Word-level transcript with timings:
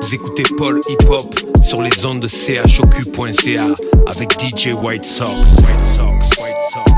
Vous 0.00 0.14
écoutez 0.14 0.42
Paul 0.56 0.80
Hip 0.88 1.08
Hop 1.08 1.34
sur 1.62 1.82
les 1.82 2.06
ondes 2.06 2.20
de 2.20 2.28
chocu.ca 2.28 3.66
avec 4.06 4.40
DJ 4.40 4.68
White 4.72 5.04
Sox. 5.04 5.28
White 5.28 5.82
Sox, 5.82 6.28
White 6.40 6.56
Sox. 6.72 6.88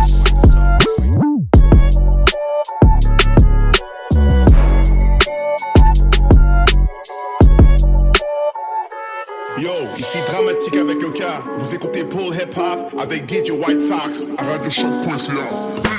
Yo, 9.58 9.71
ici 9.98 10.18
Dramatique 10.30 10.76
avec 10.76 11.03
le 11.03 11.11
cas. 11.11 11.43
Vous 11.58 11.75
écoutez 11.75 12.04
Paul 12.04 12.35
Hip 12.35 12.57
Hop 12.57 13.00
avec 13.00 13.29
DJ 13.29 13.50
White 13.50 13.80
Sox 13.80 14.26
à 14.39 14.44
radiochoc.ca. 14.44 15.90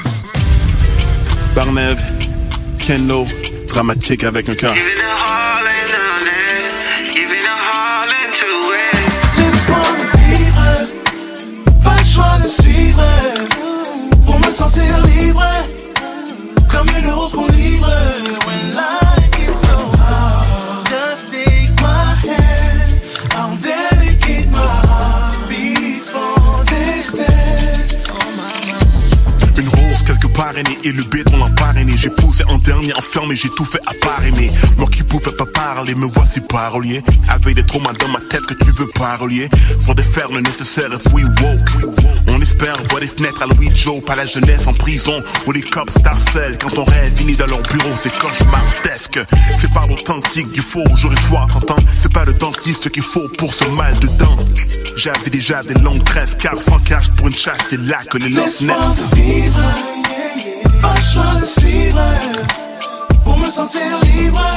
Barnev, 1.55 1.98
Kenlo, 2.80 3.26
Dramatique 3.68 4.23
avec 4.23 4.48
un 4.49 4.55
cas. 4.55 4.73
Sentir 14.62 15.06
libre. 15.08 15.44
Comme 16.70 16.88
une 17.00 17.10
rose 17.10 17.32
qu'on 17.32 17.48
livre 17.48 17.90
et 30.84 30.92
le 30.92 31.04
béton 31.04 31.38
l'a 31.38 31.50
parrainé. 31.50 31.94
J'ai 31.96 32.10
poussé 32.10 32.44
en 32.48 32.58
dernier 32.58 32.94
enfermé, 32.94 33.36
j'ai 33.36 33.50
tout 33.50 33.66
fait 33.66 33.82
à 33.88 33.94
part 34.06 34.24
aimer 34.26 34.52
Moi 34.78 34.88
qui 34.90 35.03
pouvais 35.03 35.31
pas 35.31 35.45
parler, 35.45 35.95
me 35.95 36.06
voici 36.06 36.42
parolier. 36.42 37.02
Avec 37.30 37.56
des 37.56 37.64
traumas 37.64 37.94
dans 37.94 38.08
ma 38.08 38.20
tête 38.20 38.45
que 38.45 38.53
tu 38.53 38.72
veux 38.72 38.88
parolier. 38.88 39.50
Faut 39.80 39.94
défaire 39.94 40.31
le 40.31 40.42
nécessaire 40.42 40.90
if 40.94 41.14
we 41.14 41.23
woke. 41.23 41.95
On 42.28 42.42
espère 42.42 42.78
voir 42.90 43.02
des 43.02 43.08
fenêtres 43.08 43.44
à 43.44 43.48
Louis 43.48 43.72
Joe 43.73 44.03
Pas 44.03 44.16
la 44.16 44.26
jeunesse 44.26 44.68
en 44.68 44.73
prison. 44.73 45.22
Où 45.48 45.52
les 45.52 45.62
cops 45.62 45.94
t'harcèlent 46.02 46.58
Quand 46.58 46.72
ton 46.72 46.84
rêve 46.84 47.16
finit 47.16 47.36
dans 47.36 47.48
leur 47.48 47.62
bureau. 47.62 47.92
C'est 47.96 48.14
cauchemardesque. 48.18 49.20
C'est 49.59 49.73
pas 49.73 49.86
l'authentique 49.88 50.52
du 50.52 50.62
faux, 50.62 50.84
jour 50.96 51.14
et 51.14 51.28
soir 51.28 51.48
t'entends. 51.52 51.84
C'est 52.00 52.14
pas 52.14 52.25
le 52.25 52.34
dentiste 52.34 52.90
qu'il 52.90 53.03
faut 53.03 53.28
pour 53.38 53.53
ce 53.53 53.66
mal 53.75 53.98
de 54.00 54.08
dents. 54.08 54.38
J'avais 54.96 55.30
déjà 55.30 55.64
des 55.64 55.75
longues 55.75 56.03
tresses 56.03 56.36
car 56.36 56.58
sans 56.58 56.80
cash 56.80 57.09
pour 57.12 57.28
une 57.28 57.36
chasse 57.36 57.59
c'est 57.70 57.80
là 57.80 58.00
que 58.09 58.18
les 58.18 58.30
Laisse-moi 58.30 58.75
naissent. 58.75 59.14
vivre 59.14 60.00
Pas 60.82 60.94
le 60.96 61.02
choix 61.02 61.36
de 61.40 61.46
suivre. 61.46 62.02
Pour 63.24 63.38
me 63.38 63.50
sentir 63.50 63.82
libre. 64.04 64.48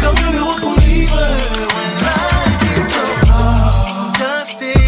Comme 0.00 0.16
une 0.32 0.40
rose 0.40 0.60
qu'on 0.60 0.74
livre. 0.80 1.20
When 1.74 1.94
life 2.06 2.78
is 2.78 2.92
so 2.92 3.04
hard. 3.28 4.16
Just 4.18 4.81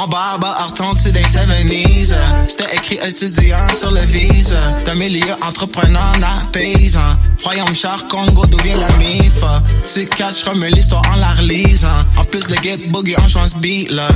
Mon 0.00 0.08
barbe 0.08 0.46
a 0.46 0.64
retenti 0.64 1.12
des 1.12 1.20
70s 1.20 2.14
C'était 2.48 2.74
écrit 2.74 2.98
étudiant 3.06 3.68
sur 3.74 3.90
le 3.90 4.00
vise 4.00 4.56
D'un 4.86 4.94
milieu 4.94 5.34
entrepreneur 5.46 6.14
à 6.22 6.46
paysan 6.52 7.18
Royaume 7.44 7.74
char 7.74 8.08
Congo 8.08 8.46
d'où 8.46 8.56
vient 8.64 8.78
la 8.78 8.90
mif 8.96 9.44
Tu 9.92 10.06
catches 10.06 10.42
comme 10.42 10.64
l'histoire 10.64 11.02
en 11.12 11.16
la 11.16 11.32
relise 11.34 11.86
En 12.16 12.24
plus 12.24 12.46
de 12.46 12.54
get 12.62 12.78
boogie 12.88 13.14
on 13.22 13.28
change 13.28 13.54
beat 13.56 13.90
là 13.90 14.08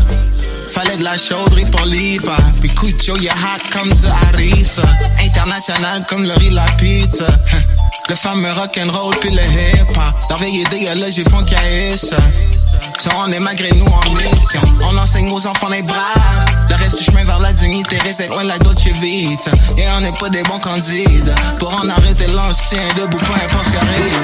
Fallait 0.72 0.96
de 0.96 1.04
la 1.04 1.18
chauderie 1.18 1.66
pour 1.66 1.84
l'hiver. 1.84 2.36
Puis 2.60 2.70
Cucho 2.70 3.16
y'a 3.18 3.32
hot 3.32 3.62
comme 3.70 3.92
du 3.92 4.06
Harris 4.06 4.76
International 5.22 6.04
comme 6.08 6.24
le 6.24 6.32
riz 6.32 6.50
la 6.50 6.64
pizza. 6.78 7.26
Le 8.08 8.14
fameux 8.16 8.52
rock'n'roll 8.52 9.14
puis 9.20 9.30
le 9.30 9.42
hip-hop. 9.42 10.30
Leur 10.30 10.38
vieille 10.38 10.62
idéologie 10.62 11.24
font 11.24 11.44
caïs 11.44 12.10
ça, 12.98 13.10
on 13.16 13.30
est 13.32 13.40
malgré 13.40 13.70
nous 13.72 13.86
en 13.86 14.10
mission. 14.10 14.60
On 14.82 14.96
enseigne 14.96 15.30
aux 15.30 15.46
enfants 15.46 15.68
les 15.68 15.82
braves. 15.82 16.46
Le 16.68 16.74
reste 16.76 16.98
du 16.98 17.04
chemin 17.04 17.24
vers 17.24 17.38
la 17.38 17.52
dignité 17.52 17.98
reste 17.98 18.26
loin 18.28 18.42
de 18.42 18.48
la 18.48 18.58
Dolce 18.58 18.86
Vita. 18.86 19.50
Et 19.76 19.84
on 19.96 20.00
n'est 20.00 20.12
pas 20.12 20.28
des 20.28 20.42
bons 20.42 20.58
candidats. 20.58 21.34
Pour 21.58 21.74
en 21.74 21.88
arrêter 21.88 22.26
l'ancien 22.34 22.80
debout, 22.96 23.18
peu 23.18 23.34
importe 23.44 23.66
ce 23.66 23.70
qui 23.72 23.76
arrive, 23.78 24.18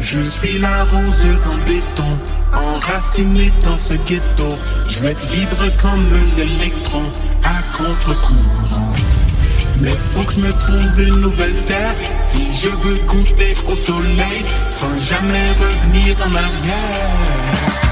Je 0.00 0.20
suis 0.20 0.58
la 0.58 0.84
rose 0.84 1.40
comme 1.44 1.60
béton, 1.60 2.18
enracinée 2.52 3.52
dans 3.62 3.76
ce 3.76 3.94
ghetto. 3.94 4.56
Je 4.88 5.00
veux 5.00 5.10
être 5.10 5.32
libre 5.32 5.70
comme 5.80 6.06
l'électron, 6.36 7.04
à 7.44 7.76
contre-courant. 7.76 8.92
Mais 9.80 9.94
faut 10.12 10.22
que 10.22 10.32
je 10.32 10.40
me 10.40 10.52
trouve 10.52 11.00
une 11.00 11.20
nouvelle 11.20 11.54
terre. 11.66 11.94
Si 12.20 12.38
je 12.62 12.68
veux 12.68 12.98
goûter 13.06 13.56
au 13.70 13.76
soleil 13.76 14.44
sans 14.70 14.98
jamais 14.98 15.50
revenir 15.52 16.16
en 16.26 16.34
arrière. 16.34 17.10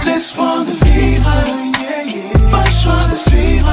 L'espoir 0.06 0.64
de 0.64 0.84
vivre. 0.86 1.30
Pas 2.50 2.64
le 2.64 2.70
choix 2.70 3.04
de 3.10 3.16
suivre. 3.16 3.72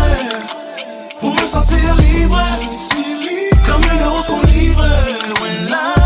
Pour 1.19 1.33
me 1.33 1.45
sentir 1.45 1.95
libre. 1.97 2.43
Comme 3.65 3.83
une 3.83 4.07
rose 4.07 4.25
qu'on 4.27 4.47
livre. 4.47 4.87
Life 5.67 6.00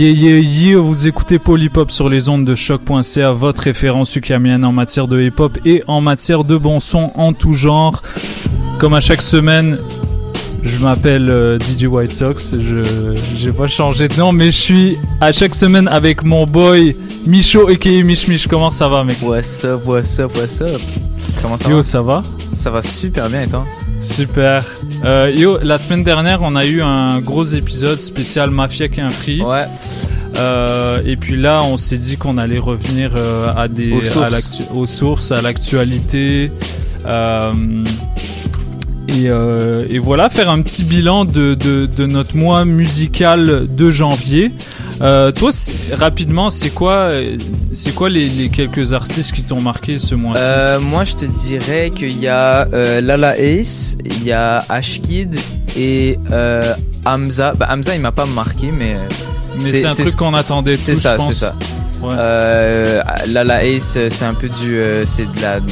Yeah, 0.00 0.12
yeah, 0.12 0.38
yeah, 0.38 0.76
vous 0.78 1.06
écoutez 1.06 1.38
Polypop 1.38 1.90
sur 1.90 2.08
les 2.08 2.30
ondes 2.30 2.46
de 2.46 2.54
choc.ca, 2.54 3.32
votre 3.32 3.64
référence 3.64 4.16
ukamienne 4.16 4.64
en 4.64 4.72
matière 4.72 5.06
de 5.06 5.20
hip-hop 5.20 5.58
et 5.66 5.84
en 5.88 6.00
matière 6.00 6.42
de 6.44 6.56
bon 6.56 6.80
son 6.80 7.10
en 7.16 7.34
tout 7.34 7.52
genre. 7.52 8.02
Comme 8.78 8.94
à 8.94 9.00
chaque 9.02 9.20
semaine, 9.20 9.76
je 10.62 10.78
m'appelle 10.78 11.28
euh, 11.28 11.58
DJ 11.58 11.84
White 11.84 12.12
Sox, 12.12 12.54
je 12.58 13.14
j'ai 13.36 13.52
pas 13.52 13.66
changé 13.66 14.08
de 14.08 14.16
nom, 14.16 14.32
mais 14.32 14.46
je 14.46 14.58
suis 14.58 14.98
à 15.20 15.32
chaque 15.32 15.54
semaine 15.54 15.86
avec 15.86 16.22
mon 16.22 16.46
boy 16.46 16.96
Micho 17.26 17.68
aka 17.68 18.02
Mich 18.02 18.26
Mich. 18.26 18.46
Comment 18.46 18.70
ça 18.70 18.88
va, 18.88 19.04
mec? 19.04 19.18
What's 19.20 19.66
up, 19.66 19.82
what's 19.84 20.18
up, 20.18 20.34
what's 20.34 20.62
up? 20.62 20.80
Comment 21.42 21.58
ça 21.58 21.68
Yo, 21.68 21.76
va? 21.76 21.82
ça 21.82 22.00
va? 22.00 22.22
Ça 22.56 22.70
va 22.70 22.80
super 22.80 23.28
bien 23.28 23.42
et 23.42 23.48
toi? 23.48 23.66
Super. 24.00 24.64
Euh, 25.04 25.30
yo, 25.34 25.58
la 25.62 25.78
semaine 25.78 26.02
dernière, 26.04 26.40
on 26.42 26.56
a 26.56 26.64
eu 26.66 26.80
un 26.82 27.20
gros 27.20 27.44
épisode 27.44 28.00
spécial 28.00 28.50
Mafia 28.50 28.88
qui 28.88 29.00
a 29.00 29.06
un 29.06 29.10
prix. 29.10 29.42
Ouais. 29.42 29.66
Euh, 30.36 31.00
et 31.04 31.16
puis 31.16 31.36
là, 31.36 31.60
on 31.64 31.76
s'est 31.76 31.98
dit 31.98 32.16
qu'on 32.16 32.38
allait 32.38 32.58
revenir 32.58 33.12
euh, 33.16 33.52
à 33.56 33.68
des, 33.68 33.92
Aux 33.92 34.00
sources. 34.02 34.24
à 34.24 34.30
l'actu- 34.30 34.62
aux 34.74 34.86
sources, 34.86 35.32
à 35.32 35.42
l'actualité. 35.42 36.50
Et, 39.08 39.24
et 39.24 39.98
voilà, 39.98 40.28
faire 40.30 40.48
un 40.50 40.62
petit 40.62 40.84
bilan 40.84 41.24
de, 41.24 41.54
de, 41.54 41.86
de 41.86 42.06
notre 42.06 42.36
mois 42.36 42.64
musical 42.64 43.66
de 43.74 43.90
janvier. 43.90 44.52
Euh, 45.00 45.32
toi, 45.32 45.50
rapidement, 45.92 46.50
c'est 46.50 46.70
quoi, 46.70 47.10
c'est 47.72 47.94
quoi 47.94 48.08
les, 48.10 48.28
les 48.28 48.48
quelques 48.50 48.92
artistes 48.92 49.32
qui 49.32 49.42
t'ont 49.42 49.60
marqué 49.60 49.98
ce 49.98 50.14
mois-ci? 50.14 50.42
Euh, 50.44 50.78
moi, 50.80 51.04
je 51.04 51.14
te 51.16 51.24
dirais 51.24 51.90
qu'il 51.90 52.18
y 52.18 52.28
a 52.28 52.68
euh, 52.72 53.00
Lala 53.00 53.38
Ace, 53.38 53.96
il 54.04 54.24
y 54.24 54.32
a 54.32 54.64
Ashkid 54.68 55.36
et 55.76 56.18
Hamza. 57.06 57.54
Bah, 57.56 57.68
Hamza, 57.70 57.94
il 57.94 58.00
m'a 58.02 58.12
pas 58.12 58.26
marqué, 58.26 58.70
mais. 58.70 58.96
Mais 59.56 59.70
c'est 59.72 59.86
un 59.86 59.94
truc 59.94 60.16
qu'on 60.16 60.34
attendait 60.34 60.76
C'est 60.76 60.96
ça, 60.96 61.18
c'est 61.18 61.32
ça. 61.34 61.54
Ouais. 62.02 62.14
Lala 63.26 63.64
Ace, 63.64 63.98
c'est 64.08 64.24
un 64.24 64.34
peu 64.34 64.48
du. 64.48 64.78
c'est 65.06 65.24
de 65.32 65.40
la. 65.40 65.60
de- 65.60 65.66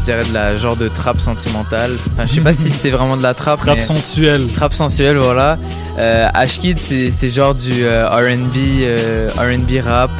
je 0.00 0.04
dirais 0.04 0.24
de 0.26 0.32
la 0.32 0.56
genre 0.56 0.76
de 0.76 0.88
trap 0.88 1.20
sentimentale. 1.20 1.92
Enfin, 2.12 2.26
je 2.26 2.34
sais 2.34 2.40
pas 2.40 2.54
si 2.54 2.70
c'est 2.70 2.90
vraiment 2.90 3.16
de 3.16 3.22
la 3.22 3.34
trap. 3.34 3.60
Trap 3.60 3.76
mais- 3.76 3.82
sensuel. 3.82 4.46
Trap 4.54 4.72
sensuel, 4.72 5.16
voilà. 5.18 5.58
Euh, 5.98 6.28
Ashkid, 6.32 6.78
c'est 6.78 7.28
genre 7.28 7.54
du 7.54 7.84
euh, 7.84 8.08
R&B, 8.08 8.56
euh, 8.82 9.28
R&B 9.36 9.84
rap. 9.84 10.10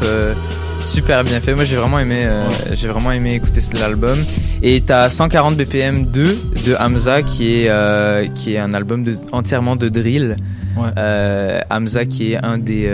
Super 0.83 1.25
bien 1.25 1.41
fait. 1.41 1.55
Moi, 1.55 1.65
j'ai 1.65 1.77
vraiment 1.77 1.99
aimé, 1.99 2.25
euh, 2.25 2.49
j'ai 2.73 2.89
vraiment 2.89 3.13
aimé 3.13 3.35
écouter 3.35 3.61
l'album. 3.79 4.19
Et 4.63 4.81
t'as 4.83 5.09
140 5.11 5.57
BPM 5.57 6.07
2 6.07 6.39
de 6.67 6.75
Hamza, 6.79 7.23
qui 7.23 7.65
est, 7.65 8.35
qui 8.35 8.55
est 8.55 8.59
un 8.59 8.73
album 8.75 9.03
de, 9.05 9.17
entièrement 9.33 9.77
de 9.77 9.89
drill. 9.89 10.37
Ouais. 10.77 11.63
Hamza, 11.71 12.05
qui 12.05 12.33
est 12.33 12.45
un 12.45 12.59
des, 12.59 12.91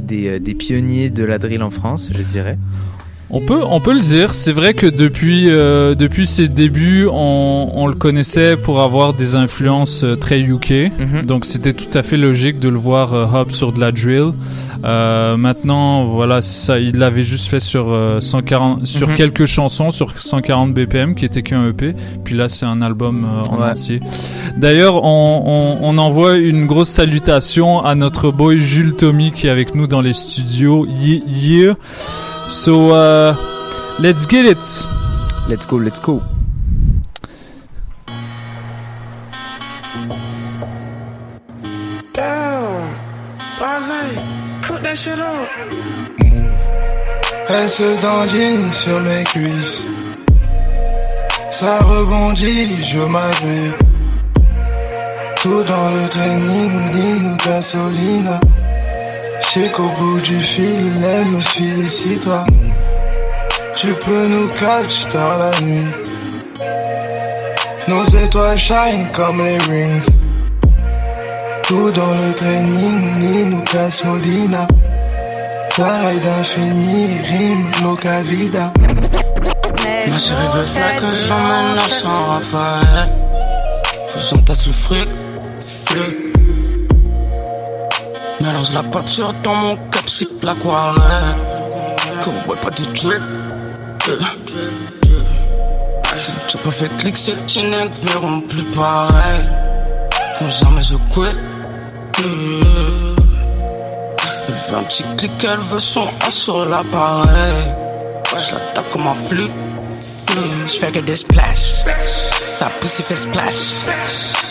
des, 0.00 0.38
des 0.40 0.54
pionniers 0.54 1.10
de 1.10 1.24
la 1.24 1.38
drill 1.38 1.62
en 1.62 1.70
France, 1.70 2.10
je 2.16 2.22
dirais. 2.22 2.56
On 3.30 3.40
peut, 3.40 3.60
on 3.62 3.78
peut 3.80 3.92
le 3.92 4.00
dire. 4.00 4.32
C'est 4.32 4.52
vrai 4.52 4.72
que 4.72 4.86
depuis, 4.86 5.50
euh, 5.50 5.94
depuis 5.94 6.26
ses 6.26 6.48
débuts, 6.48 7.06
on, 7.12 7.70
on 7.74 7.86
le 7.86 7.92
connaissait 7.92 8.56
pour 8.56 8.80
avoir 8.80 9.12
des 9.12 9.34
influences 9.34 10.02
euh, 10.02 10.16
très 10.16 10.40
UK. 10.40 10.90
Mhm. 10.98 11.22
Donc 11.26 11.44
c'était 11.44 11.74
tout 11.74 11.90
à 11.96 12.02
fait 12.02 12.16
logique 12.16 12.58
de 12.58 12.70
le 12.70 12.78
voir 12.78 13.12
euh, 13.12 13.26
hop 13.26 13.52
sur 13.52 13.72
de 13.72 13.80
la 13.80 13.92
drill. 13.92 14.32
Euh, 14.84 15.36
maintenant, 15.36 16.04
voilà, 16.04 16.40
ça. 16.40 16.78
Il 16.78 16.96
l'avait 16.96 17.22
juste 17.24 17.48
fait 17.48 17.60
sur 17.60 17.88
euh, 17.90 18.20
140, 18.20 18.86
sur 18.86 19.08
Mhm. 19.08 19.14
quelques 19.16 19.44
chansons, 19.46 19.90
sur 19.90 20.18
140 20.18 20.72
BPM, 20.72 21.14
qui 21.14 21.26
était 21.26 21.42
qu'un 21.42 21.68
EP. 21.68 21.94
Puis 22.24 22.34
là, 22.34 22.48
c'est 22.48 22.64
un 22.64 22.80
album 22.80 23.26
euh, 23.26 23.46
en 23.48 23.58
Ouais. 23.60 23.70
entier. 23.72 24.00
D'ailleurs, 24.56 25.04
on, 25.04 25.42
on, 25.82 25.86
on 25.86 25.98
envoie 25.98 26.36
une 26.36 26.66
grosse 26.66 26.88
salutation 26.88 27.84
à 27.84 27.94
notre 27.94 28.30
boy 28.30 28.58
Jules 28.58 28.94
Tommy 28.94 29.32
qui 29.32 29.48
est 29.48 29.50
avec 29.50 29.74
nous 29.74 29.86
dans 29.86 30.00
les 30.00 30.14
studios. 30.14 30.86
Ye- 30.86 31.22
Yeah. 31.26 31.74
So, 32.48 32.92
uh, 32.92 33.36
let's 34.00 34.24
get 34.24 34.46
it. 34.46 34.56
Let's 35.48 35.66
go, 35.66 35.76
let's 35.76 35.98
go. 35.98 36.22
Damn, 42.14 42.92
cook 44.62 44.80
that 44.80 44.96
shit 44.96 45.18
up. 45.18 45.48
Elle 47.50 47.70
se 47.70 48.00
dandine 48.02 48.72
sur 48.72 49.00
mes 49.02 49.24
cuisses. 49.24 49.82
Ça 51.50 51.78
rebondit, 51.80 52.82
je 52.82 53.00
m'agrippe. 53.00 53.82
Tout 55.42 55.62
dans 55.64 55.90
le 55.90 56.08
training, 56.08 56.92
ligne 56.94 57.32
ou 57.32 57.36
gasolina. 57.46 58.40
J'sais 59.50 59.68
qu'au 59.70 59.88
bout 59.98 60.20
du 60.20 60.42
fil, 60.42 61.02
elle 61.02 61.24
me 61.24 61.40
félicitera. 61.40 62.44
Tu 63.76 63.86
peux 63.94 64.28
nous 64.28 64.48
catch 64.48 65.06
dans 65.14 65.38
la 65.38 65.50
nuit. 65.62 65.86
Nos 67.88 68.04
étoiles 68.04 68.58
shine 68.58 69.06
comme 69.14 69.42
les 69.42 69.56
rings. 69.56 70.10
Tout 71.62 71.90
dans 71.92 72.10
le 72.10 72.34
training, 72.34 73.20
ligne 73.20 73.54
ou 73.54 73.64
gasolina. 73.72 74.68
Pareil 75.74 76.18
d'infini, 76.18 77.18
rime, 77.30 77.70
loca 77.82 78.20
vida. 78.20 78.70
Ma 80.10 80.18
chérie 80.18 80.48
veut 80.52 81.00
que 81.00 81.12
j'emmène 81.26 81.78
à 81.78 81.88
San 81.88 82.30
Raphaël. 82.30 83.08
Faut 84.08 84.18
que 84.18 84.24
j'entasse 84.24 84.66
le 84.66 84.72
fric, 84.72 85.08
fric. 85.86 86.27
Mélange 88.48 88.72
la 88.72 88.82
peinture 88.82 89.32
dans 89.42 89.54
mon 89.54 89.76
cap, 89.76 90.08
c'est 90.08 90.28
l'aquarelle. 90.42 91.36
Que 92.22 92.30
ouais, 92.50 92.56
pas 92.62 92.70
de 92.70 92.82
drip. 92.94 93.22
drip. 93.98 94.48
Si 96.16 96.32
tu 96.48 96.56
pas 96.56 96.70
fait 96.70 96.88
clic, 96.96 97.16
ces 97.16 97.32
petits 97.32 97.64
nègres 97.64 97.90
verront 98.04 98.40
plus 98.40 98.62
pareil. 98.62 99.40
Font 100.38 100.50
jamais 100.50 100.82
je 100.82 100.94
quitte. 101.12 101.44
Euh. 102.24 103.14
Elle 104.48 104.54
fait 104.54 104.74
un 104.74 104.82
petit 104.84 105.04
clic, 105.18 105.30
elle 105.44 105.58
veut 105.58 105.78
son 105.78 106.08
A 106.26 106.30
sur 106.30 106.64
l'appareil. 106.64 107.52
Ouais, 108.32 108.38
je 108.38 108.54
l'attaque 108.54 108.90
comme 108.92 109.08
un 109.08 109.14
flux. 109.14 109.50
Je 110.66 110.72
fais 110.72 110.90
que 110.90 111.00
des 111.00 111.16
splash. 111.16 111.84
Sa 112.54 112.66
pousse 112.80 113.02
fait 113.02 113.16
splash. 113.16 113.74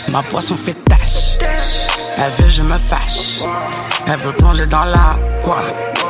Ma 0.08 0.22
poisson 0.22 0.56
fait 0.56 0.76
tache. 0.84 1.27
Elle 2.20 2.32
veut, 2.32 2.50
je 2.50 2.62
me 2.62 2.76
fâche. 2.76 3.42
Elle 4.06 4.18
veut 4.18 4.32
plonger 4.32 4.66
dans 4.66 4.84
la 4.84 5.16
quoi. 5.44 5.58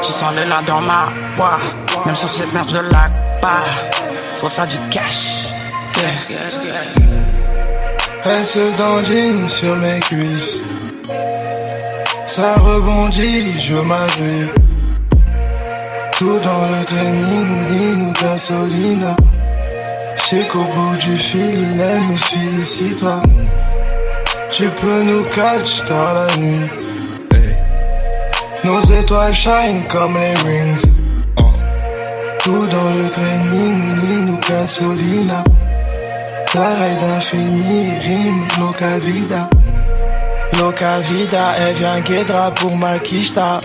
Tu 0.02 0.10
sens 0.10 0.32
le 0.34 0.49
là 0.49 0.60
dans 0.66 0.81
ma 0.81 1.06
voix. 1.37 1.58
Même 2.06 2.14
sur 2.14 2.28
cette 2.28 2.52
merde, 2.55 2.69
je 2.70 2.78
la 2.78 3.10
pas. 3.43 3.64
Faut 4.40 4.49
faire 4.49 4.66
du 4.66 4.78
cash. 4.90 5.52
Elle 8.25 8.46
se 8.46 8.76
dandine 8.78 9.49
sur 9.49 9.76
mes 9.76 10.00
cuisses. 10.00 10.60
Ça 12.26 12.54
rebondit, 12.54 13.61
je 13.61 13.75
m'agrippe. 13.75 14.54
Tout 16.16 16.38
dans 16.38 16.69
le 16.70 16.84
training, 16.84 18.08
ou 18.08 18.12
gasolina. 18.12 19.14
J'sais 20.16 20.44
qu'au 20.44 20.62
bout 20.62 20.96
du 20.99 21.19
fil, 21.19 21.81
elle 21.81 22.00
me 22.02 22.16
félicitera. 22.16 23.22
Tu 24.58 24.66
peux 24.70 25.05
nous 25.05 25.22
catch 25.22 25.84
dans 25.88 26.12
la 26.14 26.37
nuit. 26.37 26.69
Nos 28.64 28.81
étoiles 28.81 29.32
shine 29.32 29.84
comme 29.88 30.14
les 30.14 30.34
rings. 30.34 30.84
Uh. 31.38 31.44
Tout 32.43 32.66
dans 32.66 32.90
le 32.90 33.08
training, 33.08 34.31
ou 34.31 34.38
gasolina. 34.50 35.44
Pareil 36.52 36.96
d'infini, 36.96 38.00
rime, 38.02 38.43
loca 38.58 38.99
vida. 38.99 39.49
Loca 40.58 40.99
vida, 41.02 41.52
elle 41.61 41.76
vient 41.76 42.00
guédra 42.00 42.50
pour 42.50 42.75
ma 42.75 42.99
quicheta. 42.99 43.61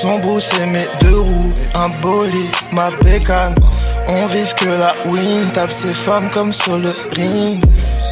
Son 0.00 0.18
bout 0.20 0.40
c'est 0.40 0.64
mes 0.64 0.88
deux 1.02 1.20
roues, 1.20 1.52
un 1.74 1.90
bolide, 2.00 2.56
ma 2.72 2.88
bécane. 3.02 3.54
On 4.08 4.24
vise 4.28 4.54
que 4.54 4.64
la 4.64 4.94
win, 5.12 5.50
tape 5.52 5.72
ses 5.72 5.92
femmes 5.92 6.30
comme 6.32 6.54
sur 6.54 6.78
le 6.78 6.94
ring. 7.14 7.62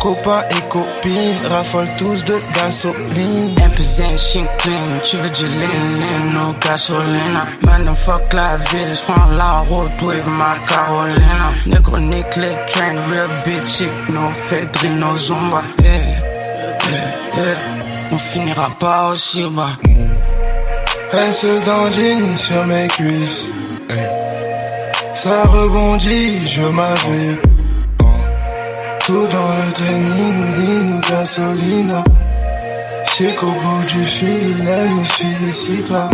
Copains 0.00 0.43
et 0.50 0.69
copines, 0.69 1.46
raffolent 1.50 1.96
tous 1.98 2.25
de 2.25 2.37
gasoline. 2.54 3.54
Represent 3.62 4.16
Shinkling, 4.16 5.00
tu 5.04 5.16
veux 5.16 5.31
du 5.31 5.46
lean, 5.46 6.32
no 6.32 6.54
gasolina. 6.60 7.46
Maintenant 7.62 7.94
fuck 7.94 8.32
la 8.32 8.56
ville, 8.70 8.94
j'prends 8.94 9.31
la 9.37 9.60
route 9.69 10.02
with 10.02 10.26
ma 10.26 10.56
Carolina. 10.69 11.52
Négro 11.66 11.98
nique 11.98 12.37
les 12.37 12.54
trains, 12.69 13.00
real 13.10 13.28
bitch 13.44 13.82
no 14.10 14.31
Fedri, 14.48 14.90
no 14.90 15.16
Zumba. 15.16 15.62
Yeah, 15.82 15.96
yeah, 15.96 17.10
yeah. 17.37 18.12
On 18.12 18.19
finira 18.19 18.70
pas 18.78 19.08
aussi 19.08 19.44
bas. 19.44 19.76
Elle 21.12 21.32
se 21.32 21.64
dandine 21.64 22.37
sur 22.37 22.64
mes 22.66 22.88
cuisses. 22.88 23.46
Ça 25.14 25.44
rebondit, 25.44 26.46
je 26.46 26.62
m'agrippe. 26.62 27.55
Tout 29.06 29.24
dans 29.28 29.52
le 29.54 29.72
training, 29.72 30.96
ou 30.96 31.00
gasolina. 31.08 32.02
J'sais 33.06 33.32
qu'au 33.34 33.46
bout 33.46 33.84
du 33.86 34.04
fil, 34.04 34.66
elle 34.68 34.90
me 34.90 35.04
félicitera. 35.04 36.10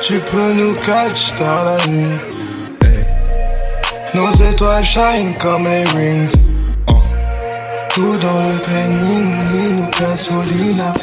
Tu 0.00 0.18
peux 0.18 0.54
nous 0.54 0.72
catch 0.76 1.34
dans 1.38 1.64
la 1.64 1.76
nuit. 1.88 2.18
Nos 4.14 4.32
étoiles 4.32 4.82
shine 4.82 5.34
comme 5.38 5.64
les 5.64 5.84
rings. 5.84 6.32
Tout 7.90 8.16
dans 8.16 8.40
le 8.48 8.58
training, 8.60 9.34
ou 9.52 10.00
gasolina. 10.00 10.94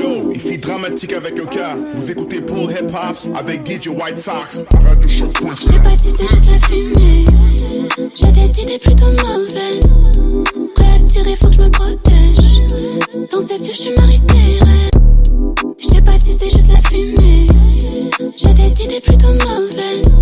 Yo, 0.00 0.32
ici 0.32 0.58
dramatique 0.58 1.12
avec 1.12 1.34
cas. 1.46 1.74
Vous 1.94 2.08
écoutez 2.08 2.40
Pull 2.40 2.70
Hip 2.70 2.94
Hop 2.94 3.16
avec 3.36 3.66
Gidget 3.66 3.90
White 3.90 4.16
Sox. 4.16 4.64
À 4.74 4.78
Radio 4.88 5.08
Je 5.08 5.16
Choc.ca. 5.16 5.56
sais 5.56 5.80
pas 5.80 5.98
si 5.98 6.10
c'est 6.12 6.28
juste 6.28 6.46
la 6.48 6.58
fumée. 6.68 7.24
J'ai 8.14 8.30
des 8.30 8.60
idées 8.62 8.78
plutôt 8.78 9.06
mauvaises. 9.06 9.92
Prêt 10.76 10.86
à 10.94 11.02
tirer, 11.04 11.34
faut 11.34 11.48
que 11.48 11.54
je 11.54 11.60
me 11.62 11.68
protège. 11.70 13.28
Dans 13.32 13.40
cette 13.40 13.66
yeux, 13.66 13.72
je 13.72 13.80
suis 13.80 13.94
maritée. 13.96 14.58
Je 15.76 15.86
sais 15.88 16.02
pas 16.02 16.16
si 16.20 16.32
c'est 16.32 16.50
juste 16.50 16.72
la 16.72 16.80
fumée. 16.88 17.48
J'ai 18.36 18.54
des 18.54 18.82
idées 18.84 19.00
plutôt 19.00 19.32
mauvaises. 19.32 20.16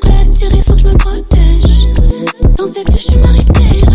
Prêt 0.00 0.14
à 0.20 0.30
tirer, 0.30 0.62
faut 0.64 0.74
que 0.74 0.80
je 0.80 0.86
me 0.86 0.96
protège. 0.96 1.88
Dans 2.56 2.66
cette 2.68 2.86
yeux, 2.88 2.98
je 2.98 3.02
suis 3.02 3.18
maritée. 3.18 3.89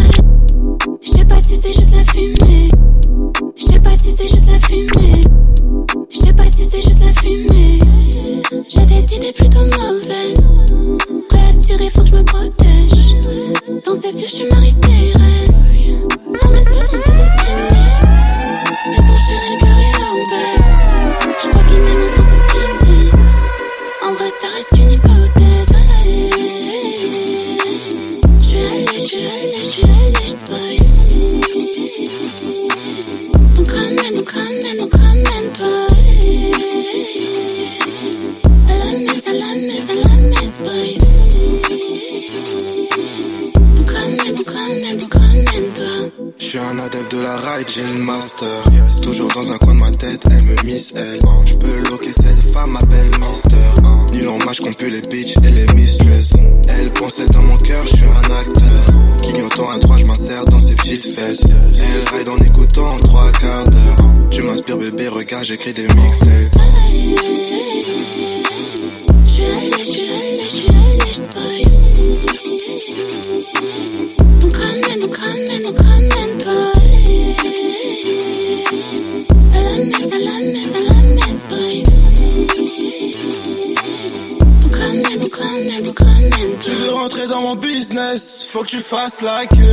J'ai 9.38 9.50
des 9.50 9.60
idées 9.60 9.85
business, 88.92 89.20
faut 89.20 89.48
que 89.48 89.65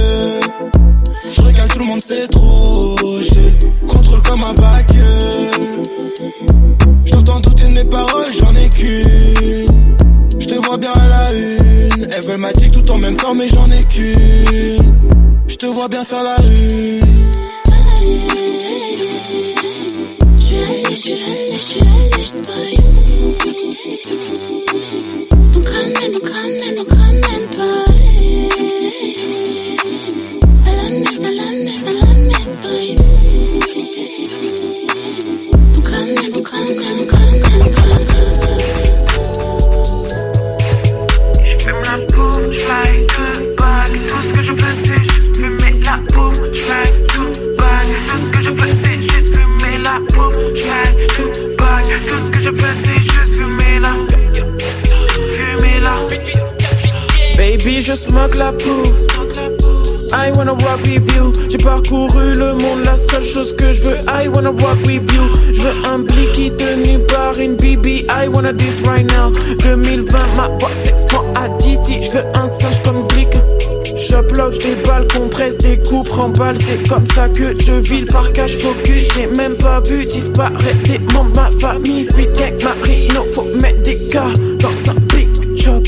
comme 76.92 77.06
ça 77.06 77.26
que 77.28 77.58
je 77.58 77.72
vis 77.72 78.00
le 78.02 78.06
parcage 78.06 78.58
focus. 78.58 79.08
J'ai 79.16 79.26
même 79.26 79.56
pas 79.56 79.80
vu 79.80 80.04
disparaître 80.04 80.82
des 80.82 80.98
membres 80.98 81.32
de 81.32 81.36
ma 81.36 81.50
famille. 81.58 82.06
Gang, 82.06 82.52
Marino, 82.62 83.24
faut 83.32 83.44
mettre 83.44 83.82
des 83.82 83.96
cas 84.10 84.32
dans 84.58 84.90
un 84.90 85.00
big 85.08 85.56
job. 85.56 85.82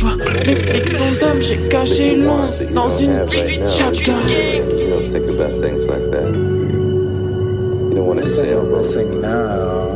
Les 0.46 0.56
flics 0.56 0.88
sont 0.88 1.12
dumb, 1.20 1.40
j'ai 1.40 1.58
caché 1.68 2.16
l'once 2.16 2.64
dans 2.74 2.88
une 2.88 3.18
petite 3.26 3.68
shotgun. 3.68 4.18
You 4.28 4.90
don't 4.90 5.12
think 5.12 5.28
about 5.28 5.60
things 5.60 5.86
like 5.88 6.10
that. 6.10 6.28
You 7.90 7.94
don't 7.94 8.06
want 8.06 8.22
to 8.22 8.24
say 8.24 8.52
I'm 8.52 8.74
Missing 8.74 9.20
now 9.20 9.94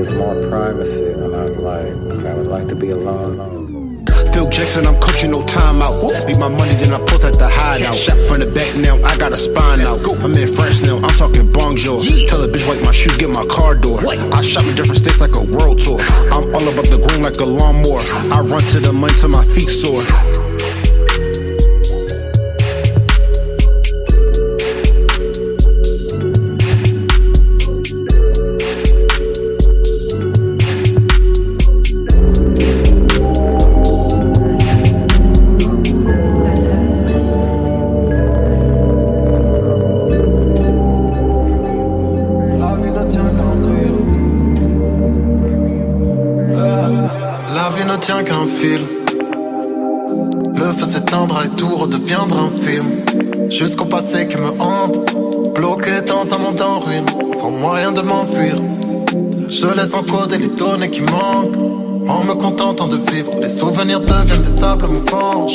is 0.00 0.12
more 0.12 0.34
privacy 0.48 1.12
than 1.14 1.34
I'd 1.34 1.56
like. 1.58 2.26
I 2.26 2.34
would 2.34 2.46
like 2.46 2.68
to 2.68 2.74
be 2.74 2.90
alone. 2.90 4.04
Phil 4.32 4.48
Jackson, 4.48 4.86
I'm 4.86 5.00
coaching, 5.00 5.32
no 5.32 5.39
timeout. 5.50 6.26
Leave 6.26 6.38
my 6.38 6.48
money, 6.48 6.74
then 6.78 6.94
I 6.94 7.00
put 7.04 7.24
at 7.24 7.34
the 7.34 7.48
hideout. 7.48 7.94
Shot 7.94 8.18
from 8.26 8.40
the 8.40 8.46
back 8.46 8.76
now, 8.76 8.96
I 9.02 9.16
got 9.16 9.32
a 9.32 9.38
spine 9.38 9.80
out. 9.82 9.98
I'm 10.22 10.32
in 10.34 10.48
France 10.48 10.80
now, 10.82 10.96
I'm 10.96 11.14
talking 11.18 11.50
bonjour. 11.50 12.00
Tell 12.28 12.42
a 12.42 12.48
bitch 12.48 12.66
wipe 12.68 12.82
my 12.84 12.92
shoes, 12.92 13.16
get 13.16 13.30
my 13.30 13.44
car 13.46 13.74
door. 13.74 13.98
I 14.32 14.42
shop 14.42 14.64
in 14.64 14.74
different 14.74 14.98
states 14.98 15.20
like 15.20 15.36
a 15.36 15.42
world 15.42 15.80
tour. 15.80 15.98
I'm 16.30 16.46
all 16.54 16.66
about 16.66 16.86
the 16.86 17.02
green 17.02 17.22
like 17.22 17.38
a 17.38 17.44
lawnmower. 17.44 18.02
I 18.32 18.40
run 18.40 18.62
to 18.72 18.80
the 18.80 18.92
money 18.92 19.14
till 19.14 19.30
my 19.30 19.44
feet 19.44 19.68
sore. 19.68 20.02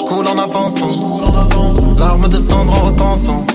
Coule 0.06 0.28
en 0.28 0.38
avançant. 0.38 1.24
Larmes 1.98 2.28
descendent 2.30 2.70
en 2.70 2.86
repensant. 2.86 3.46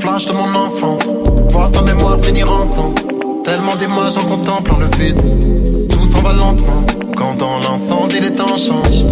Flash 0.00 0.26
de 0.26 0.32
mon 0.32 0.54
enfance. 0.66 1.16
Voir 1.50 1.68
sa 1.68 1.82
mémoire 1.82 2.18
finir 2.20 2.50
en 2.52 2.64
sang. 2.64 2.94
Tellement 3.44 3.76
d'images 3.76 4.16
en 4.16 4.24
contemplant 4.24 4.78
le 4.78 4.96
vide. 4.98 5.20
Tout 5.90 6.06
s'en 6.06 6.22
va 6.22 6.32
lentement. 6.32 6.82
Quand 7.16 7.34
dans 7.38 7.58
l'incendie 7.58 8.20
les 8.20 8.32
temps 8.32 8.56
changent. 8.56 9.06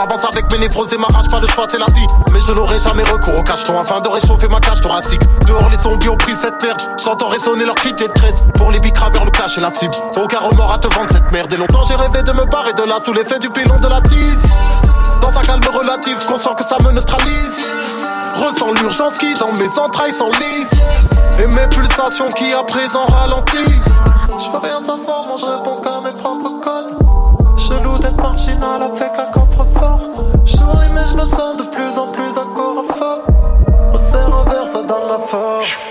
J'avance 0.00 0.24
avec 0.24 0.50
mes 0.50 0.56
névroses 0.56 0.94
et 0.94 0.96
ma 0.96 1.08
rage, 1.08 1.28
pas 1.28 1.40
le 1.40 1.46
choix, 1.46 1.66
c'est 1.68 1.78
la 1.78 1.84
vie. 1.92 2.06
Mais 2.32 2.40
je 2.40 2.52
n'aurai 2.52 2.80
jamais 2.80 3.02
recours 3.02 3.36
au 3.38 3.42
cacheton 3.42 3.78
afin 3.78 4.00
de 4.00 4.08
réchauffer 4.08 4.48
ma 4.48 4.58
cage 4.58 4.80
thoracique. 4.80 5.20
Dehors, 5.46 5.68
les 5.68 5.76
zombies 5.76 6.08
ont 6.08 6.16
pris 6.16 6.34
cette 6.34 6.62
merde. 6.62 6.80
J'entends 7.04 7.28
résonner 7.28 7.66
leurs 7.66 7.74
cris 7.74 7.92
de 7.92 7.98
détresse. 7.98 8.42
Pour 8.54 8.70
les 8.70 8.80
bicraveurs, 8.80 9.26
le 9.26 9.30
cache 9.30 9.58
et 9.58 9.60
la 9.60 9.68
cible. 9.68 9.92
Aucun 10.16 10.38
remords 10.38 10.72
à 10.72 10.78
te 10.78 10.88
vendre 10.88 11.10
cette 11.12 11.30
merde. 11.32 11.52
Et 11.52 11.58
longtemps, 11.58 11.82
j'ai 11.86 11.96
rêvé 11.96 12.22
de 12.22 12.32
me 12.32 12.46
barrer 12.46 12.72
de 12.72 12.82
là 12.82 12.98
sous 13.04 13.12
l'effet 13.12 13.38
du 13.40 13.50
pilon 13.50 13.76
de 13.76 13.88
la 13.88 14.00
tise. 14.00 14.48
Dans 15.20 15.38
un 15.38 15.42
calme 15.42 15.60
relatif, 15.70 16.24
conscient 16.24 16.54
que 16.54 16.64
ça 16.64 16.78
me 16.82 16.92
neutralise. 16.92 17.62
Ressens 18.36 18.72
l'urgence 18.80 19.18
qui 19.18 19.34
dans 19.34 19.52
mes 19.52 19.78
entrailles 19.78 20.14
s'enlise. 20.14 20.70
Et 21.38 21.46
mes 21.46 21.66
pulsations 21.68 22.30
qui 22.30 22.54
à 22.54 22.62
présent 22.62 23.04
ralentissent. 23.04 23.90
Je 24.38 24.50
veux 24.50 24.58
rien 24.62 24.80
savoir, 24.80 25.26
moi 25.26 25.36
je 25.38 25.44
réponds 25.44 25.82
qu'à 25.82 26.00
mes 26.02 26.16
propres 26.18 26.58
codes. 26.62 26.96
Chelou 27.58 27.98
d'être 27.98 28.16
marginal 28.16 28.82
avec 28.82 29.12
un 29.18 29.26
Je 30.46 30.56
mais 30.94 31.04
je 31.10 31.16
me 31.16 31.26
sens 31.26 31.56
de 31.58 31.64
plus 31.64 31.98
en 31.98 32.06
plus 32.12 32.38
agoraphobe. 32.38 33.24
Un 33.92 34.50
verre, 34.50 34.68
ça 34.68 34.82
donne 34.82 35.08
la 35.08 35.18
force. 35.18 35.89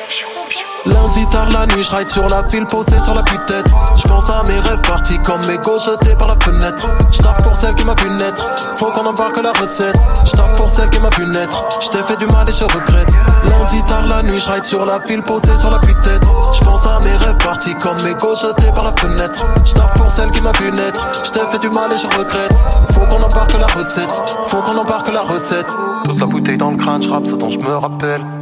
La 1.60 1.66
nuit, 1.66 1.84
je 1.84 1.94
ride 1.94 2.10
sur 2.10 2.26
la 2.30 2.42
file 2.48 2.66
posée 2.66 3.02
sur 3.02 3.14
la 3.14 3.22
tête 3.22 3.66
Je 3.98 4.08
pense 4.08 4.30
à 4.30 4.44
mes 4.44 4.58
rêves 4.62 4.82
partis 4.88 5.20
comme 5.20 5.46
mes 5.46 5.58
gosses 5.58 5.88
jetés 5.88 6.16
par 6.16 6.30
la 6.30 6.38
fenêtre. 6.38 6.88
Je 7.12 7.22
pour 7.44 7.58
celle 7.58 7.76
qui 7.76 7.84
m'a 7.84 7.96
vu 7.96 8.10
naître. 8.12 8.48
Faut 8.76 8.90
qu'on 8.92 9.06
embarque 9.06 9.44
la 9.44 9.52
recette. 9.52 9.98
Je 10.24 10.58
pour 10.58 10.70
celle 10.70 10.90
qui 10.90 11.02
m'a 11.02 11.10
vu 11.10 11.26
naître. 11.26 11.66
Je 11.82 11.90
t'ai 11.90 11.98
fait 11.98 12.16
du 12.16 12.28
mal 12.28 12.48
et 12.48 12.54
je 12.54 12.64
regrette. 12.64 13.10
Lundi 13.44 13.84
tard 13.90 14.08
la 14.08 14.24
nuit, 14.24 14.40
je 14.40 14.50
ride 14.50 14.64
sur 14.64 14.86
la 14.86 15.02
file 15.02 15.22
posée 15.22 15.58
sur 15.58 15.70
la 15.70 15.80
tête 15.80 16.24
Je 16.54 16.64
pense 16.64 16.86
à 16.86 17.02
mes 17.02 17.26
rêves 17.26 17.38
partis 17.44 17.76
comme 17.76 18.02
mes 18.04 18.14
gosses 18.14 18.44
jetés 18.44 18.72
par 18.74 18.86
la 18.86 18.94
fenêtre. 18.94 19.46
Je 19.66 19.74
pour 19.74 20.10
celle 20.10 20.32
qui 20.32 20.42
m'a 20.42 20.54
vu 20.54 20.72
naître. 20.72 21.06
Je 21.26 21.32
t'ai 21.32 21.42
fait 21.52 21.60
du 21.60 21.70
mal 21.72 21.92
et 21.92 21.98
je 21.98 22.08
regrette. 22.08 22.56
Faut 22.94 23.02
qu'on 23.02 23.22
embarque 23.22 23.60
la 23.60 23.68
recette. 23.68 24.22
Faut 24.46 24.62
qu'on 24.62 24.78
embarque 24.78 25.12
la 25.12 25.24
recette. 25.24 25.76
Toute 26.06 26.22
la 26.22 26.26
bouteille 26.26 26.58
dans 26.58 26.72
le 26.72 26.78
crâne, 26.78 27.02
je 27.02 27.10
ce 27.10 27.36
dont 27.36 27.50
je 27.50 27.60
me 27.60 27.76
rappelle. 27.76 28.39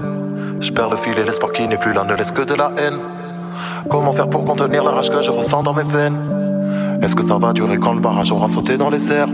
Je 0.60 0.72
perds 0.72 0.90
le 0.90 0.98
fil 0.98 1.18
et 1.18 1.24
l'espoir 1.24 1.52
qui 1.52 1.68
n'est 1.68 1.78
plus 1.78 1.94
là. 1.94 2.04
Ne 2.04 2.16
laisse 2.16 2.32
que 2.32 2.42
de 2.42 2.56
la 2.56 2.72
haine. 2.78 3.00
Comment 3.90 4.12
faire 4.12 4.30
pour 4.30 4.44
contenir 4.46 4.84
la 4.84 4.92
rage 4.92 5.10
que 5.10 5.22
je 5.22 5.32
ressens 5.32 5.64
dans 5.64 5.74
mes 5.74 5.84
veines? 5.84 7.00
Est-ce 7.02 7.16
que 7.16 7.24
ça 7.24 7.38
va 7.38 7.54
durer 7.54 7.78
quand 7.78 7.94
le 7.94 8.00
barrage 8.00 8.32
aura 8.32 8.48
sauté 8.48 8.78
dans 8.78 8.90
les 8.90 9.12
airs? 9.12 9.30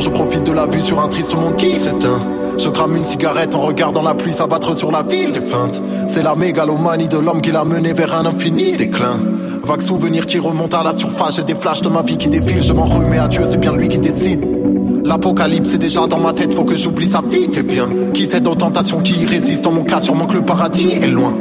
Je 0.00 0.10
profite 0.10 0.44
de 0.44 0.52
la 0.52 0.66
vue 0.66 0.80
sur 0.80 1.00
un 1.00 1.08
triste 1.08 1.34
monde 1.34 1.56
qui 1.56 1.74
s'éteint. 1.74 2.20
Je 2.58 2.68
crame 2.68 2.96
une 2.96 3.04
cigarette 3.04 3.54
en 3.54 3.60
regardant 3.60 4.02
la 4.02 4.14
pluie 4.14 4.32
s'abattre 4.32 4.76
sur 4.76 4.90
la 4.90 5.02
ville 5.02 5.32
des. 5.32 5.82
C'est 6.08 6.22
la 6.22 6.34
mégalomanie 6.34 7.08
de 7.08 7.18
l'homme 7.18 7.40
qui 7.40 7.50
l'a 7.50 7.64
mené 7.64 7.92
vers 7.92 8.14
un 8.14 8.26
infini 8.26 8.72
déclin. 8.72 9.18
Vague 9.64 9.80
souvenir 9.80 10.26
qui 10.26 10.38
remonte 10.38 10.74
à 10.74 10.82
la 10.82 10.92
surface, 10.92 11.36
j'ai 11.36 11.42
des 11.44 11.54
flashs 11.54 11.82
de 11.82 11.88
ma 11.88 12.02
vie 12.02 12.16
qui 12.16 12.28
défilent, 12.28 12.62
je 12.62 12.72
m'en 12.72 12.86
remets 12.86 13.18
à 13.18 13.28
Dieu, 13.28 13.42
c'est 13.44 13.58
bien 13.58 13.72
lui 13.72 13.88
qui 13.88 13.98
décide. 13.98 14.44
L'apocalypse 15.04 15.74
est 15.74 15.78
déjà 15.78 16.06
dans 16.06 16.18
ma 16.18 16.32
tête, 16.32 16.52
faut 16.52 16.64
que 16.64 16.76
j'oublie 16.76 17.06
sa 17.06 17.20
vie, 17.20 17.48
t'es 17.48 17.62
bien. 17.62 17.88
Qui 18.12 18.26
cède 18.26 18.46
aux 18.46 18.54
tentations 18.54 19.00
qui 19.00 19.20
y 19.20 19.26
résistent, 19.26 19.66
en 19.66 19.72
mon 19.72 19.84
cas? 19.84 20.00
Sûrement 20.00 20.26
que 20.26 20.34
le 20.34 20.44
paradis 20.44 20.92
est 21.00 21.06
loin. 21.06 21.32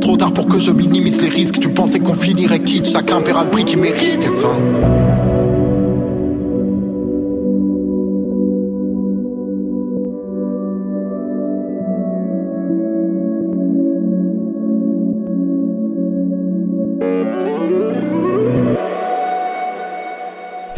Trop 0.00 0.16
tard 0.16 0.32
pour 0.32 0.46
que 0.46 0.58
je 0.58 0.72
minimise 0.72 1.22
les 1.22 1.28
risques, 1.28 1.60
tu 1.60 1.68
pensais 1.68 2.00
qu'on 2.00 2.14
finirait 2.14 2.60
quitte, 2.60 2.88
chacun 2.88 3.20
paiera 3.20 3.44
le 3.44 3.50
prix 3.50 3.64
qu'il 3.64 3.78
mérite, 3.78 4.24
et. 4.24 5.11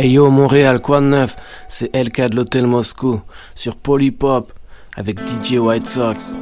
Hey 0.04 0.10
yo 0.10 0.30
Montréal, 0.30 0.82
quoi 0.82 1.00
de 1.00 1.06
neuf? 1.06 1.34
C'est 1.66 1.96
LK 1.96 2.28
de 2.28 2.36
l'hôtel 2.36 2.66
Moscou 2.66 3.22
sur 3.54 3.74
Polypop 3.74 4.52
avec 4.98 5.18
DJ 5.18 5.52
White 5.52 5.86
Sox. 5.86 6.34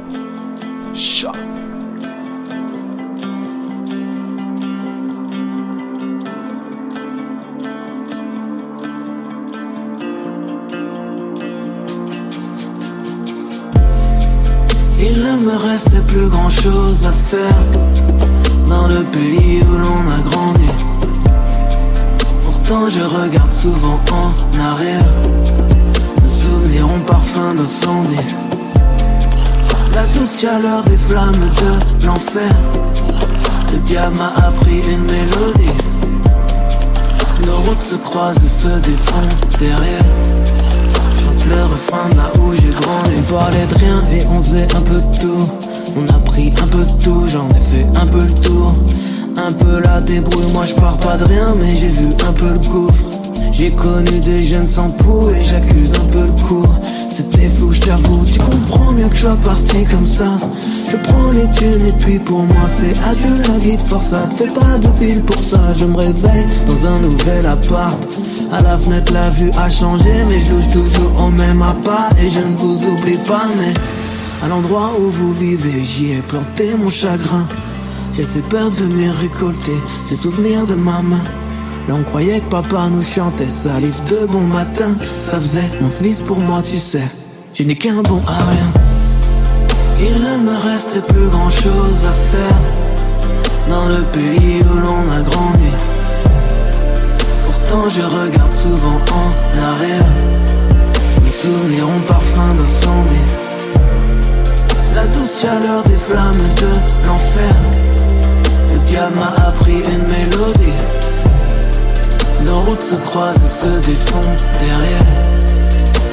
Il 14.99 15.21
ne 15.21 15.45
me 15.45 15.69
restait 15.69 16.01
plus 16.09 16.27
grand 16.27 16.49
chose 16.49 17.05
à 17.05 17.13
faire 17.13 17.63
dans 18.67 18.87
le 18.89 19.05
pays 19.13 19.61
où 19.61 19.77
l'on 19.77 20.11
a 20.11 20.19
grandi 20.29 20.92
je 22.89 23.01
regarde 23.01 23.53
souvent 23.53 23.99
en 24.11 24.59
arrière. 24.59 25.05
Nos 26.21 26.27
souvenirs 26.27 26.87
parfum 27.05 27.53
d'incendie. 27.55 28.35
La 29.93 30.03
douce 30.07 30.41
chaleur 30.41 30.83
des 30.83 30.97
flammes 30.97 31.31
de 31.33 32.05
l'enfer. 32.05 32.51
Le 33.71 33.77
diable 33.79 34.17
m'a 34.17 34.33
appris 34.47 34.79
une 34.89 35.03
mélodie. 35.03 35.79
Nos 37.45 37.57
routes 37.57 37.81
se 37.81 37.95
croisent 37.95 38.37
et 38.37 38.61
se 38.61 38.79
défont 38.79 39.29
derrière. 39.59 40.05
Le 41.47 41.63
refrain 41.73 42.09
là 42.15 42.31
où 42.39 42.53
j'ai 42.53 42.73
grandi. 42.81 43.11
On 43.19 43.33
parlait 43.33 43.67
de 43.67 43.75
rien 43.75 43.99
et 44.13 44.25
on 44.27 44.41
faisait 44.41 44.67
un 44.75 44.81
peu 44.81 44.95
de 44.95 45.19
tout. 45.19 45.49
On 45.95 46.07
a 46.07 46.19
pris 46.19 46.51
un 46.61 46.67
peu 46.67 46.85
de 46.85 47.03
tout, 47.03 47.25
j'en 47.27 47.47
ai 47.49 47.61
fait 47.61 47.85
un 47.95 48.07
peu 48.07 48.21
le 48.21 48.33
tour 48.41 48.75
un 49.47 49.51
peu 49.51 49.79
la 49.79 49.99
débrouille, 49.99 50.51
moi 50.53 50.63
je 50.65 50.73
pars 50.73 50.97
pas 50.97 51.17
de 51.17 51.25
rien, 51.25 51.55
mais 51.57 51.75
j'ai 51.75 51.87
vu 51.87 52.05
un 52.27 52.33
peu 52.33 52.53
le 52.53 52.59
gouffre. 52.59 53.03
J'ai 53.51 53.71
connu 53.71 54.19
des 54.19 54.43
jeunes 54.43 54.67
sans 54.67 54.89
pou 54.89 55.29
et 55.29 55.41
j'accuse 55.41 55.91
un 55.93 56.05
peu 56.05 56.25
le 56.25 56.43
coup. 56.43 56.65
C'était 57.09 57.49
fou, 57.49 57.71
je 57.71 57.81
t'avoue, 57.81 58.25
tu 58.25 58.39
comprends 58.39 58.91
mieux 58.93 59.07
que 59.07 59.15
je 59.15 59.21
sois 59.21 59.37
parti 59.37 59.85
comme 59.85 60.05
ça. 60.05 60.39
Je 60.89 60.97
prends 60.97 61.31
les 61.31 61.47
thunes 61.49 61.85
et 61.87 61.91
puis 61.99 62.19
pour 62.19 62.43
moi 62.43 62.67
c'est 62.67 62.95
adieu 63.09 63.43
la 63.47 63.57
vie 63.59 63.75
de 63.75 63.81
forçat. 63.81 64.29
Fais 64.35 64.47
pas 64.47 64.77
de 64.77 64.87
pile 64.99 65.21
pour 65.21 65.39
ça, 65.39 65.59
je 65.75 65.85
me 65.85 65.97
réveille 65.97 66.45
dans 66.65 66.87
un 66.87 66.99
nouvel 66.99 67.45
appart. 67.45 67.97
À 68.51 68.61
la 68.61 68.77
fenêtre 68.77 69.11
la 69.13 69.29
vue 69.31 69.51
a 69.57 69.69
changé, 69.69 70.11
mais 70.29 70.39
je 70.39 70.53
louche 70.53 70.69
toujours 70.69 71.25
au 71.25 71.31
même 71.31 71.61
appart 71.61 72.13
et 72.19 72.29
je 72.29 72.39
ne 72.39 72.55
vous 72.55 72.85
oublie 72.87 73.19
pas, 73.27 73.47
mais 73.57 73.73
à 74.43 74.47
l'endroit 74.47 74.91
où 74.99 75.09
vous 75.09 75.33
vivez, 75.33 75.83
j'y 75.83 76.13
ai 76.13 76.21
planté 76.21 76.75
mon 76.77 76.89
chagrin. 76.89 77.47
J'ai 78.15 78.21
assez 78.21 78.43
peur 78.43 78.69
de 78.69 78.75
venir 78.75 79.11
récolter 79.15 79.75
ces 80.03 80.15
souvenirs 80.15 80.67
de 80.67 80.75
ma 80.75 81.01
main. 81.01 81.23
Là 81.87 81.95
on 81.95 82.03
croyait 82.03 82.41
que 82.41 82.49
papa 82.49 82.87
nous 82.91 83.01
chantait 83.01 83.47
salif 83.47 84.03
de 84.03 84.27
bon 84.27 84.41
matin. 84.41 84.95
Ça 85.17 85.37
faisait 85.37 85.71
mon 85.81 85.89
fils 85.89 86.21
pour 86.21 86.37
moi, 86.37 86.61
tu 86.61 86.77
sais. 86.77 87.07
Je 87.53 87.63
n'ai 87.63 87.75
qu'un 87.75 88.03
bon 88.03 88.21
à 88.27 88.43
rien. 88.51 88.69
Il 89.99 90.13
ne 90.13 90.37
me 90.47 90.55
restait 90.71 91.01
plus 91.01 91.27
grand 91.27 91.49
chose 91.49 92.05
à 92.05 92.13
faire 92.31 92.61
dans 93.67 93.87
le 93.87 94.03
pays 94.11 94.61
où 94.61 94.77
l'on 94.77 95.11
a 95.11 95.21
grandi. 95.21 95.73
Pourtant 97.45 97.89
je 97.89 98.01
regarde 98.01 98.53
souvent 98.53 98.99
en 99.11 99.63
arrière. 99.71 100.11
Mes 101.23 101.31
souvenirs 101.31 101.89
ont 101.89 102.01
parfum 102.07 102.53
d'incendie. 102.53 103.29
La 104.93 105.07
douce 105.07 105.41
chaleur 105.41 105.83
des 105.85 105.97
flammes 105.97 106.37
de 106.37 107.07
l'enfer 107.07 107.82
se 113.83 113.89
défont 113.89 114.21
derrière. 114.59 115.05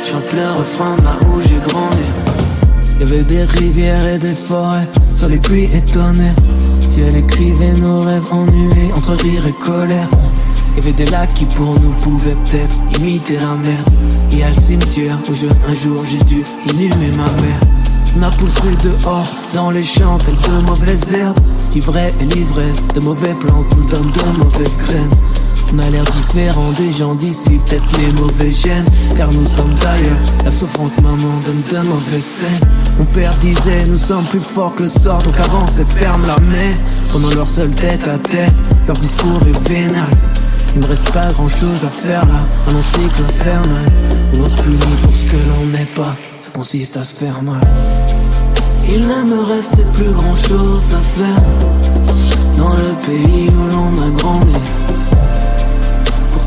Chante 0.05 0.33
le 0.33 0.59
refrain 0.59 0.97
là 1.05 1.19
où 1.29 1.41
j'ai 1.43 1.61
grandi. 1.69 2.09
Y 2.99 3.03
avait 3.03 3.23
des 3.23 3.45
rivières 3.45 4.07
et 4.07 4.19
des 4.19 4.35
forêts, 4.35 4.89
sur 5.15 5.29
les 5.29 5.39
pluies 5.39 5.69
et 5.75 5.81
tonnerres. 5.81 6.35
Si 6.81 7.01
elle 7.01 7.17
écrivait 7.17 7.73
nos 7.81 8.03
rêves 8.03 8.25
ennuyés 8.31 8.93
entre 8.97 9.15
rire 9.15 9.47
et 9.47 9.65
colère. 9.65 10.09
Y 10.77 10.81
avait 10.81 10.93
des 10.93 11.07
lacs 11.07 11.33
qui 11.35 11.45
pour 11.47 11.79
nous 11.81 11.93
pouvaient 12.03 12.37
peut-être 12.45 12.75
imiter 12.99 13.35
la 13.35 13.55
mer. 13.57 13.85
Y 14.31 14.43
a 14.43 14.49
le 14.49 14.55
cimetière 14.55 15.19
où 15.29 15.35
je, 15.35 15.47
un 15.47 15.75
jour 15.75 16.05
j'ai 16.05 16.23
dû 16.25 16.45
inhumer 16.73 17.11
ma 17.17 17.31
mère. 17.41 17.61
On 18.19 18.23
a 18.23 18.31
poussé 18.31 18.69
dehors, 18.83 19.27
dans 19.55 19.71
les 19.71 19.85
champs, 19.85 20.19
telles 20.19 20.35
de 20.35 20.67
mauvaises 20.67 21.13
herbes. 21.13 21.39
L'ivresse 21.73 22.13
et 22.21 22.25
l'ivresse 22.25 22.83
de 22.95 23.01
mauvais 23.01 23.35
plantes 23.35 23.77
nous 23.77 23.85
donnent 23.85 24.11
de 24.11 24.39
mauvaises 24.39 24.77
graines. 24.79 25.11
On 25.73 25.79
a 25.79 25.89
l'air 25.89 26.05
différent 26.05 26.73
des 26.73 26.93
gens 26.93 27.15
d'ici, 27.15 27.61
peut-être 27.67 27.87
les 27.99 28.13
mauvais 28.13 28.51
gènes, 28.51 28.87
car 29.17 29.31
nous 29.31 29.47
sommes 29.47 29.75
d'ailleurs. 29.75 30.19
La 30.45 30.51
souffrance 30.51 30.91
maman 31.03 31.33
donne 31.47 31.63
de 31.71 31.89
mauvaises 31.89 32.25
scènes. 32.25 32.69
Mon 32.99 33.05
père 33.05 33.33
disait, 33.37 33.87
nous 33.87 33.97
sommes 33.97 34.25
plus 34.25 34.41
forts 34.41 34.75
que 34.75 34.83
le 34.83 34.89
sort, 34.89 35.23
donc 35.23 35.39
avance 35.39 35.71
et 35.79 35.85
ferme 35.99 36.27
la 36.27 36.39
main. 36.41 36.75
Pendant 37.13 37.31
leur 37.31 37.49
seule 37.49 37.73
tête 37.75 38.07
à 38.09 38.19
tête, 38.19 38.53
leur 38.89 38.97
discours 38.99 39.41
est 39.47 39.69
vénal. 39.69 40.09
Il 40.75 40.81
ne 40.81 40.87
reste 40.87 41.11
pas 41.13 41.31
grand 41.33 41.49
chose 41.49 41.85
à 41.85 41.89
faire 41.89 42.27
là, 42.27 42.47
un 42.69 42.83
cycle 42.83 43.23
infernal. 43.23 43.93
On 44.35 44.49
se 44.49 44.57
punit 44.57 44.77
pour 45.03 45.15
ce 45.15 45.27
que 45.27 45.37
l'on 45.37 45.67
n'est 45.67 45.87
pas, 45.87 46.17
ça 46.41 46.51
consiste 46.51 46.97
à 46.97 47.05
se 47.05 47.15
faire 47.15 47.43
mal. 47.43 47.61
Il 48.89 49.01
ne 49.01 49.23
me 49.31 49.43
restait 49.45 49.87
plus 49.95 50.11
grand 50.11 50.37
chose 50.37 50.83
à 50.93 51.03
faire 51.03 51.43
dans 52.57 52.73
le 52.73 53.07
pays 53.07 53.49
où 53.57 53.69
l'on 53.69 54.03
a 54.03 54.11
grandi. 54.19 54.57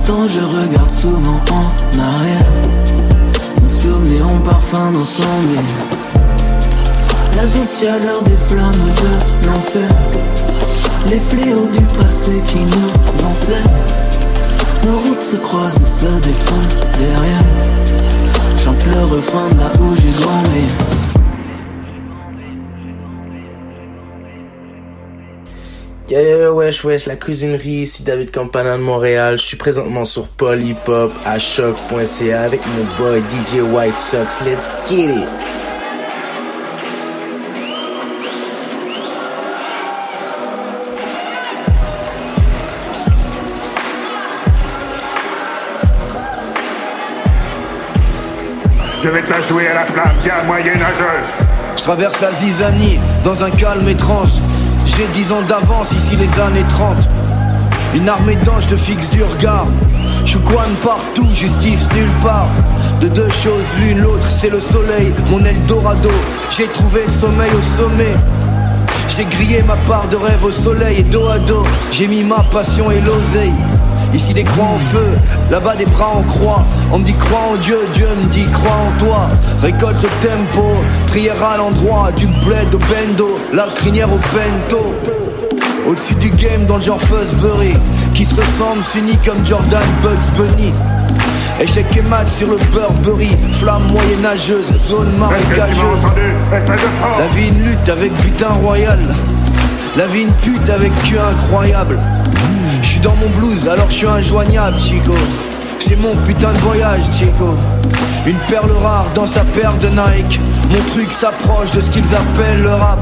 Pourtant 0.06 0.28
je 0.28 0.40
regarde 0.42 0.92
souvent 0.92 1.40
en 1.52 2.00
arrière. 2.00 2.46
Nos 3.62 3.70
souvenirs 3.70 4.26
ont 4.30 4.40
parfum 4.40 4.92
d'incendie. 4.92 5.70
La 7.38 7.46
douce 7.46 7.80
chaleur 7.80 8.22
des 8.24 8.36
flammes 8.50 8.72
de 8.74 9.48
l'enfer. 9.48 9.90
Les 11.10 11.20
fléaux 11.20 11.70
du 11.72 11.82
passé 11.98 12.44
qui 12.48 12.60
nous 12.60 13.26
enseignent. 13.26 13.72
Nos 14.86 14.98
routes 15.00 15.22
se 15.22 15.38
croisent 15.38 15.78
et 15.78 15.86
se 15.86 16.20
défendent 16.20 16.86
derrière. 17.00 17.44
Chante 18.58 18.86
le 18.86 19.16
refrain 19.16 19.48
là 19.58 19.72
où 19.80 19.96
j'ai 19.96 20.22
grandi. 20.22 20.93
Yeah, 26.10 26.20
yeah, 26.20 26.52
wesh, 26.52 26.84
wesh, 26.84 27.06
la 27.06 27.16
cuisinerie, 27.16 27.84
ici 27.84 28.04
David 28.04 28.30
Campana 28.30 28.78
de 28.78 28.84
Montréal. 28.84 29.38
Je 29.38 29.44
suis 29.44 29.56
présentement 29.56 30.04
sur 30.04 30.28
Polypop 30.28 31.14
à 31.26 31.40
choc.ca 31.40 32.42
avec 32.42 32.60
mon 32.68 32.84
boy 32.98 33.22
DJ 33.30 33.62
White 33.62 33.98
Sox. 33.98 34.42
Let's 34.46 34.70
get 34.86 35.06
it! 35.06 35.28
Je 49.02 49.08
vais 49.08 49.24
te 49.24 49.30
la 49.30 49.42
jouer 49.42 49.68
à 49.68 49.74
la 49.74 49.86
flamme, 49.86 50.20
bien 50.22 50.44
moyenâgeuse. 50.44 51.34
Je 51.78 51.82
traverse 51.82 52.20
la 52.20 52.32
zizanie 52.32 53.00
dans 53.24 53.44
un 53.44 53.52
calme 53.52 53.88
étrange. 53.88 54.42
J'ai 54.86 55.08
dix 55.14 55.32
ans 55.32 55.42
d'avance, 55.42 55.92
ici 55.94 56.16
les 56.16 56.40
années 56.40 56.66
30. 56.70 56.98
Une 57.96 58.10
armée 58.10 58.36
d'anges 58.38 58.68
te 58.68 58.76
fixe 58.76 59.10
du 59.12 59.24
regard. 59.24 59.68
Je 60.26 60.38
partout, 60.82 61.28
justice 61.34 61.88
nulle 61.94 62.12
part. 62.22 62.50
De 63.00 63.08
deux 63.08 63.30
choses 63.30 63.66
l'une, 63.80 64.00
l'autre 64.00 64.28
c'est 64.28 64.50
le 64.50 64.60
soleil, 64.60 65.14
mon 65.30 65.44
Eldorado. 65.44 66.10
J'ai 66.50 66.68
trouvé 66.68 67.06
le 67.06 67.12
sommeil 67.12 67.52
au 67.52 67.82
sommet. 67.82 68.14
J'ai 69.10 69.26
grillé 69.26 69.62
ma 69.64 69.76
part 69.88 70.08
de 70.08 70.16
rêve 70.16 70.44
au 70.44 70.52
soleil 70.52 71.00
et 71.00 71.04
dos 71.04 71.28
à 71.28 71.40
dos. 71.40 71.66
J'ai 71.92 72.08
mis 72.08 72.24
ma 72.24 72.44
passion 72.44 72.90
et 72.92 73.00
l'oseille. 73.02 73.54
Ici 74.14 74.34
des 74.34 74.44
croix 74.44 74.66
en 74.66 74.78
feu, 74.78 75.18
là-bas 75.50 75.76
des 75.76 75.86
bras 75.86 76.12
en 76.16 76.24
croix. 76.24 76.64
On 76.92 77.00
me 77.00 77.04
dit 77.04 77.16
crois 77.16 77.54
en 77.54 77.56
Dieu, 77.58 77.80
Dieu 77.94 78.08
me 78.22 78.30
dit 78.30 78.46
crois 78.52 78.72
en 78.72 78.98
toi. 79.00 79.30
Récolte 79.60 80.04
le 80.04 80.10
tempo, 80.28 80.64
prière 81.08 81.44
à 81.44 81.58
l'endroit, 81.58 82.12
du 82.16 82.28
bled 82.28 82.74
au 82.76 82.80
bendo, 82.80 83.40
la 83.52 83.68
crinière 83.76 84.12
au 84.12 84.18
bento. 84.18 84.94
Au-dessus 85.88 86.16
du 86.16 86.30
game 86.30 86.66
dans 86.66 86.78
le 86.78 86.82
genre 86.82 87.02
Fuzzbury 87.02 87.74
Qui 88.14 88.24
se 88.24 88.40
ressemble, 88.40 88.82
s'unit 88.82 89.18
comme 89.18 89.46
Jordan 89.46 89.84
Bugs 90.02 90.38
Bunny 90.38 90.72
Échec 91.60 91.86
et 91.98 92.02
mat 92.02 92.28
sur 92.30 92.50
le 92.50 92.58
Burberry 92.72 93.36
Flamme 93.60 93.92
moyenâgeuse, 93.92 94.72
zone 94.80 95.12
marécageuse 95.18 96.00
La 97.20 97.28
vie 97.36 97.50
une 97.50 97.64
lutte 97.64 97.90
avec 97.90 98.14
butin 98.22 98.54
royal 98.64 99.00
La 99.98 100.06
vie 100.06 100.22
une 100.22 100.34
pute 100.36 100.70
avec 100.70 100.94
cul 101.04 101.20
incroyable 101.20 102.00
dans 103.04 103.16
mon 103.16 103.30
blues 103.30 103.68
alors 103.68 103.90
je 103.90 103.96
suis 103.96 104.08
injoignable 104.08 104.80
Chico 104.80 105.14
c'est 105.86 105.98
mon 105.98 106.16
putain 106.24 106.54
de 106.54 106.58
voyage, 106.60 107.02
Chico. 107.12 107.58
Une 108.26 108.38
perle 108.48 108.72
rare 108.72 109.12
dans 109.14 109.28
sa 109.28 109.44
paire 109.44 109.78
de 109.80 109.90
Nike. 109.90 110.40
Mon 110.70 110.82
truc 110.94 111.12
s'approche 111.12 111.72
de 111.72 111.82
ce 111.82 111.90
qu'ils 111.90 112.16
appellent 112.16 112.62
le 112.62 112.74
rap 112.74 113.00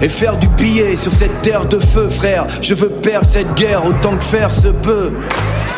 et 0.00 0.08
faire 0.08 0.36
du 0.36 0.48
billet 0.48 0.96
sur 0.96 1.12
cette 1.12 1.42
terre 1.42 1.64
de 1.64 1.78
feu, 1.78 2.08
frère. 2.08 2.46
Je 2.60 2.74
veux 2.74 2.88
perdre 2.88 3.26
cette 3.26 3.54
guerre 3.54 3.86
autant 3.86 4.16
que 4.16 4.24
faire 4.24 4.52
se 4.52 4.68
peut. 4.68 5.12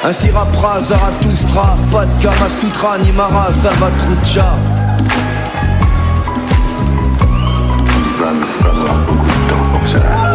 Ainsi 0.02 0.30
rappera 0.30 0.80
Zarathustra, 0.80 1.76
pas 1.90 2.06
de 2.06 2.22
Kama 2.22 2.48
Sutra, 2.48 2.96
ni 2.98 3.12
Mara 3.12 3.52
Salvatrucha. 3.52 4.54
Va 8.18 8.30
me 8.32 8.44
falloir. 8.46 10.33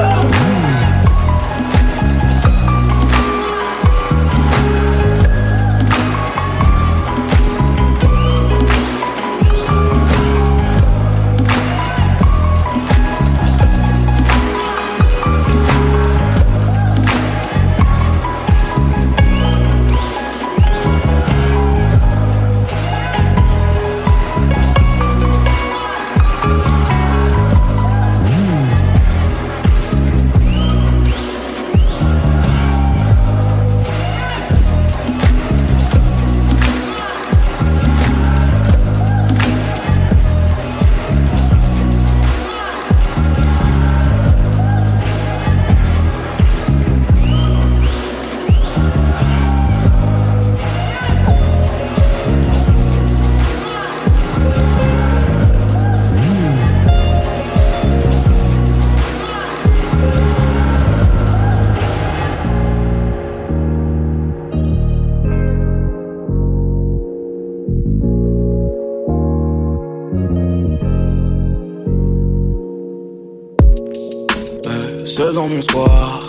Dans 75.34 75.48
mon 75.48 75.62
soir. 75.62 76.20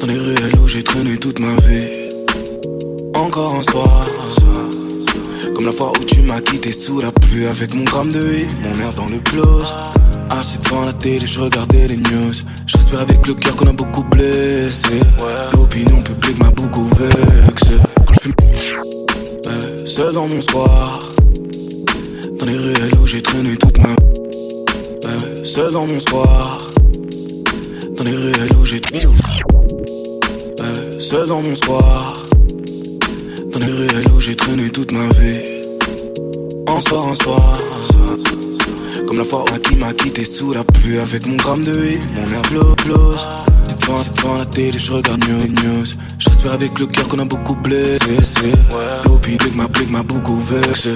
Dans 0.00 0.06
les 0.06 0.16
ruelles 0.16 0.56
où 0.60 0.66
j'ai 0.66 0.82
traîné 0.82 1.16
toute 1.18 1.38
ma 1.38 1.54
vie. 1.54 2.10
Encore 3.14 3.54
un 3.54 3.62
soir. 3.62 4.06
Comme 5.54 5.66
la 5.66 5.70
fois 5.72 5.92
où 5.92 6.04
tu 6.04 6.20
m'as 6.22 6.40
quitté 6.40 6.72
sous 6.72 7.00
la 7.00 7.12
pluie 7.12 7.46
Avec 7.46 7.72
mon 7.74 7.84
gramme 7.84 8.10
de 8.10 8.20
weed, 8.20 8.48
mon 8.64 8.80
air 8.80 8.92
dans 8.94 9.06
le 9.06 9.18
close. 9.20 9.76
Assis 10.30 10.58
devant 10.58 10.84
la 10.84 10.92
télé, 10.94 11.24
je 11.24 11.38
regardais 11.38 11.86
les 11.86 11.96
news. 11.96 12.32
Je 12.66 12.76
respire 12.76 13.00
avec 13.00 13.24
le 13.26 13.34
cœur 13.34 13.54
qu'on 13.54 13.68
a 13.68 13.72
beaucoup 13.72 14.02
blessé. 14.02 15.00
L'opinion 15.52 16.02
publique 16.02 16.38
m'a 16.40 16.50
beaucoup 16.50 16.86
vexé. 16.86 17.76
Quand 18.04 18.14
je 18.14 18.20
fume 18.20 18.34
euh, 19.46 19.86
Seul 19.86 20.12
dans 20.12 20.26
mon 20.26 20.40
soir. 20.40 20.98
Dans 22.38 22.46
les 22.46 22.56
ruelles 22.56 22.94
où 23.00 23.06
j'ai 23.06 23.22
traîné 23.22 23.56
toute 23.56 23.78
ma 23.78 23.90
euh, 23.90 25.44
Seul 25.44 25.70
dans 25.70 25.86
mon 25.86 26.00
soir 26.00 26.69
dans 28.00 28.10
les 28.10 28.16
ruelles 28.16 28.52
où 28.58 28.64
j'ai 28.64 28.80
euh, 30.60 30.98
Seul 30.98 31.26
dans 31.28 31.42
mon 31.42 31.54
soir. 31.54 32.16
Dans 33.52 33.58
les 33.58 33.66
ruelles 33.66 34.08
où 34.16 34.20
j'ai 34.20 34.34
traîné 34.34 34.70
toute 34.70 34.90
ma 34.92 35.06
vie. 35.08 35.42
En 36.66 36.80
soir 36.80 37.06
en 37.08 37.14
soir. 37.14 37.58
Comme 39.06 39.18
la 39.18 39.24
fois 39.24 39.44
où 39.44 39.58
qui 39.58 39.76
m'a 39.76 39.92
quitté 39.92 40.24
sous 40.24 40.54
la 40.54 40.64
pluie 40.64 40.98
Avec 40.98 41.26
mon 41.26 41.36
gramme 41.36 41.62
de 41.62 41.72
weed, 41.72 42.00
mon 42.14 42.24
air 42.32 42.42
close 42.42 43.28
devant, 43.80 44.00
devant 44.16 44.38
la 44.38 44.46
télé, 44.46 44.78
je 44.78 44.92
regarde 44.92 45.22
news, 45.28 45.48
news. 45.62 45.86
J'espère 46.20 46.52
avec 46.52 46.78
le 46.78 46.86
cœur 46.86 47.08
qu'on 47.08 47.18
a 47.18 47.24
beaucoup 47.24 47.54
blessé. 47.54 48.52
L'opinion 49.06 49.38
m'a 49.54 49.66
m'a 49.90 50.02
beaucoup 50.02 50.36
vexé. 50.36 50.90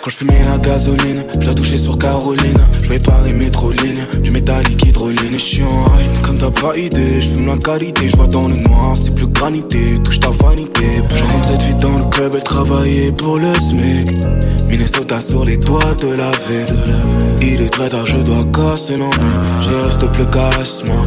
Quand 0.00 0.10
je 0.10 0.16
fumais 0.16 0.42
la 0.46 0.56
gasoline, 0.56 1.22
je 1.38 1.46
la 1.46 1.52
touchais 1.52 1.76
sur 1.76 1.98
Caroline. 1.98 2.58
Je 2.82 2.88
vais 2.88 2.98
pas 2.98 3.20
les 3.26 3.34
métro 3.34 3.70
lignes, 3.72 4.06
du 4.22 4.30
métallique 4.30 4.86
hydroline. 4.86 5.34
Et 5.34 5.38
je 5.38 5.44
suis 5.44 5.62
en 5.62 5.84
haine, 5.98 6.20
comme 6.22 6.38
t'as 6.38 6.50
pas 6.50 6.76
idée. 6.78 7.20
Je 7.20 7.28
fume 7.28 7.46
la 7.46 7.58
qualité, 7.58 8.08
je 8.08 8.16
vois 8.16 8.26
dans 8.26 8.48
le 8.48 8.54
noir, 8.54 8.96
c'est 8.96 9.14
plus 9.14 9.26
granité. 9.26 9.98
Touche 10.02 10.20
ta 10.20 10.30
vanité. 10.30 11.02
Je 11.14 11.24
rencontre 11.24 11.48
cette 11.48 11.62
fille 11.62 11.74
dans 11.74 11.98
le 11.98 12.04
club, 12.10 12.32
elle 12.34 12.42
travaillait 12.42 13.12
pour 13.12 13.36
le 13.36 13.52
SMIC. 13.52 14.08
Minnesota 14.70 15.20
sur 15.20 15.44
les 15.44 15.58
doigts 15.58 15.94
de 16.00 16.08
la 16.08 16.30
ville. 16.48 16.66
Il 17.42 17.60
est 17.60 17.68
très 17.68 17.90
tard, 17.90 18.06
je 18.06 18.16
dois 18.16 18.44
casser 18.46 18.96
l'ennui. 18.96 19.34
Je 19.62 19.84
reste 19.84 20.10
plus 20.12 20.26
casse-moi. 20.26 21.02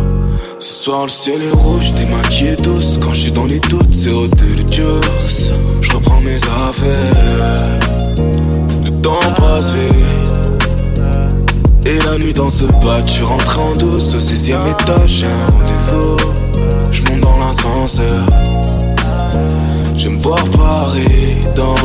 Ce 0.60 0.84
soir 0.84 1.04
le 1.04 1.10
ciel 1.10 1.42
est 1.44 1.52
rouge, 1.52 1.94
démaquillé 1.94 2.56
douce 2.56 2.98
Quand 3.02 3.12
je 3.12 3.22
suis 3.22 3.32
dans 3.32 3.46
juice 4.72 5.52
Je 5.82 5.92
reprends 5.92 6.22
mes 6.22 6.36
affaires 6.36 7.80
Le 8.86 8.92
temps 9.02 9.20
passe 9.36 9.74
vite 9.74 10.72
Et 11.86 11.98
la 12.06 12.18
nuit 12.18 12.32
dans 12.34 12.50
ce 12.50 12.64
bas, 12.66 13.02
tu 13.04 13.24
rentres 13.24 13.60
en 13.60 13.74
douce 13.74 14.16
Au 14.16 14.20
sixième 14.20 14.66
étage, 14.68 15.10
j'ai 15.10 15.28
un 15.28 15.46
rendez-vous 15.52 16.18
Je 16.92 17.02
monte 17.04 17.22
dans 17.22 17.38
l'ascenseur 17.38 18.26
Je 19.98 20.10
me 20.10 20.18
voir 20.18 20.44
Paris 20.52 21.38
dans 21.56 21.76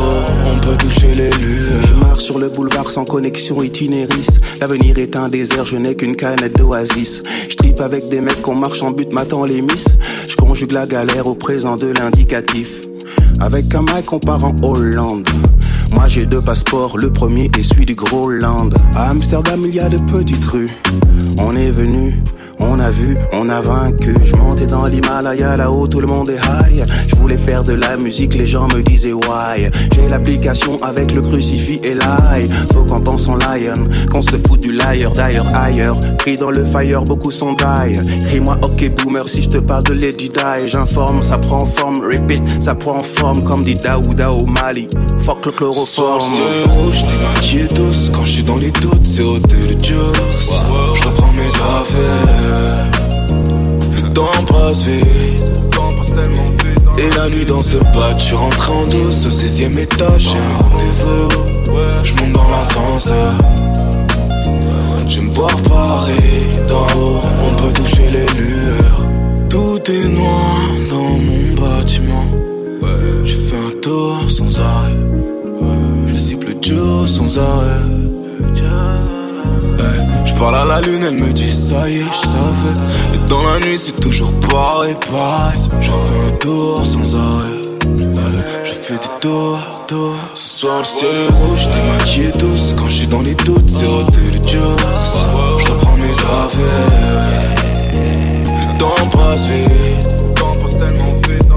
on 0.45 0.59
peut 0.59 0.77
toucher 0.77 1.13
les 1.15 1.31
lueurs. 1.31 1.81
Je 1.87 1.93
marche 1.95 2.23
sur 2.23 2.37
le 2.37 2.49
boulevard 2.49 2.89
sans 2.89 3.05
connexion 3.05 3.63
itinéris. 3.63 4.27
L'avenir 4.61 4.97
est 4.99 5.15
un 5.15 5.29
désert, 5.29 5.65
je 5.65 5.77
n'ai 5.77 5.95
qu'une 5.95 6.15
canette 6.15 6.57
d'oasis. 6.57 7.23
Je 7.49 7.55
tripe 7.55 7.79
avec 7.79 8.09
des 8.09 8.21
mecs 8.21 8.41
qu'on 8.41 8.55
marche 8.55 8.81
en 8.81 8.91
but, 8.91 9.11
m'attend 9.11 9.45
les 9.45 9.61
miss. 9.61 9.85
Conjugue 10.45 10.73
la 10.73 10.85
galère 10.85 11.27
au 11.27 11.35
présent 11.35 11.77
de 11.77 11.87
l'indicatif. 11.87 12.81
Avec 13.39 13.73
un 13.75 13.81
mic, 13.81 14.11
on 14.11 14.19
en 14.29 14.53
Hollande. 14.61 15.27
Moi 15.93 16.09
j'ai 16.09 16.25
deux 16.25 16.41
passeports, 16.41 16.97
le 16.97 17.13
premier 17.13 17.49
est 17.57 17.63
celui 17.63 17.85
du 17.85 17.95
Groenland. 17.95 18.75
À 18.93 19.09
Amsterdam, 19.09 19.61
il 19.63 19.73
y 19.73 19.79
a 19.79 19.87
de 19.87 19.97
petites 20.11 20.43
rues. 20.43 20.69
On 21.37 21.55
est 21.55 21.71
venu 21.71 22.21
on 22.63 22.79
a 22.79 22.89
vu, 22.89 23.17
on 23.31 23.49
a 23.49 23.61
vaincu. 23.61 24.15
Je 24.23 24.35
montais 24.35 24.65
dans 24.65 24.85
l'Himalaya, 24.85 25.57
là-haut 25.57 25.87
tout 25.87 26.01
le 26.01 26.07
monde 26.07 26.29
est 26.29 26.37
high. 26.37 26.83
Je 27.07 27.15
voulais 27.15 27.37
faire 27.37 27.63
de 27.63 27.73
la 27.73 27.97
musique, 27.97 28.35
les 28.35 28.47
gens 28.47 28.67
me 28.67 28.81
disaient 28.81 29.13
why. 29.13 29.69
J'ai 29.95 30.07
l'application 30.09 30.77
avec 30.81 31.13
le 31.13 31.21
crucifix 31.21 31.79
et 31.83 31.93
l'ail. 31.93 32.49
Faut 32.73 32.85
qu'on 32.85 33.01
pense 33.01 33.27
en 33.27 33.35
lion, 33.35 33.87
qu'on 34.11 34.21
se 34.21 34.37
fout 34.47 34.59
du 34.59 34.71
liar 34.71 35.11
d'ailleurs 35.13 35.49
ailleurs. 35.55 35.97
Crie 36.17 36.37
dans 36.37 36.51
le 36.51 36.65
fire, 36.65 37.03
beaucoup 37.03 37.31
sont 37.31 37.53
die. 37.53 37.99
Crie-moi 38.25 38.57
ok 38.61 38.91
boomer 38.97 39.27
si 39.27 39.41
je 39.41 39.49
te 39.49 39.57
parle 39.57 39.83
de 39.83 39.93
Lady. 39.93 40.31
J'informe, 40.67 41.23
ça 41.23 41.37
prend 41.37 41.65
forme, 41.65 42.01
repeat, 42.01 42.41
ça 42.61 42.75
prend 42.75 42.99
forme 42.99 43.43
comme 43.43 43.63
dit 43.63 43.75
Daouda 43.75 44.31
au 44.31 44.45
Mali. 44.45 44.87
Fuck 45.19 45.45
le 45.45 45.51
chloroforme. 45.51 46.31
C'est 46.35 46.69
rouge, 46.69 47.05
démaquillé 47.05 47.67
tous. 47.67 48.09
Quand 48.13 48.23
je 48.23 48.31
suis 48.31 48.43
dans 48.43 48.57
les 48.57 48.71
doutes, 48.71 49.05
c'est 49.05 49.21
hôtel 49.21 49.67
de 49.67 49.85
Joss. 49.85 50.63
Je 50.95 51.03
reprends 51.03 51.31
mes 51.33 51.47
affaires. 51.47 52.52
Temps 54.13 54.43
passe 54.47 54.83
vite. 54.85 55.43
Et 56.97 57.09
la 57.17 57.29
nuit 57.29 57.45
dans 57.45 57.61
ce 57.61 57.77
bat, 57.77 58.15
je 58.17 58.35
rentre 58.35 58.71
en 58.71 58.83
douce 58.85 59.25
au 59.25 59.29
16ème 59.29 59.77
étage. 59.79 60.29
J'ai 60.29 60.37
un 60.37 60.57
rendez-vous, 60.63 61.27
je 62.03 62.13
monte 62.13 62.33
dans 62.33 62.49
l'ascenseur. 62.49 63.33
Je 65.07 65.19
me 65.19 65.29
voir 65.29 65.55
Paris 65.63 66.43
d'en 66.69 66.85
haut, 66.99 67.21
on 67.41 67.55
peut 67.55 67.73
toucher 67.73 68.07
les 68.09 68.27
lueurs. 68.39 69.05
Tout 69.49 69.79
est 69.91 70.07
noir 70.09 70.69
dans 70.89 71.17
mon 71.17 71.53
bâtiment. 71.59 72.25
Je 73.23 73.33
fais 73.33 73.57
un 73.57 73.81
tour 73.81 74.17
sans 74.29 74.59
arrêt. 74.59 74.93
Je 76.05 76.15
cible 76.15 76.53
Dieu 76.61 77.07
sans 77.07 77.39
arrêt. 77.39 77.81
Je 80.25 80.33
parle 80.33 80.55
à 80.55 80.65
la 80.65 80.81
lune, 80.81 81.03
elle 81.07 81.19
me 81.23 81.31
dit 81.31 81.51
ça 81.51 81.87
y 81.89 81.97
est, 81.97 82.05
je 82.05 82.27
savais. 82.27 82.75
Et 83.15 83.29
dans 83.29 83.43
la 83.43 83.59
nuit, 83.59 83.79
c'est 83.79 83.99
toujours 83.99 84.31
pareil, 84.39 84.95
pareil. 85.11 85.59
Je 85.79 85.89
fais 85.89 86.27
un 86.27 86.37
tour 86.37 86.85
sans 86.85 87.15
arrêt. 87.15 87.61
Je 88.63 88.73
fais 88.73 88.93
des 88.95 89.19
tours, 89.19 89.59
tours. 89.87 90.15
Ce 90.35 90.59
soir, 90.59 90.79
le 90.79 90.85
ciel 90.85 91.15
est 91.15 91.31
rouge, 91.31 91.67
démaquillé 91.69 92.31
tous. 92.31 92.73
Quand 92.77 92.87
je 92.87 92.91
suis 92.91 93.07
dans 93.07 93.21
les 93.21 93.35
doutes, 93.35 93.69
c'est 93.69 93.85
Dios. 94.41 94.75
Je 95.59 95.67
reprends 95.71 95.97
mes 95.97 96.11
affaires. 96.11 97.33
Le 97.93 98.77
temps 98.77 99.07
passe 99.11 99.47
vite. 99.47 99.69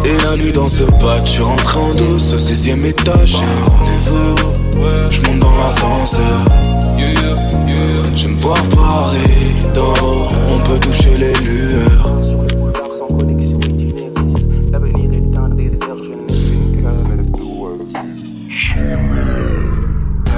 Et 0.04 0.16
la 0.22 0.36
nuit 0.36 0.52
dans 0.52 0.68
ce 0.68 0.84
bat, 0.84 1.20
je 1.24 1.42
rentre 1.42 1.78
en 1.78 1.90
douce 1.92 2.32
au 2.32 2.38
16ème 2.38 2.84
étage. 2.84 3.36
J'ai 3.36 3.44
un 3.44 3.64
rendez-vous, 3.70 5.10
je 5.10 5.20
monte 5.22 5.40
dans 5.40 5.56
l'ascenseur. 5.56 6.44
Je 8.16 8.28
me 8.28 8.36
voir 8.36 8.56
Paris 8.70 9.54
d'en 9.74 9.92
haut, 10.02 10.26
on 10.48 10.58
peut 10.60 10.80
toucher 10.80 11.14
les 11.18 11.34
lueurs. 11.34 12.12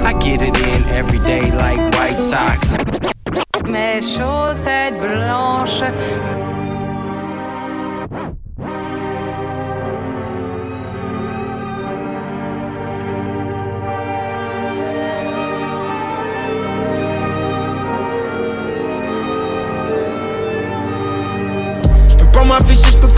I 0.05 0.13
get 0.21 0.41
it 0.41 0.57
in 0.57 0.83
every 0.89 1.19
day 1.19 1.49
like 1.51 1.79
White 1.95 2.19
Sox. 2.19 2.75
Mes 3.65 4.01
chaussettes 4.01 4.99
blanches. 4.99 5.83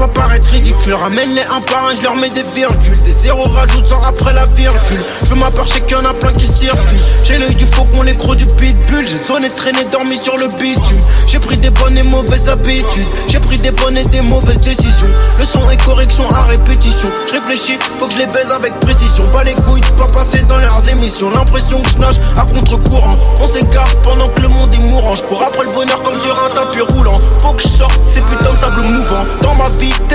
Pas 0.01 0.07
paraître 0.07 0.47
ridicule. 0.49 0.95
Ramène-les 0.95 1.43
un 1.43 1.61
par 1.61 1.85
un, 1.85 1.93
je 1.93 2.01
leur 2.01 2.15
mets 2.15 2.29
des 2.29 2.43
virgules. 2.55 2.97
Des 3.05 3.11
zéros 3.11 3.43
rajoute 3.43 3.87
sans 3.87 4.01
après 4.03 4.33
la 4.33 4.45
virgule. 4.45 5.03
Je 5.23 5.29
veux 5.29 5.35
ma 5.35 5.51
part, 5.51 5.65
qu'il 5.65 5.95
y 5.95 5.99
en 5.99 6.05
a 6.05 6.13
plein 6.13 6.31
qui 6.31 6.47
circulent. 6.47 6.99
J'ai 7.23 7.37
l'œil 7.37 7.53
du 7.53 7.65
faucon, 7.65 8.01
les 8.01 8.15
crocs 8.15 8.37
du 8.37 8.47
pitbull. 8.47 9.07
J'ai 9.07 9.17
sonné, 9.17 9.47
traîné, 9.49 9.85
dormi 9.91 10.17
sur 10.17 10.37
le 10.37 10.47
bitume. 10.47 10.99
J'ai 11.27 11.37
pris 11.37 11.57
des 11.57 11.69
bonnes 11.69 11.97
et 11.97 12.03
mauvaises 12.03 12.49
habitudes. 12.49 13.07
J'ai 13.29 13.39
pris 13.39 13.59
des 13.59 13.71
bonnes 13.71 13.97
et 13.97 14.05
des 14.05 14.21
mauvaises 14.21 14.59
décisions. 14.59 15.11
Le 15.37 15.45
son 15.45 15.69
et 15.69 15.77
correction 15.77 16.27
à 16.31 16.43
répétition. 16.45 17.09
Je 17.27 17.33
réfléchis, 17.33 17.77
faut 17.99 18.07
que 18.07 18.13
je 18.13 18.17
les 18.17 18.27
baise 18.27 18.51
avec 18.51 18.73
précision. 18.79 19.23
Pas 19.31 19.43
les 19.43 19.53
couilles 19.53 19.81
pas 19.97 20.07
passer 20.07 20.41
dans 20.49 20.57
leurs 20.57 20.89
émissions. 20.89 21.29
L'impression 21.29 21.79
que 21.81 21.89
je 21.91 21.97
nage 21.99 22.19
à 22.37 22.41
contre-courant. 22.41 23.15
On 23.39 23.47
s'écarte 23.47 24.01
pendant 24.01 24.29
que 24.29 24.41
le 24.41 24.47
monde 24.47 24.73
est 24.73 24.79
mourant. 24.79 25.13
Je 25.13 25.23
cours 25.23 25.43
après 25.43 25.63
le 25.63 25.73
bonheur 25.73 26.01
comme 26.01 26.19
sur 26.19 26.33
un 26.43 26.49
tapis 26.49 26.81
roulant. 26.81 27.19
Faut 27.39 27.53
que 27.53 27.61
je 27.61 27.67
sorte 27.67 28.01
ces 28.11 28.21
putains 28.21 28.53
de 28.53 28.59
sable 28.59 28.81
mouvant. 28.81 29.25
Dans 29.41 29.55
ma 29.55 29.69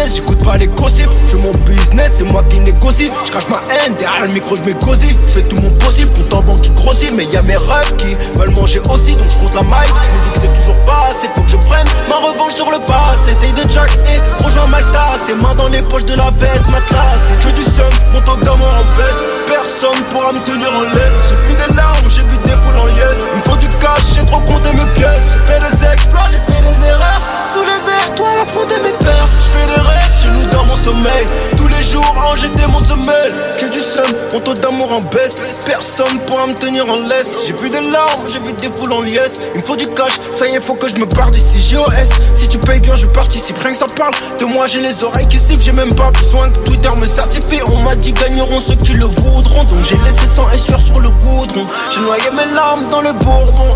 j'écoute 0.07 0.45
pas 0.45 0.57
les 0.57 0.69
gossips. 0.69 1.11
Je 1.27 1.37
mon 1.37 1.51
business, 1.65 2.13
c'est 2.19 2.31
moi 2.33 2.43
qui 2.49 2.61
négocie. 2.61 3.11
Je 3.27 3.33
cache 3.33 3.49
ma 3.49 3.59
haine, 3.75 3.95
derrière 3.99 4.27
le 4.27 4.33
micro, 4.33 4.57
je 4.57 4.63
m'écosie. 4.63 5.17
Je 5.29 5.33
fais 5.33 5.43
tout 5.43 5.57
mon 5.61 5.71
possible, 5.79 6.11
compte 6.11 6.35
en 6.35 6.43
banque 6.43 6.61
qui 6.63 6.71
grossit. 6.71 7.13
Mais 7.15 7.25
y 7.25 7.37
a 7.37 7.43
mes 7.43 7.57
rêves 7.57 7.97
qui 7.97 8.15
veulent 8.39 8.55
manger 8.55 8.81
aussi, 8.91 9.15
donc 9.15 9.27
je 9.33 9.39
compte 9.39 9.55
la 9.55 9.63
maille. 9.63 9.89
Je 10.11 10.17
me 10.17 10.23
dis 10.23 10.31
que 10.31 10.39
c'est 10.41 10.61
toujours 10.61 10.79
pas 10.85 11.09
assez, 11.09 11.29
faut 11.35 11.43
que 11.43 11.51
je 11.51 11.57
prenne 11.57 11.87
ma 12.09 12.17
revanche 12.17 12.55
sur 12.55 12.71
le 12.71 12.79
passé. 12.79 13.35
Taille 13.37 13.53
de 13.53 13.71
Jack 13.71 13.91
et 14.07 14.45
rejoins 14.45 14.69
Malta. 14.69 15.13
Ses 15.27 15.35
mains 15.35 15.55
dans 15.55 15.69
les 15.69 15.83
poches 15.83 16.07
de 16.07 16.15
la 16.15 16.31
veste, 16.39 16.67
ma 16.71 16.81
tasse. 16.81 17.27
Que 17.41 17.49
du 17.49 17.63
seum, 17.63 17.93
mon 18.13 18.21
taux 18.21 18.37
d'amour 18.37 18.73
en 18.73 18.85
baisse. 18.97 19.25
Personne 19.49 20.03
pourra 20.11 20.33
me 20.33 20.41
tenir 20.41 20.73
en 20.73 20.83
laisse. 20.83 21.19
J'ai 21.29 21.49
vu 21.49 21.55
des 21.55 21.75
larmes, 21.75 22.09
j'ai 22.09 22.23
vu 22.23 22.37
des 22.45 22.57
foules 22.63 22.79
en 22.79 22.87
liesse. 22.87 23.23
Il 23.33 23.39
me 23.39 23.43
faut 23.43 23.57
du 23.57 23.69
cash, 23.69 24.05
j'ai 24.15 24.27
trop 24.27 24.41
compté 24.41 24.73
mes 24.75 24.87
pièces. 24.95 25.27
J'ai 25.33 25.55
fait 25.55 25.61
des 25.61 25.93
exploits, 25.93 26.29
j'ai 26.31 26.55
fait 26.55 26.63
des 26.63 26.87
erreurs. 26.87 27.23
Sous 27.53 27.63
les 27.63 27.81
airs, 27.91 28.15
toi 28.15 28.29
l'affronter 28.37 28.81
mes 28.83 28.97
peurs. 29.05 29.29
Je 29.47 29.51
fais 29.53 29.56
rêves, 29.65 30.13
chez 30.23 30.31
nous 30.31 30.45
dans 30.51 30.65
mon 30.65 30.77
sommeil. 30.77 31.27
Tous 31.57 31.69
les 31.69 31.83
jours, 31.83 32.15
ranger 32.29 32.49
des 32.49 32.67
mon 32.67 32.81
semelle. 32.81 33.35
Que 33.59 33.67
du 33.67 33.79
seum, 33.79 34.07
mon 34.33 34.41
taux 34.41 34.55
d'amour 34.55 34.93
en 34.93 35.01
baisse. 35.01 35.41
Personne 35.67 36.19
pourra 36.27 36.47
me 36.47 36.55
tenir 36.55 36.89
en 36.89 36.97
laisse. 36.97 37.47
J'ai 37.47 37.53
vu 37.55 37.71
des 37.71 37.81
larmes, 37.81 38.25
j'ai 38.29 38.41
vu 38.41 38.53
des 38.53 38.69
foules 38.69 38.93
en 38.93 39.01
liesse. 39.01 39.41
Il 39.55 39.61
me 39.61 39.65
faut 39.67 39.77
du 39.77 39.87
cash, 39.89 40.13
ça 40.39 40.47
y 40.47 40.55
est, 40.55 40.61
faut 40.61 40.75
que 40.75 40.89
je 40.89 40.97
me 40.97 41.07
barre 41.07 41.31
d'ici. 41.31 41.61
JOS, 41.61 41.87
si 42.35 42.49
tu 42.49 42.59
payes 42.59 42.81
bien, 42.81 42.95
je 42.95 43.07
participe. 43.07 43.59
Rien 43.59 43.73
que 43.73 43.79
ça 43.79 43.87
parle 43.87 44.13
de 44.39 44.45
moi, 44.45 44.67
j'ai 44.67 44.81
les 44.81 45.03
oreilles 45.03 45.29
qui 45.29 45.39
sifflent. 45.39 45.63
J'ai 45.63 45.73
même 45.73 45.95
pas 45.95 46.11
besoin 46.11 46.51
que 46.51 46.59
Twitter 46.59 46.95
me 46.97 47.07
certifie. 47.07 47.61
On 47.73 47.83
m'a 47.83 47.95
dit 47.97 48.13
gagneront 48.13 48.61
ceux 48.61 48.77
qui 48.77 48.93
le 48.93 49.07
voudront. 49.07 49.65
Donc 49.65 49.85
j'ai 49.89 49.97
laissé 49.99 50.27
sang 50.35 50.49
et 50.53 50.59
sur 50.59 51.01
le 51.01 51.09
goudron. 51.09 51.67
J'ai 51.91 52.01
noyé 52.01 52.31
mes 52.33 52.51
larmes 52.55 52.85
dans 52.87 53.01
le 53.01 53.13
bourbon. 53.13 53.71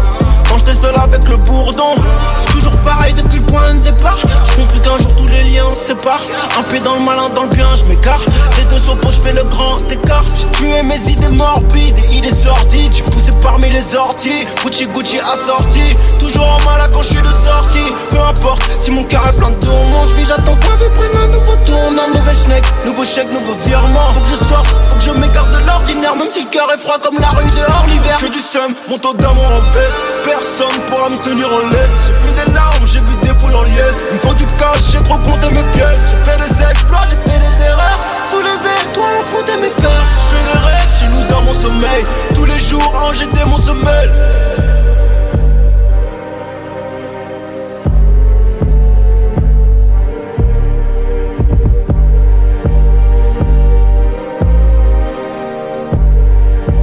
Quand 0.50 0.58
j'étais 0.58 0.80
seul 0.80 0.94
avec 0.96 1.28
le 1.28 1.36
bourdon 1.36 1.94
C'est 2.40 2.52
toujours 2.52 2.76
pareil 2.82 3.14
depuis 3.14 3.38
le 3.38 3.46
point 3.46 3.72
de 3.72 3.78
départ. 3.78 4.18
J'ai 4.48 4.62
compris 4.62 4.80
qu'un 4.80 4.98
jour 4.98 5.14
tous 5.16 5.28
les 5.28 5.44
liens 5.44 5.74
se 5.74 5.88
séparent. 5.88 6.24
Un 6.58 6.62
pied 6.64 6.80
dans 6.80 6.96
le 6.96 7.04
malin, 7.04 7.28
dans 7.34 7.44
le 7.44 7.50
bien, 7.50 7.68
je 7.76 7.84
m'écarte. 7.84 8.26
Les 8.58 8.64
deux 8.64 8.78
saupots, 8.78 9.12
je 9.12 9.28
fais 9.28 9.32
le 9.32 9.44
grand 9.44 9.78
écart. 9.90 10.24
J'ai 10.38 10.50
tué 10.58 10.82
mes 10.82 10.98
idées 11.08 11.30
morbides 11.30 11.98
et 11.98 12.16
idées 12.16 12.34
sordides. 12.34 12.92
J'ai 12.92 13.02
poussé 13.04 13.30
parmi 13.40 13.70
les 13.70 13.94
orties 13.94 14.46
Gucci 14.64 14.86
Gucci 14.88 15.18
assorti. 15.20 15.96
Toujours 16.18 16.46
en 16.46 16.60
mal 16.64 16.82
quand 16.92 17.02
je 17.02 17.08
suis 17.10 17.22
de 17.22 17.26
sortie. 17.26 17.92
Peu 18.10 18.18
importe 18.18 18.62
si 18.82 18.90
mon 18.90 19.04
cœur 19.04 19.26
est 19.28 19.36
plein 19.36 19.50
de 19.50 19.58
tourments 19.60 20.04
Je 20.10 20.16
vis, 20.16 20.26
j'attends 20.26 20.56
ma 20.56 20.76
vie 20.76 20.92
prenne 20.94 21.22
un 21.22 21.28
nouveau 21.28 21.56
tournant 21.64 22.08
Nouvelle 22.08 22.36
schneck, 22.36 22.64
nouveau 22.84 23.04
chèque, 23.04 23.32
nouveau 23.32 23.54
virement. 23.64 24.12
Faut 24.14 24.20
que 24.20 24.28
je 24.28 24.48
sorte, 24.48 24.66
faut 24.88 24.96
que 24.96 25.02
je 25.04 25.10
m'écarte 25.20 25.50
de 25.52 25.66
l'ordinaire 25.66 26.16
Même 26.16 26.30
si 26.30 26.42
le 26.42 26.50
cœur 26.50 26.70
est 26.72 26.78
froid 26.78 26.98
comme 27.02 27.18
la 27.18 27.28
rue 27.28 27.50
dehors 27.50 27.84
l'hiver. 27.88 28.18
Que 28.18 28.26
du 28.26 28.40
seum, 28.40 28.74
mon 28.88 28.98
taux 28.98 29.14
d'amour 29.14 29.44
en 29.46 29.60
baisse 29.74 30.00
Personne 30.40 30.80
pourra 30.86 31.10
me 31.10 31.18
tenir 31.18 31.52
en 31.52 31.68
laisse. 31.68 32.08
J'ai 32.08 32.26
vu 32.26 32.32
des 32.32 32.52
larmes, 32.54 32.86
j'ai 32.86 33.00
vu 33.00 33.14
des 33.20 33.38
foules 33.38 33.54
en 33.54 33.64
liesse. 33.64 34.04
Il 34.10 34.16
me 34.16 34.20
faut 34.20 34.32
du 34.32 34.46
cash, 34.46 34.80
j'ai 34.90 35.02
trop 35.02 35.18
compté 35.18 35.50
mes 35.50 35.62
pièces. 35.74 36.00
J'ai 36.10 36.30
fait 36.30 36.38
des 36.38 36.62
exploits, 36.64 37.04
j'ai 37.10 37.30
fait 37.30 37.38
des 37.38 37.64
erreurs. 37.64 38.00
Sous 38.30 38.40
les 38.40 38.48
airs, 38.48 38.92
toi 38.94 39.04
l'affronter 39.18 39.58
mes 39.60 39.68
peurs. 39.68 40.04
Je 40.24 40.34
fais 40.34 40.44
des 40.44 40.58
rêves, 40.58 40.88
chez 40.98 41.08
nous 41.08 41.22
dans 41.28 41.42
mon 41.42 41.52
sommeil. 41.52 42.04
Tous 42.34 42.46
les 42.46 42.58
jours, 42.58 42.90
ranger 42.94 43.26
des 43.26 43.44
mon 43.44 43.58
semelle 43.58 44.10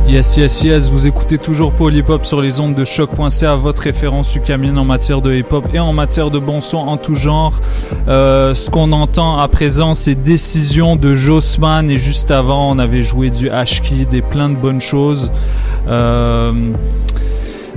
Yes, 0.08 0.38
yes, 0.38 0.64
yes, 0.64 0.90
vous 0.90 1.06
écoutez 1.06 1.38
toujours 1.38 1.74
Polypop 1.74 2.26
sur 2.26 2.42
les 2.42 2.62
ondes 2.62 2.74
de 2.74 2.86
choc.ca, 2.86 3.56
votre 3.56 3.82
référence 3.84 4.34
ukamienne 4.38 4.78
en 4.78 4.86
matière 4.86 5.22
de 5.22 5.36
hip-hop 5.36 5.66
et 5.74 5.80
en 5.80 5.92
matière 5.92 6.32
de 6.32 6.40
bon 6.40 6.62
son 6.62 6.78
en 6.78 6.96
tout 6.96 7.14
genre. 7.14 7.60
Euh, 8.08 8.54
ce 8.54 8.70
qu'on 8.70 8.94
entend 8.94 9.38
à 9.38 9.50
présent, 9.50 9.94
c'est 9.94 10.16
Décision 10.16 10.96
de 10.96 11.14
Jossman 11.14 11.92
et 11.92 11.98
juste 11.98 12.32
avant, 12.32 12.72
on 12.72 12.80
avait 12.80 13.04
joué 13.04 13.30
du 13.32 13.50
H-Kid 13.50 14.14
et 14.14 14.22
plein 14.22 14.48
de 14.48 14.56
bonnes 14.56 14.80
choses. 14.80 15.30
Euh, 15.90 16.54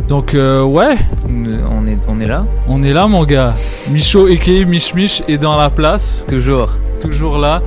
donc, 0.06 0.34
euh, 0.34 0.62
ouais. 0.62 0.96
On 1.28 1.86
est, 1.88 1.98
on 2.06 2.20
est 2.20 2.26
là 2.26 2.46
On 2.68 2.84
est 2.84 2.92
là, 2.92 3.08
mon 3.08 3.24
gars. 3.24 3.54
Micho, 3.90 4.28
a.k.a. 4.28 4.64
Mich 4.64 4.94
Mich, 4.94 5.24
est 5.26 5.38
dans 5.38 5.56
la 5.56 5.68
place. 5.68 6.24
Toujours. 6.28 6.70
Toujours 7.00 7.38
là. 7.38 7.60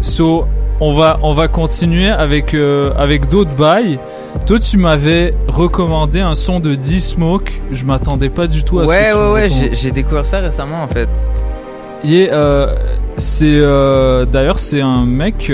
So, 0.00 0.46
on 0.80 0.92
va, 0.92 1.18
on 1.22 1.32
va 1.32 1.48
continuer 1.48 2.08
avec, 2.08 2.54
euh, 2.54 2.92
avec 2.96 3.28
d'autres 3.28 3.50
bails. 3.56 3.98
Toi, 4.46 4.58
tu 4.58 4.76
m'avais 4.76 5.34
recommandé 5.48 6.20
un 6.20 6.34
son 6.34 6.60
de 6.60 6.74
D-Smoke. 6.74 7.50
Je 7.72 7.84
m'attendais 7.84 8.28
pas 8.28 8.46
du 8.46 8.62
tout 8.64 8.80
à 8.80 8.84
ce 8.86 8.90
Ouais, 8.90 8.96
que 9.08 9.12
tu 9.12 9.18
ouais, 9.18 9.32
ouais, 9.32 9.44
recommandes. 9.48 9.68
j'ai 9.72 9.90
découvert 9.90 10.26
ça 10.26 10.40
récemment 10.40 10.82
en 10.82 10.88
fait. 10.88 11.08
Et 12.04 12.28
euh, 12.30 12.74
c'est 13.16 13.46
euh, 13.46 14.26
d'ailleurs 14.26 14.58
c'est 14.58 14.82
un 14.82 15.06
mec 15.06 15.50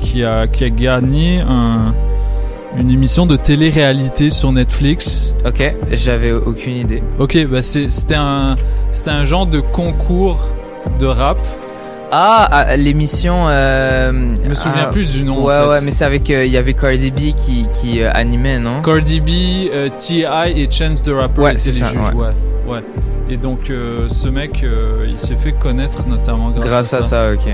qui 0.00 0.24
a 0.24 0.46
qui 0.48 0.64
a 0.64 0.70
gagné 0.70 1.40
un- 1.40 1.94
une 2.78 2.90
émission 2.90 3.24
de 3.24 3.36
télé-réalité 3.36 4.30
sur 4.30 4.50
Netflix. 4.52 5.34
Ok, 5.46 5.72
j'avais 5.92 6.32
aucune 6.32 6.76
idée. 6.76 7.02
Ok, 7.18 7.38
bah 7.46 7.62
c'est- 7.62 7.90
c'était 7.90 8.16
un 8.16 8.56
c'était 8.90 9.10
un 9.10 9.24
genre 9.24 9.46
de 9.46 9.60
concours 9.60 10.48
de 10.98 11.06
rap. 11.06 11.38
Ah, 12.10 12.48
ah, 12.50 12.76
l'émission. 12.76 13.44
Euh, 13.48 14.10
Je 14.42 14.48
me 14.48 14.54
souviens 14.54 14.84
ah, 14.86 14.92
plus 14.92 15.12
du 15.12 15.24
nom, 15.24 15.42
en 15.42 15.44
Ouais, 15.46 15.54
fait. 15.60 15.68
ouais, 15.68 15.80
mais 15.84 15.90
c'est 15.90 16.04
avec. 16.04 16.30
euh, 16.30 16.44
Il 16.46 16.52
y 16.52 16.56
avait 16.56 16.72
Cardi 16.74 17.10
B 17.10 17.34
qui, 17.36 17.66
qui 17.74 18.00
euh, 18.02 18.10
animait, 18.14 18.58
non? 18.58 18.80
Cardi 18.82 19.20
B, 19.20 19.28
T.I. 19.98 20.52
et 20.60 20.70
Chance 20.70 21.02
the 21.02 21.10
Rapper 21.10 21.40
Ouais, 21.42 21.54
c'est 21.58 21.72
ça, 21.72 21.86
juges, 21.86 21.98
ouais. 22.14 22.26
ouais. 22.66 22.74
ouais. 22.74 22.82
Et 23.30 23.36
donc 23.36 23.70
ce 24.08 24.28
mec, 24.28 24.64
il 25.06 25.18
s'est 25.18 25.36
fait 25.36 25.52
connaître 25.52 26.06
notamment 26.08 26.48
grâce, 26.50 26.66
Grâce 26.66 26.94
à 26.94 26.98
à 26.98 27.02
ça. 27.02 27.08
ça, 27.28 27.32
ok. 27.32 27.52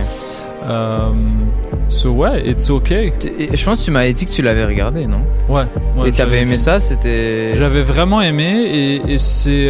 So 1.88 2.10
ouais, 2.12 2.48
it's 2.48 2.70
okay. 2.70 3.12
Je 3.52 3.64
pense 3.64 3.80
que 3.80 3.84
tu 3.84 3.90
m'avais 3.90 4.12
dit 4.12 4.24
que 4.24 4.30
tu 4.30 4.42
l'avais 4.42 4.64
regardé, 4.64 5.06
non? 5.06 5.18
Ouais. 5.48 5.64
ouais 5.96 6.08
Et 6.08 6.12
t'avais 6.12 6.42
aimé 6.42 6.58
ça 6.58 6.78
C'était. 6.78 7.54
J'avais 7.56 7.82
vraiment 7.82 8.22
aimé 8.22 8.52
et, 8.72 9.12
et 9.14 9.18
c'est 9.18 9.68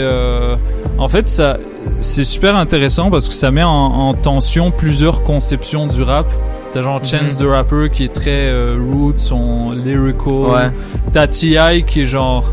en 0.98 1.08
fait 1.08 1.28
ça 1.28 1.56
c'est 2.00 2.24
super 2.24 2.56
intéressant 2.56 3.10
parce 3.10 3.28
que 3.28 3.34
ça 3.34 3.50
met 3.50 3.62
en, 3.62 3.70
en 3.70 4.14
tension 4.14 4.70
plusieurs 4.70 5.22
conceptions 5.22 5.86
du 5.86 6.02
rap. 6.02 6.26
T'as 6.72 6.82
genre 6.82 6.98
Chance 7.04 7.34
Mhm. 7.34 7.36
the 7.38 7.48
Rapper 7.48 7.88
qui 7.92 8.04
est 8.04 8.12
très 8.12 8.48
euh, 8.48 8.76
root, 8.92 9.14
son 9.18 9.70
lyrical. 9.72 10.32
Ouais. 10.32 10.70
T'as 11.12 11.26
T.I. 11.28 11.84
qui 11.84 12.00
est 12.02 12.04
genre 12.04 12.44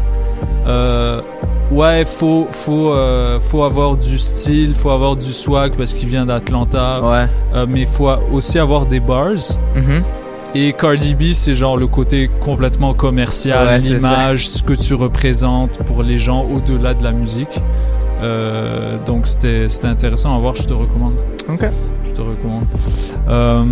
euh, 0.67 1.21
ouais 1.71 2.05
faut 2.05 2.47
faut 2.51 2.91
euh, 2.93 3.39
faut 3.39 3.63
avoir 3.63 3.95
du 3.97 4.19
style, 4.19 4.75
faut 4.75 4.91
avoir 4.91 5.15
du 5.15 5.31
swag 5.31 5.75
parce 5.75 5.93
qu'il 5.93 6.07
vient 6.09 6.25
d'Atlanta. 6.27 7.01
Ouais. 7.01 7.25
Euh, 7.55 7.65
mais 7.67 7.85
faut 7.85 8.09
aussi 8.31 8.59
avoir 8.59 8.85
des 8.85 8.99
bars. 8.99 9.31
Mhm. 9.75 10.03
Et 10.53 10.73
Cardi 10.73 11.15
B, 11.15 11.31
c'est 11.33 11.53
genre 11.55 11.77
le 11.77 11.87
côté 11.87 12.29
complètement 12.41 12.93
commercial, 12.93 13.67
Ouais, 13.67 13.79
l'image, 13.79 14.49
ce 14.49 14.61
que 14.61 14.73
tu 14.73 14.93
représentes 14.93 15.79
pour 15.87 16.03
les 16.03 16.19
gens 16.19 16.45
au-delà 16.45 16.93
de 16.93 17.03
la 17.03 17.11
musique. 17.13 17.61
Euh, 18.21 18.97
donc 19.05 19.27
c'était 19.27 19.67
c'était 19.69 19.87
intéressant 19.87 20.35
à 20.35 20.39
voir, 20.39 20.55
je 20.55 20.63
te 20.63 20.73
recommande. 20.73 21.15
Ok. 21.49 21.65
Je 22.05 22.11
te 22.11 22.21
recommande. 22.21 22.65
Euh, 23.27 23.63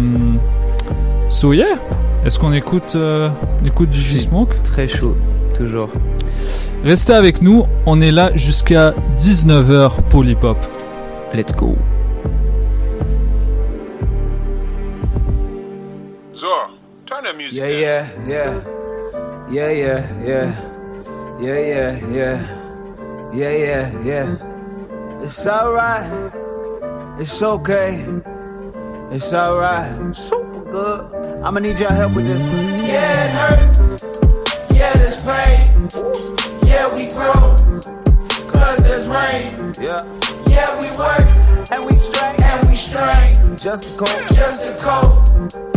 so 1.29 1.53
yeah, 1.53 1.77
est-ce 2.25 2.39
qu'on 2.39 2.53
écoute, 2.53 2.93
euh, 2.95 3.29
écoute 3.65 3.89
du 3.89 3.99
G-Smoke? 3.99 4.55
Très 4.63 4.87
chaud, 4.87 5.15
toujours. 5.55 5.89
Restez 6.83 7.13
avec 7.13 7.41
nous, 7.41 7.65
on 7.85 8.01
est 8.01 8.11
là 8.11 8.31
jusqu'à 8.35 8.93
19h 9.17 10.01
Polypop. 10.09 10.57
Let's 11.33 11.53
go. 11.53 11.75
Zor, 16.35 16.71
turn 17.05 17.23
that 17.23 17.37
music 17.37 17.59
Yeah, 17.59 17.69
yeah, 17.69 18.05
yeah. 18.27 18.53
Yeah, 19.51 19.71
yeah, 19.73 20.01
yeah. 20.25 20.45
Yeah, 21.41 21.59
yeah, 21.59 21.95
yeah. 22.11 22.58
Yeah, 23.31 23.51
yeah, 23.51 24.01
yeah. 24.03 25.21
It's 25.21 25.45
alright. 25.45 26.33
It's 27.19 27.41
okay. 27.43 28.03
It's 29.11 29.33
alright. 29.33 30.15
Super 30.15 30.63
good. 30.71 31.43
I'ma 31.43 31.59
need 31.59 31.79
your 31.79 31.91
help 31.91 32.15
with 32.15 32.25
this 32.25 32.43
one. 32.45 32.83
Yeah, 32.83 33.25
it 33.25 33.31
hurts. 33.31 34.03
Yeah, 34.73 34.93
there's 34.93 35.21
pain. 35.21 35.87
Yeah, 36.65 36.93
we 36.93 37.07
grow. 37.09 37.33
Cause 38.47 38.81
there's 38.81 39.07
rain. 39.07 39.73
Yeah. 39.79 40.01
Yeah, 40.47 40.69
we 40.81 40.89
work. 40.97 41.27
And 41.71 41.85
we 41.85 41.95
strain. 41.97 42.35
And 42.41 42.67
we 42.67 42.75
strain. 42.75 43.55
Just 43.57 43.93
to 43.93 44.05
cope. 44.05 44.35
Just 44.35 44.65
to 44.65 44.75
cope. 44.83 45.68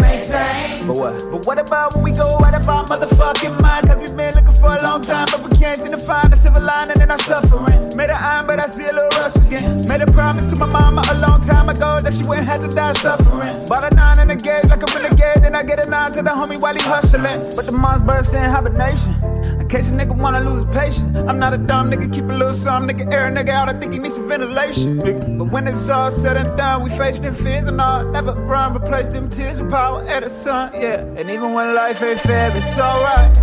And. 0.00 0.86
But 0.86 0.98
what? 0.98 1.30
But 1.30 1.46
what 1.46 1.58
about 1.58 1.94
when 1.94 2.04
we 2.04 2.12
go 2.12 2.38
out 2.44 2.54
of 2.54 2.68
our 2.68 2.84
motherfucking 2.84 3.60
mind? 3.60 3.86
Cause 3.86 3.96
we've 3.98 4.16
been 4.16 4.32
looking 4.34 4.54
for 4.54 4.72
a 4.72 4.82
long 4.82 5.02
time, 5.02 5.26
but 5.30 5.42
we 5.42 5.50
can't 5.58 5.78
seem 5.78 5.92
to 5.92 5.98
find 5.98 6.32
a 6.32 6.36
silver 6.36 6.60
lining 6.60 7.00
in 7.00 7.10
our 7.10 7.18
suffering. 7.18 7.90
Made 7.96 8.10
a 8.10 8.16
iron, 8.18 8.46
but 8.46 8.58
I 8.58 8.66
see 8.66 8.84
a 8.84 8.92
little 8.92 9.10
rust 9.20 9.44
again. 9.44 9.86
Made 9.88 10.00
a 10.00 10.10
promise 10.12 10.46
to 10.52 10.58
my 10.58 10.66
mama 10.66 11.02
a 11.10 11.18
long 11.18 11.40
time 11.40 11.68
ago 11.68 11.98
that 12.00 12.12
she 12.12 12.26
wouldn't 12.26 12.48
have 12.48 12.60
to 12.60 12.68
die 12.68 12.92
suffering. 12.92 13.68
Bought 13.68 13.92
a 13.92 13.94
nine 13.96 14.20
in 14.20 14.28
the 14.28 14.36
gauge 14.36 14.66
like 14.70 14.82
a 14.82 14.88
renegade, 14.94 15.42
then 15.42 15.54
I 15.54 15.62
get 15.62 15.84
a 15.84 15.90
nine 15.90 16.12
to 16.12 16.22
the 16.22 16.30
homie 16.30 16.58
while 16.58 16.74
he 16.74 16.82
hustling. 16.82 17.40
But 17.56 17.66
the 17.66 17.72
mom's 17.72 18.02
burst 18.02 18.32
in 18.32 18.40
hibernation. 18.40 19.14
In 19.60 19.68
case 19.68 19.90
a 19.90 19.94
nigga 19.94 20.16
wanna 20.16 20.40
lose 20.40 20.64
patience. 20.66 21.18
I'm 21.28 21.38
not 21.38 21.52
a 21.52 21.58
dumb 21.58 21.90
nigga, 21.90 22.12
keep 22.12 22.24
a 22.24 22.32
little 22.32 22.54
some 22.54 22.88
nigga, 22.88 23.12
air 23.12 23.26
a 23.26 23.30
nigga 23.30 23.50
out. 23.50 23.68
I 23.68 23.74
think 23.74 23.92
he 23.92 23.98
needs 23.98 24.14
some 24.14 24.28
ventilation. 24.28 25.00
nigga. 25.00 25.38
But 25.38 25.50
when 25.50 25.66
it's 25.66 25.88
all 25.90 26.10
said 26.10 26.36
and 26.36 26.56
done, 26.56 26.82
we 26.82 26.90
face 26.90 27.18
them 27.18 27.34
fears 27.34 27.66
and 27.66 27.80
all. 27.80 28.04
Never 28.04 28.32
run, 28.32 28.76
replace 28.76 29.08
them 29.08 29.28
tears 29.28 29.60
with 29.60 29.70
power 29.70 29.81
at 29.82 30.22
the 30.22 30.30
sun, 30.30 30.70
yeah. 30.74 31.00
And 31.16 31.30
even 31.30 31.54
when 31.54 31.74
life 31.74 32.02
ain't 32.02 32.20
fair, 32.20 32.56
it's 32.56 32.78
alright. 32.78 33.36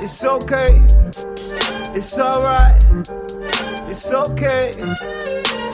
It's 0.00 0.24
okay. 0.24 0.80
It's 1.94 2.18
alright. 2.18 2.72
It's 3.90 4.12
okay. 4.12 4.72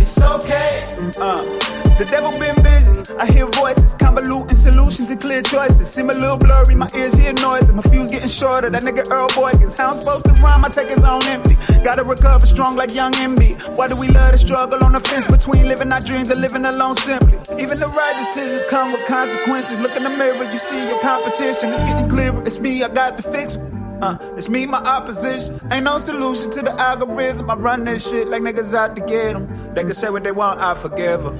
It's 0.00 0.20
okay. 0.20 0.86
Uh. 1.18 1.81
The 2.02 2.10
devil 2.10 2.32
been 2.32 2.58
busy. 2.66 2.90
I 3.14 3.30
hear 3.30 3.46
voices, 3.46 3.94
convoluting 3.94 4.56
solutions 4.56 5.08
and 5.08 5.20
clear 5.20 5.40
choices. 5.40 5.88
Seem 5.88 6.10
a 6.10 6.14
little 6.14 6.36
blurry, 6.36 6.74
my 6.74 6.88
ears 6.96 7.14
hear 7.14 7.32
noise, 7.34 7.68
and 7.68 7.76
my 7.76 7.82
fuse 7.82 8.10
getting 8.10 8.26
shorter. 8.26 8.68
That 8.70 8.82
nigga 8.82 9.08
Earl 9.08 9.28
Boy 9.36 9.52
gets 9.52 9.78
how 9.78 9.94
I'm 9.94 10.00
supposed 10.00 10.24
to 10.24 10.32
rhyme. 10.42 10.64
I 10.64 10.68
take 10.68 10.90
his 10.90 11.04
own 11.04 11.22
empty. 11.30 11.54
Gotta 11.84 12.02
recover 12.02 12.44
strong 12.44 12.74
like 12.74 12.92
young 12.92 13.12
MB. 13.12 13.78
Why 13.78 13.86
do 13.86 13.94
we 13.94 14.08
love 14.08 14.32
to 14.32 14.38
struggle 14.38 14.82
on 14.82 14.90
the 14.90 15.00
fence 15.00 15.28
between 15.28 15.68
living 15.68 15.92
our 15.92 16.00
dreams 16.00 16.28
and 16.28 16.40
living 16.40 16.64
alone 16.64 16.96
simply? 16.96 17.38
Even 17.62 17.78
the 17.78 17.86
right 17.94 18.16
decisions 18.18 18.64
come 18.68 18.90
with 18.90 19.06
consequences. 19.06 19.78
Look 19.78 19.94
in 19.94 20.02
the 20.02 20.10
mirror, 20.10 20.42
you 20.50 20.58
see 20.58 20.88
your 20.88 20.98
competition. 20.98 21.70
It's 21.70 21.82
getting 21.82 22.08
clearer. 22.08 22.42
It's 22.42 22.58
me, 22.58 22.82
I 22.82 22.88
got 22.88 23.16
to 23.16 23.22
fix. 23.22 23.58
Uh, 24.02 24.18
it's 24.36 24.48
me, 24.48 24.66
my 24.66 24.78
opposition. 24.78 25.60
Ain't 25.70 25.84
no 25.84 25.98
solution 25.98 26.50
to 26.50 26.62
the 26.62 26.72
algorithm. 26.72 27.48
I 27.48 27.54
run 27.54 27.84
this 27.84 28.10
shit 28.10 28.26
like 28.26 28.42
niggas 28.42 28.74
out 28.74 28.96
to 28.96 29.02
get 29.02 29.36
'em. 29.36 29.46
They 29.74 29.84
can 29.84 29.94
say 29.94 30.10
what 30.10 30.24
they 30.24 30.32
want, 30.32 30.60
I 30.60 30.74
forgive 30.74 31.24
'em. 31.24 31.38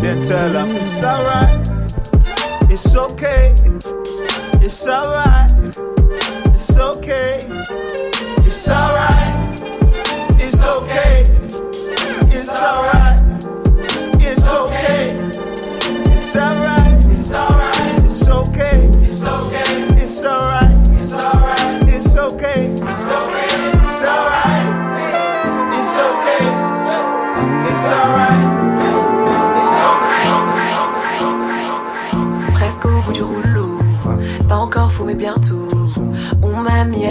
Then 0.00 0.22
tell 0.22 0.48
them 0.52 0.70
it's 0.76 1.02
alright. 1.02 1.68
It's 2.70 2.94
okay. 2.96 3.56
It's 4.62 4.88
alright. 4.88 5.50
It's 6.54 6.78
okay. 6.78 7.13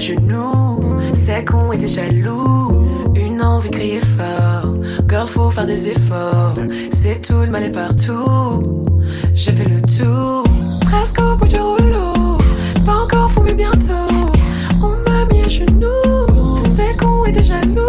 Genoux, 0.04 0.82
c'est 1.14 1.46
qu'on 1.46 1.72
était 1.72 1.88
jaloux. 1.88 2.86
Une 3.16 3.42
envie 3.42 3.70
de 3.70 3.76
crier 3.76 4.02
fort, 4.02 4.74
girl 5.08 5.28
faut 5.28 5.50
faire 5.50 5.66
des 5.66 5.90
efforts. 5.90 6.58
C'est 6.92 7.22
tout 7.22 7.42
le 7.42 7.48
mal 7.48 7.64
est 7.64 7.72
partout. 7.72 8.86
J'ai 9.34 9.54
fait 9.54 9.66
le 9.66 9.82
tour, 9.82 10.44
presque 10.82 11.20
au 11.22 11.38
bout 11.38 11.48
du 11.48 11.60
rouleau, 11.60 12.38
pas 12.86 12.96
encore 13.04 13.32
fou 13.32 13.42
mais 13.44 13.54
bientôt. 13.54 14.10
On 14.82 15.10
m'a 15.10 15.26
mis 15.32 15.42
à 15.42 15.48
genoux, 15.48 16.60
c'est 16.76 16.98
qu'on 17.00 17.24
était 17.26 17.42
jaloux. 17.42 17.83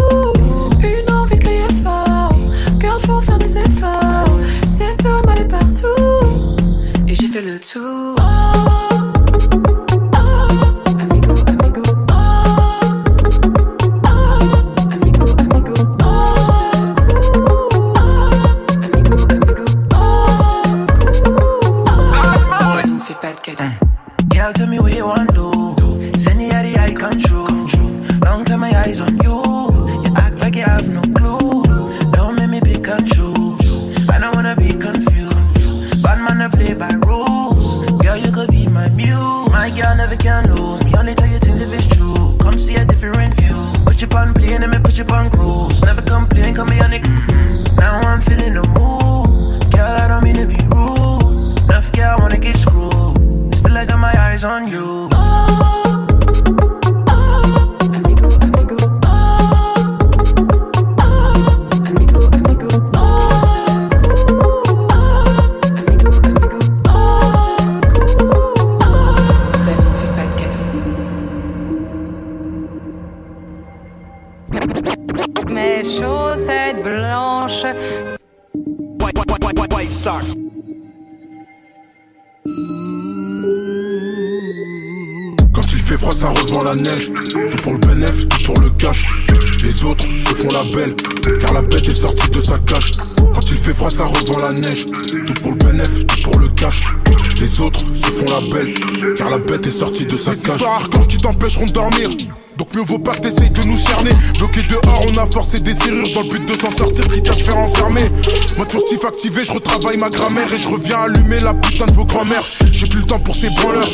Des 100.35 100.41
histoires 100.41 100.81
hardcore 100.81 101.07
qui 101.07 101.17
t'empêcheront 101.17 101.67
de 101.67 101.71
dormir. 101.71 102.11
Donc 102.59 102.75
mieux 102.75 102.83
vaut 102.83 102.99
pas 102.99 103.15
que 103.15 103.21
t'essayes 103.21 103.51
de 103.51 103.63
nous 103.69 103.79
cerner. 103.79 104.11
Bloqué 104.37 104.63
dehors 104.63 105.07
on 105.09 105.17
a 105.17 105.27
forcé 105.27 105.61
des 105.61 105.75
serrures 105.75 106.09
Dans 106.13 106.23
le 106.23 106.29
but 106.29 106.45
de 106.45 106.55
s'en 106.55 106.77
sortir 106.77 107.09
quitte 107.09 107.31
à 107.31 107.35
se 107.35 107.45
faire 107.45 107.57
enfermer. 107.57 108.11
Mode 108.59 108.69
furtif 108.69 109.05
activé 109.05 109.45
je 109.45 109.53
retravaille 109.53 109.97
ma 109.97 110.11
grammaire 110.11 110.53
Et 110.53 110.59
je 110.59 110.67
reviens 110.67 111.03
allumer 111.03 111.39
la 111.39 111.55
putain 111.55 111.87
de 111.87 111.93
vos 111.93 112.05
grand-mères 112.05 112.43
J'ai 112.73 112.87
plus 112.87 112.99
le 112.99 113.07
temps 113.07 113.21
pour 113.21 113.37
ces 113.37 113.49
branleurs. 113.51 113.89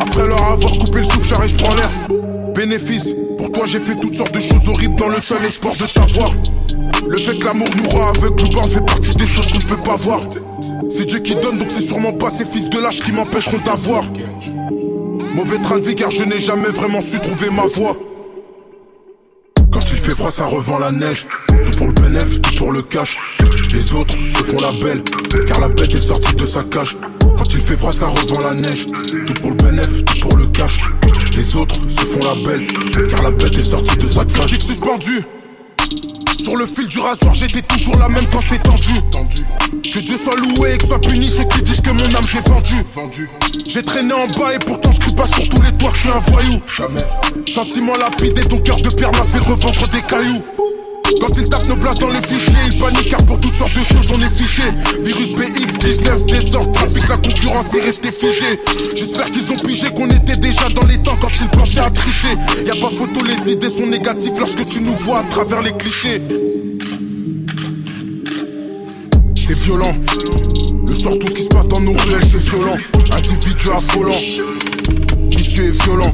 Après 0.00 0.26
leur 0.26 0.42
avoir 0.42 0.78
coupé 0.78 1.00
le 1.00 1.04
souffle 1.04 1.28
j'arrête 1.28 1.50
je 1.50 1.56
prends 1.56 1.74
l'air. 1.74 1.90
Bénéfice. 2.54 3.14
Pour 3.36 3.52
toi 3.52 3.64
j'ai 3.66 3.78
fait 3.78 4.00
toutes 4.00 4.14
sortes 4.14 4.32
de 4.32 4.40
choses 4.40 4.66
horribles 4.66 4.96
Dans 4.96 5.08
le 5.08 5.20
seul 5.20 5.44
espoir 5.44 5.74
de 5.74 5.84
t'avoir. 5.84 6.32
Le 7.06 7.18
fait 7.18 7.38
que 7.38 7.44
l'amour 7.44 7.68
nous 7.76 7.90
rend 7.90 8.08
aveugle 8.08 8.44
ou 8.44 8.62
fait 8.62 8.86
partie 8.86 9.14
des 9.14 9.26
choses 9.26 9.50
qu'on 9.50 9.58
ne 9.58 9.76
peut 9.76 9.82
pas 9.84 9.96
voir. 9.96 10.22
C'est 10.88 11.04
Dieu 11.04 11.18
qui 11.18 11.34
donne 11.34 11.58
donc 11.58 11.68
c'est 11.70 11.82
sûrement 11.82 12.14
pas 12.14 12.30
ces 12.30 12.46
fils 12.46 12.70
de 12.70 12.78
lâche 12.78 13.02
qui 13.02 13.12
m'empêcheront 13.12 13.58
d'avoir 13.58 14.04
Mauvais 15.34 15.58
train 15.58 15.78
de 15.78 15.86
vie 15.86 15.94
car 15.94 16.10
je 16.10 16.24
n'ai 16.24 16.38
jamais 16.38 16.68
vraiment 16.68 17.00
su 17.00 17.18
trouver 17.18 17.50
ma 17.50 17.66
voie. 17.66 17.96
Quand 19.72 19.80
il 19.80 19.98
fait 19.98 20.14
froid, 20.14 20.30
ça 20.30 20.44
revend 20.44 20.78
la 20.78 20.92
neige. 20.92 21.26
Tout 21.48 21.78
pour 21.78 21.86
le 21.86 21.92
bénéf, 21.94 22.42
tout 22.42 22.54
pour 22.56 22.72
le 22.72 22.82
cash. 22.82 23.16
Les 23.72 23.94
autres 23.94 24.14
se 24.14 24.44
font 24.44 24.58
la 24.60 24.72
belle, 24.72 25.02
car 25.46 25.60
la 25.60 25.68
bête 25.68 25.94
est 25.94 26.00
sortie 26.00 26.34
de 26.36 26.44
sa 26.44 26.62
cage. 26.64 26.98
Quand 27.20 27.54
il 27.54 27.60
fait 27.60 27.76
froid, 27.76 27.92
ça 27.92 28.08
revend 28.08 28.40
la 28.40 28.52
neige. 28.54 28.84
Tout 29.26 29.34
pour 29.40 29.50
le 29.50 29.56
bénéf, 29.56 30.04
tout 30.04 30.20
pour 30.20 30.36
le 30.36 30.46
cash. 30.46 30.84
Les 31.34 31.56
autres 31.56 31.76
se 31.88 32.04
font 32.04 32.20
la 32.20 32.34
belle, 32.46 32.66
car 33.08 33.22
la 33.22 33.30
bête 33.30 33.56
est 33.56 33.62
sortie 33.62 33.96
de 33.96 34.08
sa 34.08 34.26
cage. 34.26 34.58
suspendu. 34.58 35.22
Sur 36.36 36.56
le 36.56 36.66
fil 36.66 36.88
du 36.88 36.98
rasoir, 36.98 37.32
j'étais 37.32 37.62
toujours 37.72 37.98
la 37.98 38.08
même 38.08 38.26
quand 38.30 38.40
j'étais 38.40 38.58
tendu. 38.58 38.92
Que 39.92 39.98
Dieu 39.98 40.16
soit 40.16 40.36
loué 40.36 40.74
et 40.74 40.78
que 40.78 40.86
soit 40.86 41.00
puni 41.00 41.28
ceux 41.28 41.44
qui 41.44 41.62
disent 41.62 41.80
que 41.80 41.90
mon 41.90 42.14
âme 42.14 42.24
j'ai 42.30 42.40
vendu. 42.40 42.84
vendu. 42.94 43.28
J'ai 43.68 43.82
traîné 43.82 44.12
en 44.14 44.26
bas 44.38 44.54
et 44.54 44.58
pourtant 44.58 44.92
je 44.92 45.00
crie 45.00 45.14
pas 45.14 45.26
sur 45.26 45.48
tous 45.48 45.62
les 45.62 45.72
toits 45.72 45.90
que 45.90 45.96
je 45.96 46.02
suis 46.02 46.10
un 46.10 46.18
voyou. 46.18 46.60
Jamais. 46.76 47.04
Sentiment 47.52 47.94
lapide 47.94 48.38
et 48.38 48.48
ton 48.48 48.58
cœur 48.58 48.80
de 48.80 48.88
pierre 48.88 49.10
m'a 49.12 49.24
fait 49.24 49.44
revendre 49.44 49.88
des 49.88 50.00
cailloux. 50.02 50.42
Quand 51.20 51.36
ils 51.36 51.48
tapent 51.48 51.68
nos 51.68 51.76
places 51.76 51.98
dans 51.98 52.08
les 52.08 52.22
fichiers, 52.22 52.54
ils 52.70 52.78
paniquent 52.78 53.10
car 53.10 53.24
pour 53.26 53.38
toutes 53.38 53.54
sortes 53.54 53.74
de 53.74 53.84
choses 53.84 54.10
on 54.14 54.22
est 54.22 54.30
fiché. 54.30 54.62
Virus 55.00 55.30
BX19, 55.32 56.26
désordre, 56.26 56.72
trafic, 56.72 57.08
la 57.08 57.16
concurrence 57.16 57.74
est 57.74 57.80
restée 57.80 58.12
figée. 58.12 58.58
J'espère 58.96 59.30
qu'ils 59.30 59.50
ont 59.52 59.56
pigé 59.56 59.88
qu'on 59.88 60.08
était 60.08 60.36
déjà 60.36 60.68
dans 60.70 60.86
les 60.86 60.98
temps 60.98 61.16
quand 61.20 61.28
ils 61.40 61.48
pensaient 61.48 61.80
à 61.80 61.90
tricher. 61.90 62.36
Y 62.64 62.70
a 62.70 62.80
pas 62.80 62.94
photo, 62.94 63.20
les 63.26 63.52
idées 63.52 63.70
sont 63.70 63.86
négatives 63.86 64.38
lorsque 64.38 64.64
tu 64.64 64.80
nous 64.80 64.94
vois 64.94 65.18
à 65.18 65.24
travers 65.24 65.60
les 65.60 65.72
clichés. 65.72 66.22
Violent. 69.62 69.94
Le 70.86 70.92
soir, 70.92 71.14
tout 71.20 71.28
ce 71.28 71.34
qui 71.34 71.42
se 71.44 71.48
passe 71.48 71.68
dans 71.68 71.80
nos 71.80 71.92
ruelles, 71.92 72.24
c'est 72.30 72.38
violent. 72.38 72.76
Individu 73.12 73.70
affolant, 73.70 74.18
vicieux 75.30 75.64
et 75.66 75.70
violent. 75.70 76.12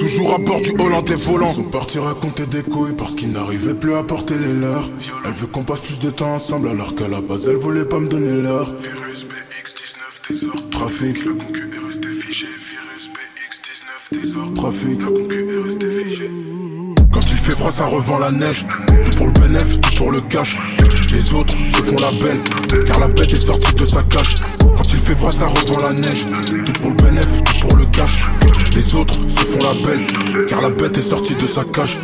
Toujours 0.00 0.34
à 0.34 0.38
bord 0.38 0.60
du 0.60 0.70
Hollandais 0.78 1.14
volant. 1.14 1.50
Ils 1.50 1.54
sont 1.54 1.62
partis 1.62 1.98
raconter 1.98 2.46
des 2.46 2.62
couilles 2.62 2.94
parce 2.96 3.14
qu'ils 3.14 3.30
n'arrivaient 3.30 3.74
plus 3.74 3.94
à 3.94 4.02
porter 4.02 4.34
les 4.36 4.52
leurs. 4.52 4.90
Elle 5.24 5.32
veut 5.32 5.46
qu'on 5.46 5.62
passe 5.62 5.80
plus 5.80 6.00
de 6.00 6.10
temps 6.10 6.34
ensemble 6.34 6.68
alors 6.68 6.94
qu'à 6.96 7.06
la 7.06 7.20
base 7.20 7.48
elle 7.48 7.56
voulait 7.56 7.84
pas 7.84 8.00
me 8.00 8.08
donner 8.08 8.42
l'heure. 8.42 8.74
Virus 8.80 9.26
BX19 9.26 10.28
désordre. 10.28 10.70
Trafic. 10.70 11.24
La 11.24 11.32
concu 11.32 11.70
est 11.72 11.86
restée 11.86 12.08
figée. 12.08 12.46
Virus 12.46 13.10
BX19 13.10 14.20
désordre. 14.20 14.54
Trafic. 14.54 15.00
La 15.00 15.06
concu 15.06 15.54
est 15.54 15.62
restée 15.62 15.90
figée. 15.90 16.30
Fait 17.44 17.52
froid, 17.52 17.70
ça 17.70 17.84
revend 17.84 18.18
la 18.18 18.30
neige. 18.30 18.64
Tout 18.86 19.18
pour 19.18 19.26
le 19.26 19.32
bénéf, 19.32 19.78
tout 19.78 19.94
pour 19.96 20.10
le 20.10 20.22
cash. 20.22 20.58
Les 21.12 21.34
autres 21.34 21.54
se 21.68 21.82
font 21.82 21.96
la 22.00 22.10
belle, 22.12 22.40
car 22.86 22.98
la 22.98 23.08
bête 23.08 23.34
est 23.34 23.38
sortie 23.38 23.74
de 23.74 23.84
sa 23.84 24.02
cage. 24.04 24.34
Quand 24.60 24.90
il 24.90 24.98
fait 24.98 25.14
froid, 25.14 25.30
ça 25.30 25.48
revend 25.48 25.76
la 25.86 25.92
neige. 25.92 26.24
Tout 26.24 26.72
pour 26.80 26.88
le 26.88 26.96
bénéf, 26.96 27.28
tout 27.44 27.60
pour 27.60 27.76
le 27.76 27.84
cash. 27.84 28.24
Les 28.74 28.94
autres 28.94 29.16
se 29.28 29.44
font 29.44 29.58
la 29.58 29.74
belle, 29.74 30.06
car 30.48 30.62
la 30.62 30.70
bête 30.70 30.96
est 30.96 31.02
sortie 31.02 31.34
de 31.34 31.46
sa 31.46 31.64
cage. 31.64 31.98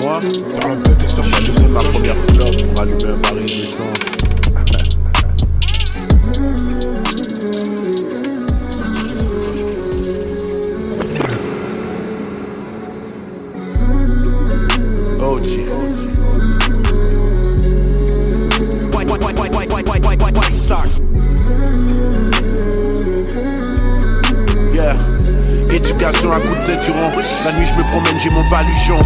Moi, 0.00 0.18
car 0.58 0.70
la 0.70 0.76
bête 0.76 1.02
est 1.04 1.08
sortie 1.08 1.44
de 1.44 1.52
sa 1.52 1.62
ma 1.64 1.80
première 1.80 2.26
clope 2.28 2.72
pour 2.72 2.82
allumer 2.82 3.04
un 3.04 3.16
baril 3.18 3.44
d'essence. 3.44 4.17
De. 25.98 26.04
La 27.44 27.52
nuit, 27.58 27.66
je 27.66 27.74
me 27.74 27.82
promène, 27.82 28.20
j'ai 28.22 28.30
mon 28.30 28.48
baluchon. 28.48 28.98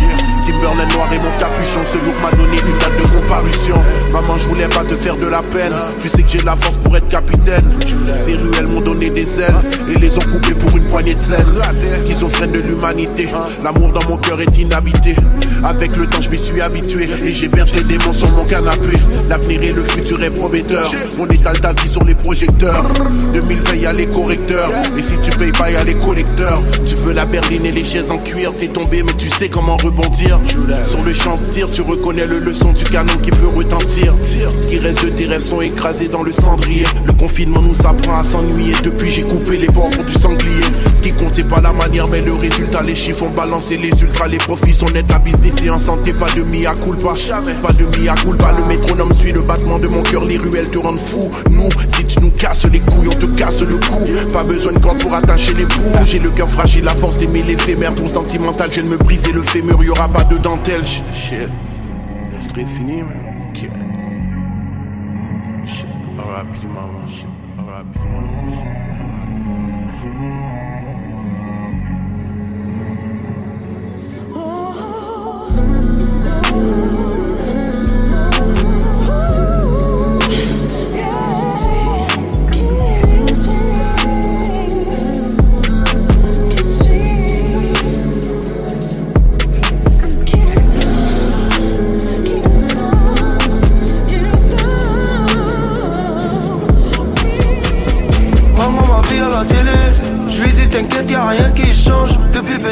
Timberland 0.43 0.93
noir 0.93 1.09
et 1.12 1.18
mon 1.18 1.30
capuchon. 1.38 1.80
Ce 1.84 1.97
look 2.05 2.20
m'a 2.20 2.30
donné 2.32 2.59
une 2.59 2.78
date 2.78 2.97
de 3.01 3.18
comparution. 3.18 3.76
Maman, 4.12 4.36
je 4.38 4.49
voulais 4.49 4.68
pas 4.68 4.84
te 4.84 4.95
faire 4.95 5.16
de 5.16 5.26
la 5.26 5.40
peine. 5.40 5.72
Tu 6.03 6.09
sais 6.09 6.22
que 6.22 6.28
j'ai 6.28 6.40
la 6.40 6.55
force 6.55 6.76
pour 6.78 6.95
être 6.95 7.09
capitaine. 7.09 7.64
Ces 8.05 8.34
ruelles 8.34 8.66
m'ont 8.66 8.82
donné 8.82 9.09
des 9.09 9.22
ailes 9.40 9.55
et 9.88 9.99
les 9.99 10.14
ont 10.16 10.30
coupées 10.30 10.55
pour 10.55 10.76
une 10.76 10.84
poignée 10.88 11.14
de 11.14 11.18
sel. 11.18 11.47
Schizophrène 12.05 12.53
de 12.53 12.61
l'humanité. 12.61 13.26
L'amour 13.64 13.93
dans 13.93 14.09
mon 14.09 14.18
cœur 14.18 14.40
est 14.40 14.59
inhabité. 14.59 15.16
Avec 15.64 15.97
le 15.97 16.07
temps, 16.07 16.20
je 16.20 16.28
m'y 16.28 16.38
suis 16.38 16.61
habitué 16.61 17.05
et 17.05 17.32
j'héberge 17.32 17.72
les 17.74 17.84
démons 17.84 18.12
sur 18.12 18.30
mon 18.32 18.45
canapé. 18.45 18.99
L'avenir 19.28 19.62
et 19.62 19.72
le 19.72 19.84
futur 19.84 20.22
est 20.22 20.30
prometteur. 20.30 20.90
On 21.18 21.26
étale 21.26 21.61
ta 21.61 21.72
vie 21.72 21.88
sur 21.88 22.05
les 22.05 22.14
projecteurs. 22.16 22.84
2020, 23.32 23.74
y 23.76 23.86
a 23.86 23.93
les 23.93 24.07
correcteurs. 24.07 24.68
Et 24.99 25.03
si 25.03 25.16
tu 25.22 25.30
payes 25.38 25.53
pas, 25.53 25.70
y 25.70 25.76
a 25.76 25.84
les 25.84 25.95
collecteurs. 25.95 26.61
Tu 26.87 26.95
veux 26.97 27.12
la 27.12 27.24
berline 27.24 27.66
et 27.66 27.72
les 27.72 27.85
chaises 27.85 28.11
en 28.11 28.18
cuir. 28.18 28.51
T'es 28.59 28.68
tombé, 28.68 29.03
mais 29.03 29.12
tu 29.14 29.28
sais 29.28 29.49
comment 29.49 29.76
rebondir. 29.76 30.41
Sur 30.89 31.03
le 31.03 31.12
champ 31.12 31.37
de 31.37 31.47
tir, 31.47 31.70
tu 31.70 31.83
reconnais 31.83 32.26
le 32.26 32.41
leçon 32.41 32.72
du 32.72 32.85
canon 32.85 33.16
qui 33.22 33.30
peut 33.30 33.49
retentir. 33.49 34.14
Ce 34.24 34.68
qui 34.68 34.78
reste 34.78 35.05
de 35.05 35.11
tes 35.11 35.26
rêves 35.26 35.43
sont 35.43 35.61
écrasés 35.61 36.09
dans 36.09 36.22
le 36.22 36.33
cendrier. 36.33 36.85
Le 37.05 37.12
confinement 37.12 37.62
nous 37.62 37.76
apprend 37.87 38.18
à 38.18 38.24
s'ennuyer. 38.24 38.74
Depuis, 38.83 39.11
j'ai 39.11 39.22
coupé 39.22 39.59
les 39.59 39.68
bords 39.68 39.91
du 40.07 40.14
sanglier. 40.14 40.62
Ce 40.97 41.03
qui 41.03 41.12
compte, 41.12 41.35
c'est 41.35 41.49
pas 41.49 41.61
la 41.61 41.72
manière, 41.72 42.09
mais 42.09 42.20
le 42.20 42.33
résultat. 42.35 42.83
Les 42.83 42.97
chiffres 42.97 43.24
ont 43.24 43.30
balancé 43.30 43.76
les 43.76 43.91
ultras. 44.01 44.28
Les 44.28 44.39
profits 44.39 44.74
sont 44.74 44.87
nets. 44.87 45.09
La 45.09 45.18
business 45.18 45.55
est 45.64 45.70
en 45.70 45.80
santé. 45.80 46.12
Pas 46.14 46.30
de 46.35 46.43
mi 46.43 46.66
à 46.66 46.74
culpa. 46.74 47.14
Jamais. 47.14 47.55
Pas 47.55 47.72
de 47.72 47.85
mi 47.99 48.09
à 48.09 48.14
culpa. 48.14 48.55
Le 48.59 48.66
métronome 48.68 49.12
suit 49.18 49.33
le 49.33 49.43
battement 49.43 49.78
de 49.78 49.89
mon 49.89 50.03
cœur. 50.03 50.24
Les 50.24 50.39
ruelles 50.39 50.70
te 50.70 50.78
rendent 50.78 50.99
fou. 50.99 51.30
Nous, 51.51 51.68
si 51.97 52.05
tu 52.05 52.20
nous 52.20 52.30
casses 52.30 52.66
les 52.72 52.80
couilles, 52.80 53.09
on 53.09 53.18
te 53.18 53.26
casse 53.26 53.61
le 53.61 53.76
cou. 53.76 54.01
Pas 54.33 54.45
besoin 54.45 54.72
de 54.72 54.78
corde 54.78 54.99
pour 54.99 55.14
attacher 55.14 55.55
les 55.55 55.66
bouts. 55.66 55.83
J'ai 56.05 56.18
le 56.18 56.30
cœur 56.30 56.49
fragile, 56.49 56.72
la 56.81 56.95
force 56.95 57.18
d'aimer 57.18 57.43
l'éphémère. 57.43 57.95
Ton 57.95 58.07
sentimental, 58.07 58.68
je 58.68 58.75
viens 58.75 58.85
de 58.85 58.89
me 58.89 58.97
briser 58.97 59.33
le 59.33 59.43
fémur. 59.43 59.83
Y'aura 59.83 60.09
pas 60.09 60.25
de 60.25 60.39
dentelle. 60.39 60.85
Shit. 60.87 61.49
Laisse 62.31 62.68
fini, 62.68 63.03
man. 63.03 63.51
Ok. 63.51 63.68
Shit. 65.66 65.87
R.I.P. 66.18 66.66
maman. 66.68 67.07
Shit. 67.09 67.32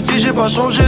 Petit, 0.00 0.20
j'ai 0.20 0.30
pas 0.30 0.48
changé. 0.48 0.82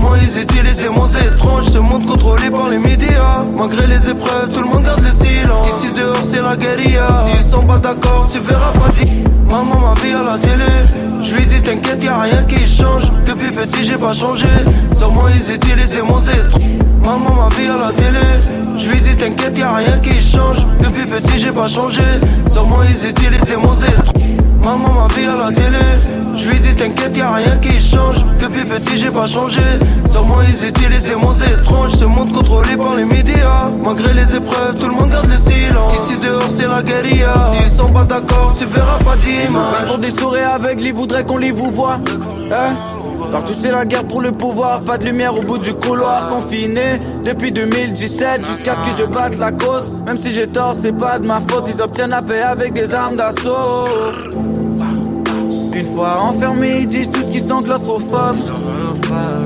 Moi, 0.00 0.16
ils 0.22 0.40
utilisent 0.40 0.78
des 0.78 0.88
mots 0.88 1.06
étranges. 1.06 1.66
Ce 1.66 1.78
monde 1.78 2.06
contrôlé 2.06 2.50
par 2.50 2.68
les 2.68 2.78
médias. 2.78 3.44
Malgré 3.56 3.86
les 3.86 4.08
épreuves, 4.08 4.48
tout 4.52 4.60
le 4.60 4.68
monde 4.68 4.84
garde 4.84 5.02
le 5.02 5.12
silence. 5.24 5.70
Ici 5.78 5.94
dehors, 5.94 6.16
c'est 6.30 6.42
la 6.42 6.56
guérilla. 6.56 7.08
S'ils 7.30 7.50
sont 7.50 7.64
pas 7.64 7.78
d'accord, 7.78 8.26
tu 8.30 8.38
verras 8.38 8.72
pas 8.72 8.90
dit. 8.98 9.08
Maman 9.48 9.78
m'a 9.78 9.94
vu 10.00 10.14
à 10.14 10.22
la 10.22 10.38
télé. 10.38 11.22
Je 11.22 11.34
lui 11.34 11.46
dis, 11.46 11.60
t'inquiète, 11.60 12.02
y'a 12.02 12.20
rien 12.20 12.42
qui 12.44 12.66
change. 12.66 13.04
Depuis 13.26 13.50
petit, 13.54 13.84
j'ai 13.84 13.96
pas 13.96 14.12
changé. 14.14 14.46
Moi, 15.14 15.30
ils 15.34 15.54
utilisent 15.54 15.90
des 15.90 16.02
mots 16.02 16.20
étranges. 16.20 16.62
Maman 17.04 17.34
m'a 17.34 17.48
vu 17.54 17.70
à 17.70 17.76
la 17.76 17.92
télé. 17.92 18.26
Je 18.78 18.88
lui 18.90 19.00
dis, 19.00 19.14
t'inquiète, 19.14 19.56
y'a 19.58 19.74
rien 19.74 19.98
qui 19.98 20.22
change. 20.22 20.66
Depuis 20.80 21.06
petit, 21.06 21.38
j'ai 21.38 21.50
pas 21.50 21.68
changé. 21.68 22.02
Moi, 22.68 22.84
ils 22.88 23.08
utilisent 23.08 23.44
des 23.44 23.56
mots 23.56 23.74
étranges. 23.74 24.11
Maman 24.64 24.92
m'a 24.92 25.08
vu 25.14 25.26
à 25.28 25.32
la 25.36 25.48
télé. 25.48 26.36
Je 26.36 26.48
lui 26.48 26.58
dis 26.60 26.74
t'inquiète 26.74 27.16
y'a 27.16 27.32
rien 27.32 27.56
qui 27.58 27.80
change. 27.80 28.24
Depuis 28.38 28.64
petit 28.64 28.96
j'ai 28.96 29.08
pas 29.08 29.26
changé. 29.26 29.60
Moi 30.28 30.44
ils 30.48 30.68
utilisent 30.68 31.02
des 31.02 31.16
mots 31.16 31.34
étranges. 31.34 31.92
Ce 31.98 32.04
monde 32.04 32.32
contrôlé 32.32 32.76
par 32.76 32.94
les 32.94 33.04
médias. 33.04 33.70
Malgré 33.84 34.14
les 34.14 34.36
épreuves 34.36 34.78
tout 34.78 34.86
le 34.86 34.94
monde 34.94 35.10
garde 35.10 35.28
le 35.28 35.52
silence. 35.52 35.96
Ici 36.08 36.20
dehors 36.20 36.48
c'est 36.56 36.68
la 36.68 36.82
guérilla. 36.82 37.50
S'ils 37.56 37.76
sont 37.76 37.90
pas 37.92 38.04
d'accord 38.04 38.52
tu 38.56 38.64
verras 38.66 38.98
pas 38.98 39.16
d'image. 39.16 39.86
Pour 39.88 39.98
des 39.98 40.10
souris 40.10 40.40
aveugles 40.40 40.82
ils 40.82 40.94
voudraient 40.94 41.24
qu'on 41.24 41.38
les 41.38 41.50
vous 41.50 41.70
voit 41.70 41.98
hein? 42.52 42.74
Partout 43.30 43.54
c'est 43.60 43.72
la 43.72 43.84
guerre 43.84 44.04
pour 44.04 44.20
le 44.22 44.32
pouvoir. 44.32 44.84
Pas 44.84 44.96
de 44.96 45.04
lumière 45.04 45.36
au 45.38 45.42
bout 45.42 45.58
du 45.58 45.74
couloir. 45.74 46.28
Confiné 46.28 47.00
depuis 47.24 47.50
2017 47.50 48.46
Jusqu'à 48.46 48.74
ce 48.74 48.90
que 48.90 49.02
je 49.02 49.06
batte 49.06 49.38
la 49.38 49.50
cause. 49.50 49.90
Même 50.06 50.18
si 50.18 50.30
j'ai 50.30 50.46
tort 50.46 50.76
c'est 50.80 50.96
pas 50.96 51.18
de 51.18 51.26
ma 51.26 51.40
faute. 51.40 51.68
Ils 51.68 51.82
obtiennent 51.82 52.10
la 52.10 52.22
paix 52.22 52.42
avec 52.42 52.72
des 52.72 52.94
armes 52.94 53.16
d'assaut 53.16 53.88
une 55.74 55.86
fois 55.86 56.20
enfermés, 56.20 56.80
ils 56.80 56.86
disent 56.86 57.10
tous 57.10 57.24
qu'ils 57.30 57.46
sont 57.46 57.60
claustrophobes. 57.60 58.36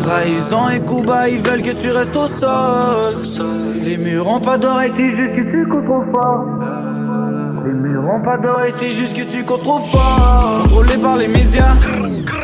Trahison 0.01 0.69
et 0.75 0.81
coups 0.81 1.07
bas, 1.07 1.29
ils 1.29 1.39
veulent 1.39 1.63
que 1.63 1.73
tu 1.73 1.91
restes 1.91 2.17
au 2.17 2.29
sol. 2.29 3.15
Les 3.83 3.97
murs 3.97 4.27
ont 4.27 4.41
pas 4.41 4.59
d'oreilles, 4.59 4.93
c'est 4.97 5.11
juste 5.17 5.37
que 5.37 5.51
tu 5.51 5.69
cours 5.69 5.85
trop 5.85 6.03
fort. 6.13 6.45
Les 7.65 7.73
murs 7.73 8.05
ont 8.05 8.23
pas 8.23 8.37
d'oreilles, 8.39 8.75
c'est 8.79 8.91
juste 8.93 9.15
que 9.15 9.23
tu 9.23 9.45
cours 9.45 9.63
trop 9.63 9.79
fort. 9.79 10.63
Contrôlé 10.63 10.97
par 10.99 11.17
les 11.17 11.29
médias, 11.29 11.75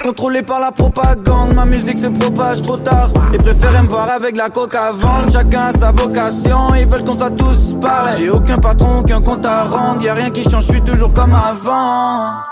contrôlé 0.03 0.43
par 0.43 0.61
la 0.61 0.73
propagande. 0.73 1.55
Ma 1.55 1.65
musique 1.65 1.99
se 1.99 2.09
propage 2.09 2.63
trop 2.63 2.77
tard. 2.77 3.11
Ils 3.33 3.43
préfèrent 3.43 3.83
me 3.83 3.89
voir 3.89 4.11
avec 4.11 4.37
la 4.37 4.49
coque 4.49 4.75
à 4.75 4.93
vendre. 4.93 5.31
Chacun 5.33 5.61
a 5.61 5.73
sa 5.73 5.93
vocation, 5.93 6.75
ils 6.79 6.87
veulent 6.87 7.05
qu'on 7.05 7.17
soit 7.17 7.31
tous 7.31 7.77
pareils. 7.81 8.17
J'ai 8.19 8.31
aucun 8.31 8.59
patron, 8.59 9.01
aucun 9.01 9.21
compte 9.21 9.47
à 9.47 9.65
rendre. 9.65 10.03
Y'a 10.03 10.15
rien 10.15 10.31
qui 10.31 10.43
change, 10.49 10.67
je 10.67 10.73
suis 10.73 10.83
toujours 10.83 11.13
comme 11.13 11.35
avant. 11.35 12.52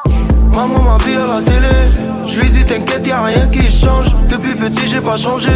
Maman 0.52 0.82
m'a 0.82 0.98
vu 1.04 1.16
à 1.16 1.26
la 1.26 1.42
télé. 1.42 2.00
Je 2.26 2.40
lui 2.40 2.50
dis 2.50 2.64
t'inquiète 2.64 3.06
y'a 3.06 3.22
rien 3.22 3.46
qui 3.48 3.70
change. 3.72 4.06
Depuis 4.28 4.54
petit 4.54 4.88
j'ai 4.88 4.98
pas 5.00 5.16
changé. 5.16 5.50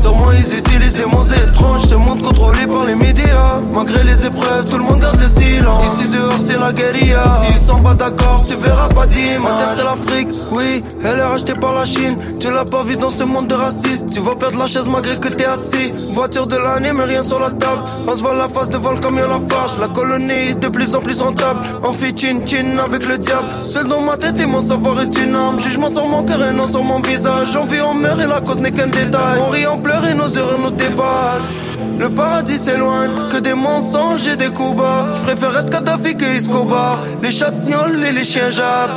Sur 0.00 0.16
moi 0.16 0.32
ils 0.34 0.58
utilisent 0.58 0.94
des 0.94 1.04
mots 1.04 1.24
étranges. 1.24 1.86
Ce 1.88 1.94
monde 1.94 2.22
contrôlé 2.22 2.66
par 2.66 2.84
les 2.84 2.94
médias. 2.94 3.60
Malgré 3.74 4.04
les 4.04 4.24
épreuves 4.24 4.68
tout 4.68 4.78
le 4.78 4.84
monde 4.84 5.00
garde 5.00 5.20
le 5.20 5.28
silence. 5.28 5.86
Ici 5.98 6.08
dehors 6.08 6.38
c'est 6.46 6.58
la 6.58 6.72
guérilla. 6.72 7.38
S'ils 7.46 7.66
sont 7.66 7.80
pas 7.80 7.94
d'accord 7.94 8.42
tu 8.46 8.54
verras 8.54 8.88
pas 8.88 9.06
d'image. 9.06 9.40
Ma 9.40 9.56
terre 9.58 9.70
c'est 9.74 9.84
l'Afrique, 9.84 10.28
oui. 10.52 10.84
Elle 11.02 11.18
est 11.18 11.22
rachetée 11.22 11.54
par 11.54 11.74
la 11.74 11.84
Chine. 11.84 12.16
Tu 12.38 12.50
l'as 12.52 12.64
pas 12.64 12.82
vu 12.84 12.96
dans 12.96 13.10
ce 13.10 13.24
monde 13.24 13.48
de 13.48 13.54
racistes. 13.54 14.12
Tu 14.12 14.20
vas 14.20 14.36
perdre 14.36 14.58
la 14.58 14.66
chaise 14.66 14.88
malgré 14.88 15.18
que 15.18 15.28
t'es 15.28 15.46
assis. 15.46 15.92
Voiture 16.12 16.46
de 16.46 16.56
l'année 16.56 16.92
mais 16.92 17.04
rien 17.04 17.22
sur 17.22 17.40
la 17.40 17.50
table. 17.50 17.82
On 18.06 18.14
se 18.14 18.22
voit 18.22 18.36
la 18.36 18.48
face 18.48 18.68
devant 18.68 18.92
le 18.92 19.00
camion 19.00 19.26
la 19.28 19.40
fâche 19.48 19.78
La 19.80 19.88
colonie 19.88 20.54
de 20.54 20.68
plus 20.68 20.94
en 20.94 21.00
plus 21.00 21.20
rentable. 21.20 21.60
On 21.82 21.92
fait 21.92 22.16
chin 22.16 22.40
chin 22.46 22.78
avec 22.78 23.06
le 23.06 23.18
diable. 23.18 23.48
Seul 23.52 23.88
dans 23.88 24.02
ma 24.02 24.16
tête 24.16 24.39
et 24.40 24.46
mon 24.46 24.60
savoir 24.60 25.00
est 25.00 25.18
une 25.18 25.34
arme 25.34 25.60
Jugement 25.60 25.88
sur 25.88 26.06
mon 26.06 26.22
cœur 26.22 26.42
et 26.44 26.52
non 26.52 26.66
sur 26.66 26.82
mon 26.82 27.00
visage. 27.00 27.58
Vit, 27.68 27.80
on 27.82 27.94
meurt 27.94 28.20
et 28.20 28.26
la 28.26 28.40
cause 28.40 28.58
n'est 28.60 28.72
qu'un 28.72 28.86
détail. 28.86 29.38
On 29.38 29.50
rit, 29.50 29.66
on 29.66 29.76
pleure 29.76 30.04
et 30.06 30.14
nos 30.14 30.28
erreurs 30.28 30.58
nous 30.58 30.70
dépassent. 30.70 31.76
Le 31.98 32.08
paradis 32.08 32.58
s'éloigne, 32.58 33.10
que 33.30 33.38
des 33.38 33.54
mensonges 33.54 34.26
et 34.26 34.36
des 34.36 34.48
coups 34.48 34.76
bas. 34.76 35.08
Je 35.14 35.20
préfère 35.20 35.58
être 35.58 35.70
Kadhafi 35.70 36.16
que 36.16 36.24
Escobar. 36.24 37.00
Les 37.22 37.30
chatgnols 37.30 38.02
et 38.04 38.12
les 38.12 38.24
chiens 38.24 38.50
jappes 38.50 38.90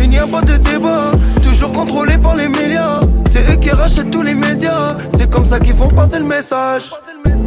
Il 0.00 0.10
n'y 0.10 0.18
a 0.18 0.26
pas 0.26 0.40
de 0.42 0.56
débat, 0.56 1.12
toujours 1.42 1.72
contrôlé 1.72 2.18
par 2.18 2.34
les 2.34 2.48
médias. 2.48 3.00
C'est 3.28 3.48
eux 3.50 3.56
qui 3.56 3.70
rachètent 3.70 4.10
tous 4.10 4.22
les 4.22 4.34
médias. 4.34 4.96
C'est 5.16 5.30
comme 5.30 5.44
ça 5.44 5.58
qu'ils 5.58 5.74
font 5.74 5.88
passer 5.88 6.18
le 6.18 6.24
message. 6.24 6.90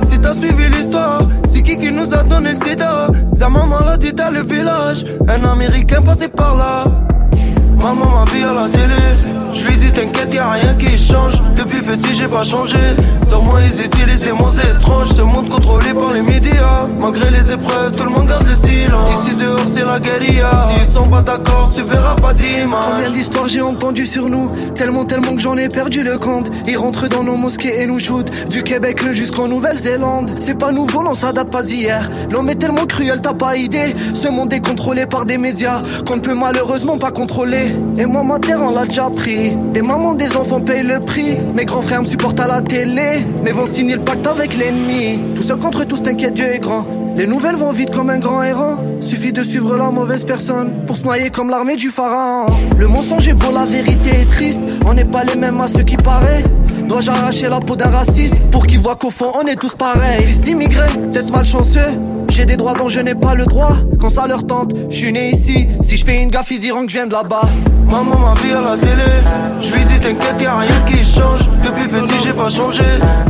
Si 0.07 0.19
t'as 0.19 0.33
suivi 0.33 0.69
l'histoire, 0.69 1.21
c'est 1.47 1.61
qui 1.61 1.77
qui 1.77 1.91
nous 1.91 2.13
a 2.13 2.23
donné 2.23 2.53
le 2.53 2.65
sida? 2.65 3.07
Zama 3.36 3.65
maladie 3.65 4.13
dans 4.13 4.31
le 4.33 4.41
village, 4.41 5.05
un 5.27 5.43
américain 5.43 6.01
passé 6.01 6.27
par 6.29 6.55
là 6.55 6.86
Maman 7.86 8.09
m'a 8.09 8.25
vu 8.31 8.43
à 8.43 8.51
la 8.51 8.67
télé 8.67 8.95
dis 9.86 9.91
t'inquiète 9.91 10.33
y'a 10.33 10.51
rien 10.51 10.73
qui 10.75 10.97
change. 10.97 11.33
Depuis 11.55 11.81
petit 11.81 12.15
j'ai 12.15 12.25
pas 12.25 12.43
changé. 12.43 12.77
Sur 13.27 13.43
moi 13.43 13.59
ils 13.61 13.86
utilisent 13.86 14.21
des 14.21 14.31
mots 14.31 14.51
étranges. 14.51 15.09
Ce 15.09 15.21
monde 15.21 15.49
contrôlé 15.49 15.93
par 15.93 16.13
les 16.13 16.21
médias. 16.21 16.88
Malgré 16.99 17.29
les 17.31 17.51
épreuves 17.51 17.95
tout 17.95 18.03
le 18.03 18.09
monde 18.09 18.27
garde 18.27 18.47
le 18.47 18.55
silence. 18.55 19.25
Ici 19.25 19.36
dehors 19.36 19.59
c'est 19.73 19.86
la 19.86 19.99
guérilla. 19.99 20.67
S'ils 20.73 20.93
sont 20.93 21.07
pas 21.07 21.21
d'accord 21.21 21.71
tu 21.73 21.81
verras 21.81 22.15
pas 22.15 22.33
d'image. 22.33 22.86
Combien 22.89 23.09
d'histoires 23.09 23.47
j'ai 23.47 23.61
entendu 23.61 24.05
sur 24.05 24.29
nous? 24.29 24.49
Tellement 24.75 25.05
tellement 25.05 25.36
que 25.36 25.41
j'en 25.41 25.57
ai 25.57 25.67
perdu 25.67 26.03
le 26.03 26.17
compte. 26.17 26.51
Ils 26.67 26.77
rentrent 26.77 27.07
dans 27.07 27.23
nos 27.23 27.36
mosquées 27.36 27.81
et 27.81 27.86
nous 27.86 27.99
shootent. 27.99 28.49
Du 28.49 28.63
Québec 28.63 29.01
jusqu'en 29.13 29.47
Nouvelle-Zélande. 29.47 30.31
C'est 30.39 30.57
pas 30.57 30.71
nouveau 30.71 31.03
non 31.03 31.13
ça 31.13 31.31
date 31.31 31.49
pas 31.49 31.63
d'hier. 31.63 32.09
L'homme 32.31 32.49
est 32.49 32.55
tellement 32.55 32.86
cruel 32.86 33.21
t'as 33.21 33.33
pas 33.33 33.55
idée. 33.55 33.93
Ce 34.13 34.27
monde 34.27 34.51
est 34.53 34.65
contrôlé 34.65 35.05
par 35.05 35.25
des 35.25 35.38
médias 35.38 35.81
Qu'on 36.07 36.17
ne 36.17 36.21
peut 36.21 36.36
malheureusement 36.36 36.97
pas 36.97 37.11
contrôler. 37.11 37.75
Et 37.97 38.05
moi 38.05 38.23
ma 38.23 38.39
terre 38.39 38.59
on 38.61 38.73
l'a 38.73 38.86
déjà 38.86 39.09
pris 39.09 39.55
Des 39.76 39.82
mamans, 39.82 40.13
des 40.13 40.38
enfants 40.38 40.61
payent 40.61 40.84
le 40.84 41.01
prix 41.01 41.36
Mes 41.53 41.65
grands 41.65 41.82
frères 41.82 42.01
me 42.01 42.07
supportent 42.07 42.39
à 42.39 42.47
la 42.47 42.61
télé 42.61 43.26
Mais 43.43 43.51
vont 43.51 43.67
signer 43.67 43.95
le 43.95 44.03
pacte 44.05 44.26
avec 44.26 44.55
l'ennemi 44.55 45.19
Tout 45.36 45.43
seul 45.43 45.59
contre 45.59 45.84
tous 45.84 46.01
t'inquiète 46.01 46.34
Dieu 46.34 46.45
est 46.45 46.59
grand 46.59 46.86
les 47.17 47.28
nouvelles 47.28 47.55
vont 47.55 47.71
vite 47.71 47.91
comme 47.91 48.09
un 48.09 48.17
grand 48.17 48.43
errant. 48.43 48.78
Suffit 48.99 49.32
de 49.32 49.41
suivre 49.41 49.78
la 49.78 49.89
mauvaise 49.89 50.26
personne 50.26 50.86
pour 50.86 50.97
se 50.97 51.03
noyer 51.03 51.30
comme 51.30 51.49
l'armée 51.49 51.78
du 51.78 51.89
pharaon. 51.89 52.47
Le 52.78 52.89
mensonge 52.89 53.26
est 53.30 53.34
beau, 53.34 53.53
la 53.53 53.63
vérité 53.63 54.09
est 54.09 54.30
triste. 54.30 54.59
On 54.86 54.93
n'est 54.93 55.05
pas 55.05 55.23
les 55.23 55.38
mêmes 55.38 55.61
à 55.61 55.69
ce 55.69 55.78
qui 55.78 55.95
paraît. 55.95 56.43
Dois-je 56.88 57.09
arracher 57.11 57.49
la 57.49 57.59
peau 57.59 57.75
d'un 57.75 57.89
raciste 57.89 58.36
pour 58.51 58.67
qu'il 58.67 58.79
voit 58.79 58.95
qu'au 58.95 59.09
fond 59.09 59.31
on 59.41 59.47
est 59.47 59.55
tous 59.55 59.73
pareils? 59.75 60.23
Fils 60.23 60.41
d'immigré, 60.41 60.88
peut-être 61.09 61.29
malchanceux. 61.29 61.99
J'ai 62.29 62.45
des 62.45 62.57
droits 62.57 62.73
dont 62.73 62.89
je 62.89 62.99
n'ai 62.99 63.15
pas 63.15 63.33
le 63.33 63.45
droit. 63.45 63.77
Quand 63.99 64.09
ça 64.09 64.27
leur 64.27 64.45
tente, 64.45 64.73
je 64.89 64.95
suis 64.95 65.11
né 65.11 65.29
ici. 65.29 65.67
Si 65.81 65.97
je 65.97 66.05
fais 66.05 66.21
une 66.21 66.29
gaffe, 66.29 66.51
ils 66.51 66.59
diront 66.59 66.86
que 66.86 66.91
je 66.91 66.97
viens 66.97 67.07
de 67.07 67.13
là-bas. 67.13 67.49
Maman 67.89 68.19
m'a 68.19 68.33
vu 68.36 68.51
à 68.53 68.61
la 68.61 68.77
télé 68.77 69.11
Je 69.61 69.73
lui 69.73 69.86
dis 69.86 69.99
t'inquiète 69.99 70.41
y'a 70.41 70.57
rien 70.57 70.81
qui 70.88 71.05
change 71.05 71.41
Depuis 71.61 71.88
petit 71.88 72.15
j'ai 72.23 72.31
pas 72.31 72.49
changé 72.49 72.83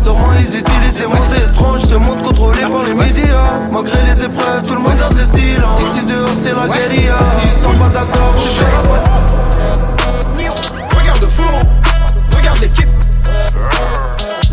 moi 0.05 0.33
ils 0.39 0.57
utilisent 0.57 0.95
des 0.95 1.05
mots 1.05 1.35
étranges 1.35 1.81
Ce 1.81 1.93
monde 1.95 2.21
contrôlé 2.23 2.61
par 2.61 2.83
les 2.85 2.93
médias 2.93 3.67
Malgré 3.71 3.97
les 4.03 4.23
épreuves 4.23 4.65
tout 4.65 4.73
le 4.73 4.79
monde 4.79 4.97
garde 4.97 5.17
le 5.17 5.25
silence 5.37 5.81
Ici 5.93 6.05
dehors 6.05 6.29
c'est 6.41 6.55
la 6.55 6.67
guérilla 6.67 7.17
S'ils 7.41 7.63
sont 7.63 7.77
pas 7.77 7.89
d'accord 7.89 8.33
tu 8.37 8.59
verras 8.59 9.34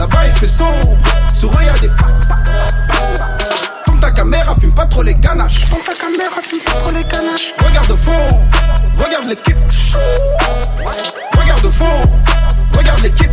Là-bas 0.02 0.26
il 0.26 0.32
fait 0.32 0.48
sombre 0.48 0.98
y'a 1.64 1.78
des 1.78 1.88
Comme 3.86 4.00
ta 4.00 4.10
caméra 4.10 4.56
fume 4.60 4.74
pas 4.74 4.86
trop 4.86 5.04
les 5.04 5.14
ganaches 5.14 5.70
Comme 5.70 5.78
ta 5.78 5.94
caméra 5.94 6.42
fume 6.42 6.58
pas 6.58 6.72
trop 6.72 6.90
les 6.90 7.04
ganaches 7.04 7.52
Regarde 7.64 7.96
fond 7.96 8.50
Regarde 8.98 9.26
l'équipe. 9.26 9.56
Regarde 11.38 11.64
au 11.64 11.70
fond. 11.70 12.02
Regarde 12.76 13.00
l'équipe. 13.02 13.30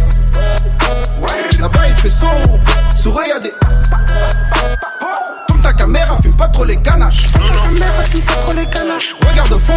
Là-bas 1.59 1.87
il 1.87 1.95
fait 1.95 2.09
sombre. 2.11 2.59
Sur 2.95 3.19
eux 3.19 3.23
pas 6.39 6.47
trop 6.47 6.63
les 6.63 6.77
ganaches. 6.77 7.23
Regarde 9.29 9.51
au 9.51 9.59
fond. 9.59 9.73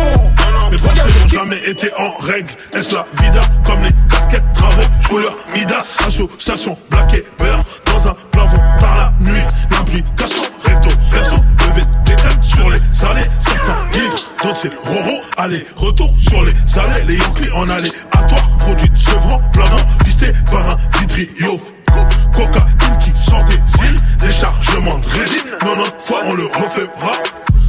Mes 0.71 0.79
pensées 0.79 1.03
n'ont 1.03 1.29
jamais 1.29 1.59
été 1.69 1.91
en 1.99 2.17
règle. 2.25 2.53
Est-ce 2.73 2.95
la 2.95 3.05
vida 3.21 3.41
comme 3.67 3.83
les 3.83 3.91
casquettes 4.09 4.45
gravées 4.55 4.87
couleur 5.09 5.37
Midas, 5.53 5.99
association 6.07 6.79
black 6.89 7.15
et 7.15 7.25
beurre 7.39 7.65
dans 7.87 8.09
un 8.09 8.17
plafond 8.31 8.61
par 8.79 8.97
la 8.97 9.13
nuit. 9.19 9.43
L'implication 9.73 10.43
recto 10.63 10.91
verso, 11.11 11.37
levé 11.67 11.83
des 12.07 12.15
crèmes 12.15 12.43
sur 12.43 12.71
les 12.71 12.79
salés. 12.93 13.27
Certains 13.41 13.79
livres, 13.93 14.19
d'autres 14.45 14.57
c'est 14.57 14.73
Roro. 14.85 15.21
Allez, 15.37 15.67
retour 15.77 16.15
sur 16.19 16.45
les 16.45 16.53
allées, 16.79 17.03
les 17.09 17.17
Yankees 17.17 17.51
en 17.55 17.69
aléatoire. 17.69 18.51
Produit 18.61 18.89
de 18.89 18.97
Sevran, 18.97 19.41
blanc, 19.53 19.65
pisté 20.05 20.33
par 20.49 20.71
un 20.71 20.77
vitrio. 21.01 21.61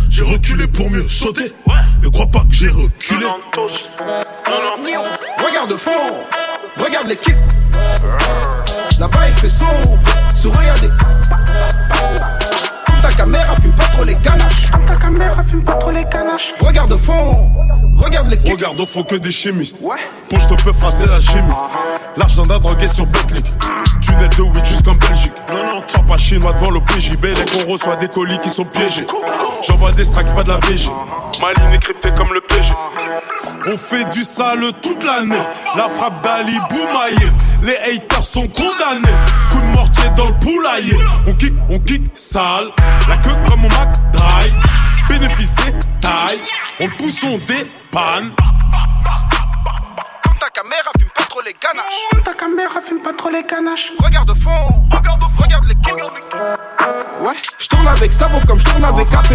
J'ai 0.10 0.24
reculé 0.24 0.68
pour 0.68 0.88
mieux 0.90 1.10
sauter. 1.10 1.52
Ne 2.04 2.10
crois 2.10 2.28
pas 2.28 2.42
que 2.42 2.54
j'ai 2.54 2.70
reculé. 2.70 3.26
Regarde 5.44 5.74
fond, 5.78 5.92
regarde 6.78 7.08
l'équipe. 7.08 7.36
Là-bas 9.00 9.30
il 9.30 9.34
fait 9.36 9.50
sombre, 9.50 9.98
des. 10.82 10.90
Comme 12.86 13.02
ta 13.02 13.12
caméra 13.14 13.56
fume 13.62 13.74
pas 13.74 13.84
trop 13.86 14.04
les 14.04 14.16
ganaches. 14.16 14.70
Comme 14.72 14.86
ta 14.86 14.96
caméra 14.96 15.44
fume 15.50 15.64
pas 15.64 15.76
trop 15.76 15.92
les 15.92 16.06
ganaches. 16.06 16.54
Regarde 16.60 16.96
fond, 16.98 17.43
Regarde 18.24 18.44
les 18.46 18.52
Regarde 18.52 18.80
au 18.80 18.86
fond 18.86 19.04
que 19.04 19.16
des 19.16 19.32
chimistes. 19.32 19.78
Pour 20.30 20.40
je 20.40 20.48
te 20.48 20.64
peux 20.64 20.74
frasser 20.74 21.06
la 21.06 21.20
chimie. 21.20 21.54
L'argent 22.16 22.44
d'un 22.44 22.60
drogué 22.60 22.88
sur 22.88 23.06
Betclic. 23.06 23.46
Tunnel 24.02 24.30
de 24.30 24.42
weed 24.42 24.66
jusqu'en 24.66 24.96
Belgique. 24.96 25.34
Papa 25.94 26.18
chinois 26.18 26.54
devant 26.54 26.72
le 26.72 26.80
PJB. 26.82 27.26
Les 27.26 27.46
qu'on 27.46 27.72
reçoit 27.72 27.96
des 27.98 28.08
colis 28.08 28.40
qui 28.40 28.50
sont 28.50 28.66
piégés. 28.66 29.06
J'envoie 29.68 29.92
des 29.92 30.04
strikes, 30.04 30.34
pas 30.36 30.44
de 30.44 30.50
la 30.50 30.58
VG. 30.60 30.90
Ma 31.42 31.54
ligne 31.54 31.74
est 31.74 31.80
cryptée 31.80 32.12
comme 32.16 32.34
le 32.34 32.42
PG. 32.42 32.74
On 33.68 33.78
fait 33.78 34.06
du 34.12 34.24
sale 34.24 34.72
toute 34.82 35.04
l'année. 35.04 35.36
La 35.76 35.90
frappe 35.90 36.24
d'Ali 36.24 36.58
Boumaillé. 36.70 37.32
Les 37.62 37.78
haters 37.78 38.26
sont 38.26 38.48
condamnés. 38.48 39.18
Coup 39.50 39.62
de 39.62 39.76
mortier 39.76 40.10
dans 40.16 40.28
le 40.28 40.40
poulailler. 40.40 40.98
On 41.28 41.34
kick, 41.34 41.54
on 41.70 41.80
kick 41.80 42.04
sale. 42.14 42.70
La 43.10 43.18
queue 43.18 43.36
comme 43.50 43.66
au 43.66 43.70
Mac 43.70 43.96
Drive. 44.12 44.54
Bénéfice 45.10 45.54
des 45.56 45.74
tailles. 46.02 46.42
On 46.80 46.88
le 46.88 46.98
pousse, 46.98 47.24
on 47.24 47.38
dépanne. 47.38 48.34
Comme 50.24 50.38
ta 50.40 50.50
caméra 50.50 50.92
fume 51.00 51.10
pas 51.16 51.24
trop 51.30 51.42
les 51.42 51.54
ganaches. 51.54 52.24
Ta 52.26 52.34
caméra 52.34 52.82
fume 52.88 53.02
pas 53.02 53.14
trop 53.14 53.30
les 53.30 53.44
ganaches. 53.44 53.92
Regarde 54.00 54.30
au 54.32 54.36
fond. 54.36 54.88
Regarde 55.38 55.66
l'équipe. 55.66 55.96
Ouais. 57.22 57.36
Je 57.58 57.68
tourne 57.68 57.88
avec 57.88 58.12
Savo 58.12 58.40
comme 58.48 58.60
je 58.60 58.66
tourne 58.66 58.86
avec 58.86 59.08
AP. 59.14 59.34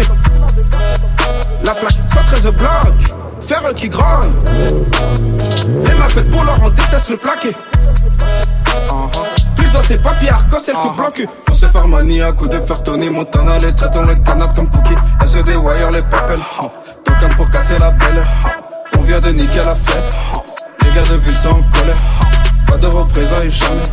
La 1.63 1.75
plaque 1.75 1.97
113 2.07 2.53
blocs. 2.53 3.19
Faire 3.47 3.73
qui 3.73 3.89
grogne. 3.89 4.33
Les 5.85 5.93
m'a 5.95 6.09
fait 6.09 6.23
pour 6.29 6.43
leur 6.43 6.61
on 6.61 6.69
déteste 6.69 7.09
le 7.09 7.17
plaqué. 7.17 7.55
Plus 9.69 9.73
dans 9.73 9.83
ses 9.83 9.97
papiers 9.97 10.29
arcos, 10.29 10.59
celle 10.59 10.75
que 10.75 10.95
bloque. 10.95 11.27
Faut 11.47 11.53
se 11.53 11.65
faire 11.67 11.87
manier 11.87 12.23
à 12.23 12.31
coup 12.31 12.47
de 12.47 12.59
faire 12.59 12.81
Tony 12.81 13.09
Montana. 13.09 13.59
Les 13.59 13.73
traitons 13.75 14.05
les 14.05 14.19
canades 14.23 14.55
comme 14.55 14.69
Pookie. 14.69 14.95
Elle 15.21 15.27
se 15.27 15.39
déwire 15.39 15.91
les 15.91 16.01
papels. 16.01 16.39
Token 17.03 17.35
pour 17.35 17.49
casser 17.49 17.77
la 17.77 17.91
belle. 17.91 18.25
On 18.97 19.01
vient 19.03 19.19
de 19.19 19.29
niquer 19.29 19.63
la 19.63 19.75
fête. 19.75 20.17
Les 20.83 20.91
gars 20.91 21.03
de 21.03 21.17
ville 21.17 21.35
sont 21.35 21.49
en 21.49 21.63
colère. 21.77 21.97
Pas 22.67 22.77
de 22.77 22.87
représailles, 22.87 23.51
jamais. 23.51 23.83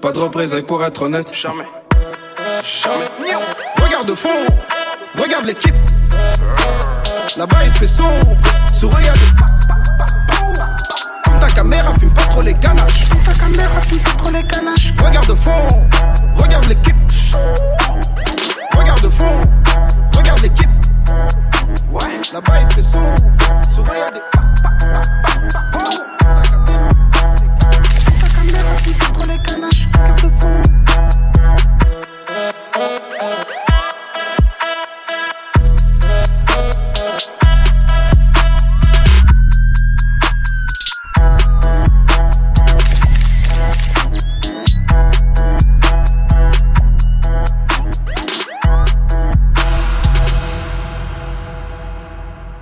Pas 0.00 0.12
de 0.12 0.18
représailles 0.18 0.62
pour 0.62 0.84
être 0.84 1.02
honnête. 1.02 1.32
Jamais. 1.34 1.66
Regarde 3.82 4.10
au 4.10 4.16
fond. 4.16 4.46
Regarde 5.18 5.46
l'équipe. 5.46 5.74
Là-bas 7.36 7.64
il 7.64 7.72
fait 7.72 7.86
sombre. 7.86 8.36
Sous 8.72 8.88
regarde. 8.88 9.18
Comme 10.30 10.87
ta 11.38 11.50
caméra 11.50 11.94
fume 11.98 12.10
pas 12.10 12.22
trop 12.22 12.42
les 12.42 12.54
ganaches. 12.54 13.08
Ta 13.24 13.32
caméra 13.32 13.80
fume 13.86 13.98
pas 13.98 14.12
trop 14.12 14.28
les 14.28 14.42
ganaches. 14.42 14.92
Regarde 14.98 15.34
fond. 15.34 15.88
Regarde 16.36 16.66
l'équipe. 16.66 16.96
Regarde 18.76 19.10
fond. 19.10 19.40
Regarde 20.16 20.42
l'équipe. 20.42 20.68
Là-bas 22.32 22.54
il 22.62 22.74
fait 22.74 22.82
sombre. 22.82 23.16
Sous 23.70 23.82
regarde. 23.82 24.20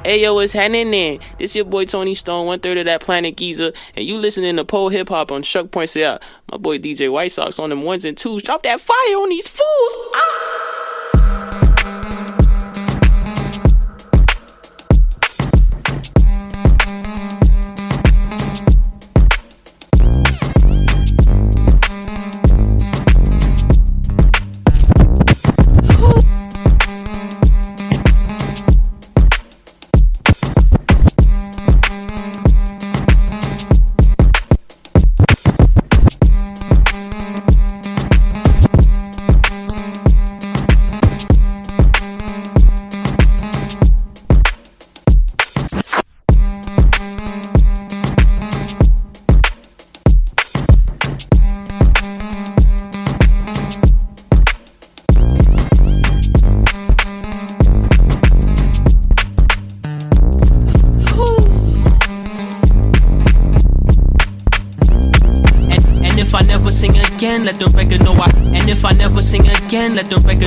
Hey 0.07 0.23
yo, 0.23 0.35
what's 0.35 0.53
happening 0.53 0.93
then? 0.93 1.19
This 1.37 1.57
your 1.57 1.65
boy 1.65 1.85
Tony 1.85 2.15
Stone, 2.15 2.47
one 2.47 2.61
third 2.61 2.79
of 2.79 2.85
that 2.85 3.01
planet 3.01 3.35
Giza, 3.35 3.73
and 3.97 4.05
you 4.05 4.19
listening 4.19 4.55
to 4.55 4.65
pole 4.65 4.89
hip 4.89 5.09
hop 5.09 5.33
on 5.33 5.43
Shuck 5.43 5.73
Points 5.73 5.97
Out. 5.97 6.23
My 6.49 6.59
boy 6.59 6.79
DJ 6.79 7.11
White 7.11 7.33
Sox 7.33 7.59
on 7.59 7.71
them 7.71 7.83
ones 7.83 8.05
and 8.05 8.17
twos. 8.17 8.45
Drop 8.45 8.63
that 8.63 8.81
fire 8.81 9.17
on 9.17 9.31
these 9.31 9.49
fools. 9.49 10.13
Ah! 10.15 10.66
Sing 69.77 69.85
again, 69.85 69.95
let 69.97 70.11
the 70.11 70.19
record 70.19 70.41
know 70.41 70.41
I. 70.41 70.43
And 70.43 70.46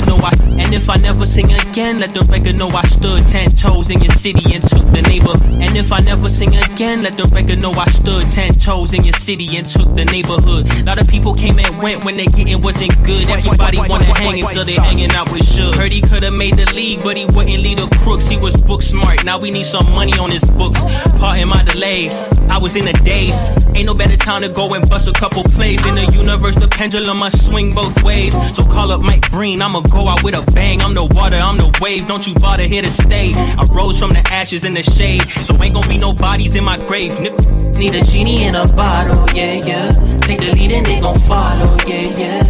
if 0.89 0.95
I 0.95 1.01
never 1.01 1.25
sing 1.27 1.53
again, 1.53 1.99
let 1.99 2.15
the 2.15 2.21
record 2.21 2.55
know 2.55 2.69
I 2.69 2.81
stood 2.81 3.21
ten 3.27 3.51
toes 3.51 3.91
in 3.91 4.01
your 4.01 4.13
city 4.13 4.55
and 4.55 4.63
took 4.67 4.87
the 4.89 5.03
neighbor. 5.03 5.37
And 5.61 5.77
if 5.77 5.91
I 5.91 5.99
never 5.99 6.29
sing 6.29 6.55
again, 6.55 7.03
let 7.03 7.15
the 7.15 7.25
record 7.25 7.59
know 7.59 7.71
I 7.73 7.85
stood 7.85 8.23
ten 8.31 8.55
toes 8.55 8.93
in 8.93 9.03
your 9.03 9.13
city 9.13 9.55
and 9.57 9.69
took 9.69 9.93
the 9.93 10.05
neighborhood. 10.05 10.65
A 10.81 10.83
lot 10.83 10.99
of 10.99 11.07
people 11.07 11.35
came 11.35 11.59
and 11.59 11.83
went 11.83 12.03
when 12.05 12.17
they 12.17 12.25
getting 12.25 12.59
wasn't 12.63 12.95
good. 13.05 13.29
Everybody 13.29 13.77
wanna 13.77 14.05
hang 14.05 14.41
until 14.41 14.65
they 14.65 14.73
hanging 14.73 15.11
out 15.11 15.31
with 15.31 15.43
Suge. 15.43 15.75
Heard 15.75 15.93
he 15.93 16.01
coulda 16.01 16.31
made 16.31 16.57
the 16.57 16.65
league, 16.73 17.03
but 17.03 17.17
he 17.17 17.25
wouldn't 17.25 17.61
lead 17.61 17.77
the 17.77 17.87
crooks. 18.01 18.27
He 18.27 18.37
was 18.37 18.57
book 18.57 18.81
smart. 18.81 19.23
Now 19.23 19.37
we 19.37 19.51
need 19.51 19.67
some 19.67 19.85
money 19.91 20.17
on 20.17 20.31
his 20.31 20.43
books. 20.43 20.81
Pardon 21.19 21.49
my 21.49 21.61
delay. 21.61 22.09
I 22.49 22.57
was 22.57 22.75
in 22.75 22.87
a 22.87 22.93
daze. 23.03 23.43
Ain't 23.75 23.85
no 23.85 23.93
better 23.93 24.17
time 24.17 24.41
to 24.41 24.49
go 24.49 24.73
and 24.73 24.89
bust 24.89 25.07
a 25.07 25.13
couple 25.13 25.43
plays. 25.43 25.85
In 25.85 25.93
the 25.93 26.11
universe, 26.11 26.55
the 26.55 26.67
pendulum 26.67 27.19
must 27.19 27.45
swing 27.45 27.75
both 27.75 28.01
ways. 28.01 28.33
So 28.55 28.65
call 28.65 28.91
up 28.91 29.01
Mike 29.01 29.29
Breen, 29.29 29.61
I'ma 29.61 29.81
go 29.81 30.07
out 30.07 30.23
with 30.23 30.33
a 30.33 30.51
bang. 30.51 30.78
I'm 30.81 30.93
the 30.93 31.05
water, 31.05 31.37
I'm 31.37 31.57
the 31.57 31.77
wave. 31.81 32.07
Don't 32.07 32.25
you 32.25 32.33
bother 32.35 32.63
here 32.63 32.81
to 32.81 32.91
stay. 32.91 33.33
I 33.33 33.63
rose 33.71 33.97
from 33.99 34.13
the 34.13 34.23
ashes 34.31 34.63
in 34.63 34.73
the 34.73 34.83
shade. 34.83 35.23
So 35.23 35.61
ain't 35.61 35.73
gonna 35.73 35.87
be 35.87 35.97
no 35.97 36.13
bodies 36.13 36.55
in 36.55 36.63
my 36.63 36.77
grave. 36.77 37.11
Nigga. 37.13 37.59
Need 37.79 37.95
a 37.95 38.03
genie 38.03 38.43
in 38.43 38.55
a 38.55 38.67
bottle, 38.67 39.25
yeah, 39.33 39.53
yeah. 39.53 39.91
Take 40.23 40.41
the 40.41 40.51
lead 40.53 40.71
and 40.71 40.85
they 40.85 40.99
gon' 40.99 41.17
follow, 41.19 41.77
yeah, 41.87 42.17
yeah. 42.17 42.43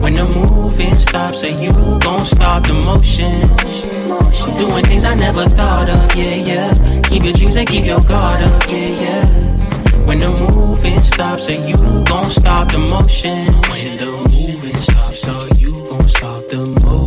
When 0.00 0.14
the 0.14 0.24
moving 0.24 0.96
stops, 0.96 1.42
so 1.42 1.48
you 1.48 1.72
gon' 1.72 2.24
stop 2.24 2.66
the 2.66 2.72
motion. 2.72 3.42
I'm 4.42 4.56
doing 4.56 4.84
things 4.86 5.04
I 5.04 5.14
never 5.14 5.46
thought 5.50 5.90
of, 5.90 6.16
yeah, 6.16 6.36
yeah. 6.36 7.02
Keep 7.02 7.24
your 7.24 7.34
dreams 7.34 7.56
and 7.56 7.68
keep 7.68 7.84
your 7.84 8.00
guard 8.00 8.42
up, 8.42 8.62
yeah, 8.70 9.00
yeah. 9.04 9.26
When 10.06 10.20
the 10.20 10.30
moving 10.30 11.02
stops, 11.02 11.48
so 11.48 11.52
you 11.52 11.76
gon' 11.76 12.30
stop 12.30 12.72
the 12.72 12.78
motion. 12.78 13.52
When 13.52 13.96
the 13.98 14.06
moving 14.06 14.76
stops, 14.76 15.20
so 15.20 15.48
you 15.58 15.86
gon' 15.90 16.08
stop 16.08 16.48
the 16.48 16.80
motion. 16.82 17.05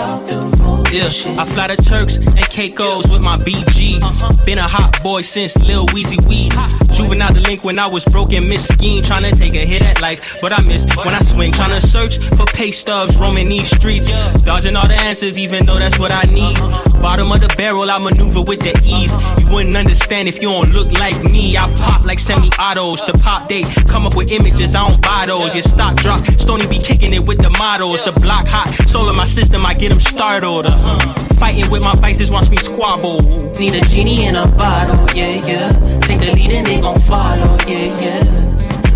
You 0.00 0.06
gon' 0.06 0.24
stop 0.24 0.24
the 0.24 0.56
motion. 0.56 0.79
Yeah, 0.92 1.06
I 1.38 1.44
fly 1.44 1.68
to 1.68 1.76
Turks 1.76 2.16
and 2.16 2.50
Caicos 2.50 3.08
with 3.08 3.20
my 3.20 3.38
BG. 3.38 4.02
Uh-huh. 4.02 4.44
Been 4.44 4.58
a 4.58 4.66
hot 4.66 5.00
boy 5.04 5.22
since 5.22 5.56
Lil 5.58 5.86
Weezy 5.86 6.18
Weed. 6.26 6.52
Juvenile 6.92 7.32
delinquent, 7.32 7.62
when 7.62 7.78
I 7.78 7.86
was 7.86 8.04
broken, 8.06 8.44
misscheme, 8.44 9.06
trying 9.06 9.22
to 9.22 9.30
take 9.38 9.54
a 9.54 9.64
hit 9.64 9.82
at 9.82 10.00
life, 10.00 10.38
but 10.40 10.52
I 10.52 10.60
missed 10.62 10.88
when 10.96 11.14
I 11.14 11.20
swing. 11.20 11.52
Trying 11.52 11.80
to 11.80 11.86
search 11.86 12.18
for 12.18 12.44
pay 12.46 12.72
stubs, 12.72 13.16
roaming 13.16 13.48
these 13.48 13.70
streets, 13.70 14.10
dodging 14.42 14.74
all 14.74 14.88
the 14.88 14.94
answers, 14.94 15.38
even 15.38 15.64
though 15.64 15.78
that's 15.78 15.96
what 15.96 16.10
I 16.10 16.22
need. 16.24 16.58
Uh-huh. 16.58 17.00
Bottom 17.00 17.30
of 17.30 17.40
the 17.40 17.54
barrel, 17.56 17.88
I 17.88 17.98
maneuver 17.98 18.42
with 18.42 18.60
the 18.60 18.76
ease. 18.84 19.14
Uh-huh. 19.14 19.40
You 19.40 19.54
wouldn't 19.54 19.76
understand 19.76 20.26
if 20.26 20.42
you 20.42 20.48
don't 20.50 20.72
look 20.72 20.90
like 20.90 21.22
me. 21.22 21.56
I 21.56 21.72
pop 21.76 22.04
like 22.04 22.18
semi-autos. 22.18 23.06
The 23.06 23.12
pop 23.12 23.48
they 23.48 23.62
come 23.62 24.06
up 24.06 24.16
with 24.16 24.32
images, 24.32 24.74
I 24.74 24.88
don't 24.88 25.00
buy 25.00 25.26
those. 25.26 25.54
Your 25.54 25.62
stock 25.62 25.96
drop, 25.98 26.24
Stony 26.38 26.66
be 26.66 26.78
kicking 26.78 27.14
it 27.14 27.24
with 27.24 27.38
the 27.38 27.50
models. 27.50 28.02
The 28.02 28.12
block 28.12 28.48
hot, 28.48 28.68
soul 28.88 29.08
of 29.08 29.14
my 29.14 29.24
system, 29.24 29.64
I 29.64 29.74
get 29.74 29.90
them 29.90 30.00
startled. 30.00 30.66
Uh, 30.66 30.79
Uh-huh. 30.82 31.34
Fighting 31.34 31.70
with 31.70 31.82
my 31.82 31.94
vices, 31.96 32.30
watch 32.30 32.50
me 32.50 32.56
squabble. 32.58 33.20
Need 33.58 33.74
a 33.74 33.80
genie 33.86 34.26
in 34.26 34.34
a 34.34 34.46
bottle, 34.46 35.06
yeah, 35.16 35.46
yeah. 35.46 36.00
Take 36.00 36.20
the 36.20 36.32
lead 36.34 36.52
and 36.52 36.66
they 36.66 36.80
gon' 36.80 37.00
follow, 37.00 37.56
yeah, 37.66 38.00
yeah. 38.00 38.24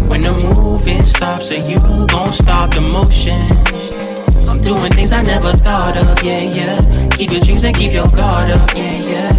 When 0.08 0.22
the 0.22 0.32
moving 0.32 1.02
stops, 1.04 1.48
so 1.48 1.54
you 1.54 1.78
gon' 1.80 2.32
stop 2.32 2.74
the 2.74 2.80
motion. 2.80 3.50
I'm 4.48 4.60
doing 4.62 4.92
things 4.92 5.12
I 5.12 5.22
never 5.22 5.52
thought 5.52 5.96
of, 5.96 6.22
yeah, 6.22 6.40
yeah. 6.40 7.08
Keep 7.10 7.32
your 7.32 7.40
dreams 7.40 7.64
and 7.64 7.76
keep 7.76 7.92
your 7.92 8.08
guard 8.08 8.50
up, 8.50 8.70
yeah, 8.74 8.98
yeah. 9.12 9.32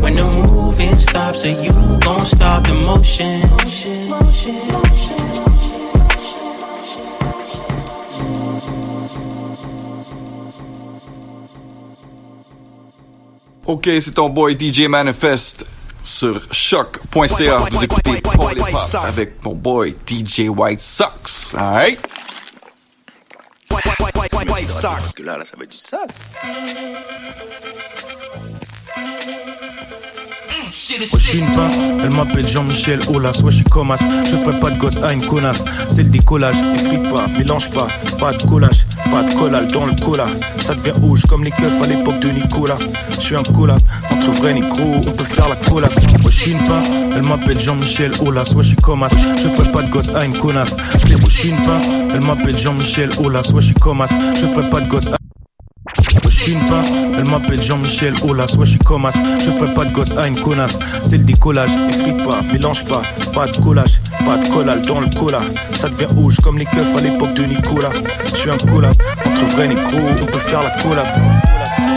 When 0.00 0.14
the 0.14 0.24
moving 0.24 0.96
stops, 0.96 1.42
so 1.42 1.48
you 1.48 1.72
gon' 2.00 2.26
stop 2.26 2.66
the 2.66 2.74
motion. 2.74 3.48
Ok, 13.72 13.88
c'est 14.00 14.12
ton 14.12 14.28
boy 14.28 14.54
DJ 14.54 14.82
Manifest 14.82 15.64
sur 16.04 16.42
choc.ca. 16.52 17.56
Vous 17.70 17.82
écoutez 17.82 18.20
Paul 18.20 18.52
et 18.52 18.56
Pop 18.56 18.96
avec 19.02 19.42
mon 19.42 19.54
boy 19.54 19.96
DJ 20.06 20.40
White 20.54 20.82
Sox. 20.82 21.54
Alright? 21.56 21.98
Parce 23.70 25.14
que 25.14 25.22
là, 25.22 25.38
là, 25.38 25.46
ça 25.46 25.56
va 25.56 25.64
être 25.64 25.70
du 25.70 25.78
sale. 25.78 26.06
Oh, 31.12 31.16
je 31.18 31.18
suis 31.18 31.38
une 31.38 31.50
pince, 31.52 31.72
elle 32.02 32.10
m'appelle 32.10 32.46
Jean-Michel 32.46 33.00
Aulas, 33.08 33.40
ouais 33.42 33.50
je 33.50 33.56
suis 33.56 33.64
comme 33.64 33.90
as, 33.90 34.00
je 34.24 34.36
ferai 34.36 34.58
pas 34.58 34.70
de 34.70 34.78
gosse 34.78 34.96
à 34.98 35.12
une 35.12 35.24
connasse, 35.26 35.62
c'est 35.88 36.02
le 36.02 36.08
décollage, 36.08 36.56
effrite 36.74 37.02
pas, 37.10 37.26
mélange 37.28 37.70
pas, 37.70 37.88
pas 38.18 38.32
de 38.32 38.42
collage, 38.42 38.81
pas 39.10 39.22
de 39.22 39.34
collage 39.34 39.68
dans 39.68 39.86
le 39.86 39.92
cola, 39.92 40.26
ça 40.60 40.74
devient 40.74 40.92
rouge 40.92 41.22
comme 41.28 41.44
les 41.44 41.50
keufs 41.50 41.82
à 41.82 41.86
l'époque 41.86 42.20
de 42.20 42.30
Nicolas, 42.30 42.76
je 43.14 43.20
suis 43.20 43.36
un 43.36 43.42
collab, 43.42 43.80
entre 44.10 44.30
vrais 44.32 44.54
négros, 44.54 45.00
on 45.06 45.10
peut 45.10 45.24
faire 45.24 45.48
la 45.48 45.56
collab, 45.56 45.90
moi 46.20 46.30
je 46.30 46.50
une 46.50 46.58
pince, 46.64 46.86
elle 47.14 47.22
m'appelle 47.22 47.58
Jean-Michel 47.58 48.12
Aulas, 48.20 48.52
ouais 48.54 48.62
je 48.62 48.68
suis 48.68 48.76
comme 48.76 49.02
as, 49.02 49.08
je 49.36 49.48
ferai 49.48 49.70
pas 49.70 49.82
de 49.82 49.90
gosse 49.90 50.10
à 50.14 50.24
une 50.24 50.36
connasse, 50.36 50.74
c'est 50.98 51.20
moi 51.20 51.28
je 51.30 51.46
une 51.46 51.62
pince, 51.62 51.84
elle 52.12 52.20
m'appelle 52.20 52.56
Jean-Michel 52.56 53.10
Aulas, 53.18 53.50
ouais 53.52 53.60
je 53.60 53.66
suis 53.66 53.74
comme 53.74 54.00
as, 54.00 54.10
je 54.34 54.46
ferai 54.46 54.68
pas 54.70 54.80
de 54.80 54.88
gosse 54.88 55.06
à 55.08 55.21
elle 56.44 57.30
m'appelle 57.30 57.60
Jean-Michel 57.60 58.14
Aulas, 58.22 58.54
ouais 58.58 58.66
je 58.66 58.70
suis 58.70 58.78
comme 58.80 59.06
as, 59.06 59.14
je 59.38 59.50
fais 59.50 59.72
pas 59.74 59.84
de 59.84 59.92
gosse 59.92 60.12
à 60.16 60.26
une 60.26 60.36
connasse, 60.36 60.76
c'est 61.04 61.18
le 61.18 61.24
décollage, 61.24 61.70
effrite 61.88 62.16
pas, 62.24 62.40
mélange 62.52 62.84
pas, 62.84 63.02
pas 63.32 63.46
de 63.46 63.56
collage, 63.58 64.00
pas 64.24 64.38
de 64.38 64.48
collage 64.48 64.82
dans 64.82 65.00
le 65.00 65.08
cola, 65.08 65.38
ça 65.74 65.88
devient 65.88 66.06
rouge 66.06 66.36
comme 66.42 66.58
les 66.58 66.64
keufs 66.64 66.96
à 66.96 67.00
l'époque 67.00 67.34
de 67.34 67.44
Nicolas, 67.44 67.90
je 68.32 68.36
suis 68.36 68.50
un 68.50 68.58
collab, 68.58 68.94
entre 69.24 69.44
vrais 69.54 69.68
négros, 69.68 69.98
on 70.20 70.26
peut 70.26 70.38
faire 70.40 70.62
la 70.62 70.70
collab. 70.82 71.06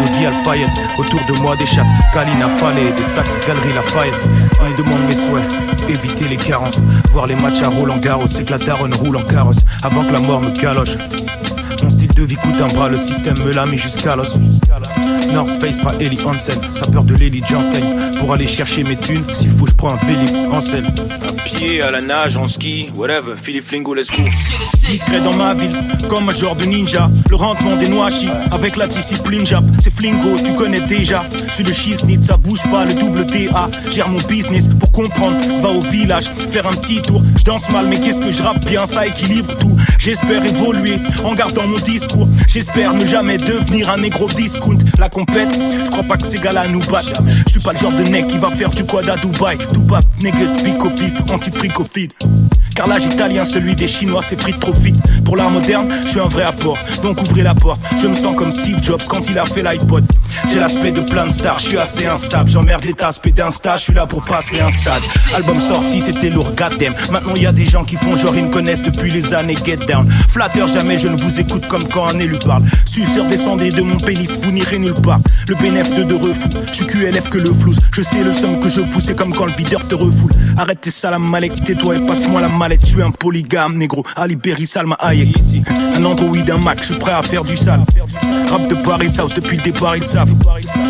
Audi 0.04 0.26
Alfayette, 0.26 0.70
autour 0.98 1.20
de 1.28 1.40
moi 1.42 1.56
des 1.56 1.66
chattes, 1.66 1.86
Kalina 2.14 2.50
Fallet, 2.50 2.92
des 2.92 3.04
sacs, 3.04 3.28
Galerie 3.48 3.74
Lafayette. 3.74 4.14
On 4.62 4.70
me 4.70 4.78
demande 4.78 5.08
mes 5.08 5.16
souhaits, 5.16 5.90
éviter 5.90 6.28
les 6.28 6.36
carences, 6.36 6.80
voir 7.12 7.28
les 7.28 7.36
matchs 7.36 7.62
à 7.64 7.70
Roland 7.70 7.98
Garros, 7.98 8.28
c'est 8.28 8.44
que 8.46 8.52
la 8.52 8.58
daronne 8.58 8.94
roule 8.94 9.18
en 9.18 9.24
carrosse, 9.24 9.60
avant 9.84 10.04
que 10.04 10.12
la 10.12 10.20
mort 10.20 10.42
me 10.42 10.52
caloche. 10.52 10.98
Mon 11.84 11.90
style 11.90 12.14
de 12.14 12.24
vie 12.24 12.36
coûte 12.36 12.62
un 12.62 12.68
bras, 12.68 12.90
le 12.90 12.98
système 12.98 13.38
me 13.40 13.52
l'a 13.52 13.66
mis 13.66 13.78
jusqu'à 13.78 14.16
l'os. 14.16 14.38
North 15.34 15.50
Face, 15.60 15.80
pas 15.80 15.94
Ellie 16.00 16.20
Hansen, 16.26 16.60
ça 16.72 16.90
peur 16.92 17.04
de 17.04 17.16
l'élite, 17.16 17.46
j'enseigne. 17.50 17.86
Pour 18.20 18.34
aller 18.34 18.48
chercher 18.48 18.84
mes 18.84 18.96
thunes, 18.96 19.24
s'il 19.34 19.52
faut, 19.52 19.68
je 19.68 19.74
prends 19.74 19.94
un 19.94 19.98
Philippe 19.98 20.36
Ansel. 20.52 20.86
À 20.86 21.32
pied, 21.44 21.82
à 21.82 21.92
la 21.92 22.02
nage, 22.02 22.38
en 22.38 22.48
ski, 22.48 22.90
whatever, 22.96 23.36
Philippe 23.38 23.64
Flingo, 23.64 23.94
let's 23.94 24.10
go. 24.10 24.24
Discret 24.88 25.22
dans 25.22 25.34
ma 25.34 25.54
ville, 25.54 25.76
comme 26.08 26.30
un 26.30 26.34
genre 26.34 26.56
de 26.56 26.66
ninja. 26.66 27.10
Le 27.30 27.36
rentrement 27.36 27.76
des 27.76 27.88
noachis, 27.88 28.30
avec 28.52 28.76
la 28.78 28.88
discipline 28.88 29.46
jap. 29.46 29.64
C'est 29.80 29.94
Flingo, 29.94 30.38
tu 30.44 30.54
connais 30.54 30.80
déjà. 30.82 31.24
Je 31.48 31.54
suis 31.54 31.64
le 31.64 31.74
shiznit, 31.74 32.20
ça 32.24 32.38
bouge 32.38 32.62
pas, 32.72 32.86
le 32.86 32.94
double 32.94 33.26
DA. 33.26 33.70
Gère 33.92 34.10
mon 34.10 34.22
business 34.22 34.70
pour 34.80 34.92
comprendre, 34.92 35.38
va 35.62 35.70
au 35.70 35.82
village, 35.82 36.26
faire 36.52 36.68
un 36.68 36.74
petit 36.74 37.02
tour. 37.02 37.22
Je 37.38 37.44
danse 37.44 37.70
mal, 37.70 37.88
mais 37.88 38.00
qu'est-ce 38.00 38.20
que 38.20 38.32
je 38.32 38.42
rappe 38.42 38.66
bien, 38.66 38.86
ça 38.86 39.06
équilibre 39.06 39.56
tout. 39.58 39.76
J'espère 40.00 40.46
évoluer 40.46 41.00
en 41.24 41.34
gardant 41.34 41.68
mon 41.68 41.80
discours. 41.80 42.28
J'espère 42.48 42.94
ne 42.94 43.06
jamais 43.06 43.38
devenir 43.38 43.90
un 43.90 43.98
négro 43.98 44.28
discount. 44.28 44.78
La 45.00 45.10
je 45.34 45.90
crois 45.90 46.04
pas 46.04 46.18
que 46.18 46.28
ces 46.28 46.38
gars-là 46.38 46.68
nous 46.68 46.82
battent. 46.92 47.22
Je 47.48 47.52
suis 47.52 47.60
pas 47.60 47.74
le 47.74 47.80
genre 47.80 47.92
de 47.92 48.04
mec 48.04 48.28
qui 48.28 48.38
va 48.38 48.52
faire 48.52 48.70
du 48.70 48.84
quad 48.84 49.08
à 49.10 49.18
Dubaï. 49.18 49.58
Tupac, 49.58 50.04
niggas, 50.22 50.58
speak 50.58 50.84
au 50.84 51.34
anti-fric 51.34 51.80
au 51.80 51.84
feed. 51.84 52.12
Car 52.76 52.88
l'âge 52.88 53.06
italien, 53.06 53.46
celui 53.46 53.74
des 53.74 53.88
Chinois, 53.88 54.22
c'est 54.22 54.36
pris 54.36 54.54
trop 54.60 54.74
vite. 54.74 54.98
Pour 55.24 55.38
l'art 55.38 55.50
moderne, 55.50 55.88
je 56.04 56.10
suis 56.10 56.20
un 56.20 56.28
vrai 56.28 56.44
apport. 56.44 56.78
Donc 57.02 57.22
ouvrez 57.22 57.42
la 57.42 57.56
porte. 57.56 57.80
Je 57.98 58.08
me 58.08 58.16
sens 58.16 58.36
comme 58.36 58.52
Steve 58.52 58.84
Jobs 58.84 59.02
quand 59.08 59.30
il 59.30 59.40
a 59.40 59.46
fait 59.46 59.64
l'iPod. 59.64 60.04
J'ai 60.52 60.60
l'aspect 60.60 60.92
de 60.92 61.02
plein 61.02 61.26
de 61.26 61.32
stars, 61.32 61.60
je 61.60 61.68
suis 61.68 61.78
assez 61.78 62.06
instable. 62.06 62.50
J'emmerde 62.50 62.86
l'état 62.86 63.08
aspect 63.08 63.32
d'insta, 63.32 63.78
je 63.78 63.84
suis 63.84 63.94
là 63.94 64.06
pour 64.06 64.24
passer 64.24 64.60
un 64.60 64.70
stade. 64.70 65.04
Album 65.34 65.60
sorti, 65.60 66.02
c'était 66.02 66.30
lourd, 66.30 66.52
goddamn. 66.56 66.94
Maintenant 67.12 67.36
y 67.36 67.46
a 67.46 67.52
des 67.52 67.66
gens 67.66 67.84
qui 67.84 67.96
font 67.96 68.16
genre 68.16 68.36
ils 68.36 68.46
me 68.46 68.52
connaissent 68.52 68.84
depuis 68.84 69.12
les 69.12 69.34
années 69.34 69.58
Get 69.64 69.78
Down. 69.88 70.10
Flatteur, 70.30 70.68
jamais 70.68 70.98
je 70.98 71.08
ne 71.08 71.18
vous 71.18 71.40
écoute 71.40 71.68
comme 71.68 71.84
quand 71.88 72.08
un 72.08 72.20
élu 72.20 72.38
parle. 72.46 72.64
Suceur, 72.86 73.26
descendez 73.26 73.70
de 73.70 73.82
mon 73.82 73.98
pénis, 73.98 74.40
vous 74.42 74.52
n'irez 74.52 74.80
nulle 74.80 74.94
part. 74.94 75.20
Le 75.48 75.56
bénéf 75.56 75.94
de 75.94 76.04
de 76.04 76.16
refou, 76.16 76.50
je 76.68 76.74
suis 76.74 76.86
QLF 76.86 77.30
que 77.30 77.38
le 77.38 77.54
flouze. 77.54 77.80
Je 77.92 78.02
sais 78.02 78.24
le 78.24 78.34
somme 78.34 78.60
que 78.60 78.70
je 78.70 78.82
fous, 78.82 79.02
c'est 79.02 79.16
comme 79.16 79.34
quand 79.34 79.46
le 79.46 79.54
videur 79.54 79.88
te 79.88 79.96
refoule. 79.96 80.32
Arrête 80.58 80.82
tes 80.82 80.92
salam 80.92 81.36
tais-toi 81.66 81.98
et 81.98 82.06
passe-moi 82.06 82.42
la 82.42 82.50
mallette. 82.50 82.82
Je 82.82 82.92
suis 82.92 83.02
un 83.02 83.12
polygame, 83.12 83.78
négro. 83.78 84.04
Ali 84.16 84.36
Berry, 84.36 84.66
Salma 84.66 84.96
Hayek. 85.00 85.36
Un 85.96 86.06
Android, 86.06 86.36
un 86.50 86.58
Mac, 86.58 86.80
je 86.80 86.86
suis 86.86 87.00
prêt 87.00 87.12
à 87.12 87.22
faire 87.22 87.44
du 87.44 87.56
sale. 87.58 87.82
Rap 88.50 88.68
de 88.68 88.76
Paris 88.76 89.12
House, 89.18 89.34
depuis 89.34 89.58
le 89.58 89.64
départ 89.64 89.96
ils 89.96 90.04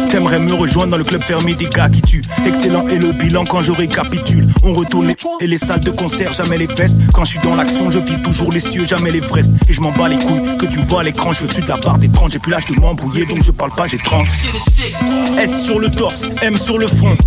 T'aimerais 0.10 0.40
me 0.40 0.54
rejoindre 0.54 0.92
dans 0.92 0.98
le 0.98 1.04
club 1.04 1.22
fermé 1.24 1.56
des 1.56 1.66
gars 1.66 1.90
qui 1.90 2.02
tuent. 2.02 2.22
Excellent 2.46 2.88
et 2.88 2.98
le 2.98 3.12
bilan 3.12 3.44
quand 3.44 3.62
je 3.62 3.72
récapitule. 3.72 4.48
On 4.64 4.74
retourne 4.74 5.08
les 5.08 5.16
et 5.42 5.48
les 5.48 5.58
salles 5.58 5.80
de 5.80 5.92
concert, 5.92 6.32
jamais 6.34 6.58
les 6.58 6.68
fesses. 6.68 6.96
Quand 7.14 7.26
je 7.26 7.32
suis 7.32 7.40
dans 7.40 7.56
l'action, 7.56 7.90
je 7.90 8.00
vise 8.00 8.22
toujours 8.22 8.52
les 8.52 8.60
cieux, 8.60 8.86
jamais 8.86 9.12
les 9.12 9.20
vrestes. 9.20 9.52
Et 9.68 9.74
je 9.74 9.82
m'en 9.82 9.92
bats 9.92 10.08
les 10.08 10.18
couilles, 10.18 10.58
que 10.58 10.66
tu 10.66 10.80
me 10.80 10.84
vois 10.84 11.02
à 11.02 11.04
l'écran, 11.04 11.34
je 11.34 11.46
suis 11.48 11.62
de 11.62 11.68
la 11.68 11.78
part 11.78 11.98
des 11.98 12.10
30. 12.10 12.32
J'ai 12.34 12.40
plus 12.40 12.52
l'âge 12.52 12.66
de 12.68 12.80
m'embrouiller, 12.80 13.26
donc 13.26 13.44
je 13.44 13.52
parle 13.52 13.72
pas, 13.72 13.88
j'ai 13.88 13.98
30. 13.98 14.28
S 15.40 15.66
sur 15.66 15.80
le 15.80 15.90
torse, 15.90 16.30
M 16.42 16.56
sur 16.58 16.78
le 16.78 16.88
front. 16.88 17.18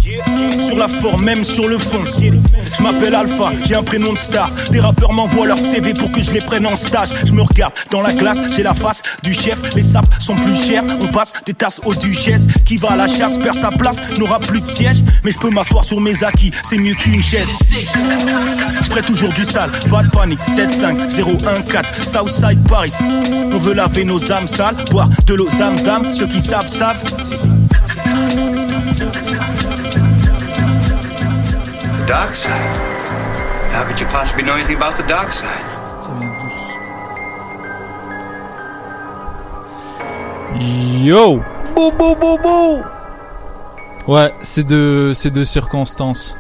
Sur 0.67 0.77
la 0.77 0.89
forme, 0.89 1.25
même 1.25 1.45
sur 1.45 1.69
le 1.69 1.79
fond. 1.79 2.03
Je 2.05 2.83
m'appelle 2.83 3.15
Alpha, 3.15 3.53
j'ai 3.67 3.75
un 3.75 3.83
prénom 3.83 4.13
de 4.13 4.19
star. 4.19 4.51
Des 4.71 4.81
rappeurs 4.81 5.13
m'envoient 5.13 5.47
leur 5.47 5.59
CV 5.59 5.95
pour 5.95 6.11
que 6.13 6.23
je 6.23 6.31
les 6.31 6.41
prenne 6.41 6.67
en 6.67 6.77
stage. 6.77 7.11
Je 7.25 7.33
me 7.33 7.43
regarde 7.43 7.73
dans 7.91 8.03
la 8.03 8.13
glace, 8.13 8.41
j'ai 8.55 8.63
la 8.63 8.75
face 8.75 9.03
du 9.23 9.33
chef. 9.33 9.59
Les 9.75 9.83
sapes 9.83 10.15
sont 10.21 10.35
plus 10.35 10.55
chers, 10.55 10.85
on 11.01 11.09
passe 11.09 11.33
des 11.45 11.55
tasses 11.55 11.81
aux 11.89 11.95
duchesses. 11.95 12.47
Qui 12.65 12.77
va 12.77 12.93
à 12.93 12.97
la 12.97 13.07
chasse 13.07 13.39
perd 13.39 13.55
sa 13.55 13.71
place, 13.71 13.97
n'aura 14.19 14.39
plus 14.39 14.61
de 14.61 14.67
siège. 14.67 15.03
Mais 15.25 15.33
je 15.33 15.39
peux 15.39 15.51
m'asseoir 15.51 15.85
sur 15.85 16.01
mes 16.01 16.23
acquis, 16.23 16.51
c'est 16.63 16.79
mieux 16.79 16.95
qu'une 16.95 17.23
chaise. 17.23 17.49
Je 17.71 18.89
ferai 18.89 19.03
toujours 19.03 19.33
du 19.33 19.45
sale, 19.45 19.71
pas 19.91 20.03
de 20.03 20.11
panique. 20.11 20.41
7-5, 20.41 21.09
0-1-4, 21.09 22.03
Southside 22.03 22.63
Paris. 22.69 22.93
On 23.53 23.59
veut 23.59 23.75
laver 23.75 24.05
nos 24.05 24.33
âmes 24.33 24.47
sales, 24.47 24.77
boire 24.91 25.09
de 25.27 25.35
l'eau 25.35 25.49
zam-zam. 25.49 26.13
Ceux 26.13 26.27
qui 26.27 26.41
savent, 26.41 26.69
savent. 26.69 27.03
The 31.91 32.07
dark 32.07 32.37
side? 32.37 32.53
How 33.73 33.85
could 33.87 34.01
you 34.01 34.07
possibly 34.07 34.43
know 34.43 34.55
anything 34.55 34.77
about 34.77 34.97
the 34.97 35.07
dark 35.09 35.33
side? 35.33 35.65
Yo 41.05 41.41
Bou 41.75 41.93
bou 41.93 42.15
bou 42.17 42.39
bou 42.43 42.83
Ouais, 44.07 44.33
c'est 44.41 44.67
de, 44.67 45.13
c'est 45.15 45.31
de 45.31 45.45
circonstances. 45.45 46.37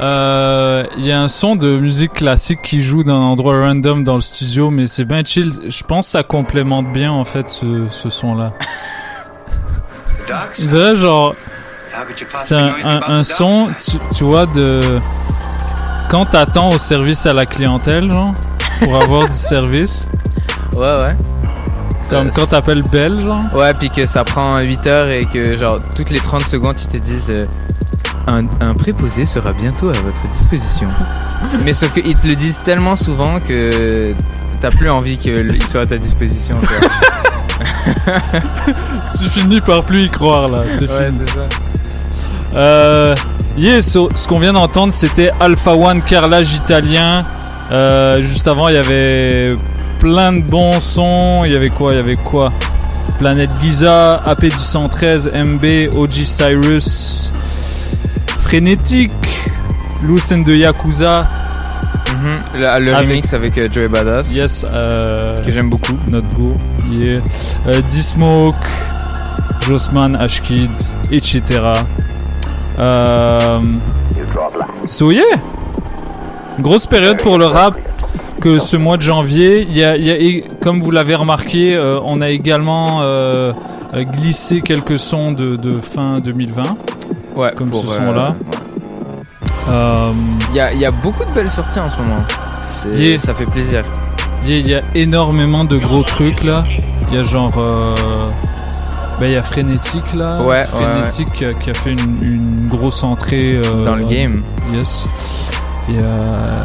Euh, 0.00 0.84
Il 0.96 1.04
y 1.04 1.12
a 1.12 1.20
un 1.20 1.28
son 1.28 1.56
de 1.56 1.76
musique 1.78 2.12
classique 2.14 2.62
qui 2.62 2.82
joue 2.82 3.04
d'un 3.04 3.14
endroit 3.16 3.60
random 3.60 4.04
dans 4.04 4.14
le 4.14 4.20
studio, 4.20 4.70
mais 4.70 4.86
c'est 4.86 5.04
bien 5.04 5.22
chill. 5.24 5.52
Je 5.68 5.82
pense 5.84 6.06
que 6.06 6.12
ça 6.12 6.22
complémente 6.22 6.92
bien 6.92 7.12
en 7.12 7.24
fait 7.24 7.48
ce, 7.48 7.88
ce 7.88 8.08
son-là. 8.10 8.52
On 10.60 10.64
dirait 10.64 10.96
genre. 10.96 11.34
C'est 12.38 12.54
un, 12.54 12.72
un, 12.84 13.00
un 13.18 13.24
son, 13.24 13.68
tu, 13.78 13.98
tu 14.16 14.24
vois, 14.24 14.46
de. 14.46 14.80
Quand 16.08 16.26
t'attends 16.26 16.70
au 16.70 16.78
service 16.78 17.26
à 17.26 17.32
la 17.32 17.44
clientèle, 17.44 18.08
genre, 18.08 18.32
pour 18.80 18.96
avoir 19.02 19.26
du 19.28 19.34
service. 19.34 20.08
Ouais, 20.74 20.80
ouais. 20.80 21.16
Comme 22.10 22.30
quand 22.30 22.46
t'appelles 22.46 22.82
Belle, 22.82 23.20
genre. 23.22 23.42
Ouais, 23.54 23.74
puis 23.74 23.90
que 23.90 24.06
ça 24.06 24.24
prend 24.24 24.58
8 24.60 24.86
heures 24.86 25.08
et 25.10 25.26
que, 25.26 25.56
genre, 25.56 25.78
toutes 25.96 26.10
les 26.10 26.20
30 26.20 26.42
secondes, 26.42 26.76
ils 26.80 26.86
te 26.88 26.96
disent 26.96 27.30
euh, 27.30 27.46
un, 28.26 28.44
un 28.60 28.74
préposé 28.74 29.24
sera 29.26 29.52
bientôt 29.52 29.88
à 29.90 29.92
votre 29.94 30.26
disposition. 30.28 30.88
Mais 31.64 31.74
sauf 31.74 31.92
qu'ils 31.92 32.16
te 32.16 32.26
le 32.26 32.34
disent 32.34 32.62
tellement 32.62 32.96
souvent 32.96 33.40
que 33.40 34.14
t'as 34.60 34.70
plus 34.70 34.90
envie 34.90 35.18
qu'il 35.18 35.62
soit 35.64 35.82
à 35.82 35.86
ta 35.86 35.98
disposition. 35.98 36.56
tu 39.18 39.28
finis 39.28 39.60
par 39.60 39.82
plus 39.84 40.04
y 40.04 40.10
croire 40.10 40.48
là, 40.48 40.62
c'est 40.68 40.88
Ouais, 40.90 41.10
c'est 41.10 41.28
ça. 41.30 41.40
Euh, 42.54 43.14
yeah, 43.56 43.82
so- 43.82 44.08
ce 44.14 44.26
qu'on 44.26 44.38
vient 44.38 44.52
d'entendre, 44.52 44.92
c'était 44.92 45.30
Alpha 45.40 45.74
One 45.74 46.02
carrelage 46.02 46.54
italien. 46.54 47.24
Euh, 47.72 48.20
juste 48.20 48.48
avant, 48.48 48.68
il 48.68 48.74
y 48.74 48.78
avait 48.78 49.56
plein 49.98 50.32
de 50.32 50.40
bons 50.42 50.80
sons. 50.80 51.42
Il 51.44 51.52
y 51.52 51.56
avait 51.56 51.70
quoi? 51.70 51.92
Il 51.92 51.96
y 51.96 52.00
avait 52.00 52.16
quoi? 52.16 52.52
Planète 53.18 53.50
Giza, 53.60 54.14
AP 54.24 54.44
du 54.44 54.50
113, 54.58 55.30
MB, 55.34 55.64
OG 55.96 56.12
Cyrus, 56.24 57.32
Frénétique, 58.40 59.12
Lucen 60.02 60.44
de 60.44 60.54
Yakuza. 60.54 61.26
Mhm. 62.16 62.38
Le, 62.54 62.60
le 62.60 62.66
Avec- 62.94 62.94
remix 63.08 63.34
avec 63.34 63.58
euh, 63.58 63.68
Joey 63.70 63.88
Badass. 63.88 64.34
Yes, 64.34 64.64
euh, 64.68 65.36
Que 65.44 65.50
j'aime 65.52 65.68
beaucoup. 65.68 65.96
Notre 66.08 66.28
go. 66.36 66.56
Yeah. 66.90 67.20
Euh, 67.66 67.82
D-Smoke, 67.90 68.56
Jossman, 69.60 70.16
Ashkid, 70.16 70.70
etc. 71.10 71.42
Euh, 72.78 73.60
so 74.86 75.10
yeah. 75.10 75.24
Grosse 76.60 76.86
période 76.86 77.18
pour 77.20 77.36
le 77.38 77.46
rap 77.46 77.76
que 78.40 78.58
ce 78.58 78.76
mois 78.76 78.96
de 78.96 79.02
janvier. 79.02 79.66
Il 79.68 79.76
y 79.76 79.84
a, 79.84 79.96
il 79.96 80.04
y 80.06 80.10
a- 80.10 80.16
et 80.18 80.44
comme 80.62 80.80
vous 80.80 80.90
l'avez 80.90 81.14
remarqué, 81.14 81.74
euh, 81.74 81.98
on 82.04 82.20
a 82.20 82.28
également 82.30 83.00
euh, 83.02 83.52
euh, 83.94 84.04
glissé 84.04 84.60
quelques 84.60 84.98
sons 84.98 85.32
de, 85.32 85.56
de 85.56 85.80
fin 85.80 86.18
2020. 86.20 86.62
Ouais, 87.36 87.52
comme 87.56 87.72
ce 87.72 87.86
son-là. 87.86 88.34
Il 90.50 90.56
y, 90.56 90.60
a, 90.60 90.72
il 90.72 90.80
y 90.80 90.86
a 90.86 90.90
beaucoup 90.90 91.24
de 91.24 91.30
belles 91.32 91.50
sorties 91.50 91.78
en 91.80 91.88
ce 91.88 92.00
moment. 92.00 92.22
Yeah. 92.96 93.18
Ça 93.18 93.34
fait 93.34 93.46
plaisir. 93.46 93.84
Il 94.44 94.50
y, 94.50 94.54
a- 94.54 94.58
il 94.58 94.68
y 94.68 94.74
a 94.74 94.82
énormément 94.94 95.64
de 95.64 95.76
gros 95.78 96.02
trucs 96.02 96.44
là. 96.44 96.64
Il 97.10 97.16
y 97.16 97.20
a 97.20 97.22
genre. 97.22 97.52
euh, 97.58 97.94
ben, 99.20 99.26
il 99.26 99.32
y 99.32 99.36
a 99.36 99.42
Frénétique 99.42 100.14
là. 100.14 100.40
Ouais, 100.42 100.46
ouais, 100.58 100.64
Frénétique 100.64 101.32
Qui, 101.32 101.44
a, 101.44 101.52
qui 101.52 101.70
a 101.70 101.74
fait 101.74 101.90
une, 101.92 102.18
une 102.22 102.66
grosse 102.68 103.02
entrée. 103.02 103.56
euh, 103.56 103.84
Dans 103.84 103.96
le 103.96 104.04
game. 104.04 104.42
Yes. 104.74 105.08
Il 105.88 105.96
y 105.96 105.98
a. 105.98 106.64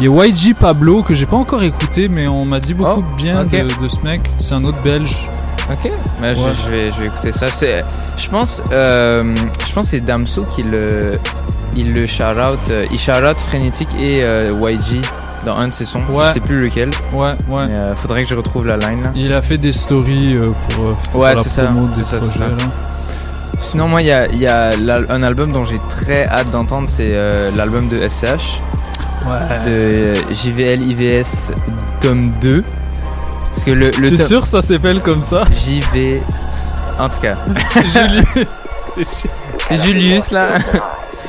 Il 0.00 0.06
y 0.06 0.08
a 0.08 0.26
YG 0.26 0.54
Pablo 0.54 1.02
que 1.02 1.12
j'ai 1.12 1.26
pas 1.26 1.36
encore 1.36 1.62
écouté, 1.62 2.08
mais 2.08 2.28
on 2.28 2.44
m'a 2.44 2.60
dit 2.60 2.74
beaucoup 2.74 3.02
bien 3.16 3.40
Oh, 3.40 3.46
ok. 3.46 3.50
de, 3.78 3.82
de 3.82 3.88
ce 3.88 4.00
mec. 4.02 4.20
C'est 4.38 4.54
un 4.54 4.64
autre 4.64 4.80
belge. 4.82 5.28
Ok. 5.70 5.90
Bah, 6.22 6.32
je- 6.34 6.40
Ouais. 6.40 6.50
je, 6.64 6.70
vais, 6.70 6.90
je 6.92 7.00
vais 7.00 7.06
écouter 7.08 7.32
ça. 7.32 7.48
C'est, 7.48 7.84
je 8.16 8.28
pense, 8.28 8.62
euh, 8.72 9.34
je 9.66 9.72
pense 9.72 9.86
que 9.86 9.90
c'est 9.90 10.00
Damso 10.00 10.44
qui 10.44 10.62
le, 10.62 11.18
il 11.76 11.92
le 11.92 12.06
shout 12.06 12.22
out, 12.22 12.58
euh, 12.70 12.86
il 12.92 12.98
shout 12.98 13.10
out 13.28 13.40
Frénétique 13.40 13.94
et 13.98 14.22
euh, 14.22 14.52
YG 14.70 15.00
dans 15.44 15.56
un 15.56 15.66
de 15.68 15.72
ses 15.72 15.84
sons. 15.84 16.00
Ouais. 16.10 16.26
Je 16.28 16.34
sais 16.34 16.40
plus 16.40 16.62
lequel. 16.62 16.90
Ouais, 17.12 17.34
ouais. 17.48 17.66
Mais, 17.66 17.74
euh, 17.74 17.96
faudrait 17.96 18.22
que 18.22 18.28
je 18.28 18.34
retrouve 18.36 18.66
la 18.68 18.76
line. 18.76 19.02
Là. 19.02 19.10
Il 19.16 19.32
a 19.34 19.42
fait 19.42 19.58
des 19.58 19.72
stories 19.72 20.36
pour, 20.70 20.94
pour 21.10 21.20
Ouais, 21.22 21.34
la 21.34 21.42
c'est 21.42 21.48
ça, 21.48 21.64
promo 21.64 21.88
des 21.88 21.96
c'est 21.96 22.04
ça, 22.04 22.20
c'est 22.20 22.38
ça. 22.38 22.46
là. 22.48 22.54
Sinon, 23.58 23.88
moi, 23.88 24.00
il 24.02 24.06
y 24.08 24.12
a, 24.12 24.28
y 24.32 24.46
a 24.46 24.70
un 25.10 25.22
album 25.24 25.52
dont 25.52 25.64
j'ai 25.64 25.80
très 25.88 26.24
hâte 26.26 26.50
d'entendre, 26.50 26.88
c'est 26.88 27.16
l'album 27.56 27.88
de 27.88 28.08
SCH. 28.08 28.62
De 29.64 30.14
JVL 30.32 30.82
IVS 30.82 31.52
tome 32.00 32.32
2. 32.40 32.64
Parce 33.44 33.64
que 33.64 33.70
le, 33.72 33.90
le 33.98 34.10
T'es 34.10 34.16
sûr 34.16 34.46
ça 34.46 34.62
s'appelle 34.62 35.00
comme 35.02 35.22
ça? 35.22 35.42
JV. 35.52 36.22
En 36.98 37.08
tout 37.08 37.20
cas. 37.20 37.36
Julius. 37.84 39.28
C'est 39.58 39.76
Julius 39.84 40.30
là. 40.30 40.58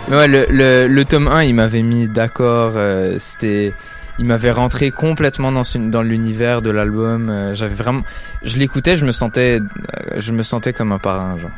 Mais 0.09 0.15
ouais, 0.17 0.27
le, 0.27 0.45
le, 0.49 0.87
le 0.87 1.05
tome 1.05 1.27
1, 1.27 1.43
il 1.43 1.55
m'avait 1.55 1.81
mis 1.83 2.07
d'accord. 2.07 2.73
euh, 2.75 3.15
C'était. 3.19 3.73
Il 4.17 4.25
m'avait 4.25 4.51
rentré 4.51 4.91
complètement 4.91 5.51
dans, 5.51 5.61
dans 5.77 6.01
l'univers 6.01 6.61
de 6.61 6.71
l'album. 6.71 7.29
euh, 7.29 7.53
J'avais 7.53 7.75
vraiment. 7.75 8.01
Je 8.43 8.57
l'écoutais, 8.57 8.97
je 8.97 9.05
me 9.05 9.11
sentais. 9.11 9.59
euh, 9.61 10.15
Je 10.17 10.31
me 10.33 10.43
sentais 10.43 10.73
comme 10.73 10.91
un 10.91 10.99
parrain, 10.99 11.37
genre. 11.39 11.51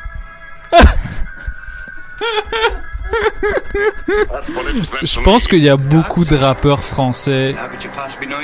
Je 5.02 5.20
pense 5.22 5.48
qu'il 5.48 5.64
y 5.64 5.70
a 5.70 5.78
beaucoup 5.78 6.26
de 6.26 6.36
rappeurs 6.36 6.84
français 6.84 7.56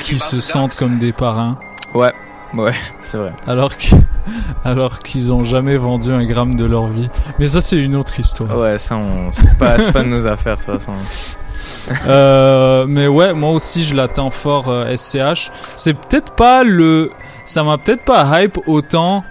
qui 0.04 0.20
se 0.20 0.40
sentent 0.40 0.76
comme 0.76 0.98
des 1.00 1.12
parrains. 1.14 1.60
Ouais, 1.94 2.14
ouais, 2.54 2.74
c'est 3.02 3.18
vrai. 3.18 3.34
Alors 3.48 3.76
qu'ils 3.76 3.98
alors 4.66 5.00
qu'ils 5.00 5.32
ont 5.32 5.44
jamais 5.44 5.78
vendu 5.78 6.12
un 6.12 6.26
gramme 6.26 6.56
de 6.56 6.66
leur 6.66 6.88
vie. 6.88 7.10
Mais 7.40 7.48
ça, 7.48 7.62
c'est 7.62 7.78
une 7.78 7.96
autre 7.96 8.20
histoire. 8.20 8.58
Ouais, 8.58 8.78
ça, 8.78 8.98
on... 8.98 9.32
c'est 9.32 9.58
pas, 9.58 9.80
c'est 9.80 9.92
pas 9.92 10.04
de 10.04 10.10
nos 10.10 10.28
affaires, 10.28 10.58
de 10.58 10.64
toute 10.64 10.74
façon. 10.74 10.94
Euh, 12.08 12.86
mais 12.88 13.08
ouais, 13.08 13.34
moi 13.34 13.52
aussi, 13.52 13.84
je 13.84 13.96
l'attends 13.96 14.30
fort 14.30 14.68
euh, 14.68 14.96
SCH. 14.96 15.52
C'est 15.76 15.94
peut-être 15.94 16.34
pas 16.34 16.64
le. 16.64 17.12
Ça 17.46 17.64
m'a 17.64 17.78
peut-être 17.78 18.04
pas 18.04 18.42
hype 18.42 18.60
autant 18.68 19.24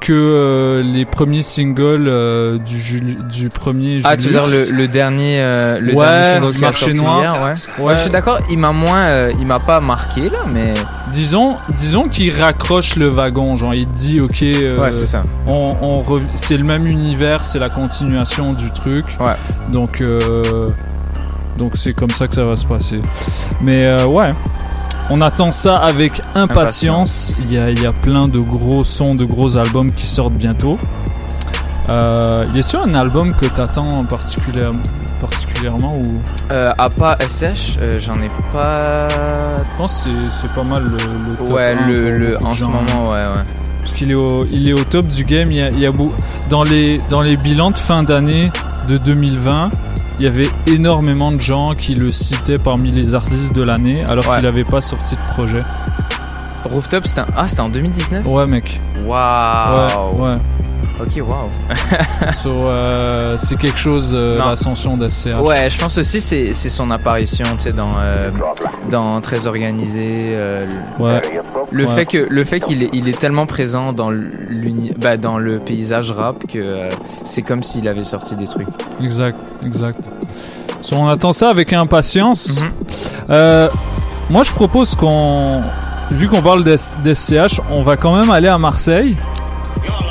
que 0.00 0.12
euh, 0.12 0.82
les 0.82 1.04
premiers 1.04 1.42
singles 1.42 2.06
euh, 2.08 2.58
du, 2.58 2.78
Jul- 2.78 3.18
du 3.28 3.50
premier 3.50 3.98
Ah, 4.04 4.16
tu 4.16 4.28
veux 4.28 4.40
Julius. 4.40 4.48
dire 4.66 4.66
le, 4.66 4.76
le 4.76 4.88
dernier, 4.88 5.40
euh, 5.40 5.78
le 5.80 5.94
Ouais, 5.94 6.04
dernier 6.04 6.24
single 6.30 6.52
qui 6.52 6.58
a 6.58 6.60
Marché 6.60 6.84
sorti 6.86 7.00
Noir. 7.00 7.20
hier, 7.20 7.34
ouais. 7.78 7.84
Ouais. 7.84 7.96
Je 7.96 8.00
suis 8.00 8.10
d'accord. 8.10 8.38
Il 8.50 8.58
m'a 8.58 8.72
moins, 8.72 9.02
euh, 9.04 9.32
il 9.38 9.46
m'a 9.46 9.60
pas 9.60 9.80
marqué 9.80 10.28
là, 10.28 10.38
mais 10.52 10.74
Disons, 11.12 11.56
disons 11.68 12.08
qu'il 12.08 12.34
raccroche 12.34 12.96
le 12.96 13.08
wagon, 13.08 13.54
genre 13.54 13.74
il 13.74 13.86
dit 13.88 14.20
ok, 14.20 14.40
Ouais, 14.40 14.92
c'est 14.92 15.06
ça. 15.06 15.24
On, 15.46 15.76
on 15.82 16.02
rev- 16.02 16.24
c'est 16.34 16.56
le 16.56 16.64
même 16.64 16.86
univers, 16.86 17.44
c'est 17.44 17.58
la 17.58 17.68
continuation 17.68 18.54
du 18.54 18.70
truc. 18.70 19.04
Ouais. 19.20 19.34
Donc, 19.70 20.02
donc 21.58 21.72
c'est 21.76 21.92
comme 21.92 22.10
ça 22.10 22.26
que 22.28 22.34
ça 22.34 22.44
va 22.44 22.56
se 22.56 22.64
passer. 22.66 23.00
Mais 23.60 24.02
ouais, 24.04 24.32
on 25.14 25.20
attend 25.20 25.50
ça 25.52 25.76
avec 25.76 26.20
impatience. 26.34 27.36
Il 27.40 27.52
y 27.52 27.58
a, 27.58 27.70
il 27.70 27.80
y 27.82 27.86
a 27.86 27.92
plein 27.92 28.28
de 28.28 28.38
gros 28.40 28.82
sons, 28.84 29.14
de 29.14 29.24
gros 29.24 29.56
albums 29.58 29.92
qui 29.92 30.06
sortent 30.06 30.32
bientôt. 30.32 30.78
Euh, 31.88 32.46
y 32.54 32.60
a-t-il 32.60 32.78
un 32.78 32.94
album 32.94 33.34
que 33.34 33.46
t'attends 33.46 34.04
particulièrement, 34.04 34.80
particulièrement 35.20 35.96
ou? 35.96 36.14
Euh, 36.52 36.72
à 36.78 36.88
pas 36.88 37.16
SH, 37.20 37.76
euh, 37.80 37.98
j'en 37.98 38.14
ai 38.14 38.30
pas. 38.52 39.08
Je 39.08 39.76
pense 39.76 40.04
que 40.04 40.10
c'est- 40.30 40.48
pas 40.54 40.62
mal 40.62 40.84
le, 40.84 41.30
le 41.30 41.36
top 41.36 41.50
Ouais, 41.50 41.74
1 41.78 41.86
le, 41.88 42.38
en 42.44 42.52
ce 42.52 42.64
moment, 42.64 43.10
ouais, 43.10 43.26
ouais. 43.26 43.42
Parce 43.80 43.94
qu'il 43.94 44.12
est 44.12 44.14
au, 44.14 44.46
il 44.50 44.68
est 44.68 44.72
au 44.72 44.84
top 44.84 45.06
du 45.08 45.24
game. 45.24 45.50
Il 45.50 45.56
y 45.58 45.62
a, 45.62 45.70
il 45.70 45.78
y 45.80 45.86
a 45.86 45.90
beau- 45.90 46.12
dans 46.48 46.62
les 46.62 47.00
dans 47.08 47.20
les 47.20 47.36
bilans 47.36 47.72
de 47.72 47.78
fin 47.78 48.04
d'année 48.04 48.52
de 48.86 48.96
2020, 48.96 49.70
il 50.22 50.26
y 50.26 50.28
avait 50.28 50.48
énormément 50.68 51.32
de 51.32 51.40
gens 51.40 51.74
qui 51.74 51.96
le 51.96 52.12
citaient 52.12 52.56
parmi 52.58 52.92
les 52.92 53.12
artistes 53.16 53.52
de 53.56 53.62
l'année, 53.62 54.04
alors 54.04 54.22
qu'il 54.32 54.44
n'avait 54.44 54.62
pas 54.62 54.80
sorti 54.80 55.16
de 55.16 55.32
projet. 55.32 55.64
Rooftop, 56.64 57.08
c'était 57.08 57.22
un- 57.22 57.26
ah, 57.36 57.48
c'était 57.48 57.60
en 57.62 57.68
2019. 57.68 58.24
Ouais, 58.24 58.46
mec. 58.46 58.80
Waouh. 59.04 60.14
Ouais, 60.14 60.20
ouais. 60.30 60.34
Ok, 61.00 61.20
waouh. 61.26 61.48
So, 62.34 62.50
euh, 62.50 63.36
c'est 63.36 63.56
quelque 63.56 63.78
chose 63.78 64.12
euh, 64.14 64.38
l'ascension 64.38 64.96
d'SCH. 64.96 65.34
Ouais, 65.40 65.68
je 65.68 65.78
pense 65.78 65.98
aussi 65.98 66.20
c'est 66.20 66.52
c'est 66.52 66.68
son 66.68 66.90
apparition, 66.90 67.44
tu 67.56 67.64
sais, 67.64 67.72
dans 67.72 67.90
euh, 67.98 68.30
dans 68.90 69.20
très 69.20 69.46
organisé. 69.46 70.00
euh, 70.06 70.66
le- 70.98 71.04
Ouais. 71.04 71.22
Le 71.70 71.86
Ouais. 71.86 71.94
fait 71.94 72.06
que 72.06 72.18
le 72.30 72.44
fait 72.44 72.60
qu'il 72.60 72.82
est 72.84 72.90
il 72.92 73.08
est 73.08 73.18
tellement 73.18 73.46
présent 73.46 73.92
dans 73.92 74.12
bah, 75.00 75.16
dans 75.16 75.38
le 75.38 75.58
paysage 75.58 76.10
rap 76.10 76.46
que 76.46 76.58
euh, 76.58 76.90
c'est 77.24 77.42
comme 77.42 77.62
s'il 77.62 77.88
avait 77.88 78.04
sorti 78.04 78.36
des 78.36 78.46
trucs. 78.46 78.68
Exact, 79.02 79.38
exact. 79.64 80.00
So, 80.82 80.96
on 80.96 81.08
attend 81.08 81.32
ça 81.32 81.48
avec 81.48 81.72
impatience. 81.72 82.60
Mhm. 83.28 83.68
Moi, 84.30 84.42
je 84.44 84.52
propose 84.52 84.94
qu'on, 84.94 85.62
vu 86.10 86.28
qu'on 86.28 86.40
parle 86.42 86.64
d'S- 86.64 86.96
d'SCH, 87.02 87.60
on 87.70 87.82
va 87.82 87.96
quand 87.96 88.14
même 88.16 88.30
aller 88.30 88.48
à 88.48 88.56
Marseille. 88.58 89.16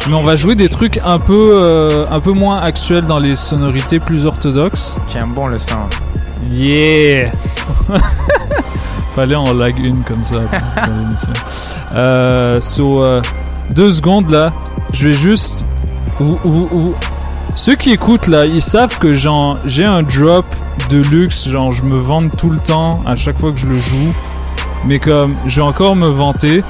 Mais 0.08 0.16
on 0.16 0.24
va 0.24 0.36
jouer 0.36 0.56
des 0.56 0.68
trucs 0.70 1.00
un 1.04 1.20
peu, 1.20 1.52
euh, 1.54 2.06
un 2.12 2.20
peu 2.20 2.32
moins 2.32 2.60
actuels 2.60 3.06
dans 3.06 3.20
les 3.20 3.36
sonorités 3.36 4.00
plus 4.00 4.26
orthodoxes. 4.26 4.98
Tiens 5.08 5.28
bon 5.28 5.48
le 5.48 5.58
sang. 5.60 5.88
Yeah! 6.50 7.32
Fallait 9.16 9.36
en 9.36 9.54
lag 9.54 9.78
une 9.80 10.04
comme 10.04 10.24
ça. 10.24 10.38
Euh, 11.94 12.62
so, 12.62 13.04
euh, 13.04 13.22
deux 13.72 13.92
secondes 13.92 14.30
là. 14.32 14.54
Je 14.94 15.10
vais 15.10 15.14
juste. 15.14 15.66
vous- 16.20 16.40
vous- 16.46 16.70
vous- 16.72 16.96
Ceux 17.56 17.76
qui 17.76 17.92
écoutent 17.92 18.28
là, 18.28 18.46
ils 18.46 18.62
savent 18.62 18.98
que 18.98 19.14
j'ai 19.14 19.84
un 19.86 20.04
drop 20.04 20.46
de 20.90 21.02
luxe. 21.02 21.50
Genre, 21.50 21.74
je 21.74 21.84
me 21.84 21.98
vante 21.98 22.38
tout 22.38 22.50
le 22.50 22.60
temps 22.60 23.02
à 23.06 23.16
chaque 23.18 23.38
fois 23.40 23.52
que 23.52 23.60
je 23.60 23.68
le 23.68 23.78
joue. 23.78 24.14
Mais 24.86 25.00
comme 25.00 25.36
je 25.46 25.58
vais 25.58 25.68
encore 25.68 25.98
me 25.98 26.08
vanter, 26.08 26.64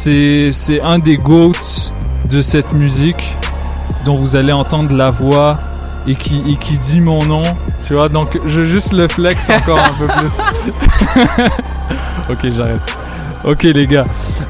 c'est 0.00 0.80
un 0.82 0.98
des 0.98 1.18
goats 1.18 1.92
de 2.24 2.40
cette 2.40 2.72
musique 2.72 3.36
dont 4.06 4.14
vous 4.14 4.34
allez 4.34 4.52
entendre 4.52 4.94
la 4.96 5.10
voix 5.10 5.58
et 6.06 6.14
qui, 6.14 6.78
dit 6.78 7.00
mon 7.00 7.22
nom. 7.24 7.42
Tu 7.84 7.92
vois, 7.92 8.08
donc 8.08 8.38
je 8.46 8.62
juste 8.62 8.94
le 8.94 9.08
flex 9.08 9.50
encore 9.50 9.78
un 9.78 9.92
peu 9.98 10.06
plus. 10.06 10.32
ok, 12.30 12.50
j'arrête. 12.50 12.96
Ok, 13.44 13.62
les 13.64 13.86
gars. 13.86 14.06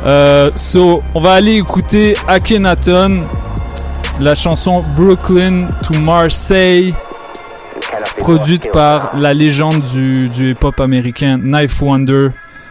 Euh, 0.06 0.52
so, 0.54 1.02
on 1.14 1.20
va 1.20 1.32
aller 1.32 1.56
écouter 1.56 2.14
Akhenaton, 2.28 3.24
la 4.20 4.36
chanson 4.36 4.84
Brooklyn 4.96 5.68
to 5.82 5.98
Marseille, 6.00 6.94
produite 8.18 8.70
par 8.70 9.10
la 9.16 9.34
légende 9.34 9.82
du, 9.82 10.28
du 10.28 10.52
hip-hop 10.52 10.78
américain 10.80 11.38
Knife 11.38 11.82
Wonder. 11.82 12.28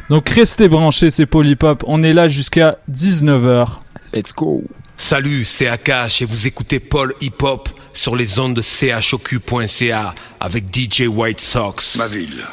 Donc 0.09 0.27
restez 0.29 0.67
branchés, 0.67 1.11
c'est 1.11 1.27
Polypop. 1.27 1.83
On 1.85 2.01
est 2.01 2.13
là 2.13 2.27
jusqu'à 2.27 2.79
19h. 2.91 3.67
Let's 4.13 4.33
go. 4.33 4.63
Salut, 4.97 5.45
c'est 5.45 5.67
Akash 5.67 6.21
et 6.21 6.25
vous 6.25 6.47
écoutez 6.47 6.79
Paul 6.79 7.13
Hip 7.21 7.41
Hop 7.43 7.69
sur 7.93 8.15
les 8.15 8.39
ondes 8.39 8.55
de 8.55 8.61
chocu.ca 8.61 10.15
avec 10.39 10.75
DJ 10.75 11.03
White 11.07 11.39
Sox. 11.39 11.95
Ma 11.95 12.07
ville. 12.07 12.43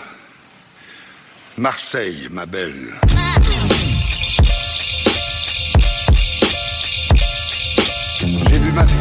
Marseille, 1.56 2.28
ma 2.30 2.44
belle. 2.44 2.92
J'ai 8.20 8.58
vu 8.58 8.72
ma 8.72 8.84
ville. 8.84 8.96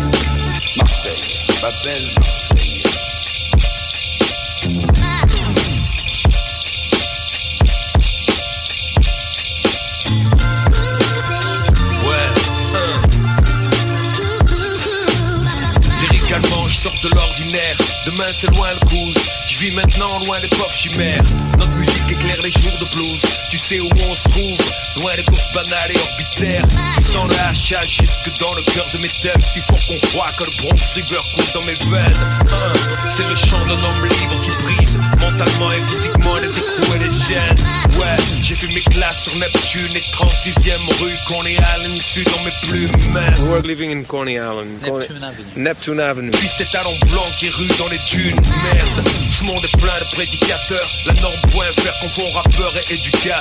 Marseille, 0.78 1.40
ma 1.62 1.70
belle 1.84 2.10
Marseille. 2.16 2.45
Demain 18.16 18.32
c'est 18.32 18.48
loin 18.48 18.70
le 18.74 18.86
cruise. 18.86 19.18
Je 19.46 19.60
vis 19.60 19.72
maintenant 19.72 20.20
loin 20.20 20.40
des 20.40 20.48
pauvres 20.48 20.72
chimères. 20.72 21.22
Notre 21.58 21.72
musique 21.72 22.10
éclaire 22.10 22.42
les 22.42 22.52
jours 22.52 22.78
de 22.80 22.86
blues. 22.96 23.45
Tu 23.50 23.60
sais 23.60 23.80
où 23.80 23.90
on 24.10 24.16
se 24.16 24.28
trouve, 24.30 24.60
loin 24.98 25.16
des 25.16 25.24
courses 25.24 25.54
banales 25.54 25.92
et 25.92 25.98
orbitaires. 25.98 26.68
Tu 26.96 27.04
sens 27.04 27.30
le 27.30 27.38
hachage 27.40 27.98
jusque 28.02 28.40
dans 28.40 28.54
le 28.54 28.62
cœur 28.64 28.86
de 28.94 28.98
mes 29.00 29.10
thèmes. 29.22 29.42
Si 29.42 29.60
fort 29.62 29.80
qu'on 29.88 30.08
croit 30.08 30.32
que 30.38 30.44
le 30.44 30.52
Bronx 30.58 30.94
River 30.96 31.22
coule 31.36 31.52
dans 31.54 31.64
mes 31.64 31.76
veines. 31.76 32.18
Hein, 32.42 32.74
c'est 33.10 33.28
le 33.28 33.36
chant 33.36 33.66
d'un 33.66 33.74
homme 33.74 34.06
libre 34.06 34.42
qui 34.42 34.52
brise 34.64 34.98
mentalement 35.20 35.72
et 35.72 35.84
physiquement 35.84 36.36
les 36.38 36.50
écrous 36.50 36.96
et 36.96 37.00
les 37.00 37.12
chaînes. 37.12 37.58
Ouais, 37.98 38.18
j'ai 38.42 38.56
vu 38.56 38.68
mes 38.74 38.82
classes 38.82 39.24
sur 39.24 39.36
Neptune 39.36 39.96
et 39.96 40.04
36e 40.12 41.02
rue 41.02 41.16
Coney 41.28 41.54
Island, 41.54 42.02
sud 42.02 42.26
dans 42.26 42.44
mes 42.44 42.52
plumes. 42.68 43.14
Man. 43.14 43.50
We're 43.50 43.62
living 43.62 43.92
in 43.92 44.04
Coney 44.04 44.36
Island. 44.36 44.82
Neptune 44.82 45.24
Avenue. 45.24 45.46
Neptune 45.56 46.00
Avenue. 46.00 46.32
Puis 46.32 46.50
talons 46.72 46.98
blancs 47.12 47.32
qui 47.40 47.50
ruent 47.50 47.78
dans 47.78 47.88
les 47.88 48.00
dunes, 48.10 48.42
merde. 48.64 49.08
Ce 49.32 49.44
monde 49.44 49.64
est 49.64 49.78
plein 49.78 50.00
de 50.00 50.16
prédicateurs. 50.16 50.90
La 51.06 51.14
norme 51.14 51.40
point 51.52 51.66
faire 51.82 51.94
confond 52.02 52.30
rappeur 52.32 52.74
et 52.78 52.94
éducateur. 52.94 53.35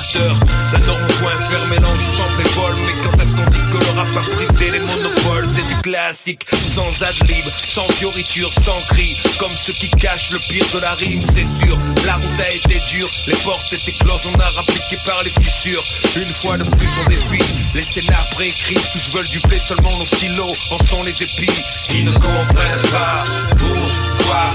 La 0.73 0.79
norme 0.79 1.07
point 1.21 1.31
faire 1.49 1.65
mélange 1.67 1.99
sample 2.17 2.41
et 2.41 2.49
vol. 2.53 2.75
Mais 2.85 3.01
quand 3.01 3.23
est-ce 3.23 3.33
qu'on 3.33 3.49
dit 3.49 3.59
que 3.71 3.77
le 3.77 3.97
rap 3.97 4.07
a 4.17 4.21
brisé 4.35 4.71
les 4.71 4.79
monopoles? 4.79 5.47
C'est 5.47 5.67
du 5.67 5.75
classique, 5.81 6.45
sans 6.67 7.01
ad-lib, 7.01 7.45
sans 7.67 7.87
fioriture, 7.93 8.51
sans 8.53 8.79
cri. 8.87 9.15
Comme 9.39 9.55
ceux 9.55 9.73
qui 9.73 9.89
cachent 9.91 10.31
le 10.31 10.39
pire 10.49 10.65
de 10.73 10.79
la 10.79 10.91
rime, 10.95 11.21
c'est 11.21 11.45
sûr. 11.45 11.77
La 12.05 12.15
route 12.15 12.41
a 12.41 12.51
été 12.51 12.81
dure, 12.91 13.09
les 13.27 13.35
portes 13.37 13.71
étaient 13.71 13.97
closes, 13.99 14.27
on 14.33 14.39
a 14.39 14.49
rappliqué 14.49 14.97
par 15.05 15.23
les 15.23 15.31
fissures. 15.31 15.83
Une 16.17 16.33
fois 16.33 16.57
de 16.57 16.63
plus, 16.63 16.89
on 17.05 17.09
défie. 17.09 17.53
Les 17.73 17.83
scénars 17.83 18.27
préécrits, 18.31 18.81
tous 18.91 19.13
veulent 19.13 19.29
du 19.29 19.39
blé, 19.41 19.59
seulement 19.59 19.97
nos 19.97 20.05
stylos 20.05 20.55
en 20.71 20.77
sont 20.85 21.03
les 21.03 21.23
épis. 21.23 21.63
Ils 21.93 22.03
ne 22.03 22.11
comprennent 22.11 22.89
pas 22.91 23.23
pourquoi 23.57 24.51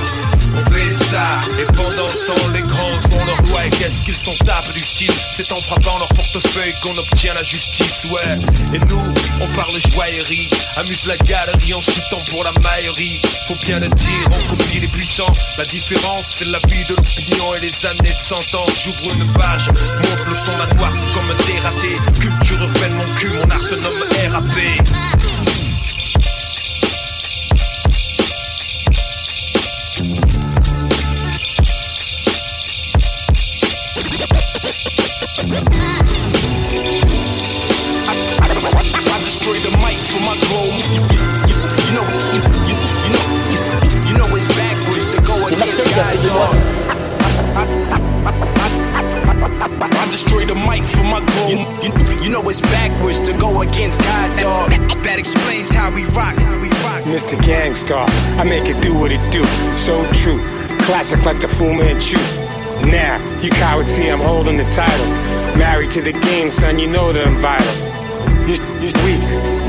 Et 0.60 1.64
pendant 1.72 2.08
ce 2.08 2.24
temps, 2.24 2.48
les 2.52 2.62
grands 2.62 3.00
font 3.10 3.24
leur 3.24 3.42
loi. 3.42 3.66
Et 3.66 3.70
qu'est-ce 3.70 4.02
qu'ils 4.02 4.14
sont 4.14 4.36
tapes 4.44 4.72
du 4.72 4.80
style 4.80 5.12
C'est 5.32 5.50
en 5.52 5.60
frappant 5.60 5.98
leur 5.98 6.08
portefeuille 6.08 6.74
qu'on 6.82 6.96
obtient 6.96 7.34
la 7.34 7.42
justice, 7.42 8.04
ouais. 8.10 8.38
Et 8.74 8.78
nous, 8.78 9.14
on 9.40 9.46
parle 9.56 9.74
joaillerie, 9.92 10.48
amuse 10.76 11.06
la 11.06 11.16
galerie 11.16 11.74
en 11.74 11.80
citant 11.80 12.18
pour 12.30 12.44
la 12.44 12.52
maillerie. 12.52 13.20
Faut 13.48 13.56
bien 13.62 13.80
le 13.80 13.88
dire, 13.88 14.28
on 14.30 14.50
copie 14.50 14.80
les 14.80 14.88
puissants. 14.88 15.32
La 15.58 15.64
différence, 15.64 16.36
c'est 16.38 16.46
la 16.46 16.58
vie 16.68 16.84
de 16.84 16.94
l'opinion 16.94 17.54
et 17.56 17.60
les 17.60 17.86
années 17.86 18.14
de 18.14 18.20
sentence. 18.20 18.84
J'ouvre 18.84 19.14
une 19.14 19.32
page, 19.32 19.68
monte 19.68 20.26
le 20.28 20.36
son, 20.36 20.56
la 20.58 20.74
noire, 20.74 20.92
c'est 20.92 21.12
comme 21.12 21.30
un 21.30 21.44
dératé. 21.46 21.96
Culture 22.20 22.62
urbaine, 22.62 22.94
mon 22.94 23.14
cul, 23.14 23.30
mon 23.30 23.50
art 23.50 23.60
se 23.60 23.74
nomme 23.74 24.04
RAP. 24.30 25.19
I 39.50 39.52
destroy 39.52 39.70
the 39.70 39.76
mic 39.82 39.98
for 39.98 40.22
my 40.22 40.38
goal. 40.46 40.70
You, 40.70 41.02
you, 41.10 41.18
you 41.82 41.92
know, 41.98 42.06
you, 42.30 42.40
you, 42.70 42.76
you 43.02 43.10
know, 43.10 43.26
you 44.06 44.14
know 44.16 44.30
it's 44.36 44.46
backwards 44.46 45.06
to 45.12 45.20
go 45.22 45.44
against 45.44 45.84
God, 45.90 46.14
dog. 46.24 46.54
I 49.92 50.06
destroy 50.06 50.44
the 50.46 50.54
mic 50.54 50.84
for 50.84 51.02
my 51.02 51.18
goal. 51.18 51.50
You, 51.50 51.58
you, 51.82 51.90
you 52.22 52.30
know 52.30 52.48
it's 52.48 52.60
backwards 52.60 53.20
to 53.22 53.32
go 53.38 53.62
against 53.62 54.00
God, 54.02 54.38
dog. 54.38 54.70
That 55.02 55.18
explains 55.18 55.72
how 55.72 55.90
we 55.92 56.04
rock. 56.04 56.36
How 56.36 56.56
we 56.60 56.68
rock. 56.86 57.02
Mr. 57.02 57.36
Gangstar, 57.42 58.06
I 58.38 58.44
make 58.44 58.68
it 58.68 58.80
do 58.80 58.94
what 58.96 59.10
it 59.10 59.32
do. 59.32 59.44
So 59.74 60.06
true, 60.12 60.38
classic 60.86 61.24
like 61.26 61.40
the 61.40 61.48
Fu 61.48 61.74
Manchu. 61.74 62.18
Now, 62.86 63.18
you 63.40 63.50
cowards 63.50 63.88
see 63.88 64.08
I'm 64.08 64.20
holding 64.20 64.58
the 64.58 64.70
title. 64.70 65.06
Married 65.58 65.90
to 65.90 66.02
the 66.02 66.12
game, 66.12 66.50
son, 66.50 66.78
you 66.78 66.86
know 66.86 67.12
that 67.12 67.26
I'm 67.26 67.34
vital. 67.34 67.99
You, 68.50 68.56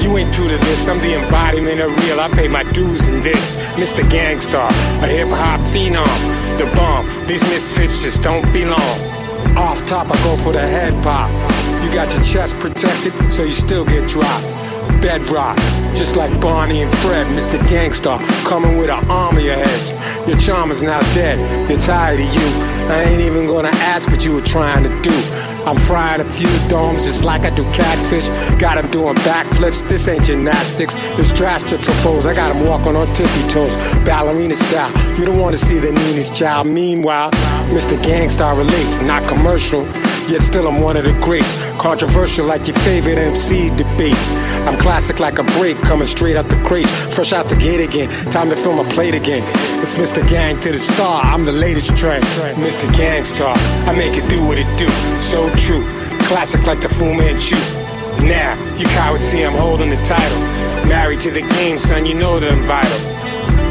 you 0.02 0.18
ain't 0.18 0.34
true 0.34 0.48
to 0.48 0.58
this. 0.58 0.88
I'm 0.88 1.00
the 1.00 1.14
embodiment 1.14 1.80
of 1.82 1.96
real. 2.04 2.20
I 2.20 2.30
pay 2.30 2.48
my 2.48 2.64
dues 2.64 3.10
in 3.10 3.22
this. 3.22 3.56
Mr. 3.76 4.02
Gangstar, 4.10 4.70
a 5.04 5.08
hip 5.08 5.28
hop 5.28 5.60
phenom, 5.72 6.08
the 6.58 6.66
bomb. 6.76 7.06
These 7.28 7.44
misfits 7.44 8.02
just 8.02 8.24
don't 8.24 8.52
belong. 8.52 8.98
Off 9.56 9.86
top, 9.86 10.10
I 10.10 10.16
go 10.24 10.36
for 10.38 10.52
the 10.52 10.68
head 10.68 10.94
pop. 11.04 11.30
You 11.84 11.94
got 11.94 12.12
your 12.12 12.24
chest 12.24 12.60
protected, 12.60 13.14
so 13.32 13.44
you 13.44 13.52
still 13.52 13.86
get 13.86 14.08
dropped. 14.10 14.46
Bedrock, 15.00 15.58
just 15.96 16.16
like 16.16 16.32
Barney 16.40 16.82
and 16.82 16.92
Fred, 17.00 17.28
Mr. 17.28 17.60
Gangstar, 17.68 18.20
coming 18.46 18.78
with 18.78 18.90
an 18.90 19.10
army 19.10 19.50
of 19.50 19.58
heads. 19.58 19.92
Your 20.28 20.38
charm 20.38 20.72
is 20.72 20.82
now 20.84 21.00
dead, 21.14 21.40
they're 21.68 21.78
tired 21.78 22.20
of 22.20 22.34
you. 22.34 22.48
I 22.92 23.04
ain't 23.04 23.22
even 23.22 23.48
gonna 23.48 23.70
ask 23.70 24.10
what 24.10 24.26
you 24.26 24.34
were 24.36 24.42
trying 24.42 24.84
to 24.84 25.02
do. 25.02 25.12
I'm 25.66 25.78
frying 25.78 26.20
a 26.20 26.26
few 26.26 26.50
domes 26.68 27.06
just 27.06 27.24
like 27.24 27.46
I 27.46 27.52
do 27.52 27.64
catfish. 27.72 28.28
Got 28.60 28.78
'em 28.78 28.88
doing 28.90 29.16
backflips, 29.18 29.88
this 29.88 30.08
ain't 30.08 30.24
gymnastics. 30.24 30.96
It's 31.20 31.32
drastic 31.32 31.82
propose, 31.82 32.26
I 32.26 32.34
got 32.34 32.50
'em 32.56 32.66
walking 32.66 32.96
on 32.96 33.14
tippy 33.14 33.48
toes, 33.48 33.78
ballerina 34.04 34.56
style. 34.56 34.92
You 35.18 35.26
don't 35.26 35.40
wanna 35.40 35.58
see 35.58 35.80
the 35.80 35.92
Nina's 35.92 36.30
child. 36.30 36.68
Meanwhile, 36.68 37.32
Mr. 37.70 37.96
Gangstar 38.02 38.58
relates, 38.58 39.00
not 39.02 39.28
commercial. 39.28 39.86
Yet 40.28 40.44
still 40.44 40.68
I'm 40.68 40.82
one 40.82 40.98
of 40.98 41.04
the 41.04 41.14
greats. 41.14 41.56
Controversial 41.78 42.46
like 42.46 42.68
your 42.68 42.78
favorite 42.80 43.18
MC 43.18 43.70
debates. 43.76 44.30
I'm 44.66 44.78
classic 44.78 45.20
like 45.20 45.40
a 45.40 45.44
break, 45.60 45.78
coming 45.82 46.06
straight 46.06 46.36
out 46.36 46.48
the 46.50 46.56
crate. 46.64 46.88
Fresh 46.88 47.34
out 47.34 47.50
the 47.50 47.56
gate 47.56 47.82
again, 47.82 48.10
time 48.32 48.50
to 48.50 48.56
fill 48.56 48.74
my 48.74 48.88
plate 48.90 49.16
again. 49.16 49.44
It's 49.82 49.98
Mr. 49.98 50.28
Gang 50.30 50.60
to 50.62 50.72
the 50.72 50.80
star, 50.80 51.22
I'm 51.24 51.46
the 51.46 51.52
latest 51.52 51.98
trend. 51.98 52.24
Mr. 52.24 52.88
Gangstar, 52.94 53.56
I 53.88 53.96
make 53.96 54.16
it 54.16 54.30
do 54.30 54.46
what 54.46 54.58
it 54.58 54.68
do. 54.78 54.90
So 55.22 55.50
true, 55.56 55.86
classic 56.28 56.66
like 56.66 56.82
the 56.82 56.90
Fu 56.90 57.14
Manchu. 57.14 57.56
Now, 58.26 58.54
you 58.78 58.86
cowards 58.88 59.24
see 59.24 59.42
I'm 59.44 59.54
holding 59.54 59.90
the 59.90 60.02
title. 60.04 60.40
Married 60.88 61.20
to 61.22 61.32
the 61.32 61.42
game, 61.42 61.78
son, 61.78 62.06
you 62.06 62.14
know 62.14 62.40
that 62.40 62.52
I'm 62.52 62.62
vital. 62.62 63.21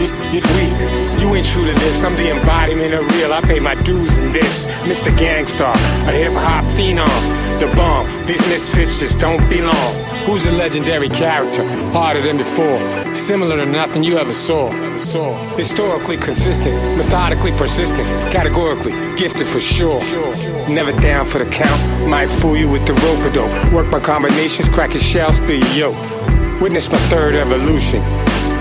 You, 0.01 1.35
ain't 1.35 1.47
true 1.47 1.67
to 1.67 1.75
this. 1.75 2.03
I'm 2.05 2.17
the 2.17 2.31
embodiment 2.31 2.95
of 2.95 3.07
real. 3.15 3.35
I 3.35 3.43
pay 3.43 3.61
my 3.61 3.75
dues 3.75 4.17
in 4.17 4.33
this. 4.33 4.65
Mr. 4.89 5.15
Gangstar, 5.15 5.75
a 6.09 6.13
hip 6.13 6.33
hop 6.33 6.65
phenom, 6.77 7.61
the 7.61 7.67
bomb. 7.77 8.07
These 8.27 8.41
misfits 8.49 8.99
just 8.99 9.19
don't 9.19 9.47
belong. 9.51 9.95
Who's 10.25 10.47
a 10.47 10.53
legendary 10.53 11.11
character? 11.11 11.69
Harder 11.93 12.23
than 12.23 12.39
before. 12.39 12.81
Similar 13.15 13.59
to 13.59 13.67
nothing 13.67 14.03
you 14.03 14.17
ever 14.17 14.33
saw. 14.33 14.71
Historically 15.57 16.17
consistent, 16.17 16.75
methodically 16.97 17.53
persistent, 17.53 18.09
categorically 18.33 18.93
gifted 19.17 19.47
for 19.47 19.61
sure. 19.61 20.01
Never 20.67 20.93
down 21.01 21.27
for 21.27 21.39
the 21.39 21.51
count. 21.51 22.09
Might 22.09 22.31
fool 22.31 22.57
you 22.57 22.71
with 22.71 22.87
the 22.87 22.95
rope 22.95 23.33
dope. 23.35 23.73
Work 23.73 23.89
my 23.89 24.01
combinations, 24.01 24.67
crack 24.71 24.95
your 24.95 25.03
shell, 25.03 25.31
spill 25.33 25.59
your 25.59 25.93
yoke. 25.93 26.61
Witness 26.63 26.91
my 26.91 26.99
third 27.11 27.35
evolution. 27.35 28.01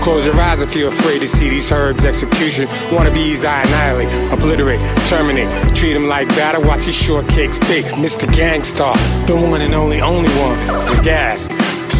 Close 0.00 0.24
your 0.24 0.40
eyes 0.40 0.62
if 0.62 0.74
you're 0.74 0.88
afraid 0.88 1.20
to 1.20 1.28
see 1.28 1.50
these 1.50 1.70
herbs 1.70 2.06
execution. 2.06 2.66
Wannabes 2.88 3.44
I 3.44 3.62
annihilate, 3.62 4.32
obliterate, 4.32 4.80
terminate. 5.06 5.48
Treat 5.76 5.92
them 5.92 6.08
like 6.08 6.26
batter, 6.28 6.58
watch 6.58 6.86
these 6.86 6.96
shortcakes 6.96 7.60
bake. 7.68 7.84
Mr. 7.96 8.26
Gangstar, 8.26 8.94
the 9.26 9.36
one 9.36 9.60
and 9.60 9.74
only, 9.74 10.00
only 10.00 10.30
one. 10.40 10.58
The 10.86 11.00
gas. 11.04 11.48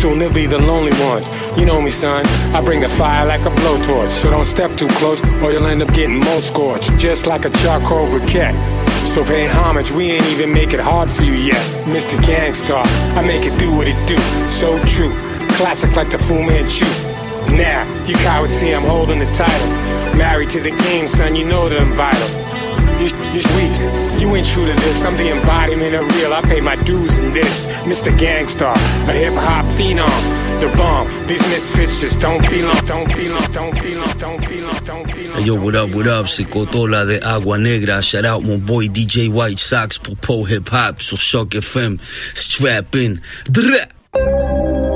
Soon 0.00 0.18
they'll 0.18 0.32
be 0.32 0.46
the 0.46 0.58
lonely 0.58 0.92
ones. 1.04 1.28
You 1.58 1.66
know 1.66 1.78
me, 1.82 1.90
son. 1.90 2.24
I 2.54 2.62
bring 2.62 2.80
the 2.80 2.88
fire 2.88 3.26
like 3.26 3.42
a 3.42 3.50
blowtorch. 3.50 4.12
So 4.12 4.30
don't 4.30 4.46
step 4.46 4.74
too 4.76 4.88
close 4.92 5.22
or 5.42 5.52
you'll 5.52 5.66
end 5.66 5.82
up 5.82 5.92
getting 5.92 6.20
most 6.20 6.48
scorched. 6.48 6.96
Just 6.98 7.26
like 7.26 7.44
a 7.44 7.50
charcoal 7.50 8.08
briquette. 8.08 8.56
So 9.06 9.22
pay 9.24 9.46
homage, 9.46 9.92
we 9.92 10.12
ain't 10.12 10.26
even 10.28 10.54
make 10.54 10.72
it 10.72 10.80
hard 10.80 11.10
for 11.10 11.22
you 11.22 11.34
yet. 11.34 11.60
Mr. 11.84 12.16
Gangstar, 12.22 12.82
I 13.14 13.20
make 13.26 13.44
it 13.44 13.58
do 13.58 13.76
what 13.76 13.88
it 13.88 14.08
do. 14.08 14.16
So 14.50 14.82
true. 14.84 15.14
Classic 15.56 15.94
like 15.94 16.10
the 16.10 16.18
Fu 16.18 16.42
Manchu. 16.42 16.86
Now, 17.48 17.84
you 18.06 18.14
cowards 18.16 18.52
see 18.52 18.72
I'm 18.72 18.82
holding 18.82 19.18
the 19.18 19.30
title. 19.32 19.68
Married 20.16 20.50
to 20.50 20.60
the 20.60 20.70
game, 20.70 21.08
son, 21.08 21.34
you 21.34 21.44
know 21.44 21.68
that 21.68 21.80
I'm 21.80 21.92
vital. 21.92 22.28
You, 23.00 23.06
you 23.32 23.40
weak, 23.56 24.20
you 24.20 24.36
ain't 24.36 24.46
true 24.46 24.66
to 24.66 24.74
this. 24.80 25.04
I'm 25.06 25.16
the 25.16 25.30
embodiment 25.32 25.94
of 25.94 26.06
real. 26.16 26.34
I 26.34 26.42
pay 26.42 26.60
my 26.60 26.76
dues 26.76 27.18
in 27.18 27.32
this. 27.32 27.66
Mr. 27.88 28.12
Gangstar, 28.12 28.74
a 29.08 29.12
hip 29.12 29.32
hop 29.32 29.64
phenom, 29.76 30.60
the 30.60 30.68
bomb. 30.76 31.08
These 31.26 31.42
misfits 31.48 32.00
just 32.00 32.20
don't 32.20 32.42
belong, 32.42 32.84
don't 32.84 33.08
belong, 33.08 33.52
don't 33.52 33.82
belong, 33.82 34.18
don't 34.18 34.40
belong, 34.46 34.84
don't 34.84 35.06
belong. 35.06 35.38
Hey 35.38 35.44
yo, 35.44 35.54
what 35.54 35.74
up, 35.76 35.94
what 35.94 36.06
up, 36.06 36.28
c'est 36.28 36.44
Cotola 36.44 37.06
de 37.06 37.24
Agua 37.24 37.56
Negra. 37.56 38.02
Shout 38.02 38.26
out 38.26 38.42
mon 38.42 38.58
boy 38.58 38.88
DJ 38.88 39.28
White 39.28 39.58
Sox 39.58 39.96
pour 39.96 40.16
Po 40.16 40.44
Hip 40.44 40.70
Hop 40.70 41.00
sur 41.00 41.18
Shock 41.18 41.54
FM. 41.54 41.98
Strap 42.34 42.94
in. 42.96 43.20
Drrrr. 43.48 44.89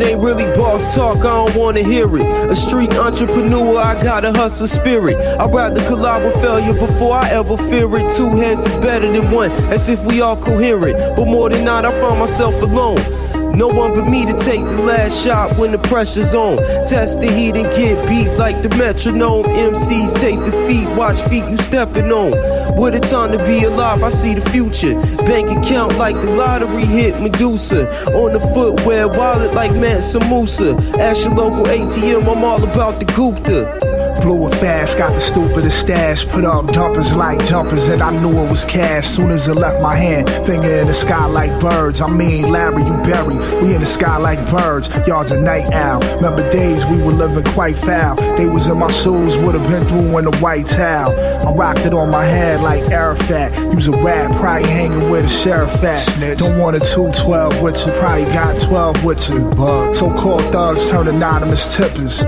It 0.00 0.06
ain't 0.06 0.20
really 0.22 0.44
boss 0.54 0.94
talk, 0.94 1.18
I 1.18 1.22
don't 1.22 1.56
wanna 1.56 1.82
hear 1.82 2.08
it. 2.16 2.26
A 2.50 2.54
street 2.54 2.94
entrepreneur, 2.94 3.78
I 3.78 4.00
got 4.02 4.24
a 4.24 4.32
hustle 4.32 4.66
spirit. 4.66 5.16
I'd 5.16 5.52
rather 5.52 5.84
collide 5.86 6.22
with 6.22 6.34
failure 6.42 6.74
before 6.74 7.14
I 7.14 7.30
ever 7.30 7.56
fear 7.56 7.88
it. 7.96 8.12
Two 8.16 8.30
heads 8.30 8.64
is 8.64 8.74
better 8.76 9.10
than 9.10 9.30
one, 9.30 9.50
as 9.72 9.88
if 9.88 10.04
we 10.04 10.20
all 10.20 10.36
coherent. 10.36 11.16
But 11.16 11.26
more 11.26 11.48
than 11.50 11.64
not, 11.64 11.84
I 11.84 11.90
find 12.00 12.18
myself 12.18 12.54
alone. 12.62 12.98
No 13.58 13.66
one 13.66 13.92
but 13.92 14.08
me 14.08 14.24
to 14.24 14.38
take 14.38 14.64
the 14.68 14.80
last 14.82 15.24
shot 15.24 15.58
when 15.58 15.72
the 15.72 15.78
pressure's 15.78 16.32
on. 16.32 16.58
Test 16.86 17.20
the 17.20 17.26
heat 17.28 17.56
and 17.56 17.66
get 17.76 18.08
beat 18.08 18.30
like 18.38 18.62
the 18.62 18.68
metronome. 18.76 19.46
MCs 19.46 20.14
taste 20.20 20.44
defeat, 20.44 20.86
watch 20.96 21.20
feet 21.22 21.42
you 21.50 21.56
stepping 21.56 22.12
on. 22.12 22.30
What 22.78 22.94
a 22.94 23.00
time 23.00 23.32
to 23.32 23.38
be 23.38 23.64
alive, 23.64 24.04
I 24.04 24.10
see 24.10 24.34
the 24.34 24.48
future. 24.50 24.94
Bank 25.26 25.50
account 25.50 25.98
like 25.98 26.20
the 26.20 26.30
lottery 26.36 26.84
hit 26.84 27.20
Medusa. 27.20 27.90
On 28.14 28.32
the 28.32 28.38
footwear, 28.54 29.08
wallet 29.08 29.52
like 29.54 29.72
Mansa 29.72 30.20
Musa. 30.20 30.76
Ask 30.96 31.24
your 31.24 31.34
local 31.34 31.64
ATM, 31.64 32.30
I'm 32.30 32.44
all 32.44 32.62
about 32.62 33.00
the 33.00 33.06
Gupta. 33.06 33.97
Blew 34.22 34.48
it 34.48 34.54
fast, 34.56 34.98
got 34.98 35.14
the 35.14 35.20
stupidest 35.20 35.80
stash. 35.80 36.26
Put 36.26 36.44
up 36.44 36.66
dumpers 36.72 37.12
like 37.14 37.44
jumpers, 37.44 37.88
and 37.88 38.02
I 38.02 38.10
knew 38.10 38.30
it 38.30 38.50
was 38.50 38.64
cash. 38.64 39.06
Soon 39.06 39.30
as 39.30 39.48
it 39.48 39.54
left 39.54 39.80
my 39.80 39.94
hand, 39.94 40.28
finger 40.46 40.68
in 40.68 40.86
the 40.86 40.94
sky 40.94 41.26
like 41.26 41.58
birds. 41.60 42.00
I 42.00 42.08
mean, 42.08 42.50
Larry, 42.50 42.82
you 42.82 42.94
berry. 43.02 43.36
We 43.62 43.74
in 43.74 43.80
the 43.80 43.86
sky 43.86 44.16
like 44.16 44.38
birds. 44.50 44.88
Y'all's 45.06 45.30
a 45.30 45.40
night 45.40 45.72
owl. 45.72 46.00
Remember 46.16 46.50
days 46.50 46.84
we 46.86 46.98
were 46.98 47.12
living 47.12 47.44
quite 47.52 47.78
foul. 47.78 48.16
They 48.36 48.48
was 48.48 48.68
in 48.68 48.78
my 48.78 48.90
shoes, 48.90 49.36
would 49.38 49.54
have 49.54 49.68
been 49.68 49.86
through 49.88 50.18
in 50.18 50.26
a 50.26 50.36
white 50.38 50.66
towel. 50.66 51.12
I 51.46 51.52
rocked 51.52 51.86
it 51.86 51.94
on 51.94 52.10
my 52.10 52.24
head 52.24 52.60
like 52.60 52.90
Arafat. 52.90 53.56
Use 53.72 53.88
a 53.88 53.92
rat, 53.92 54.30
probably 54.36 54.68
hanging 54.68 55.10
with 55.10 55.24
a 55.24 55.28
sheriff 55.28 55.82
at. 55.82 56.38
Don't 56.38 56.58
want 56.58 56.76
a 56.76 56.80
212 56.80 57.62
with 57.62 57.86
you, 57.86 57.92
probably 57.92 58.24
got 58.26 58.60
12 58.60 59.04
with 59.04 59.28
you. 59.28 59.38
So 59.94 60.12
called 60.18 60.42
thugs 60.52 60.90
turn 60.90 61.08
anonymous 61.08 61.76
tippers 61.76 62.22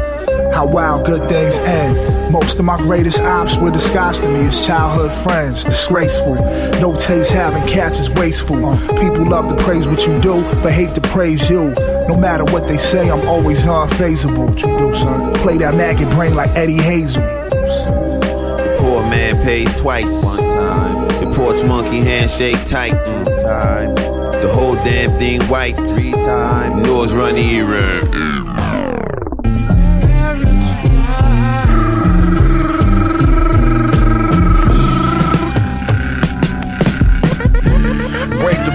how 0.52 0.66
wild 0.66 1.06
good 1.06 1.28
things 1.28 1.58
end. 1.58 2.32
Most 2.32 2.58
of 2.58 2.64
my 2.64 2.76
greatest 2.78 3.20
ops 3.20 3.56
were 3.56 3.70
disguised 3.70 4.22
to 4.22 4.28
me 4.28 4.46
as 4.46 4.64
childhood 4.64 5.12
friends. 5.24 5.64
Disgraceful. 5.64 6.34
No 6.80 6.96
taste 6.96 7.32
having 7.32 7.66
cats 7.66 7.98
is 7.98 8.10
wasteful. 8.10 8.76
People 8.98 9.28
love 9.28 9.48
to 9.48 9.62
praise 9.64 9.88
what 9.88 10.06
you 10.06 10.18
do, 10.20 10.42
but 10.62 10.72
hate 10.72 10.94
to 10.94 11.00
praise 11.00 11.50
you. 11.50 11.70
No 12.08 12.16
matter 12.16 12.44
what 12.44 12.68
they 12.68 12.78
say, 12.78 13.10
I'm 13.10 13.26
always 13.28 13.66
unfazable. 13.66 14.48
What 14.48 14.60
you 14.60 14.78
do, 14.78 14.94
son? 14.94 15.34
Play 15.34 15.58
that 15.58 15.74
maggot 15.74 16.08
brain 16.10 16.34
like 16.34 16.50
Eddie 16.50 16.80
Hazel. 16.80 17.22
Poor 18.78 19.02
man 19.02 19.42
pays 19.44 19.78
twice. 19.80 20.24
One 20.24 20.38
time. 20.38 21.08
The 21.20 21.34
porch 21.36 21.62
monkey 21.64 22.00
handshake 22.00 22.64
tight. 22.66 22.94
One 22.94 23.24
time. 23.42 23.94
The 23.94 24.50
whole 24.54 24.74
damn 24.76 25.10
thing 25.18 25.42
white. 25.42 25.76
Three 25.76 26.12
times. 26.12 26.86
Yours 26.86 27.12
run 27.12 27.34
red. 27.34 28.39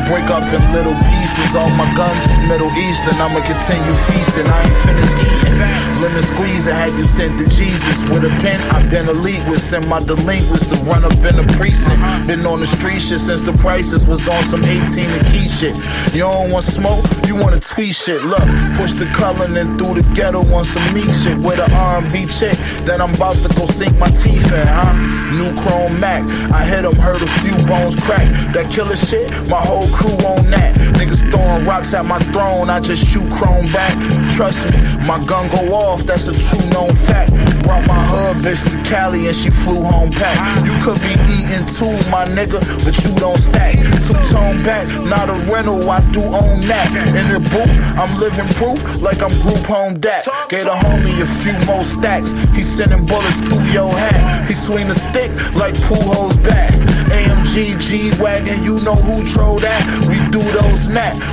Break 0.06 0.30
up 0.30 0.44
in 0.54 0.74
little 0.74 0.94
pieces. 0.94 1.15
All 1.56 1.70
my 1.70 1.88
guns 1.96 2.26
is 2.26 2.38
Middle 2.50 2.70
Eastern. 2.78 3.16
I'ma 3.16 3.40
continue 3.40 3.96
feasting. 4.12 4.46
I 4.46 4.62
ain't 4.62 4.76
finished 4.76 5.16
eating. 5.16 5.56
Lemon 6.02 6.24
squeeze, 6.24 6.68
I 6.68 6.76
had 6.76 6.94
you 6.94 7.06
sent 7.06 7.40
to 7.40 7.48
Jesus 7.50 8.04
with 8.10 8.26
a 8.26 8.30
pen. 8.44 8.60
I've 8.76 8.90
been 8.90 9.08
elite 9.08 9.48
with 9.48 9.62
send 9.62 9.88
my 9.88 10.02
delinquents 10.02 10.66
to 10.68 10.76
run 10.84 11.06
up 11.06 11.16
in 11.24 11.40
a 11.40 11.48
precinct. 11.56 12.00
Been 12.28 12.46
on 12.46 12.60
the 12.60 12.68
street 12.68 13.00
shit 13.00 13.20
since 13.20 13.40
the 13.40 13.54
prices 13.54 14.06
was 14.06 14.28
on 14.28 14.44
some 14.44 14.64
18 14.64 14.76
and 15.10 15.26
key 15.28 15.48
shit. 15.48 15.76
You 16.14 16.28
don't 16.28 16.52
want 16.52 16.66
smoke, 16.66 17.06
you 17.26 17.36
wanna 17.36 17.60
tweet 17.60 17.96
shit. 17.96 18.24
Look, 18.24 18.44
push 18.76 18.92
the 18.92 19.10
color 19.16 19.48
and 19.48 19.80
through 19.80 19.96
the 19.96 20.06
ghetto 20.14 20.44
on 20.54 20.66
some 20.66 20.84
meat 20.94 21.14
shit 21.16 21.38
with 21.38 21.60
an 21.60 21.72
R&B 21.72 22.26
chick 22.28 22.58
that 22.84 23.00
I'm 23.00 23.16
about 23.16 23.36
to 23.36 23.50
go 23.56 23.66
sink 23.66 23.98
my 23.98 24.10
teeth 24.10 24.52
in, 24.52 24.68
huh? 24.68 24.94
New 25.32 25.56
Chrome 25.62 26.00
Mac, 26.00 26.24
I 26.52 26.66
hit 26.66 26.84
them, 26.84 26.96
heard 26.96 27.22
a 27.22 27.32
few 27.40 27.56
bones 27.66 27.96
crack. 27.96 28.28
That 28.54 28.70
killer 28.72 28.98
shit, 28.98 29.32
my 29.48 29.60
whole 29.60 29.88
crew 29.96 30.16
on 30.28 30.52
that. 30.52 30.76
Niggas 31.00 31.15
throwing 31.24 31.66
rocks 31.66 31.94
at 31.94 32.06
my 32.06 32.20
throne, 32.34 32.70
I 32.70 32.80
just 32.80 33.06
shoot 33.06 33.30
chrome 33.32 33.72
back. 33.72 33.96
Trust 34.36 34.66
me, 34.70 34.78
my 35.06 35.24
gun 35.26 35.50
go 35.50 35.74
off, 35.74 36.04
that's 36.04 36.28
a 36.28 36.34
true 36.34 36.70
known 36.70 36.96
fact. 36.96 37.32
Brought 37.64 37.88
my 37.88 38.02
hood 38.12 38.44
bitch 38.44 38.64
to 38.70 38.90
Cali 38.90 39.28
and 39.28 39.36
she 39.36 39.50
flew 39.50 39.84
home 39.84 40.12
packed. 40.12 40.66
You 40.66 40.74
could 40.84 41.00
be 41.02 41.14
eating 41.34 41.66
too, 41.66 41.96
my 42.10 42.26
nigga, 42.26 42.60
but 42.84 42.96
you 43.04 43.14
don't 43.20 43.38
stack. 43.38 43.76
Two 44.06 44.14
tone 44.32 44.64
back, 44.64 44.88
not 45.06 45.30
a 45.30 45.34
rental, 45.52 45.90
I 45.90 46.00
do 46.12 46.22
own 46.22 46.62
that. 46.68 46.88
In 47.16 47.28
the 47.34 47.40
booth, 47.40 47.76
I'm 47.98 48.14
living 48.20 48.48
proof 48.56 49.02
like 49.02 49.22
I'm 49.22 49.34
group 49.42 49.66
home 49.66 50.00
dat. 50.00 50.26
Gave 50.50 50.66
a 50.66 50.76
homie 50.76 51.22
a 51.22 51.26
few 51.26 51.58
more 51.66 51.84
stacks. 51.84 52.32
He 52.54 52.64
sending 52.64 53.06
bullets 53.06 53.40
through 53.42 53.66
your 53.72 53.92
hat. 53.94 54.48
He 54.48 54.54
swing 54.54 54.88
the 54.88 54.96
stick 54.96 55.32
like 55.56 55.76
pool 55.84 56.30
back. 56.44 56.72
AMG 57.10 57.80
G 57.80 58.12
Wagon, 58.22 58.64
you 58.64 58.80
know 58.82 58.96
who 58.96 59.24
drove 59.26 59.62
that. 59.62 59.84
We 60.10 60.18
do 60.32 60.42
those 60.52 60.88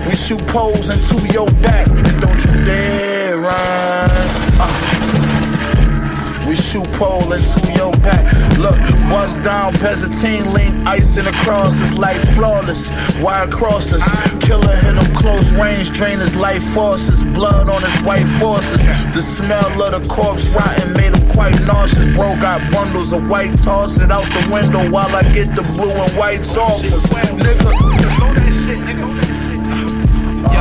We 0.07 0.15
shoot 0.15 0.47
poles 0.49 0.91
into 0.91 1.27
your 1.33 1.47
back. 1.63 1.89
And 1.89 2.21
don't 2.21 2.45
you 2.45 2.65
dare 2.65 3.39
run. 3.39 4.11
Uh. 4.61 5.03
We 6.53 6.57
shoot 6.57 6.93
pole 6.93 7.33
into 7.33 7.73
your 7.73 7.93
back. 8.05 8.31
Look, 8.59 8.77
bust 9.09 9.43
down, 9.43 9.73
Pesatine, 9.73 10.53
link, 10.53 10.87
ice 10.87 11.17
in 11.17 11.25
the 11.25 11.33
cross. 11.33 11.81
It's 11.81 11.97
like 11.97 12.19
flawless. 12.35 12.91
Wire 13.23 13.49
crosses. 13.49 14.05
Killer 14.41 14.77
hit 14.77 14.97
him 14.97 15.17
close 15.17 15.51
range, 15.53 15.93
drain 15.93 16.19
his 16.19 16.37
life 16.37 16.63
forces. 16.63 17.23
Blood 17.23 17.71
on 17.71 17.83
his 17.83 17.97
white 18.03 18.27
forces. 18.39 18.83
The 19.15 19.23
smell 19.23 19.83
of 19.83 20.03
the 20.03 20.07
corpse 20.09 20.47
rotting 20.49 20.93
made 20.93 21.17
him 21.17 21.27
quite 21.31 21.59
nauseous. 21.63 22.15
Bro 22.15 22.37
got 22.43 22.61
bundles 22.71 23.15
of 23.15 23.27
white, 23.31 23.57
toss 23.57 23.99
it 23.99 24.11
out 24.11 24.25
the 24.25 24.51
window 24.53 24.91
while 24.91 25.17
I 25.17 25.23
get 25.33 25.57
the 25.57 25.63
blue 25.63 25.91
and 25.91 26.13
white 26.19 26.45
saucers. 26.45 27.07
Nigga. 27.07 29.32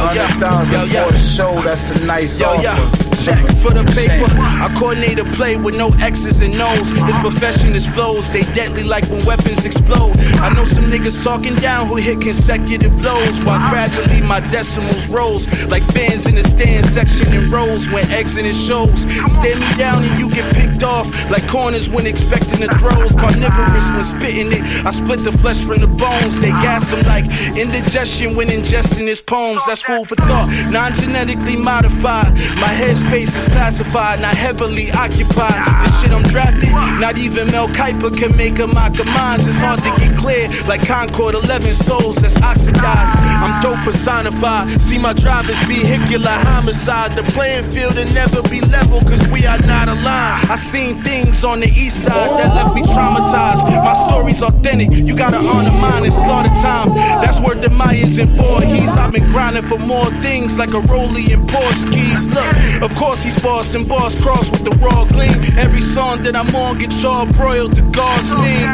Hundred 0.01 0.39
thousand 0.39 0.81
for 0.87 1.11
the 1.11 1.19
show, 1.19 1.51
that's 1.61 1.91
a 1.91 2.05
nice 2.05 2.39
yo, 2.39 2.47
offer. 2.47 3.05
Yo. 3.05 3.10
Check 3.23 3.45
for 3.61 3.71
the 3.71 3.83
paper. 3.93 4.31
I 4.39 4.73
coordinate 4.77 5.19
a 5.19 5.25
play 5.25 5.55
with 5.55 5.77
no 5.77 5.89
X's 5.99 6.39
and 6.39 6.55
O's. 6.55 6.89
His 6.89 7.17
profession 7.19 7.75
is 7.75 7.85
flows, 7.85 8.31
they 8.31 8.43
deadly 8.53 8.83
like 8.83 9.07
when 9.09 9.23
weapons 9.25 9.65
explode. 9.65 10.17
I 10.41 10.49
know 10.53 10.65
some 10.65 10.85
niggas 10.85 11.23
talking 11.23 11.55
down 11.55 11.87
who 11.87 11.97
hit 11.97 12.21
consecutive 12.21 12.99
lows 13.03 13.41
while 13.43 13.59
gradually 13.69 14.21
my 14.21 14.39
decimals 14.39 15.07
rose 15.07 15.47
like 15.69 15.83
fans 15.93 16.25
in 16.25 16.35
the 16.35 16.43
stand 16.43 16.85
section 16.85 17.31
in 17.33 17.51
rows 17.51 17.89
when 17.89 18.09
exiting 18.11 18.53
shows. 18.53 19.01
Stand 19.01 19.59
me 19.59 19.77
down 19.77 20.03
and 20.03 20.19
you 20.19 20.29
get 20.29 20.53
picked 20.55 20.83
off 20.83 21.05
like 21.29 21.47
corners 21.47 21.89
when 21.89 22.07
expecting 22.07 22.61
the 22.61 22.67
throws. 22.79 23.13
Carnivorous 23.15 23.91
when 23.91 24.03
spitting 24.03 24.51
it. 24.51 24.61
I 24.85 24.91
split 24.91 25.23
the 25.23 25.31
flesh 25.31 25.59
from 25.63 25.79
the 25.81 25.87
bones. 25.87 26.39
They 26.39 26.49
gas 26.49 26.91
them 26.91 27.05
like 27.05 27.25
indigestion 27.55 28.35
when 28.35 28.47
ingesting 28.47 29.07
his 29.07 29.21
poems. 29.21 29.65
That's 29.67 29.81
food 29.81 30.07
for 30.07 30.15
thought. 30.15 30.49
Non 30.71 30.93
genetically 30.93 31.55
modified. 31.55 32.33
My 32.57 32.73
headspace 33.01 33.35
is 33.35 33.47
classified, 33.47 34.21
not 34.21 34.35
heavily 34.35 34.91
occupied. 34.91 35.65
The 35.83 35.91
shit 35.99 36.11
I'm 36.11 36.23
drafting, 36.23 36.71
not 36.99 37.17
even 37.17 37.47
Mel 37.47 37.67
Kiper 37.69 38.15
can 38.15 38.35
make 38.37 38.59
a 38.59 38.67
mock 38.67 38.99
of 38.99 39.05
mines. 39.07 39.47
It's 39.47 39.59
hard 39.59 39.79
to 39.79 39.91
get 39.99 40.17
clear, 40.17 40.47
like 40.67 40.85
Concord 40.85 41.35
11 41.35 41.73
souls 41.75 42.17
that's 42.17 42.41
oxidized. 42.41 43.15
I'm 43.17 43.61
dope 43.61 43.79
personified. 43.79 44.81
See 44.81 44.97
my 44.97 45.13
driver's 45.13 45.61
vehicular 45.63 46.31
homicide. 46.31 47.15
The 47.15 47.23
playing 47.31 47.65
field 47.65 47.95
will 47.95 48.13
never 48.13 48.41
be 48.43 48.61
level, 48.61 49.01
cause 49.01 49.25
we 49.29 49.45
are 49.45 49.59
not 49.59 49.87
aligned. 49.87 50.49
I 50.49 50.55
seen 50.55 51.01
things 51.03 51.43
on 51.43 51.59
the 51.59 51.67
east 51.67 52.03
side 52.03 52.39
that 52.39 52.53
left 52.53 52.75
me 52.75 52.81
traumatized. 52.81 53.65
My 53.83 53.93
story's 53.93 54.43
authentic, 54.43 54.91
you 54.91 55.15
gotta 55.15 55.37
honor 55.37 55.71
mine 55.71 56.03
and 56.03 56.13
slaughter 56.13 56.53
time. 56.61 56.95
That's 57.21 57.39
where 57.39 57.55
the 57.55 57.69
Mayans 57.69 58.21
and 58.21 58.31
Voorhees. 58.35 58.95
I've 58.97 59.11
been 59.11 59.29
grinding 59.31 59.63
for 59.63 59.79
more 59.79 60.05
things 60.21 60.57
like 60.57 60.69
a 60.69 60.81
Rollie 60.81 61.33
and 61.33 61.47
Portuguese. 61.49 62.27
Look, 62.27 62.90
of 62.91 62.97
course 62.97 63.21
he's 63.21 63.39
boss 63.41 63.73
and 63.73 63.87
boss 63.87 64.21
cross 64.21 64.49
with 64.51 64.63
the 64.63 64.71
raw 64.77 65.05
gleam. 65.05 65.33
Every 65.57 65.81
song 65.81 66.23
that 66.23 66.35
I'm 66.35 66.53
on 66.55 66.77
get 66.77 66.91
broiled 67.35 67.73
the 67.73 67.81
God's 67.91 68.31
name. 68.31 68.67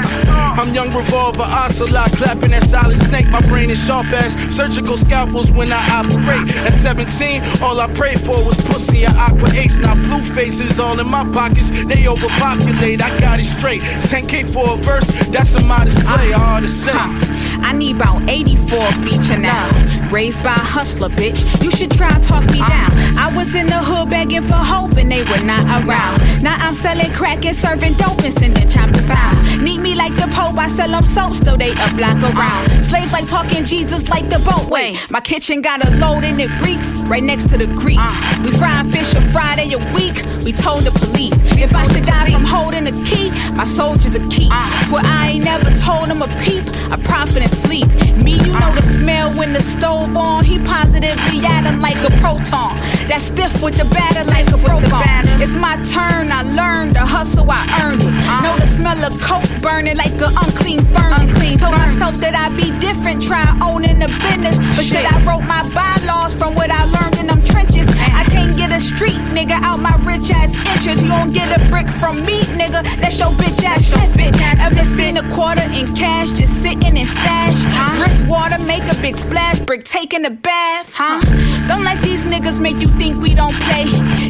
I'm 0.57 0.73
young 0.73 0.93
revolver, 0.93 1.43
ocelot, 1.43 2.11
clapping 2.13 2.51
that 2.51 2.63
solid 2.63 2.97
snake. 2.97 3.27
My 3.29 3.41
brain 3.41 3.69
is 3.69 3.83
sharp 3.83 4.07
as 4.07 4.33
surgical 4.55 4.97
scalpels 4.97 5.51
when 5.51 5.71
I 5.71 5.81
operate. 5.99 6.49
At 6.65 6.73
17, 6.73 7.61
all 7.61 7.79
I 7.79 7.87
prayed 7.93 8.19
for 8.19 8.37
was 8.45 8.55
pussy 8.65 9.03
and 9.05 9.15
aqua 9.17 9.49
ace. 9.51 9.77
Now 9.77 9.95
blue 9.95 10.23
faces 10.23 10.79
all 10.79 10.99
in 10.99 11.07
my 11.09 11.23
pockets, 11.31 11.69
they 11.85 12.07
overpopulate. 12.07 13.01
I 13.01 13.17
got 13.19 13.39
it 13.39 13.45
straight. 13.45 13.81
10k 13.81 14.51
for 14.51 14.73
a 14.73 14.77
verse, 14.77 15.07
that's 15.29 15.53
a 15.55 15.63
modest 15.63 15.99
play. 15.99 16.33
Uh-huh. 16.33 16.45
Hard 16.47 16.63
to 16.63 16.69
say. 16.69 16.91
I 17.61 17.73
need 17.73 17.95
about 17.97 18.27
84 18.29 18.91
feature 19.03 19.37
now. 19.37 19.67
Raised 20.11 20.43
by 20.43 20.55
a 20.55 20.67
hustler, 20.75 21.09
bitch. 21.09 21.39
You 21.63 21.71
should 21.71 21.91
try 21.91 22.09
and 22.09 22.23
talk 22.23 22.43
me 22.45 22.59
uh-huh. 22.59 22.69
down. 22.69 23.17
I 23.17 23.35
was 23.35 23.55
in 23.55 23.67
the 23.67 23.81
hood 23.81 24.06
begging 24.09 24.41
for 24.41 24.53
hope 24.55 24.97
and 24.97 25.11
they 25.11 25.23
were 25.23 25.43
not 25.43 25.63
around. 25.83 26.21
Now 26.41 26.55
I'm 26.59 26.73
selling 26.73 27.11
crack 27.13 27.45
and 27.45 27.55
serving 27.55 27.93
dope 27.93 28.23
and 28.23 28.33
sending 28.33 28.67
chopping 28.67 29.01
sounds. 29.01 29.41
Need 29.57 29.79
me 29.79 29.95
like 29.95 30.15
the 30.15 30.27
Pope, 30.33 30.57
I 30.57 30.67
sell 30.67 30.89
them 30.89 31.03
soap, 31.03 31.35
still 31.35 31.57
they 31.57 31.71
a 31.71 31.87
block 31.95 32.21
around. 32.21 32.83
Slaves 32.83 33.11
like 33.11 33.27
talking 33.27 33.65
Jesus 33.65 34.07
like 34.09 34.29
the 34.29 34.39
boatway. 34.39 34.95
My 35.09 35.21
kitchen 35.21 35.61
got 35.61 35.85
a 35.85 35.89
load 35.97 36.23
and 36.23 36.39
it 36.39 36.51
reeks. 36.61 36.93
right 37.09 37.23
next 37.23 37.49
to 37.49 37.57
the 37.57 37.67
grease. 37.67 38.15
We 38.43 38.51
frying 38.57 38.91
fish 38.91 39.13
a 39.15 39.21
Friday 39.21 39.73
a 39.73 39.79
week. 39.93 40.23
We 40.43 40.51
told 40.53 40.81
the 40.81 40.91
police 40.91 41.37
if 41.57 41.73
I 41.73 41.87
should 41.87 42.05
die 42.05 42.31
from 42.31 42.45
holding 42.45 42.85
the 42.85 42.95
key, 43.03 43.31
my 43.55 43.63
soldiers 43.63 44.15
a 44.15 44.19
keep. 44.29 44.51
Swear 44.87 45.01
I 45.03 45.29
ain't 45.33 45.45
never 45.45 45.75
told 45.77 46.07
them 46.09 46.21
a 46.21 46.27
peep. 46.43 46.63
I 46.91 46.97
profit 47.03 47.41
and 47.41 47.51
sleep. 47.51 47.87
Me, 48.15 48.33
you 48.33 48.53
know 48.53 48.73
the 48.75 48.83
smell 48.83 49.31
when 49.31 49.53
the 49.53 49.61
stove 49.61 50.15
on. 50.15 50.43
He 50.45 50.59
positively 50.59 51.45
atom 51.45 51.81
like 51.81 51.97
a 51.97 52.11
proton. 52.21 52.75
That 53.09 53.21
stiff 53.21 53.61
with 53.61 53.75
the 53.75 53.85
batter 53.97 54.25
like 54.29 54.47
a 54.53 54.57
broken. 54.57 55.41
It's 55.41 55.55
my 55.55 55.75
turn. 55.95 56.31
I 56.31 56.41
learned 56.43 56.95
the 56.95 57.05
hustle. 57.05 57.49
I 57.49 57.63
earned 57.83 58.01
it. 58.01 58.13
Know 58.43 58.55
the 58.57 58.69
smell 58.77 58.99
of 59.03 59.13
coke 59.21 59.49
burning 59.61 59.97
like 59.97 60.13
an 60.27 60.33
unclean 60.43 60.81
furnace. 60.93 61.35
Told 61.61 61.75
myself 61.75 62.15
that 62.23 62.33
I'd 62.35 62.55
be 62.55 62.69
different. 62.79 63.23
Try 63.23 63.45
owning 63.61 63.99
the 63.99 64.09
business, 64.25 64.57
but 64.75 64.85
shit, 64.85 65.05
I 65.05 65.15
wrote 65.25 65.45
my 65.45 65.63
bylaws 65.73 66.33
from 66.35 66.55
what 66.55 66.69
I 66.71 66.83
learned 66.95 67.17
in 67.17 67.27
them 67.27 67.41
trenches. 67.43 67.66
Ass. 70.87 71.01
You 71.01 71.09
don't 71.09 71.33
get 71.33 71.49
a 71.59 71.69
brick 71.69 71.87
from 71.87 72.25
me, 72.25 72.41
nigga. 72.59 72.83
That's 73.01 73.17
your 73.19 73.31
bitch 73.31 73.63
ass 73.63 73.85
sniff 73.85 74.15
it. 74.17 74.35
Ever 74.59 74.83
seen 74.83 75.17
a 75.17 75.33
quarter 75.33 75.61
in 75.71 75.93
cash 75.95 76.29
just 76.31 76.61
sitting 76.61 76.97
in 76.97 77.05
stash? 77.05 77.57
Wrist 77.99 78.25
water, 78.27 78.57
make 78.59 78.83
a 78.91 78.95
big 79.01 79.15
splash. 79.17 79.59
Brick 79.59 79.83
taking 79.83 80.25
a 80.25 80.29
bath, 80.29 80.93
huh? 80.93 81.21
Don't 81.67 81.83
let 81.83 82.01
these 82.01 82.25
niggas 82.25 82.59
make 82.59 82.77
you 82.77 82.87
think 82.99 83.21
we 83.21 83.33
don't 83.33 83.55
play. 83.67 83.85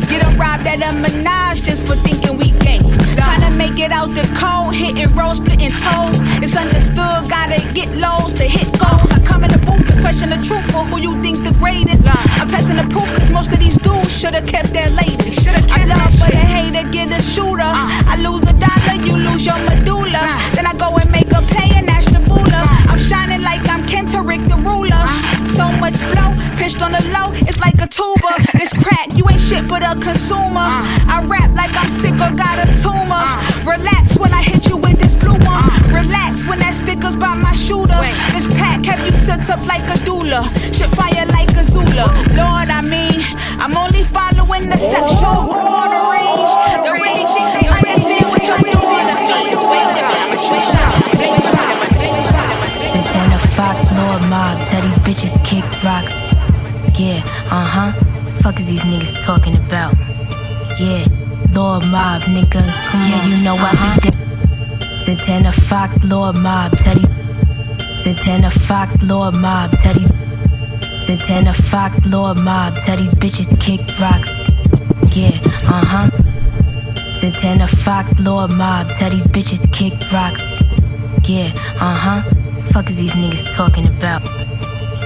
Get 0.09 0.21
them 0.21 0.39
robbed 0.39 0.67
at 0.67 0.81
a 0.81 0.93
menage 0.93 1.63
just 1.63 1.87
for 1.87 1.95
thinking 1.95 2.37
we 2.37 2.51
gay. 2.59 2.79
Trying 3.15 3.41
to 3.41 3.51
make 3.51 3.79
it 3.79 3.91
out 3.91 4.13
the 4.13 4.25
cold, 4.37 4.75
hitting 4.75 5.13
rolls, 5.15 5.37
splitting 5.37 5.71
toes. 5.71 6.19
It's 6.43 6.55
understood, 6.55 7.29
gotta 7.29 7.61
get 7.73 7.89
lows 7.97 8.33
to 8.35 8.43
hit 8.43 8.67
goals. 8.79 9.11
I 9.11 9.19
come 9.25 9.43
in 9.43 9.51
the 9.51 9.59
booth 9.59 9.86
question 10.01 10.29
the 10.29 10.37
truth 10.45 10.65
for 10.71 10.83
who 10.85 10.99
you 10.99 11.21
think 11.21 11.43
the 11.43 11.53
greatest. 11.53 12.03
I'm 12.07 12.47
testing 12.47 12.77
the 12.77 12.87
proof, 12.93 13.07
cause 13.15 13.29
most 13.29 13.51
of 13.51 13.59
these 13.59 13.77
dudes 13.77 14.17
should've 14.17 14.47
kept 14.47 14.73
their 14.73 14.89
latest. 14.91 15.47
I 15.47 15.85
love, 15.85 16.13
but 16.19 16.33
a 16.33 16.37
hater 16.37 16.89
get 16.91 17.11
a 17.11 17.21
shooter. 17.21 17.63
I 17.63 18.15
lose 18.21 18.43
a 18.43 18.53
dollar, 18.53 18.95
you 19.05 19.15
lose 19.17 19.45
your 19.45 19.57
medulla. 19.69 20.23
Then 20.55 20.65
I 20.65 20.73
go 20.77 20.95
and 20.97 21.11
make 21.11 21.26
So 25.57 25.71
much 25.81 25.97
blow, 26.13 26.37
pitched 26.53 26.83
on 26.83 26.91
the 26.91 27.01
low, 27.09 27.33
it's 27.33 27.59
like 27.59 27.81
a 27.81 27.87
tuba. 27.87 28.29
This 28.53 28.71
crack, 28.73 29.09
you 29.17 29.25
ain't 29.27 29.41
shit 29.41 29.67
but 29.67 29.81
a 29.81 29.97
consumer. 29.99 30.69
I 31.09 31.25
rap 31.25 31.49
like 31.55 31.73
I'm 31.73 31.89
sick 31.89 32.13
or 32.13 32.29
got 32.37 32.61
a 32.61 32.69
tumor. 32.77 33.25
Relax 33.65 34.19
when 34.19 34.31
I 34.31 34.43
hit 34.43 34.69
you 34.69 34.77
with 34.77 34.99
this 34.99 35.15
blue 35.15 35.33
one. 35.33 35.65
Relax 35.89 36.45
when 36.45 36.59
that 36.59 36.75
sticker's 36.75 37.15
by 37.15 37.33
my 37.33 37.53
shooter. 37.53 37.97
This 38.37 38.45
pack 38.53 38.85
have 38.85 39.01
you 39.03 39.17
set 39.17 39.49
up 39.49 39.65
like 39.65 39.81
a 39.89 39.97
doula. 40.05 40.45
Shit 40.77 40.91
fire 40.93 41.25
like 41.25 41.49
a 41.57 41.63
Zula. 41.63 42.05
Lord, 42.37 42.69
I 42.69 42.81
mean, 42.85 43.25
I'm 43.57 43.75
only 43.75 44.03
following 44.03 44.69
the 44.69 44.77
steps 44.77 45.17
you're 45.17 45.41
ordering. 45.41 46.37
Don't 46.85 47.01
really 47.01 47.25
think 47.33 47.49
they 47.57 47.65
understand 47.65 48.29
what 48.29 48.45
you're 48.45 48.61
doing. 48.61 48.77
Lord 54.17 54.29
Mob, 54.31 54.67
tell 54.69 54.81
these 54.81 54.97
bitches 55.05 55.45
kick 55.45 55.63
rocks. 55.83 56.11
Yeah, 56.99 57.21
uh 57.51 57.63
huh. 57.63 57.91
Fuck 58.41 58.59
is 58.59 58.65
these 58.65 58.81
niggas 58.81 59.21
talking 59.21 59.55
about? 59.55 59.93
Yeah, 60.79 61.05
Lord 61.53 61.85
Mob, 61.85 62.23
nigga. 62.23 62.65
Yeah, 62.65 63.27
you 63.27 63.43
know 63.43 63.55
I 63.55 63.99
be 64.01 64.09
there. 64.09 65.05
Santana 65.05 65.51
Fox, 65.51 66.03
Lord 66.03 66.39
Mob, 66.39 66.71
tell 66.79 66.95
these. 66.95 68.03
Santana 68.03 68.49
Fox, 68.49 68.99
Lord 69.03 69.35
Mob, 69.35 69.71
tell 69.73 69.93
these. 69.93 70.09
Santana 71.05 71.53
Fox, 71.53 72.03
Lord 72.07 72.39
Mob, 72.39 72.75
tell 72.77 72.97
these 72.97 73.13
bitches 73.13 73.61
kick 73.61 73.81
rocks. 73.99 74.31
Yeah, 75.15 75.39
uh 75.69 75.85
huh. 75.85 76.09
Santana 77.19 77.67
Fox, 77.67 78.19
Lord 78.19 78.51
Mob, 78.53 78.89
tell 78.97 79.11
these 79.11 79.27
bitches 79.27 79.71
kick 79.71 79.93
rocks. 80.11 80.41
Yeah, 81.29 81.51
uh 81.79 81.93
huh. 81.93 82.36
Fuck 82.71 82.89
is 82.89 82.97
these 82.97 83.11
niggas 83.13 83.53
talking 83.53 83.87
about? 83.87 84.23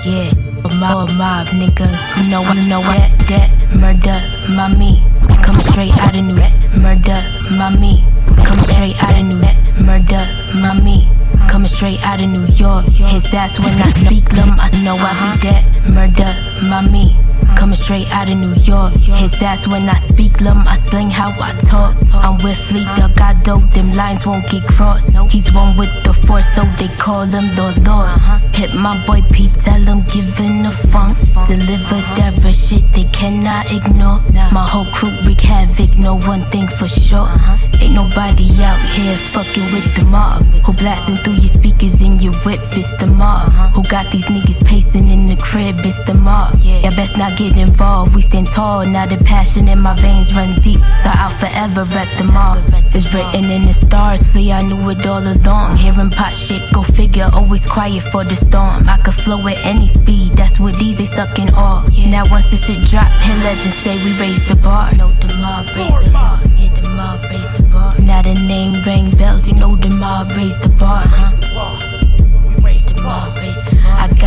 Yeah, 0.06 0.34
mob, 0.80 1.12
mob, 1.14 1.48
nigga. 1.48 1.88
You 2.18 2.30
know, 2.32 2.42
what? 2.42 2.58
you 2.58 2.68
know 2.70 2.82
that, 2.82 3.12
that 3.30 3.50
murder, 3.76 4.18
mommy. 4.54 5.02
Come 5.44 5.62
straight 5.64 5.96
out 5.98 6.16
of 6.16 6.26
New 6.26 6.36
York, 6.36 6.54
murder, 6.76 7.22
mommy. 7.52 8.04
Come 8.44 8.60
straight 8.66 9.02
out 9.04 9.18
of 9.20 9.26
New 9.26 9.40
York, 9.40 9.58
murder, 9.80 10.24
mommy. 10.56 11.08
Coming 11.50 11.68
straight 11.68 12.00
out 12.02 12.22
of 12.22 12.30
New 12.30 12.46
York. 12.56 12.86
His 12.86 13.34
ass 13.34 13.60
when 13.60 13.74
I 13.82 13.90
speak 14.06 14.26
them, 14.30 14.60
I 14.60 14.70
know 14.84 14.96
I 14.96 15.14
be 15.36 15.48
that 15.48 15.64
murder, 15.90 16.68
mommy. 16.68 17.16
Coming 17.57 17.76
straight 17.76 18.07
out 18.07 18.30
of 18.30 18.38
New 18.38 18.53
York. 18.64 18.94
His 18.94 19.41
ass 19.41 19.68
when 19.68 19.88
I 19.90 19.99
speak 19.99 20.38
them, 20.40 20.68
I 20.68 20.80
sling 20.88 21.10
how 21.10 21.30
I 21.40 21.53
talk. 21.69 21.95
I'm 22.14 22.38
with 22.44 22.57
Fleet 22.68 22.88
dope. 23.44 23.69
them 23.73 23.94
lines 23.94 24.26
won't 24.26 24.49
get 24.49 24.64
crossed. 24.68 25.10
He's 25.30 25.52
one 25.53 25.78
with 25.78 25.91
the 26.03 26.14
force, 26.14 26.45
so 26.56 26.64
they 26.78 26.90
call 26.98 27.26
him 27.26 27.56
Lord 27.56 27.78
Lord. 27.86 28.19
Hit 28.53 28.73
my 28.73 29.03
boy 29.06 29.22
Pete, 29.32 29.53
tell 29.64 29.82
him 29.82 30.02
giving 30.14 30.64
the 30.64 30.72
funk. 30.91 31.18
Deliver 31.48 32.02
that 32.18 32.32
shit 32.53 32.84
they 32.94 33.06
cannot 33.06 33.72
ignore. 33.72 34.19
My 34.52 34.68
whole 34.68 34.86
crew 34.94 35.11
wreak 35.26 35.41
havoc, 35.41 35.98
know 35.98 36.18
one 36.19 36.44
thing 36.52 36.68
for 36.68 36.88
sure. 36.88 37.32
Ain't 37.82 37.94
nobody 37.94 38.48
out 38.61 38.80
here 38.95 39.15
fucking 39.34 39.68
with 39.73 39.95
the 39.95 40.06
mob. 40.06 40.44
Who 40.65 40.73
blasting 40.73 41.18
through 41.18 41.40
your 41.44 41.53
speakers 41.60 42.02
in 42.02 42.19
your 42.19 42.34
whip, 42.45 42.61
it's 42.72 42.91
the 42.98 43.07
mob. 43.07 43.52
Who 43.73 43.84
got 43.84 44.11
these 44.11 44.26
niggas 44.26 44.65
pacing 44.65 45.10
in 45.10 45.28
the 45.28 45.36
crib, 45.38 45.78
it's 45.80 46.02
the 46.06 46.14
mob. 46.14 46.60
Yeah, 46.60 46.91
best 46.91 47.18
not 47.18 47.38
get 47.42 47.58
involved, 47.58 48.16
we 48.16 48.22
stand 48.22 48.48
tall. 48.48 48.86
Now 48.86 49.06
the 49.08 49.18
passion 49.18 49.68
in 49.68 49.80
my 49.80 49.96
veins 50.00 50.34
run 50.34 50.60
deep, 50.62 50.80
so 51.04 51.10
I'll 51.22 51.36
forever 51.42 51.84
rep 51.86 52.08
the 52.18 52.24
mob. 52.24 52.64
It's 52.94 53.12
written 53.14 53.46
in 53.46 53.66
the 53.66 53.74
stars, 53.74 54.22
Flea, 54.32 54.52
I 54.52 54.62
knew 54.62 54.90
it 54.90 55.06
all 55.06 55.26
along. 55.26 55.78
Hearing 55.78 56.12
pot 56.12 56.36
shit, 56.36 56.62
go 56.72 56.84
figure, 56.84 57.30
always 57.34 57.66
quiet 57.66 58.04
for 58.12 58.24
the 58.24 58.36
storm. 58.36 58.88
I 58.88 58.98
could 58.98 59.16
flow 59.16 59.48
at 59.48 59.58
any 59.66 59.88
speed, 59.88 60.34
that's 60.36 60.60
what 60.60 60.76
these 60.76 60.98
they 60.98 61.08
stuck 61.08 61.40
in 61.40 61.50
all. 61.56 61.82
Now 62.14 62.30
once 62.30 62.50
the 62.52 62.58
shit 62.58 62.84
drop, 62.90 63.10
hit 63.26 63.38
legends 63.44 63.78
say 63.78 63.96
we 64.04 64.12
raise 64.20 64.48
the 64.48 64.56
bar. 64.58 64.94
Know 64.94 65.12
the 65.14 65.36
mob 65.38 65.66
raise 65.76 66.06
the 66.06 66.12
bar. 66.12 66.40
Yeah, 66.58 66.82
the 66.82 66.90
mob 66.90 67.24
raise 67.24 67.58
the 67.58 67.70
bar. 67.72 67.98
Now 68.00 68.22
the 68.22 68.36
name 68.36 68.84
ring 68.84 69.12
bells, 69.16 69.48
you 69.48 69.56
know 69.56 69.76
the 69.76 69.90
mob 69.90 70.30
raise 70.38 70.58
the 70.60 70.70
bar. 70.80 71.06
Huh? 71.08 71.26
We 72.48 72.64
raise 72.64 72.86
the 72.86 72.94
bar. 72.96 73.30
Raise 73.36 73.56
the 73.56 73.62
bar. 73.64 73.70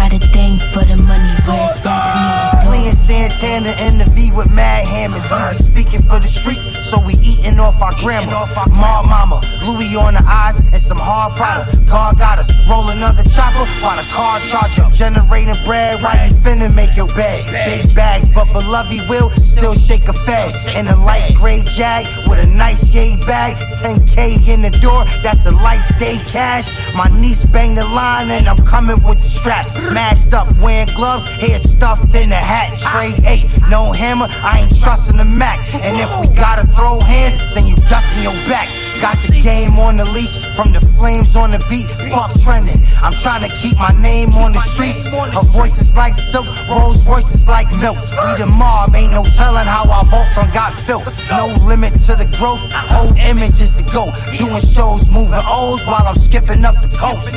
Got 0.05 0.23
a 0.23 0.29
thing 0.35 0.59
for 0.59 0.85
the 0.85 0.97
money, 0.97 1.33
where 1.49 1.71
it's 1.71 1.81
at, 1.87 2.67
Fleeing 2.67 2.95
Santana 2.95 3.73
in 3.81 3.97
the 3.97 4.05
V 4.05 4.33
with 4.33 4.51
mad 4.51 4.87
hammers. 4.87 5.65
Speaking 5.65 6.03
for 6.03 6.21
the 6.21 6.29
streets, 6.29 6.84
so 6.95 7.01
we 7.01 7.15
eating 7.15 7.59
off 7.59 7.81
our 7.83 7.93
grammar. 8.01 8.31
Ma 8.71 9.03
mama, 9.03 9.41
Louis 9.65 9.97
on 9.97 10.15
the 10.15 10.23
eyes, 10.27 10.59
and 10.73 10.83
some 10.83 10.99
hard 10.99 11.35
product. 11.37 11.87
God 11.87 12.19
got 12.19 12.39
us 12.39 12.51
roll 12.69 12.89
another 12.89 13.25
chopper 13.31 13.67
while 13.83 13.97
the 13.97 14.09
car 14.13 14.39
charge 14.41 14.79
up. 14.79 14.93
Generating 14.93 15.57
bread 15.65 16.03
while 16.03 16.17
you 16.29 16.35
finna 16.37 16.73
make 16.73 16.97
your 16.97 17.09
bed. 17.09 17.45
Big 17.53 17.95
bags, 17.95 18.27
but 18.35 18.53
beloved 18.53 19.09
will 19.09 19.31
still 19.31 19.75
shake 19.75 20.09
a 20.09 20.13
fed. 20.13 20.55
In 20.77 20.87
a 20.89 20.97
light 21.05 21.35
gray 21.35 21.63
jag 21.63 22.07
with 22.29 22.39
a 22.39 22.47
nice 22.47 22.83
J 22.93 23.17
bag. 23.27 23.57
10K 23.83 24.49
in 24.49 24.63
the 24.63 24.71
door, 24.71 25.05
that's 25.23 25.45
a 25.47 25.51
light 25.51 25.83
stay 25.97 26.19
cash. 26.19 26.67
My 26.95 27.09
niece 27.21 27.45
bang 27.45 27.75
the 27.75 27.85
line, 27.85 28.31
and 28.31 28.49
I'm 28.49 28.63
coming 28.65 29.03
with 29.03 29.21
the 29.21 29.29
straps. 29.29 29.71
Maxed 29.99 30.33
up, 30.33 30.49
wearing 30.59 30.89
gloves, 30.95 31.25
hair 31.43 31.59
stuffed 31.59 32.15
in 32.15 32.29
the 32.31 32.37
hat. 32.37 32.79
Trade 32.79 33.25
8, 33.27 33.69
no 33.69 33.93
hammer, 33.93 34.29
I 34.31 34.61
ain't 34.63 34.81
trusting 34.81 35.17
the 35.17 35.25
Mac. 35.25 35.59
And 35.75 35.97
if 36.01 36.11
we 36.21 36.35
gotta 36.35 36.67
throw 36.69 36.84
hands, 36.85 37.41
then 37.55 37.67
you 37.67 37.77
dusting 37.89 38.23
your 38.23 38.33
back. 38.49 38.69
Got 39.01 39.19
the 39.27 39.41
game 39.43 39.79
on 39.79 39.97
the 39.97 40.05
leash, 40.05 40.37
from 40.55 40.73
the 40.73 40.81
flames 40.81 41.35
on 41.37 41.51
the 41.51 41.59
beat, 41.69 41.89
fuck 42.11 42.33
trending. 42.41 42.81
I'm 43.03 43.13
trying 43.13 43.49
to 43.49 43.55
keep 43.57 43.77
my 43.77 43.91
name 44.01 44.33
on 44.35 44.53
the 44.53 44.61
streets. 44.63 45.05
Her 45.07 45.43
voice 45.43 45.79
is 45.81 45.95
like 45.95 46.15
silk, 46.15 46.47
Rose 46.69 46.97
voices 47.03 47.47
like 47.47 47.69
milk. 47.79 47.99
We 47.99 48.37
the 48.39 48.47
mob, 48.47 48.95
ain't 48.95 49.13
no 49.13 49.25
telling 49.25 49.67
how 49.67 49.91
our 49.91 50.05
Voltron 50.05 50.53
got 50.55 50.75
filled. 50.83 51.07
No 51.29 51.47
limit 51.67 51.93
to 52.07 52.15
the 52.15 52.27
growth, 52.39 52.61
whole 52.73 53.15
image 53.17 53.61
is 53.61 53.73
the 53.75 53.83
go. 53.83 54.13
Doing 54.39 54.63
shows, 54.63 55.09
moving 55.11 55.43
O's 55.45 55.85
while 55.87 56.07
I'm 56.07 56.17
skipping 56.17 56.65
up 56.65 56.81
the 56.81 56.89
coast. 56.97 57.35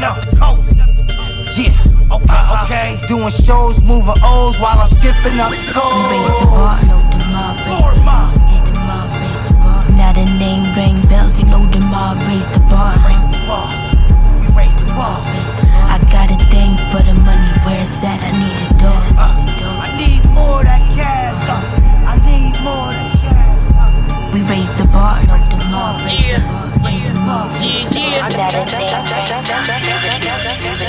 Yeah, 1.57 1.73
okay, 2.11 2.41
okay. 2.63 3.07
Doing 3.07 3.31
shows, 3.31 3.81
moving 3.81 4.21
O's 4.23 4.59
while 4.59 4.79
I'm 4.79 4.89
skipping 4.91 5.39
up 5.39 5.51
the 5.51 5.71
coast. 5.73 5.97
Bells, 11.07 11.37
you 11.39 11.45
know 11.45 11.65
the 11.71 11.79
mob 11.79 12.17
raise 12.27 12.47
the 12.51 12.59
bar. 12.69 12.95
Raise 13.07 13.25
the 13.31 13.39
bar. 13.47 13.67
We 14.39 14.47
raise 14.55 14.75
the 14.75 14.85
bar. 14.93 15.17
I 15.87 15.97
got 16.11 16.31
a 16.31 16.37
thing 16.51 16.75
for 16.91 17.01
the 17.03 17.13
money, 17.13 17.51
where 17.65 17.81
it's 17.81 17.97
at, 18.03 18.19
I 18.21 18.31
need 18.35 18.57
a 18.67 18.73
door. 18.81 19.01
I 19.17 19.89
need 19.97 20.23
more 20.33 20.63
that 20.63 20.83
cash. 20.95 21.39
uh, 21.47 22.11
I 22.11 22.15
need 22.27 22.53
more 22.63 22.91
that 22.91 23.11
cash. 23.19 24.33
We 24.33 24.41
raise 24.43 24.71
the 24.77 24.85
bar, 24.85 25.25
know 25.25 25.49
the 25.49 25.65
mob 25.69 26.05
raise 26.05 26.66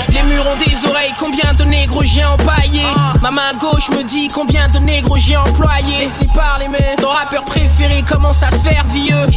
Les 0.09 0.23
murs 0.23 0.45
ont 0.47 0.55
des 0.57 0.89
oreilles, 0.89 1.13
combien 1.17 1.53
de 1.53 1.63
négros 1.63 2.03
j'ai 2.03 2.23
empaillé. 2.23 2.83
Ma 3.21 3.31
main 3.31 3.53
gauche 3.59 3.89
me 3.89 4.03
dit 4.03 4.27
combien 4.27 4.67
de 4.67 4.79
négros 4.79 5.17
j'ai 5.17 5.37
employé. 5.37 5.99
Laisse-les 5.99 6.27
parler, 6.27 6.67
mais 6.69 6.95
ton 6.97 7.09
rappeur 7.09 7.43
préféré 7.45 8.03
commence 8.03 8.43
à 8.43 8.51
se 8.51 8.57
faire 8.57 8.85
vieux? 8.87 9.27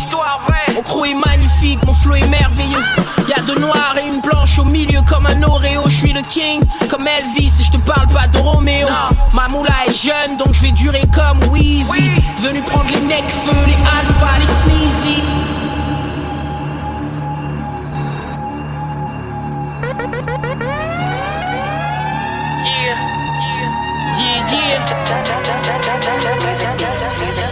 Mon 0.75 0.83
crew 0.83 1.07
est 1.07 1.15
magnifique, 1.15 1.85
mon 1.87 1.93
flow 1.93 2.15
est 2.15 2.29
merveilleux. 2.29 2.83
Y'a 3.29 3.43
deux 3.43 3.59
noirs 3.59 3.95
et 4.03 4.07
une 4.07 4.21
blanche 4.21 4.59
au 4.59 4.65
milieu 4.65 5.01
comme 5.03 5.27
un 5.27 5.43
Oreo. 5.43 5.83
Je 5.87 5.97
suis 5.97 6.13
le 6.13 6.23
king, 6.23 6.61
comme 6.89 7.07
Elvis, 7.07 7.53
et 7.61 7.65
je 7.65 7.71
te 7.71 7.79
parle 7.79 8.09
pas 8.09 8.27
de 8.27 8.39
Roméo. 8.39 8.89
Ma 9.35 9.49
moula 9.49 9.87
est 9.87 9.95
jeune, 9.95 10.37
donc 10.39 10.55
je 10.55 10.61
vais 10.61 10.73
durer 10.73 11.03
comme 11.15 11.41
Weezy. 11.53 12.11
Venu 12.43 12.63
prendre 12.63 12.91
les 12.91 13.01
necks-feux, 13.01 13.67
les 13.67 13.75
alpha, 13.75 14.39
les 14.39 14.47
sneezy. 14.47 15.23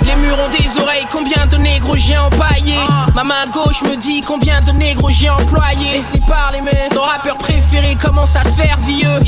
Les 0.05 0.15
murs 0.17 0.39
ont 0.39 0.51
des 0.51 0.81
oreilles, 0.81 1.07
combien 1.11 1.47
de 1.47 1.57
négros 1.57 1.97
j'ai 1.97 2.19
empaillé? 2.19 2.77
Ma 3.15 3.25
main 3.25 3.47
gauche 3.53 3.83
me 3.83 3.97
dit 3.97 4.21
combien 4.21 4.61
de 4.61 4.73
négros 4.73 5.11
j'ai 5.11 5.31
employé. 5.31 5.93
Laisse-les 5.95 6.21
parler 6.21 6.61
mais 6.63 6.89
ton 6.91 7.03
rappeur 7.03 7.37
préféré 7.39 7.97
commence 7.97 8.37
à 8.37 8.45
se 8.45 8.51
faire 8.51 8.79
vieux? 8.81 9.21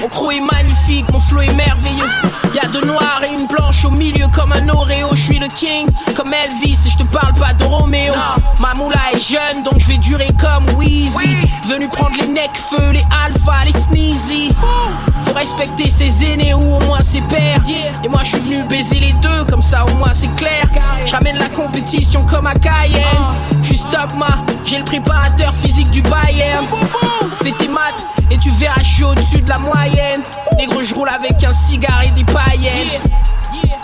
Mon 0.00 0.08
crew 0.08 0.32
est 0.32 0.40
magnifique, 0.40 1.10
mon 1.10 1.20
flow 1.20 1.40
est 1.40 1.54
merveilleux. 1.54 2.10
Y'a 2.54 2.68
deux 2.68 2.84
noirs 2.86 3.22
et 3.24 3.32
une 3.32 3.46
blanche 3.46 3.84
au 3.84 3.90
milieu 3.90 4.28
comme 4.28 4.52
un 4.52 4.68
Oreo. 4.68 5.08
Je 5.14 5.20
suis 5.20 5.38
le 5.38 5.48
king, 5.48 5.88
comme 6.14 6.32
Elvis 6.32 6.78
et 6.86 6.90
je 6.90 6.96
te 6.98 7.04
parle 7.04 7.34
pas 7.34 7.52
de 7.54 7.64
Roméo. 7.64 8.14
Ma 8.60 8.74
moula 8.74 9.00
est 9.12 9.20
jeune 9.20 9.62
donc 9.62 9.78
je 9.78 9.86
vais 9.86 9.98
durer 9.98 10.28
comme 10.38 10.66
Weezy. 10.78 11.36
Venu 11.68 11.88
prendre 11.88 12.16
les 12.20 12.28
necks-feux, 12.28 12.90
les 12.90 13.04
alpha, 13.24 13.64
les 13.64 13.72
sneezy. 13.72 14.52
Faut 15.24 15.34
respecter 15.34 15.88
ses 15.90 16.24
aînés 16.24 16.54
ou 16.54 16.76
au 16.76 16.80
moins 16.80 17.02
ses 17.02 17.20
pères 17.22 17.62
Et 18.06 18.08
moi 18.08 18.20
je 18.22 18.28
suis 18.28 18.38
venu 18.38 18.62
baiser 18.62 19.00
les 19.00 19.12
deux 19.14 19.44
comme 19.46 19.62
ça 19.62 19.84
au 19.84 19.92
moins 19.96 20.12
c'est 20.12 20.32
clair. 20.36 20.64
J'amène 21.06 21.38
la 21.38 21.48
compétition 21.48 22.24
comme 22.24 22.46
à 22.46 22.54
Cayenne. 22.54 23.02
Je 23.62 23.66
suis 23.66 23.78
stockma, 23.78 24.44
j'ai 24.64 24.78
le 24.78 24.84
préparateur 24.84 25.52
physique 25.52 25.90
du 25.90 26.02
Bayern. 26.02 26.64
Fais 27.42 27.50
tes 27.50 27.66
maths 27.66 28.06
et 28.30 28.36
tu 28.36 28.50
verras 28.50 28.80
je 28.80 28.94
suis 28.94 29.02
au-dessus 29.02 29.40
de 29.40 29.48
la 29.48 29.58
moyenne. 29.58 30.22
Négro 30.56 30.84
je 30.84 30.94
roule 30.94 31.08
avec 31.08 31.42
un 31.42 31.50
cigare 31.50 32.04
et 32.04 32.10
des 32.10 32.22
paillettes. 32.22 33.00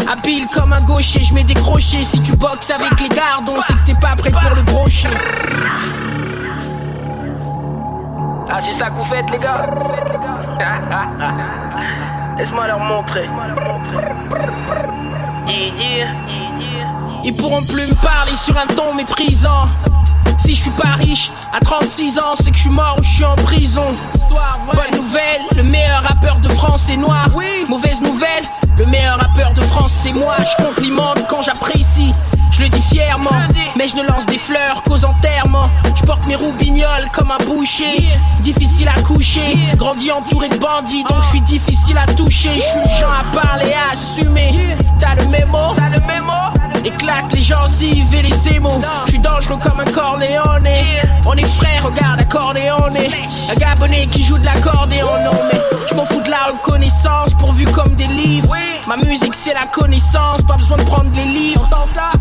Habile 0.09 0.47
comme 0.55 0.73
un 0.73 0.83
gaucher, 0.83 1.25
je 1.25 1.35
mets 1.35 1.43
des 1.43 1.55
crochets. 1.55 2.05
Si 2.05 2.23
tu 2.23 2.37
boxes 2.37 2.71
avec 2.71 3.01
les 3.01 3.09
gardons, 3.09 3.61
c'est 3.67 3.73
que 3.73 3.87
t'es 3.87 4.01
pas 4.01 4.15
prêt 4.15 4.31
pour 4.31 4.55
le 4.55 4.63
brochet. 4.63 5.09
Ah 8.49 8.61
c'est 8.61 8.75
ça 8.75 8.89
que 8.89 8.95
vous 8.95 9.05
faites 9.07 9.29
les 9.33 9.39
gars? 9.41 9.67
Laisse-moi 12.39 12.67
leur 12.67 12.81
montrer. 12.81 13.25
Ils 17.25 17.37
pourront 17.37 17.63
plus 17.63 17.89
me 17.89 17.95
parler 18.03 18.35
sur 18.35 18.57
un 18.59 18.67
ton 18.67 18.95
méprisant. 18.95 19.65
Si 20.39 20.55
je 20.55 20.63
suis 20.63 20.71
pas 20.71 20.95
riche, 20.97 21.31
à 21.53 21.61
36 21.61 22.19
ans, 22.19 22.35
c'est 22.35 22.51
que 22.51 22.57
je 22.57 22.63
suis 22.63 22.71
mort 22.71 22.97
ou 22.99 23.03
je 23.03 23.09
suis 23.09 23.25
en 23.25 23.37
prison. 23.37 23.85
Bonne 24.73 25.01
nouvelle, 25.01 25.43
le 25.55 25.63
meilleur 25.63 26.03
rappeur 26.03 26.39
de 26.39 26.49
France 26.49 26.89
est 26.91 26.97
noir. 26.97 27.29
Mauvaise 27.69 28.03
nouvelle, 28.03 28.45
le 28.77 28.87
meilleur 28.87 29.19
rappeur 29.19 29.53
de 29.55 29.61
France 29.61 29.93
c'est 29.93 30.13
moi. 30.13 30.35
Je 30.39 30.65
complimente 30.65 31.27
quand 31.29 31.43
j'apprécie. 31.43 32.13
Je 32.63 32.67
le 32.69 32.71
dis 32.75 32.83
fièrement, 32.93 33.31
mais 33.77 33.89
je 33.89 33.97
ne 33.97 34.05
lance 34.05 34.25
des 34.27 34.39
fleurs 34.39 34.85
qu'aux 34.85 35.05
enterrements. 35.05 35.69
Je 35.97 36.03
porte 36.03 36.25
mes 36.29 36.37
roubignoles 36.37 37.09
comme 37.13 37.33
un 37.33 37.45
boucher. 37.45 38.07
Difficile 38.39 38.89
à 38.89 39.03
coucher, 39.03 39.59
grandi 39.75 40.13
entouré 40.13 40.49
de 40.49 40.59
bandits, 40.59 41.03
donc 41.03 41.25
je 41.25 41.29
suis 41.31 41.41
difficile 41.41 41.99
à 41.99 42.07
toucher. 42.13 42.51
Je 42.55 42.61
suis 42.61 43.01
genre 43.01 43.17
à 43.21 43.25
parler, 43.35 43.73
à 43.73 43.95
assumer. 43.95 44.77
T'as 45.01 45.17
le 45.17 45.27
mémo, 45.27 45.75
t'as 45.77 45.89
le 45.89 46.07
mémo. 46.07 46.33
Éclate 46.85 47.33
les 47.33 47.43
gencives 47.43 48.15
et 48.15 48.23
les 48.23 48.49
émaux. 48.55 48.81
Je 49.07 49.11
suis 49.11 49.19
dangereux 49.19 49.59
comme 49.61 49.81
un 49.81 49.91
corléone. 49.91 50.69
On 51.27 51.35
est 51.35 51.45
frères, 51.59 51.85
regarde 51.85 52.21
un 52.21 52.25
corléone. 52.25 52.97
Un 53.51 53.55
gabonais 53.55 54.07
qui 54.07 54.23
joue 54.23 54.39
de 54.39 54.45
l'accordéon. 54.45 55.09
Non, 55.25 55.41
mais 55.53 55.59
je 55.91 55.95
m'en 55.97 56.05
fous 56.05 56.21
de 56.21 56.31
la 56.31 56.47
reconnaissance, 56.53 57.35
pourvu 57.41 57.65
comme 57.65 57.97
des 57.97 58.07
livres. 58.07 58.55
Ma 58.95 59.07
musique, 59.07 59.35
c'est 59.35 59.55
la 59.55 59.65
connaissance, 59.65 60.43
pas 60.43 60.57
besoin 60.57 60.77
de 60.77 60.83
prendre 60.83 61.11
les 61.15 61.25
livres. 61.25 61.67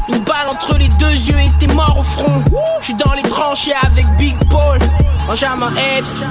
Une 0.07 0.19
balle 0.19 0.47
entre 0.49 0.77
les 0.77 0.87
deux 0.87 1.11
yeux 1.11 1.37
et 1.37 1.49
t'es 1.59 1.67
mort 1.67 1.97
au 1.99 2.03
front. 2.03 2.41
Je 2.79 2.85
suis 2.85 2.93
dans 2.93 3.11
les 3.11 3.23
tranchées 3.23 3.73
avec 3.81 4.05
Big 4.17 4.37
Paul. 4.49 4.79
Benjamin 5.27 5.69
Epps, 5.75 6.23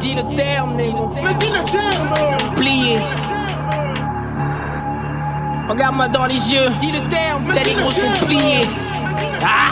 dis 0.00 0.14
le 0.14 0.34
terme, 0.34 0.74
négro. 0.74 1.12
Plié. 2.56 2.98
Regarde-moi 5.68 6.08
dans 6.08 6.24
les 6.24 6.50
yeux, 6.50 6.70
dis 6.80 6.92
le 6.92 7.06
terme, 7.10 7.44
t'as 7.54 7.62
les 7.62 7.74
gros 7.74 7.90
sont 7.90 8.24
pliés. 8.24 8.66
Ah! 9.42 9.68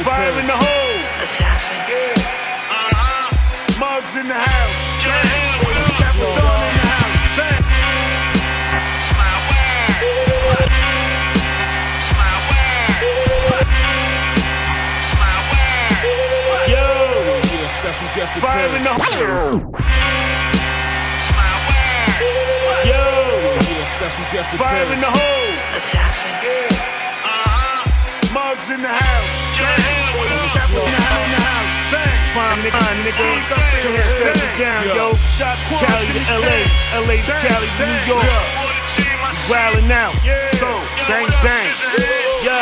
Fire 0.00 0.32
in 0.40 0.46
the 0.46 0.52
hole. 0.52 0.96
Uh-huh. 2.70 3.78
Mugs 3.78 4.16
in 4.16 4.26
the 4.26 4.34
house. 4.34 4.76
Capital 6.00 6.32
in 6.32 6.76
the 6.80 6.86
house. 6.88 7.36
Bang. 7.36 7.62
Yo. 16.72 16.86
Fire 18.40 18.74
in 18.74 18.82
the 18.82 18.90
hole. 18.90 19.60
Yo. 22.88 23.02
Fire 24.56 24.92
in 24.92 25.00
the 25.00 25.06
hole. 25.06 25.52
Uh-huh. 27.24 28.32
Mugs 28.32 28.70
in 28.70 28.80
the 28.82 28.88
house. 28.88 29.51
Fine 32.32 32.64
nigga, 32.64 32.80
nigga. 33.04 33.28
Can't 33.84 34.04
step 34.08 34.36
it 34.36 34.52
down, 34.56 34.88
yo. 34.88 35.12
Cali 35.84 36.06
to 36.06 36.22
LA, 36.32 36.64
LA 37.04 37.20
to 37.28 37.34
Cali 37.44 37.68
to 37.76 37.84
New 37.84 38.00
York. 38.08 38.24
Wildin' 39.52 39.90
out. 39.90 40.16
Go. 40.56 40.80
Bang, 41.08 41.28
bang. 41.44 41.68
Yo. 42.40 42.56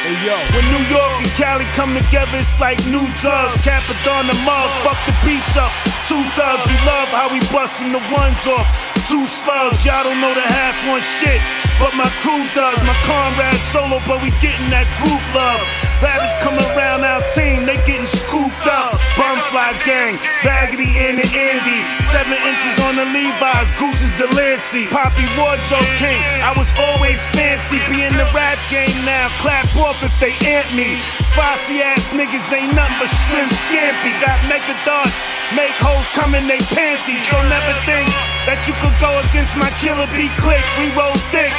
Hey, 0.00 0.16
yo. 0.24 0.38
When 0.56 0.64
New 0.72 0.84
York 0.88 1.20
and 1.20 1.32
Cali 1.36 1.66
come 1.76 1.92
together, 1.92 2.38
it's 2.38 2.58
like 2.58 2.78
new 2.86 3.04
drugs. 3.20 3.52
Capadon 3.60 4.32
the 4.32 4.38
mug, 4.48 4.70
fuck 4.80 4.96
the 5.04 5.12
beats 5.26 5.56
up. 5.58 5.68
Two 6.08 6.22
thugs, 6.32 6.64
you 6.70 6.78
love 6.88 7.08
how 7.12 7.28
we 7.28 7.40
bustin' 7.52 7.92
the 7.92 8.00
ones 8.08 8.46
off. 8.46 8.64
Two 9.08 9.26
slugs, 9.26 9.84
y'all 9.84 10.04
don't 10.04 10.20
know 10.22 10.32
the 10.32 10.40
half 10.40 10.78
one 10.88 11.02
shit. 11.02 11.42
But 11.78 11.94
my 11.94 12.10
crew 12.26 12.42
does, 12.58 12.78
my 12.82 12.96
comrades 13.06 13.62
solo, 13.70 14.02
but 14.02 14.18
we 14.18 14.34
getting 14.42 14.66
that 14.74 14.90
group 14.98 15.22
love. 15.30 15.62
Baddest 16.02 16.34
come 16.42 16.58
around 16.74 17.06
our 17.06 17.22
team, 17.34 17.66
they 17.66 17.78
getting 17.86 18.06
scooped 18.06 18.66
up. 18.66 18.98
Bumfly 19.14 19.78
gang, 19.86 20.18
Baggedy 20.42 20.90
in 20.98 21.22
the 21.22 21.28
Indy. 21.30 21.80
Seven 22.10 22.34
inches 22.34 22.76
on 22.82 22.98
the 22.98 23.06
Levi's, 23.14 23.70
Goose 23.78 24.02
is 24.02 24.14
Delancey. 24.18 24.90
Poppy 24.90 25.26
Wardrobe 25.38 25.86
King, 26.02 26.18
I 26.42 26.50
was 26.58 26.70
always 26.74 27.22
fancy. 27.30 27.78
Be 27.86 28.02
in 28.02 28.14
the 28.18 28.26
rap 28.34 28.58
game 28.70 28.98
now, 29.06 29.30
clap 29.38 29.70
off 29.78 30.02
if 30.02 30.14
they 30.18 30.34
ant 30.42 30.66
me. 30.74 30.98
Fossy 31.34 31.78
ass 31.78 32.10
niggas 32.10 32.46
ain't 32.50 32.74
nothing 32.74 32.98
but 32.98 33.10
shrimp 33.22 33.50
scampy. 33.54 34.10
Got 34.18 34.38
mega 34.50 34.74
darts, 34.82 35.18
make 35.54 35.74
hoes 35.78 36.06
come 36.18 36.34
in 36.34 36.50
they 36.50 36.58
panties. 36.74 37.22
So 37.30 37.38
never 37.46 37.74
think 37.86 38.10
that 38.48 38.64
you 38.64 38.72
could 38.80 38.96
go 38.96 39.12
against 39.28 39.52
my 39.60 39.68
killer 39.76 40.08
bee 40.16 40.32
click. 40.40 40.64
We 40.80 40.88
roll 40.96 41.12
thick, 41.28 41.52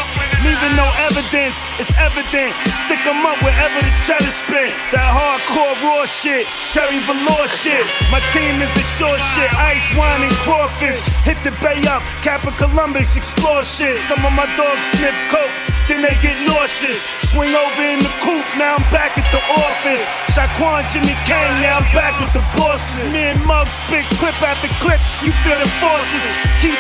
leaving 0.44 0.76
no 0.76 0.88
evidence. 1.07 1.61
It's 1.80 1.94
evident. 1.98 2.53
Stick 2.86 3.02
'em 3.06 3.26
up 3.26 3.41
wherever 3.41 3.80
the 3.82 3.94
cheddar 4.06 4.32
spit. 4.32 4.72
That 4.91 5.10
hardcore 5.18 5.76
raw 5.84 6.06
shit, 6.06 6.48
cherry 6.72 6.99
velour 7.07 7.48
shit. 7.48 7.86
My 8.11 8.22
team 8.34 8.61
is 8.61 8.72
the 8.78 8.86
short 8.98 9.20
shit. 9.34 9.52
Ice, 9.53 9.88
wine, 9.95 10.24
and 10.24 10.36
crawfish. 10.45 10.99
Hit 11.28 11.38
the 11.44 11.52
bay 11.64 11.80
up, 11.88 12.02
Kappa 12.22 12.52
Columbus, 12.52 13.16
explore 13.16 13.64
shit. 13.64 13.98
Some 13.98 14.26
of 14.26 14.34
my 14.34 14.48
dogs 14.56 14.86
sniff 14.94 15.18
coke, 15.30 15.56
then 15.88 16.02
they 16.02 16.16
get 16.22 16.38
nauseous. 16.48 17.06
Swing 17.32 17.53
over 17.53 17.84
in 17.94 17.99
the 17.99 18.14
coop, 18.26 18.45
now 18.57 18.76
I'm 18.78 18.86
back 18.91 19.18
at 19.18 19.28
the 19.32 19.41
office. 19.66 20.03
Shaquan 20.34 20.82
Jimmy 20.91 21.16
Kane, 21.30 21.56
now 21.61 21.78
I'm 21.80 21.90
back 21.94 22.20
with 22.20 22.34
the 22.34 22.44
bosses. 22.57 23.03
Me 23.14 23.22
and 23.34 23.41
Muggs, 23.45 23.76
big 23.90 24.06
clip 24.20 24.38
after 24.41 24.70
clip, 24.84 24.99
you 25.24 25.32
feel 25.44 25.60
the 25.60 25.70
forces. 25.82 26.24
Keep 26.61 26.80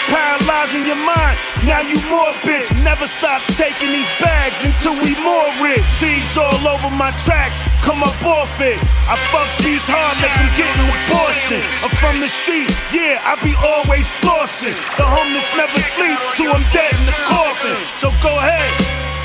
in 0.75 0.85
your 0.85 1.01
mind. 1.05 1.37
Now 1.65 1.81
you 1.81 1.95
more 2.09 2.33
bitch. 2.45 2.67
Never 2.83 3.07
stop 3.07 3.41
taking 3.55 3.91
these 3.93 4.09
bags 4.19 4.65
until 4.65 4.93
we 4.99 5.15
more 5.23 5.49
rich. 5.63 5.85
Seeds 5.97 6.37
all 6.37 6.61
over 6.67 6.89
my 6.89 7.11
tracks. 7.23 7.57
Come 7.81 8.03
up 8.03 8.17
off 8.25 8.51
it. 8.61 8.77
I 9.07 9.15
fuck 9.31 9.49
these 9.63 9.85
hard, 9.87 10.15
make 10.21 10.33
them 10.35 10.51
get 10.53 10.69
an 10.77 10.89
abortion. 10.89 11.61
I'm 11.81 11.93
from 11.97 12.19
the 12.19 12.29
street, 12.29 12.69
yeah, 12.91 13.23
I 13.23 13.39
be 13.41 13.55
always 13.57 14.11
flossing. 14.21 14.75
The 14.99 15.05
homeless 15.07 15.47
never 15.55 15.79
sleep 15.81 16.19
till 16.35 16.51
I'm 16.51 16.65
dead 16.75 16.93
in 16.93 17.05
the 17.07 17.17
coffin. 17.25 17.77
So 17.97 18.11
go 18.21 18.35
ahead. 18.37 18.69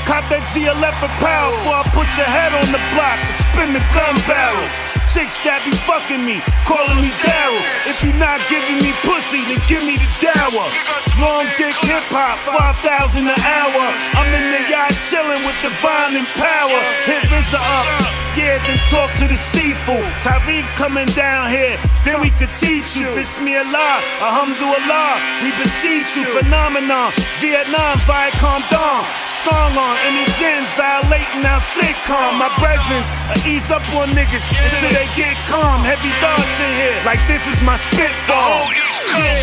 Cop 0.05 0.29
that 0.29 0.45
G11 0.53 0.77
for 1.01 1.09
power 1.17 1.49
before 1.57 1.81
I 1.81 1.85
put 1.89 2.09
your 2.13 2.29
head 2.29 2.53
on 2.53 2.69
the 2.69 2.81
block 2.93 3.17
and 3.17 3.33
spin 3.41 3.69
the 3.73 3.83
gun 3.89 4.15
barrel. 4.29 4.94
Chicks 5.15 5.39
that 5.47 5.63
be 5.63 5.71
fucking 5.87 6.27
me, 6.27 6.43
calling 6.67 6.99
me 6.99 7.07
Daryl. 7.23 7.63
If 7.87 8.03
you 8.03 8.11
not 8.19 8.43
giving 8.51 8.83
me 8.83 8.91
pussy, 9.07 9.47
then 9.47 9.63
give 9.63 9.79
me 9.79 9.95
the 9.95 10.11
dower. 10.19 10.67
Long 11.15 11.47
dick 11.55 11.71
hip 11.87 12.03
hop, 12.11 12.35
5,000 12.43 13.23
an 13.23 13.39
hour. 13.39 13.83
I'm 14.11 14.27
in 14.35 14.43
the 14.51 14.67
yacht 14.67 14.91
chilling 15.07 15.39
with 15.47 15.55
divine 15.63 16.19
and 16.19 16.27
power. 16.35 16.79
Hit 17.07 17.23
Visa 17.31 17.63
up. 17.63 17.87
Yeah, 18.35 18.59
then 18.67 18.75
talk 18.91 19.15
to 19.23 19.31
the 19.31 19.39
seafood. 19.39 20.03
Tarif 20.19 20.67
coming 20.75 21.07
down 21.15 21.47
here, 21.47 21.79
then 22.03 22.19
we 22.19 22.35
could 22.35 22.51
teach 22.51 22.99
you. 22.99 23.07
Bismillah, 23.15 24.03
alhamdulillah, 24.19 25.23
we 25.39 25.55
beseech 25.55 26.19
you. 26.19 26.27
Phenomenon, 26.35 27.15
Vietnam, 27.39 27.95
Viacom 28.03 28.59
Dawn. 28.67 29.07
Strong 29.39 29.79
on 29.79 29.95
any 30.03 30.27
gins, 30.35 30.67
violating 30.75 31.47
our 31.47 31.63
sitcom. 31.63 32.35
My 32.35 32.51
brethrens, 32.59 33.07
I 33.31 33.39
ease 33.47 33.71
up 33.71 33.87
on 33.95 34.11
niggas 34.11 34.43
until 34.51 34.91
they 34.91 35.04
get 35.13 35.37
calm. 35.45 35.81
Heavy 35.85 36.11
thoughts 36.17 36.57
in 36.59 36.71
here, 36.75 36.97
like 37.05 37.21
this 37.27 37.45
is 37.45 37.61
my 37.61 37.77
spitfall. 37.77 38.65
Yeah, 39.13 39.37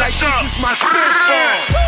like 0.00 0.16
this 0.16 0.38
is 0.48 0.56
my 0.60 0.72
spitfall. 0.72 1.84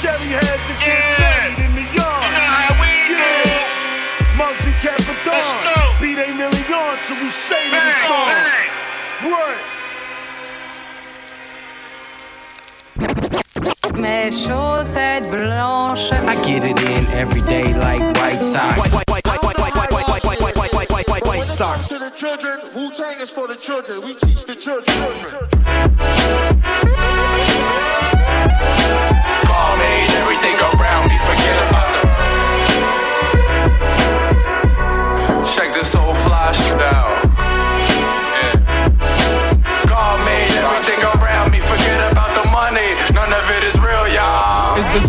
Cherry 0.00 0.36
heads 0.36 0.68
and 0.68 0.78
get 0.80 1.00
buried 1.16 1.58
in 1.64 1.72
the 1.76 1.84
yard. 1.96 2.24
Yeah. 3.08 4.36
Mugs 4.36 4.64
and 4.66 4.74
Capricorn. 4.84 5.40
Beat 6.00 6.18
a 6.18 6.28
million 6.34 6.98
till 7.04 7.16
we 7.20 7.30
say 7.30 7.64
to 7.64 7.76
the 7.76 7.92
song. 8.04 8.28
What? 9.30 9.58
Mes 13.98 14.44
chaussettes 14.44 15.26
blanches. 15.28 16.12
I 16.12 16.34
get 16.42 16.64
it 16.64 16.80
in 16.82 17.06
every 17.08 17.42
day 17.42 17.72
like 17.74 18.02
white 18.16 18.42
socks. 18.42 18.92
White 18.92 19.24
socks. 21.64 21.88
To 21.88 21.98
the 21.98 22.10
children, 22.10 22.60
Wu 22.74 22.90
Tang 22.92 23.20
is 23.20 23.30
for 23.30 23.46
the 23.48 23.56
children. 23.56 24.02
We 24.02 24.14
teach 24.14 24.44
the 24.44 24.54
children. 24.54 24.96
God 29.50 29.78
made 29.78 30.10
everything 30.20 30.56
around 30.72 31.08
me, 31.08 31.16
forget 31.30 31.58
about 31.68 31.90
the. 31.94 32.02
Check 35.54 35.74
this 35.74 35.94
old 35.94 36.16
fly 36.16 36.52
shit 36.52 36.80
out. 36.80 37.03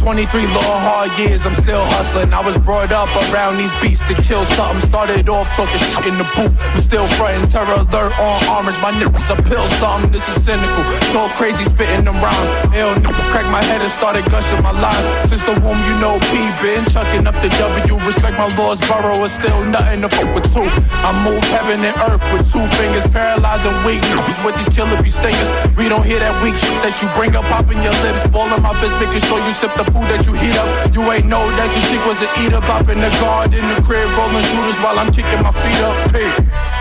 23 0.06 0.46
long 0.54 0.78
hard 0.86 1.10
years, 1.18 1.50
I'm 1.50 1.58
still 1.58 1.82
hustling. 1.98 2.30
I 2.30 2.38
was 2.38 2.54
brought 2.62 2.94
up 2.94 3.10
around 3.34 3.58
these 3.58 3.74
beats 3.82 4.06
to 4.06 4.14
kill 4.22 4.46
something. 4.54 4.78
Started 4.78 5.26
off 5.34 5.50
talking 5.58 5.82
shit 5.82 6.06
in 6.06 6.22
the 6.22 6.28
booth, 6.38 6.54
but 6.54 6.86
still 6.86 7.10
frontin' 7.18 7.50
terror 7.50 7.82
alert 7.82 8.14
on 8.22 8.38
orange. 8.54 8.78
My 8.86 8.94
niggas 8.94 9.34
a 9.34 9.36
pill 9.42 9.66
something, 9.82 10.14
this 10.14 10.30
is 10.30 10.38
cynical. 10.38 10.86
Talk 11.10 11.34
crazy, 11.34 11.66
spitting 11.66 12.06
them 12.06 12.22
rhymes. 12.22 12.50
Ill 12.78 12.94
nigga 13.02 13.18
cracked 13.34 13.50
my 13.50 13.66
head 13.66 13.82
and 13.82 13.90
started 13.90 14.30
gushing 14.30 14.62
my 14.62 14.78
lines. 14.78 15.10
Since 15.26 15.42
the 15.42 15.58
womb, 15.66 15.82
you 15.90 15.98
know 15.98 16.22
P 16.30 16.38
been 16.62 16.86
chucking 16.86 17.26
up 17.26 17.34
the 17.42 17.50
W. 17.58 17.98
Respect 18.06 18.38
my 18.38 18.46
laws, 18.62 18.78
borough 18.86 19.26
is 19.26 19.34
still 19.34 19.66
nothing 19.66 20.06
to 20.06 20.10
fuck 20.14 20.30
with 20.38 20.46
two. 20.54 20.70
I 21.02 21.18
move 21.26 21.42
heaven 21.50 21.82
and 21.82 21.98
earth 22.06 22.22
with 22.30 22.46
two 22.46 22.62
fingers, 22.78 23.10
paralyzing 23.10 23.74
weak 23.82 24.06
niggas 24.14 24.38
with 24.46 24.54
these 24.54 24.70
killer 24.70 25.02
bee 25.02 25.10
stingers. 25.10 25.50
We 25.74 25.90
don't 25.90 26.06
hear 26.06 26.22
that 26.22 26.38
weak 26.46 26.62
shit 26.62 26.78
that 26.86 27.02
you 27.02 27.10
bring 27.18 27.34
up, 27.34 27.50
popping 27.50 27.82
your 27.82 27.98
lips, 28.06 28.22
ballin' 28.30 28.62
my 28.62 28.78
fist, 28.78 28.94
making 29.02 29.26
sure 29.26 29.42
you 29.42 29.50
sip 29.50 29.74
the 29.74 29.95
food 29.96 30.12
that 30.12 30.28
you 30.28 30.34
heat 30.36 30.58
up. 30.60 30.68
You 30.94 31.02
ain't 31.12 31.28
know 31.28 31.44
that 31.56 31.72
your 31.72 31.84
chick 31.88 32.04
was 32.04 32.20
an 32.20 32.28
eater, 32.44 32.60
pop 32.60 32.90
in 32.92 33.00
the 33.00 33.10
garden, 33.24 33.64
the 33.72 33.82
crib, 33.82 34.12
rolling 34.20 34.44
shooters 34.52 34.78
while 34.84 35.00
I'm 35.00 35.12
kicking 35.12 35.42
my 35.42 35.52
feet 35.56 35.80
up. 35.80 35.96
Hey. 36.12 36.75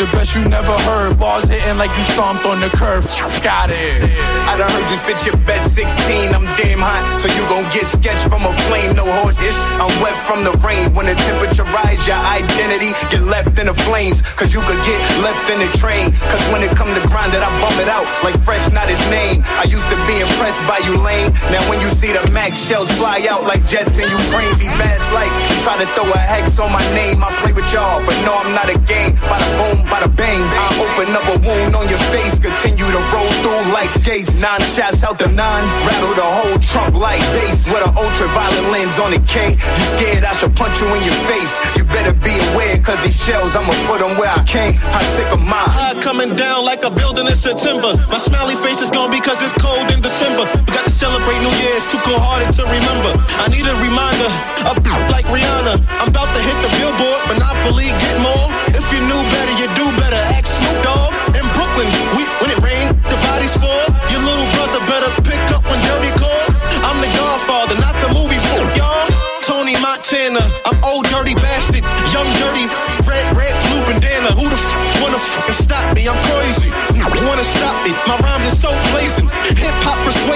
The 0.00 0.08
best 0.16 0.32
you 0.32 0.40
never 0.48 0.72
heard. 0.88 1.20
Bars 1.20 1.44
hitting 1.44 1.76
like 1.76 1.92
you 1.92 2.04
stomped 2.16 2.48
on 2.48 2.56
the 2.64 2.72
curb. 2.72 3.04
Got 3.44 3.68
it. 3.68 4.00
I 4.48 4.56
done 4.56 4.72
heard 4.72 4.88
you 4.88 4.96
spit 4.96 5.20
your 5.28 5.36
best 5.44 5.76
16. 5.76 6.32
I'm 6.32 6.48
damn 6.56 6.80
hot, 6.80 7.04
so 7.20 7.28
you 7.28 7.44
gon' 7.52 7.68
get 7.68 7.84
sketched 7.84 8.24
from 8.24 8.48
a 8.48 8.52
flame. 8.64 8.96
No 8.96 9.04
horse 9.04 9.36
ish. 9.44 9.60
I'm 9.76 9.92
wet 10.00 10.16
from 10.24 10.40
the 10.40 10.56
rain. 10.64 10.96
When 10.96 11.04
the 11.04 11.12
temperature 11.28 11.68
rise, 11.68 12.00
your 12.08 12.16
identity 12.16 12.96
get 13.12 13.28
left 13.28 13.60
in 13.60 13.68
the 13.68 13.76
flames. 13.76 14.24
Cause 14.40 14.56
you 14.56 14.64
could 14.64 14.80
get 14.88 15.00
left 15.20 15.52
in 15.52 15.60
the 15.60 15.68
train. 15.76 16.16
Cause 16.32 16.40
when 16.48 16.64
it 16.64 16.72
come 16.72 16.88
to 16.88 17.02
grind 17.04 17.36
it, 17.36 17.44
I 17.44 17.52
bump 17.60 17.76
it 17.76 17.92
out 17.92 18.08
like 18.24 18.40
fresh, 18.40 18.64
not 18.72 18.88
his 18.88 19.04
name. 19.12 19.44
I 19.60 19.68
used 19.68 19.92
to 19.92 20.00
be 20.08 20.16
impressed 20.16 20.64
by 20.64 20.80
you 20.88 20.96
lame. 20.96 21.28
Now 21.52 21.60
when 21.68 21.76
you 21.84 21.92
see 21.92 22.08
the 22.08 22.24
Mac 22.32 22.56
shells 22.56 22.88
fly 22.96 23.20
out 23.28 23.44
like 23.44 23.68
jets 23.68 24.00
in 24.00 24.08
Ukraine, 24.08 24.56
be 24.56 24.72
fast 24.80 25.12
like 25.12 25.28
try 25.60 25.76
to 25.76 25.84
throw 25.92 26.08
a 26.08 26.22
hex 26.24 26.56
on 26.56 26.72
my 26.72 26.80
name. 26.96 27.20
I 27.20 27.28
play 27.44 27.52
with 27.52 27.68
y'all, 27.68 28.00
but 28.08 28.16
no, 28.24 28.32
I'm 28.40 28.56
not 28.56 28.72
a 28.72 28.80
game. 28.88 29.12
Bada 29.28 29.44
boom, 29.60 29.89
bada 29.90 30.08
bang. 30.14 30.38
I 30.38 30.66
open 30.86 31.10
up 31.18 31.26
a 31.26 31.36
wound 31.42 31.74
on 31.74 31.84
your 31.90 32.00
face. 32.14 32.38
Continue 32.38 32.86
to 32.86 33.02
roll 33.10 33.30
through 33.42 33.74
like 33.74 33.90
skates. 33.90 34.40
Nine 34.40 34.62
shots 34.62 35.02
out 35.02 35.18
the 35.18 35.26
nine. 35.28 35.66
Rattle 35.84 36.14
the 36.14 36.28
whole 36.38 36.58
trunk 36.62 36.94
like 36.94 37.20
bass. 37.34 37.66
With 37.66 37.82
an 37.82 37.92
ultraviolet 37.98 38.70
lens 38.70 38.96
on 39.02 39.10
the 39.10 39.20
K. 39.26 39.58
You 39.58 39.84
scared 39.98 40.24
I 40.24 40.32
should 40.32 40.54
punch 40.54 40.80
you 40.80 40.88
in 40.94 41.02
your 41.02 41.18
face. 41.26 41.58
You 41.74 41.84
better 41.90 42.14
be 42.14 42.32
aware, 42.54 42.78
cause 42.78 43.02
these 43.02 43.18
shells, 43.18 43.58
I'ma 43.58 43.74
put 43.90 43.98
them 43.98 44.14
where 44.16 44.30
I 44.30 44.40
can't. 44.46 44.78
I 44.94 45.02
sick 45.02 45.28
of 45.34 45.42
mine. 45.42 45.68
High 45.68 45.98
coming 46.00 46.38
down 46.38 46.64
like 46.64 46.86
a 46.86 46.90
building 46.90 47.26
in 47.26 47.34
September. 47.34 47.98
My 48.08 48.22
smiley 48.22 48.54
face 48.54 48.80
is 48.80 48.90
gone 48.94 49.10
because 49.10 49.42
it's 49.42 49.52
cold 49.58 49.90
in 49.90 50.00
December. 50.00 50.46
We 50.46 50.70
got 50.70 50.86
to 50.86 50.94
celebrate 50.94 51.42
New 51.42 51.52
Year's, 51.58 51.90
too 51.90 51.98
cold 52.06 52.22
hearted 52.22 52.54
to 52.54 52.64
remember. 52.64 53.10
I 53.42 53.50
need 53.50 53.66
a 53.66 53.74
reminder, 53.82 54.30
a 54.70 54.72
like 55.14 55.26
Rihanna. 55.26 55.82
I'm 55.98 56.08
about 56.14 56.30
to 56.30 56.40
hit 56.40 56.58
the 56.62 56.70
billboard, 56.78 57.20
Monopoly, 57.26 57.90
get 57.98 58.16
more. 58.22 58.69
If 58.80 58.88
you 58.96 59.04
knew 59.04 59.22
better, 59.28 59.52
you 59.60 59.68
do 59.76 59.92
better. 60.00 60.16
Ask 60.32 60.56
Snoop 60.56 60.72
Dogg 60.80 61.12
in 61.36 61.44
Brooklyn. 61.52 61.84
We, 62.16 62.24
when 62.40 62.48
it 62.48 62.60
rain, 62.64 62.88
the 63.12 63.18
bodies 63.28 63.52
fall. 63.60 63.84
Your 64.08 64.24
little 64.24 64.48
brother 64.56 64.80
better 64.88 65.12
pick 65.20 65.36
up 65.52 65.60
when 65.68 65.76
dirty 65.84 66.08
call. 66.16 66.48
I'm 66.88 66.96
the 67.04 67.12
Godfather, 67.12 67.76
not 67.76 67.92
the 68.00 68.08
movie 68.16 68.40
for 68.48 68.64
y'all. 68.80 69.04
Tony 69.44 69.76
Montana, 69.84 70.40
I'm 70.64 70.80
old 70.80 71.04
dirty 71.12 71.36
bastard, 71.36 71.84
young 72.08 72.28
dirty, 72.40 72.72
red, 73.04 73.26
red, 73.36 73.52
blue 73.68 73.84
bandana. 73.84 74.32
Who 74.32 74.48
the 74.48 74.56
f 74.56 74.66
wanna 75.04 75.20
f 75.20 75.52
stop 75.52 75.84
me? 75.92 76.08
I'm 76.08 76.16
crazy. 76.32 76.72
Wanna 77.28 77.44
stop 77.44 77.76
me? 77.84 77.92
My 78.08 78.16
rhymes 78.24 78.48
are 78.48 78.58
so 78.64 78.72
blazing. 78.96 79.28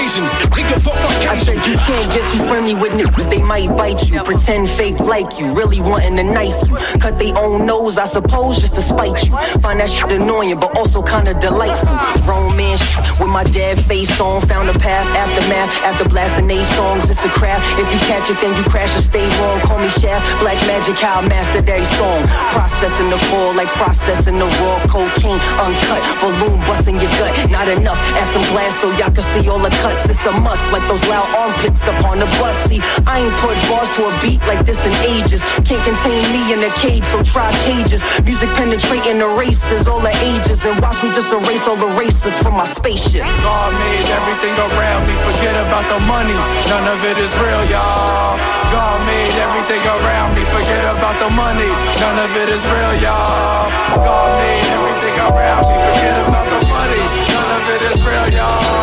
Persuasion. 0.05 0.29
Nigga, 0.53 0.77
fuck 0.85 0.95
my 0.97 1.15
I 1.33 1.37
said 1.37 1.57
you 1.65 1.77
can't 1.77 2.09
get 2.13 2.25
too 2.31 2.45
friendly 2.45 2.75
with 2.75 2.93
niggas, 2.93 3.31
they 3.31 3.41
might 3.41 3.75
bite 3.77 4.11
you. 4.11 4.23
Pretend 4.23 4.69
fake 4.69 5.01
like 5.01 5.41
you, 5.41 5.55
really 5.55 5.81
wanting 5.81 6.17
to 6.17 6.25
knife 6.25 6.57
you. 6.69 6.77
Cut 7.01 7.19
they 7.19 7.33
own 7.33 7.65
nose, 7.65 7.97
I 7.97 8.05
suppose, 8.05 8.61
just 8.61 8.75
to 8.75 8.83
spite 8.83 9.25
you. 9.25 9.37
Find 9.65 9.81
that 9.81 9.89
shit 9.89 10.11
annoying, 10.13 10.61
but 10.61 10.77
also 10.77 11.03
kinda 11.03 11.33
delightful. 11.35 11.97
Romance 12.29 12.85
with 13.19 13.29
my 13.29 13.45
dad 13.45 13.79
face 13.85 14.21
on. 14.21 14.43
Found 14.43 14.69
a 14.69 14.79
path, 14.79 15.07
aftermath, 15.17 15.71
after 15.83 16.09
blasting 16.09 16.49
they 16.49 16.63
songs. 16.77 17.09
It's 17.09 17.25
a 17.25 17.29
craft. 17.31 17.65
If 17.81 17.89
you 17.93 17.99
catch 18.01 18.29
it, 18.29 18.39
then 18.43 18.55
you 18.57 18.65
crash 18.69 18.95
or 18.97 19.01
stay 19.01 19.25
wrong. 19.41 19.61
Call 19.61 19.79
me 19.79 19.89
Shaft, 19.89 20.25
Black 20.41 20.61
Magic, 20.67 20.97
how 20.97 21.21
I 21.21 21.29
mastered 21.29 21.69
every 21.69 21.85
song. 21.97 22.29
Processing 22.53 23.09
the 23.09 23.19
core 23.31 23.55
like 23.55 23.69
processing 23.81 24.39
the 24.39 24.47
raw 24.61 24.79
cocaine. 24.87 25.41
Uncut, 25.57 26.03
balloon 26.21 26.61
busting 26.69 27.01
your 27.01 27.11
gut. 27.19 27.33
Not 27.51 27.69
enough, 27.69 27.99
add 28.21 28.29
some 28.33 28.45
glass 28.53 28.81
so 28.81 28.91
y'all 28.99 29.11
can 29.11 29.23
see 29.23 29.49
all 29.49 29.59
the 29.59 29.71
cuts. 29.95 30.09
It's 30.09 30.27
a 30.27 30.33
must, 30.33 30.73
like 30.73 30.87
those 30.89 31.03
loud 31.09 31.29
armpits 31.35 31.87
up 31.87 32.05
on 32.05 32.19
the 32.19 32.27
bus. 32.39 32.57
See, 32.69 32.81
I 33.07 33.21
ain't 33.21 33.37
put 33.39 33.55
bars 33.69 33.89
to 33.97 34.09
a 34.09 34.13
beat 34.21 34.41
like 34.47 34.67
this 34.67 34.85
in 34.85 34.93
ages. 35.07 35.43
Can't 35.65 35.83
contain 35.85 36.23
me 36.33 36.53
in 36.53 36.63
a 36.63 36.73
cage, 36.77 37.05
so 37.05 37.23
try 37.23 37.51
cages. 37.65 38.03
Music 38.25 38.51
penetrating 38.55 39.19
the 39.19 39.29
races, 39.39 39.89
all 39.89 40.01
the 40.01 40.15
ages. 40.25 40.65
And 40.65 40.81
watch 40.81 41.03
me 41.03 41.13
just 41.13 41.33
erase 41.33 41.67
all 41.67 41.77
the 41.77 41.93
races 41.99 42.35
from 42.43 42.55
my 42.55 42.67
spaceship. 42.67 43.25
God 43.43 43.71
made 43.75 44.09
everything 44.11 44.55
around 44.59 45.07
me, 45.07 45.15
forget 45.23 45.55
about 45.67 45.87
the 45.91 46.01
money. 46.07 46.37
None 46.69 46.87
of 46.89 46.99
it 47.05 47.19
is 47.19 47.33
real, 47.39 47.65
y'all. 47.71 48.37
God 48.73 48.99
made 49.07 49.37
everything 49.39 49.83
around 49.87 50.35
me, 50.35 50.43
forget 50.51 50.85
about 50.91 51.17
the 51.23 51.31
money. 51.31 51.71
None 52.01 52.19
of 52.19 52.31
it 52.35 52.49
is 52.49 52.65
real, 52.67 52.95
y'all. 52.99 53.71
God 53.95 54.31
made 54.43 54.67
everything 54.75 55.17
around 55.31 55.63
me, 55.71 55.77
forget 55.95 56.17
about 56.27 56.47
the 56.51 56.61
money. 56.67 57.03
None 57.31 57.51
of 57.55 57.63
it 57.75 57.83
is 57.91 57.99
real, 58.03 58.29
y'all. 58.35 58.74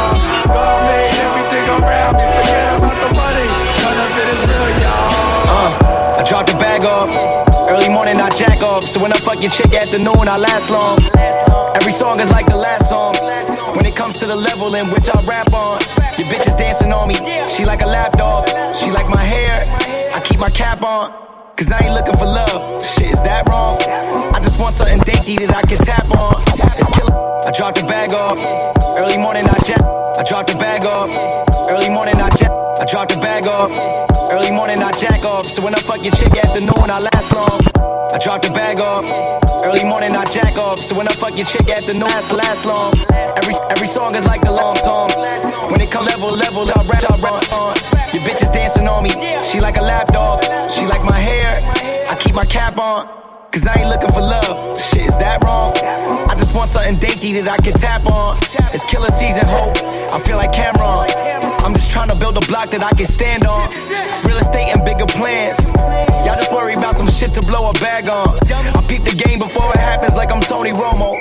Uh, 5.48 6.16
I 6.18 6.24
dropped 6.24 6.52
the 6.52 6.58
bag 6.58 6.84
off. 6.84 7.10
Early 7.70 7.90
morning, 7.90 8.18
I 8.18 8.30
jack 8.30 8.62
off. 8.62 8.86
So 8.86 9.00
when 9.02 9.14
I 9.14 9.18
fuck 9.18 9.42
your 9.42 9.52
chick 9.52 9.74
afternoon, 9.74 10.28
I 10.28 10.38
last 10.38 10.70
long. 10.70 11.00
Every 11.76 11.92
song 11.92 12.20
is 12.20 12.30
like 12.32 12.48
the 12.48 12.58
last 12.58 12.90
song. 12.90 13.16
when 13.76 13.86
it 13.86 13.96
comes 13.96 14.18
to 14.20 14.28
the 14.28 14.36
level 14.36 14.76
in 14.76 14.90
which 14.92 15.10
I 15.10 15.22
rap 15.24 15.54
on. 15.54 15.82
Your 16.18 16.28
bitch 16.28 16.48
is 16.48 16.56
dancing 16.56 16.92
on 16.92 17.08
me. 17.08 17.16
She 17.48 17.66
like 17.66 17.82
a 17.82 17.88
lap 17.88 18.12
dog. 18.18 18.48
She 18.76 18.92
like 18.92 19.10
my 19.10 19.24
hair. 19.24 19.66
I 20.14 20.20
keep 20.22 20.40
my 20.40 20.50
cap 20.50 20.84
on. 20.84 21.12
Cause 21.56 21.72
I 21.72 21.80
ain't 21.86 21.94
looking 21.94 22.18
for 22.18 22.26
love. 22.26 22.84
Shit, 22.84 23.12
is 23.12 23.22
that 23.24 23.48
wrong? 23.48 23.78
Want 24.62 24.76
something 24.76 25.00
dainty 25.00 25.38
that 25.38 25.56
I 25.58 25.64
can 25.64 25.80
tap 25.80 26.06
on. 26.12 26.38
It's 26.78 26.94
killer. 26.94 27.18
I 27.48 27.50
dropped 27.50 27.82
the 27.82 27.88
bag 27.88 28.14
off. 28.14 28.38
Early 28.96 29.18
morning, 29.18 29.44
I 29.44 29.58
jet. 29.66 29.82
I 29.82 30.22
dropped 30.22 30.52
the 30.52 30.58
bag 30.58 30.86
off. 30.86 31.10
Early 31.68 31.90
morning, 31.90 32.14
I 32.22 32.30
jet. 32.38 32.52
I 32.52 32.86
dropped 32.86 33.16
the 33.16 33.20
bag 33.20 33.48
off. 33.48 33.72
Early 34.32 34.52
morning, 34.52 34.78
I 34.78 34.92
jack 35.00 35.26
off. 35.26 35.48
So 35.48 35.64
when 35.64 35.74
I 35.74 35.80
fuck 35.80 36.04
your 36.04 36.14
chick 36.14 36.38
afternoon, 36.38 36.92
I 36.94 37.00
last 37.00 37.34
long. 37.34 37.60
I 38.14 38.20
dropped 38.22 38.46
the 38.46 38.54
bag 38.54 38.80
off. 38.80 39.04
Early 39.66 39.84
morning, 39.84 40.12
I 40.16 40.26
jack 40.26 40.56
off. 40.60 40.80
So 40.80 40.94
when 40.94 41.08
I 41.08 41.14
fuck 41.14 41.36
your 41.36 41.48
chick 41.48 41.68
afternoon, 41.68 42.04
I 42.04 42.22
last 42.34 42.66
long. 42.68 42.94
Every 43.42 43.56
every 43.72 43.88
song 43.88 44.14
is 44.14 44.28
like 44.28 44.46
a 44.46 44.52
long 44.52 44.76
song. 44.76 45.10
When 45.72 45.82
it 45.82 45.90
come 45.90 46.06
level, 46.06 46.30
level, 46.30 46.70
I 46.70 46.86
rap, 46.86 47.02
I 47.10 47.18
rap 47.18 47.52
on. 47.52 47.76
Your 48.14 48.22
bitch 48.30 48.44
is 48.44 48.52
dancing 48.52 48.88
on 48.88 49.02
me. 49.02 49.10
She 49.42 49.60
like 49.60 49.78
a 49.78 49.82
lap 49.82 50.14
dog. 50.14 50.44
She 50.70 50.86
like 50.86 51.04
my 51.04 51.18
hair. 51.18 51.66
I 52.12 52.16
keep 52.20 52.36
my 52.36 52.46
cap 52.46 52.78
on. 52.78 53.31
Cause 53.52 53.68
I 53.68 53.82
ain't 53.82 53.90
looking 53.90 54.12
for 54.12 54.22
love. 54.22 54.80
Shit, 54.80 55.08
is 55.08 55.18
that 55.18 55.44
wrong? 55.44 55.76
I 55.76 56.36
just 56.36 56.56
want 56.56 56.70
something 56.70 56.98
dainty 56.98 57.34
that 57.34 57.50
I 57.52 57.58
can 57.58 57.74
tap 57.74 58.06
on. 58.08 58.38
It's 58.72 58.90
killer 58.90 59.10
season, 59.10 59.44
hope. 59.44 59.76
I 60.08 60.20
feel 60.20 60.38
like 60.38 60.54
Cameron. 60.54 61.12
I'm 61.60 61.74
just 61.74 61.92
trying 61.92 62.08
to 62.08 62.16
build 62.16 62.38
a 62.38 62.48
block 62.48 62.72
that 62.72 62.82
I 62.82 62.96
can 62.96 63.06
stand 63.06 63.46
on. 63.46 63.68
Real 64.24 64.38
estate 64.38 64.72
and 64.72 64.86
bigger 64.86 65.06
plans. 65.06 65.68
Y'all 66.24 66.40
just 66.40 66.54
worry 66.54 66.76
about 66.76 66.96
some 66.96 67.10
shit 67.10 67.34
to 67.34 67.42
blow 67.42 67.70
a 67.70 67.74
bag 67.74 68.08
on. 68.08 68.40
I 68.50 68.86
peep 68.88 69.04
the 69.04 69.16
game 69.16 69.40
before 69.40 69.70
it 69.74 69.80
happens 69.80 70.16
like 70.16 70.32
I'm 70.32 70.40
Tony 70.40 70.72
Romo. 70.72 71.20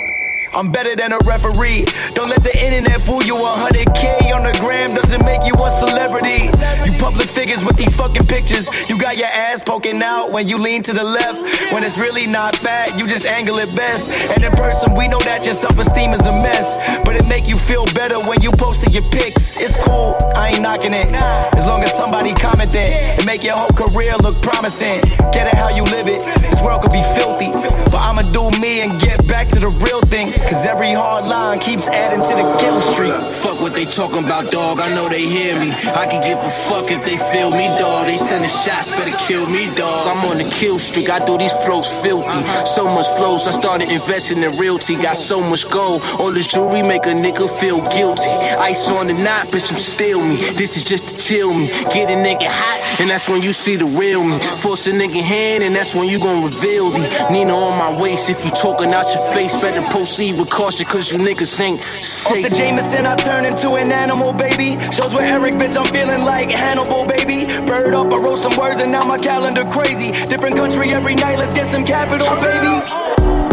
I'm 0.52 0.72
better 0.72 0.97
than 0.97 1.12
a 1.12 1.18
referee. 1.24 1.85
Don't 2.14 2.28
let 2.28 2.43
the 2.43 2.52
internet 2.59 3.01
fool 3.01 3.22
you. 3.22 3.35
100k 3.35 4.35
on 4.35 4.43
the 4.43 4.56
gram 4.59 4.93
doesn't 4.94 5.24
make 5.24 5.44
you 5.44 5.55
a 5.55 5.70
celebrity. 5.70 6.51
You 6.85 6.98
public 6.98 7.28
figures 7.28 7.64
with 7.64 7.77
these 7.77 7.94
fucking 7.94 8.27
pictures. 8.27 8.68
You 8.89 8.98
got 8.98 9.16
your 9.16 9.28
ass 9.28 9.62
poking 9.62 10.02
out 10.02 10.32
when 10.32 10.48
you 10.48 10.59
lean 10.59 10.82
to 10.82 10.93
the 10.93 11.05
left. 11.05 11.40
When 11.72 11.85
it's 11.85 11.97
really 11.97 12.27
not 12.27 12.56
fat, 12.56 12.98
you 12.98 13.06
just 13.06 13.27
angle 13.27 13.59
it 13.59 13.74
best. 13.77 14.10
And 14.10 14.43
in 14.43 14.51
person, 14.52 14.94
we 14.94 15.06
know 15.06 15.20
that 15.20 15.44
your 15.44 15.55
self 15.55 15.78
esteem 15.78 16.12
is 16.12 16.27
a 16.27 16.32
mess. 16.32 16.77
But 17.05 17.14
it 17.14 17.27
make 17.27 17.47
you 17.47 17.56
feel 17.56 17.86
better 17.94 18.18
when 18.18 18.40
you 18.40 18.51
posted 18.51 18.93
your 18.93 19.09
pics. 19.10 19.56
It's 19.56 19.77
cool, 19.77 20.16
I 20.35 20.51
ain't 20.51 20.62
knocking 20.62 20.94
it. 20.94 21.12
As 21.55 21.64
long 21.64 21.82
as 21.85 21.97
somebody 21.97 22.35
comment 22.35 22.74
it, 22.74 23.20
it 23.20 23.24
make 23.24 23.44
your 23.44 23.55
whole 23.55 23.70
career 23.70 24.16
look 24.16 24.43
promising. 24.43 25.01
Get 25.32 25.47
it 25.47 25.55
how 25.55 25.68
you 25.68 25.85
live 25.85 26.09
it. 26.09 26.20
This 26.51 26.60
world 26.60 26.82
could 26.82 26.93
be 26.93 27.02
filthy. 27.14 27.52
But 27.90 28.02
I'ma 28.02 28.22
do 28.32 28.51
me 28.59 28.82
and 28.82 29.01
get 29.01 29.27
back 29.28 29.47
to 29.48 29.60
the 29.60 29.68
real 29.68 30.01
thing. 30.02 30.40
Cause 30.49 30.67
every 30.67 30.93
hard 30.93 31.25
line 31.25 31.59
keeps 31.59 31.87
adding 31.89 32.25
to 32.25 32.35
the 32.35 32.47
kill 32.59 32.81
streak. 32.81 33.15
Fuck 33.33 33.61
what 33.61 33.75
they 33.75 33.85
talking 33.85 34.25
about, 34.25 34.51
dog. 34.51 34.81
I 34.81 34.93
know 34.95 35.09
they 35.09 35.25
hear 35.25 35.59
me. 35.59 35.71
I 35.71 36.07
can 36.07 36.23
give 36.25 36.39
a 36.39 36.51
fuck 36.51 36.91
if 36.91 37.05
they 37.05 37.17
feel 37.33 37.51
me, 37.53 37.69
dog. 37.79 38.07
They 38.07 38.17
sending 38.17 38.51
shots, 38.51 38.89
better 38.89 39.17
kill 39.29 39.47
me, 39.47 39.73
dog. 39.75 40.09
I'm 40.09 40.25
on 40.31 40.39
the 40.39 40.49
kill 40.51 40.79
streak. 40.79 41.09
I 41.11 41.25
do 41.25 41.39
these 41.39 41.53
flows 41.65 41.89
filthy. 42.03 42.41
So 42.67 42.85
much 42.85 43.07
flows, 43.17 43.47
I 43.47 43.53
started 43.53 43.91
investing 43.91 44.43
in 44.43 44.53
realty. 44.59 44.97
Got 44.97 45.17
so 45.17 45.41
much 45.41 45.69
gold. 45.71 46.03
All 46.19 46.33
this 46.33 46.49
jewelry 46.49 46.83
make 46.83 47.07
a 47.07 47.15
nigga 47.15 47.49
feel 47.61 47.81
guilty. 47.89 48.31
Ice 48.59 48.89
on 48.89 49.07
the 49.07 49.15
knot, 49.15 49.47
bitch, 49.49 49.71
I'm 49.71 49.79
still 49.79 50.27
me. 50.27 50.37
This 50.53 50.77
is 50.77 50.85
just 50.85 51.11
to 51.11 51.17
chill 51.17 51.55
me. 51.55 51.69
Get 51.95 52.11
a 52.11 52.19
nigga 52.19 52.49
hot, 52.49 53.01
and 53.01 53.09
that's 53.09 53.29
when 53.29 53.43
you 53.43 53.53
see 53.53 53.77
the 53.77 53.87
real 53.87 54.25
me. 54.25 54.39
Force 54.39 54.87
a 54.87 54.93
nigga 54.93 55.23
hand, 55.23 55.62
and 55.62 55.75
that's 55.77 55.95
when 55.95 56.09
you 56.09 56.19
gon' 56.19 56.43
reveal 56.43 56.91
me. 56.91 57.07
Nina 57.31 57.55
on 57.55 57.79
my 57.79 58.01
waist, 58.01 58.31
if 58.31 58.45
you 58.45 58.51
talking 58.51 58.93
out 58.93 59.15
your 59.15 59.25
face, 59.33 59.55
better 59.61 59.83
proceed 59.91 60.30
with 60.36 60.51
caution, 60.51 60.86
cause 60.86 61.11
you 61.11 61.19
niggas 61.19 61.61
ain't 61.61 61.81
safe. 61.81 62.44
Off 62.44 62.51
the 62.51 62.57
Jameson, 62.57 63.07
I 63.07 63.16
turn 63.16 63.44
into 63.44 63.73
an 63.74 63.90
animal, 63.93 64.32
baby. 64.32 64.78
Shows 64.93 65.15
with 65.15 65.23
Eric, 65.23 65.55
bitch, 65.55 65.77
I'm 65.77 65.90
feeling 65.93 66.24
like 66.24 66.51
Hannibal, 66.51 67.05
baby. 67.05 67.47
Bird 67.66 67.94
up, 67.94 68.12
I 68.12 68.16
wrote 68.16 68.39
some 68.39 68.57
words, 68.57 68.81
and 68.81 68.93
now 68.93 69.05
my 69.05 69.19
calendar 69.19 69.65
crazy. 69.65 70.12
Different 70.27 70.57
country 70.57 70.90
every 70.93 71.15
night, 71.15 71.39
let's 71.39 71.55
get 71.55 71.66
some 71.66 71.85
capital, 71.85 72.28
baby. 72.36 72.99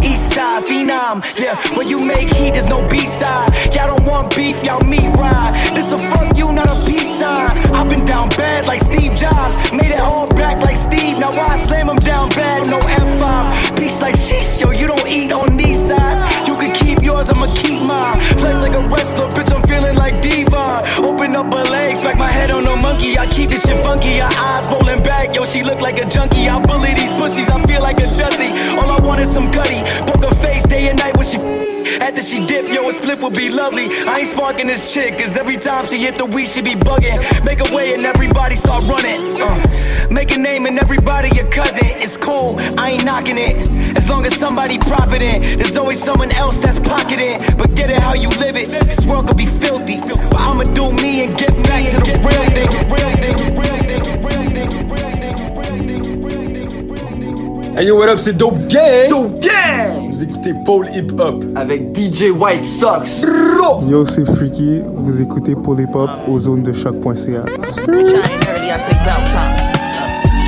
East 0.03 0.33
side, 0.33 0.63
phenom, 0.63 1.23
yeah. 1.39 1.55
When 1.77 1.87
you 1.87 1.99
make 1.99 2.29
heat, 2.33 2.53
there's 2.53 2.69
no 2.69 2.87
B 2.87 3.05
side. 3.05 3.53
Y'all 3.73 3.95
don't 3.95 4.05
want 4.05 4.35
beef, 4.35 4.63
y'all 4.63 4.83
meat 4.85 5.09
ride. 5.17 5.53
This 5.75 5.91
a 5.91 5.97
fuck 5.97 6.37
you, 6.37 6.51
not 6.53 6.67
a 6.67 6.85
peace 6.85 7.19
sign. 7.19 7.57
I've 7.75 7.89
been 7.89 8.05
down 8.05 8.29
bad 8.29 8.65
like 8.65 8.81
Steve 8.81 9.13
Jobs. 9.15 9.55
Made 9.71 9.91
it 9.91 9.99
all 9.99 10.27
back 10.29 10.63
like 10.63 10.77
Steve. 10.77 11.19
Now 11.19 11.29
I 11.29 11.55
slam 11.57 11.89
him 11.89 11.97
down 11.97 12.29
bad, 12.29 12.67
no 12.67 12.79
F5. 12.79 13.77
Peace 13.77 14.01
like 14.01 14.15
sheesh, 14.15 14.61
yo, 14.61 14.71
you 14.71 14.87
don't 14.87 15.07
eat 15.07 15.31
on 15.33 15.57
these 15.57 15.79
sides. 15.87 16.21
You 16.47 16.55
can 16.57 16.73
keep 16.73 16.86
yours, 17.03 17.29
I'ma 17.29 17.53
keep 17.55 17.81
mine. 17.81 18.19
Flex 18.39 18.61
like 18.61 18.73
a 18.73 18.87
wrestler, 18.87 19.27
bitch, 19.29 19.51
I'm 19.55 19.63
feeling 19.63 19.95
like 19.95 20.21
Devon. 20.21 21.05
Open 21.05 21.35
up 21.35 21.53
her 21.53 21.63
legs, 21.71 22.01
back 22.01 22.17
my 22.17 22.31
head 22.31 22.51
on 22.51 22.63
no 22.63 22.75
monkey. 22.75 23.17
I 23.17 23.25
keep 23.27 23.49
this 23.49 23.63
shit 23.63 23.77
funky, 23.83 24.17
her 24.17 24.29
eyes 24.31 24.67
rolling 24.71 25.03
back. 25.03 25.35
Yo, 25.35 25.45
she 25.45 25.63
look 25.63 25.81
like 25.81 25.99
a 25.99 26.05
junkie. 26.05 26.47
I 26.49 26.61
bully 26.61 26.93
these 26.93 27.11
pussies, 27.11 27.49
I 27.49 27.61
feel 27.65 27.81
like 27.81 27.99
a 27.99 28.07
Dudley. 28.17 28.51
All 28.79 28.89
I 28.91 28.99
want 29.05 29.21
is 29.21 29.31
some 29.31 29.51
gutty. 29.51 29.79
her 29.79 30.35
face 30.41 30.63
day 30.63 30.89
and 30.89 30.97
night 30.97 31.15
when 31.17 31.25
she 31.25 31.37
f 31.37 31.67
after 32.01 32.21
she 32.21 32.45
dip, 32.45 32.67
yo, 32.67 32.87
a 32.89 32.91
split 32.91 33.21
would 33.21 33.33
be 33.33 33.49
lovely. 33.49 33.85
I 33.85 34.19
ain't 34.19 34.27
sparking 34.27 34.67
this 34.67 34.93
chick, 34.93 35.17
cause 35.17 35.37
every 35.37 35.57
time 35.57 35.87
she 35.87 35.97
hit 35.97 36.17
the 36.17 36.25
weed, 36.25 36.47
she 36.47 36.61
be 36.61 36.75
bugging. 36.75 37.17
Make 37.45 37.59
a 37.59 37.75
way 37.75 37.93
and 37.93 38.03
everybody 38.05 38.55
start 38.55 38.83
running. 38.87 39.31
Uh, 39.41 40.07
make 40.11 40.31
a 40.31 40.37
name 40.37 40.65
and 40.65 40.77
everybody 40.79 41.29
your 41.35 41.49
cousin. 41.49 41.85
It's 41.85 42.17
cool, 42.17 42.55
I 42.77 42.91
ain't 42.91 43.05
knocking 43.05 43.37
it. 43.37 43.69
As 43.97 44.09
long 44.09 44.25
as 44.25 44.35
somebody 44.35 44.77
profiting, 44.77 45.57
there's 45.57 45.77
always 45.77 46.01
someone 46.01 46.31
else 46.31 46.57
that's 46.59 46.79
pocketing. 46.87 47.37
But 47.57 47.75
get 47.75 47.89
it 47.89 47.99
how 47.99 48.13
you 48.13 48.29
live 48.39 48.55
it. 48.55 48.69
This 48.85 49.05
world 49.05 49.27
could 49.27 49.37
be 49.37 49.45
filthy. 49.45 49.97
But 50.31 50.39
I'ma 50.39 50.63
do 50.63 50.91
me 50.91 51.23
and 51.23 51.37
get 51.37 51.53
back 51.63 51.89
to 51.91 51.97
the 51.97 52.15
real 52.23 52.45
thing. 52.55 52.69
Real 52.89 53.13
thing, 53.21 53.35
real 53.37 53.83
thing, 53.83 54.15
real 54.23 54.49
thing, 54.51 54.71
real 54.73 54.97
Hey 57.77 57.85
yo, 57.85 57.95
what 57.95 58.09
up, 58.09 58.17
c'est 58.17 58.33
Dope 58.33 58.57
Gang! 58.69 59.07
Dope 59.07 59.39
Gang! 59.39 60.09
Vous 60.09 60.23
écoutez 60.23 60.51
Paul 60.65 60.87
Hip 60.95 61.13
Hop 61.19 61.43
avec 61.55 61.95
DJ 61.95 62.31
White 62.31 62.65
Sox. 62.65 63.23
Yo, 63.87 64.03
c'est 64.03 64.25
Freaky. 64.25 64.81
Vous 64.95 65.21
écoutez 65.21 65.53
Paul 65.53 65.81
Hip 65.81 65.93
Hop 65.93 66.09
aux 66.27 66.39
zones 66.39 66.63
de 66.63 66.73
choc.ca. 66.73 67.13
Bitch, 67.13 67.27
I 67.27 67.83
ain't 67.83 68.47
early, 68.49 68.71
I 68.71 68.79
say 68.79 68.97
bout 69.05 69.23
time. 69.29 69.53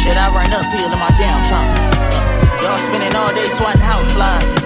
Shit, 0.02 0.18
I 0.18 0.28
run 0.34 0.52
uphill 0.52 0.91
in 0.91 0.98
my 0.98 1.11
downtime. 1.20 1.70
Uh, 2.02 2.64
y'all 2.64 2.78
spending 2.80 3.16
all 3.16 3.30
day 3.36 3.45
swatting 3.53 3.82
house 3.82 4.11
flies. 4.11 4.59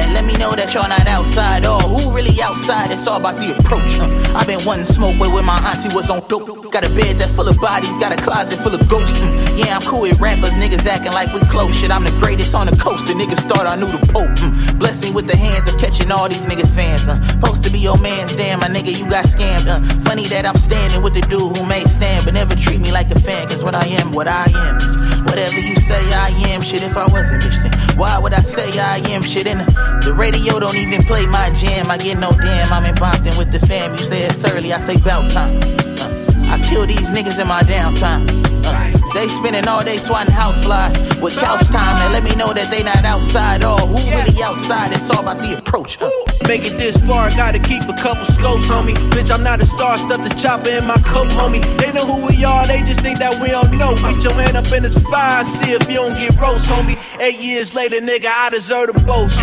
Yeah, 0.00 0.12
let 0.14 0.24
me 0.24 0.32
know 0.36 0.52
that 0.56 0.72
y'all 0.72 0.88
not 0.88 1.06
outside. 1.06 1.66
Or 1.66 1.80
who 1.80 2.14
really 2.16 2.40
outside? 2.42 2.90
It's 2.90 3.06
all 3.06 3.20
about 3.20 3.36
the 3.36 3.52
approach. 3.56 4.00
I've 4.34 4.46
been 4.46 4.60
one 4.64 4.84
smoke 4.84 5.18
with 5.20 5.32
when 5.32 5.44
my 5.44 5.58
auntie 5.68 5.94
was 5.94 6.08
on 6.08 6.26
dope. 6.28 6.72
Got 6.72 6.84
a 6.84 6.88
bed 6.88 7.18
that's 7.18 7.30
full 7.32 7.48
of 7.48 7.60
bodies, 7.60 7.90
got 7.98 8.12
a 8.12 8.16
closet 8.22 8.58
full 8.60 8.74
of 8.74 8.88
ghosts. 8.88 9.18
Mm, 9.18 9.58
yeah, 9.58 9.76
I'm 9.76 9.82
cool 9.82 10.02
with 10.02 10.20
rappers, 10.20 10.50
niggas 10.52 10.86
acting 10.86 11.12
like 11.12 11.32
we 11.34 11.40
close. 11.52 11.74
Shit, 11.76 11.90
I'm 11.90 12.04
the 12.04 12.14
greatest 12.22 12.54
on 12.54 12.66
the 12.66 12.76
coast, 12.76 13.10
and 13.10 13.20
niggas 13.20 13.42
thought 13.48 13.66
I 13.66 13.76
knew 13.76 13.90
the 13.90 13.98
Pope. 14.12 14.30
Mm, 14.38 14.78
bless 14.78 15.02
me 15.02 15.10
with 15.10 15.26
the 15.26 15.36
hands 15.36 15.70
of 15.70 15.78
catching 15.78 16.10
all 16.10 16.28
these 16.28 16.46
niggas 16.46 16.72
fans. 16.74 17.08
Uh, 17.08 17.20
supposed 17.32 17.64
to 17.64 17.70
be 17.70 17.80
your 17.80 17.98
man's 17.98 18.32
damn, 18.34 18.60
my 18.60 18.68
nigga, 18.68 18.96
you 18.96 19.08
got 19.10 19.26
scammed. 19.26 19.66
Uh, 19.66 19.80
funny 20.04 20.26
that 20.28 20.46
I'm 20.46 20.56
standing 20.56 21.02
with 21.02 21.14
the 21.14 21.22
dude 21.22 21.56
who 21.56 21.66
may 21.66 21.82
stand, 21.84 22.24
but 22.24 22.34
never 22.34 22.54
treat 22.54 22.80
me 22.80 22.92
like 22.92 23.10
a 23.10 23.18
fan, 23.18 23.48
cause 23.48 23.64
what 23.64 23.74
I 23.74 23.86
am, 23.86 24.12
what 24.12 24.28
I 24.28 24.46
am. 24.48 25.24
Whatever 25.26 25.58
you 25.58 25.76
say 25.76 26.00
I 26.14 26.30
am, 26.50 26.62
shit, 26.62 26.82
if 26.82 26.96
I 26.96 27.06
wasn't, 27.06 27.42
bitch, 27.42 27.58
then 27.62 27.98
why 27.98 28.18
would 28.18 28.32
I 28.32 28.40
say 28.40 28.78
I 28.78 28.98
am 29.10 29.22
shit? 29.22 29.46
And 29.46 29.60
the 29.60 29.89
radio 30.20 30.60
don't 30.60 30.76
even 30.76 31.02
play 31.02 31.26
my 31.26 31.50
jam. 31.54 31.90
I 31.90 31.98
get 31.98 32.18
no 32.18 32.30
damn, 32.32 32.72
I'm 32.72 32.84
in 32.84 32.94
Brompton 32.94 33.36
with 33.38 33.50
the 33.52 33.60
fam. 33.66 33.92
You 33.92 34.04
say 34.04 34.22
it's 34.22 34.44
early, 34.44 34.72
I 34.72 34.78
say 34.78 34.96
bout 34.98 35.30
time. 35.30 35.56
Uh, 35.98 36.54
I 36.54 36.58
kill 36.60 36.86
these 36.86 37.08
niggas 37.08 37.40
in 37.40 37.48
my 37.48 37.62
downtime. 37.62 38.28
Uh, 38.64 39.14
they 39.14 39.28
spending 39.28 39.66
all 39.66 39.82
day 39.84 39.96
swatting 39.96 40.32
house 40.32 40.62
flies 40.62 40.92
with 41.20 41.36
couch 41.36 41.66
time. 41.68 41.96
and 42.02 42.12
let 42.12 42.22
me 42.22 42.34
know 42.36 42.52
that 42.52 42.70
they 42.70 42.82
not 42.82 43.04
outside. 43.04 43.62
Oh, 43.64 43.86
who 43.86 43.96
really 44.10 44.42
outside? 44.42 44.92
It's 44.92 45.10
all 45.10 45.20
about 45.20 45.40
the 45.40 45.58
approach. 45.58 46.00
Uh. 46.00 46.10
Make 46.46 46.66
it 46.66 46.78
this 46.78 46.96
far, 47.06 47.28
I 47.28 47.36
gotta 47.36 47.58
keep 47.58 47.82
a 47.84 47.92
couple 47.94 48.24
scopes, 48.24 48.66
homie. 48.66 48.94
Bitch, 49.10 49.30
I'm 49.30 49.42
not 49.42 49.60
a 49.60 49.66
star, 49.66 49.96
stuff 49.98 50.26
the 50.26 50.34
chopper 50.34 50.70
in 50.70 50.86
my 50.86 50.96
coat, 50.96 51.28
homie. 51.28 51.62
They 51.78 51.92
know 51.92 52.04
who 52.06 52.26
we 52.26 52.44
are, 52.44 52.66
they 52.66 52.80
just 52.82 53.00
think 53.02 53.18
that 53.20 53.40
we 53.40 53.48
don't 53.48 53.76
know. 53.78 53.94
Put 53.94 54.22
your 54.24 54.32
hand 54.32 54.56
up 54.56 54.70
in 54.72 54.82
this 54.82 55.00
fire, 55.02 55.44
see 55.44 55.72
if 55.72 55.88
you 55.88 55.96
don't 55.96 56.18
get 56.18 56.34
roast, 56.40 56.68
homie. 56.68 56.98
Eight 57.20 57.38
years 57.38 57.74
later, 57.74 58.00
nigga, 58.00 58.26
I 58.26 58.50
deserve 58.50 58.92
the 58.92 59.00
boast. 59.04 59.38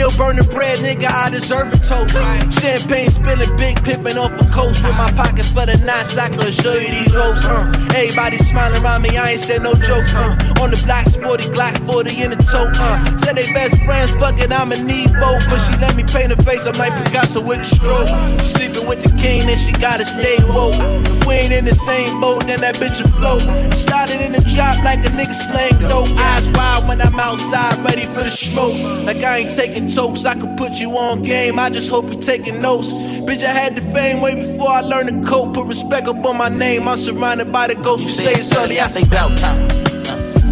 Still 0.00 0.16
burning 0.16 0.48
bread, 0.48 0.78
nigga, 0.78 1.12
I 1.12 1.28
deserve 1.28 1.74
a 1.74 1.76
toast. 1.76 2.16
Champagne 2.58 3.10
spilling, 3.10 3.54
big 3.58 3.84
pippin' 3.84 4.16
off 4.16 4.32
a 4.40 4.46
coast. 4.48 4.82
With 4.82 4.96
my 4.96 5.12
pocket 5.12 5.44
for 5.60 5.66
the 5.66 5.76
nine 5.84 6.00
I 6.00 6.28
could 6.32 6.54
show 6.54 6.72
you 6.72 6.88
these 6.88 7.12
ropes, 7.12 7.44
uh. 7.44 7.68
Everybody 7.92 8.38
smiling 8.38 8.82
around 8.82 9.02
me, 9.02 9.18
I 9.18 9.32
ain't 9.32 9.40
said 9.40 9.62
no 9.62 9.74
jokes, 9.74 10.14
uh. 10.14 10.60
On 10.60 10.70
the 10.70 10.80
black 10.84 11.06
sporty 11.06 11.44
Glock 11.52 11.76
40 11.84 12.22
in 12.22 12.30
the 12.30 12.36
tote, 12.36 12.72
uh. 12.80 13.16
Said 13.18 13.36
they 13.36 13.52
best 13.52 13.76
friends, 13.84 14.10
fuck 14.12 14.40
it, 14.40 14.52
I'ma 14.52 14.76
need 14.80 15.12
both. 15.12 15.44
But 15.50 15.60
she 15.60 15.76
let 15.76 15.96
me 15.96 16.04
paint 16.04 16.32
her 16.32 16.42
face, 16.42 16.66
I'm 16.66 16.76
like 16.78 16.96
Picasso 17.04 17.44
with 17.44 17.60
a 17.60 17.64
stroke. 17.64 18.08
Sleeping 18.40 18.86
with 18.88 19.02
the 19.04 19.12
king, 19.20 19.46
then 19.46 19.56
she 19.56 19.72
gotta 19.72 20.06
stay 20.06 20.38
woke. 20.48 20.80
If 21.04 21.26
we 21.26 21.34
ain't 21.34 21.52
in 21.52 21.64
the 21.66 21.74
same 21.74 22.20
boat, 22.20 22.46
then 22.46 22.60
that 22.62 22.76
bitch 22.76 23.02
will 23.02 23.12
float. 23.20 23.42
Started 23.76 24.20
in 24.24 24.32
the 24.32 24.40
drop 24.56 24.82
like 24.82 25.04
a 25.04 25.12
nigga 25.12 25.34
slang 25.34 25.76
dope. 25.88 26.08
Eyes 26.16 26.48
wide 26.50 26.88
when 26.88 27.00
I'm 27.02 27.20
outside, 27.20 27.76
ready 27.84 28.06
for 28.06 28.24
the 28.24 28.30
smoke. 28.30 28.76
Like 29.04 29.22
I 29.22 29.44
ain't 29.44 29.54
taking 29.54 29.88
tokes, 29.88 30.24
I 30.24 30.34
could 30.40 30.56
put 30.56 30.80
you 30.80 30.96
on 30.96 31.22
game. 31.22 31.58
I 31.58 31.68
just 31.68 31.90
hope 31.90 32.06
you 32.10 32.18
taking 32.18 32.62
notes. 32.62 32.88
Bitch, 33.28 33.44
I 33.44 33.52
had 33.52 33.76
the 33.76 33.82
fame 33.92 34.22
way 34.22 34.34
before 34.34 34.70
I 34.70 34.80
learned 34.80 35.08
to 35.10 35.28
cope. 35.28 35.49
Put 35.52 35.66
respect 35.66 36.06
up 36.06 36.24
on 36.24 36.36
my 36.36 36.48
name. 36.48 36.86
I'm 36.86 36.96
surrounded 36.96 37.52
by 37.52 37.66
the 37.66 37.74
ghosts. 37.74 38.06
You 38.06 38.12
say 38.12 38.34
it's 38.34 38.54
early, 38.56 38.78
I 38.78 38.86
say 38.86 39.04
bout 39.08 39.36
time. 39.38 39.60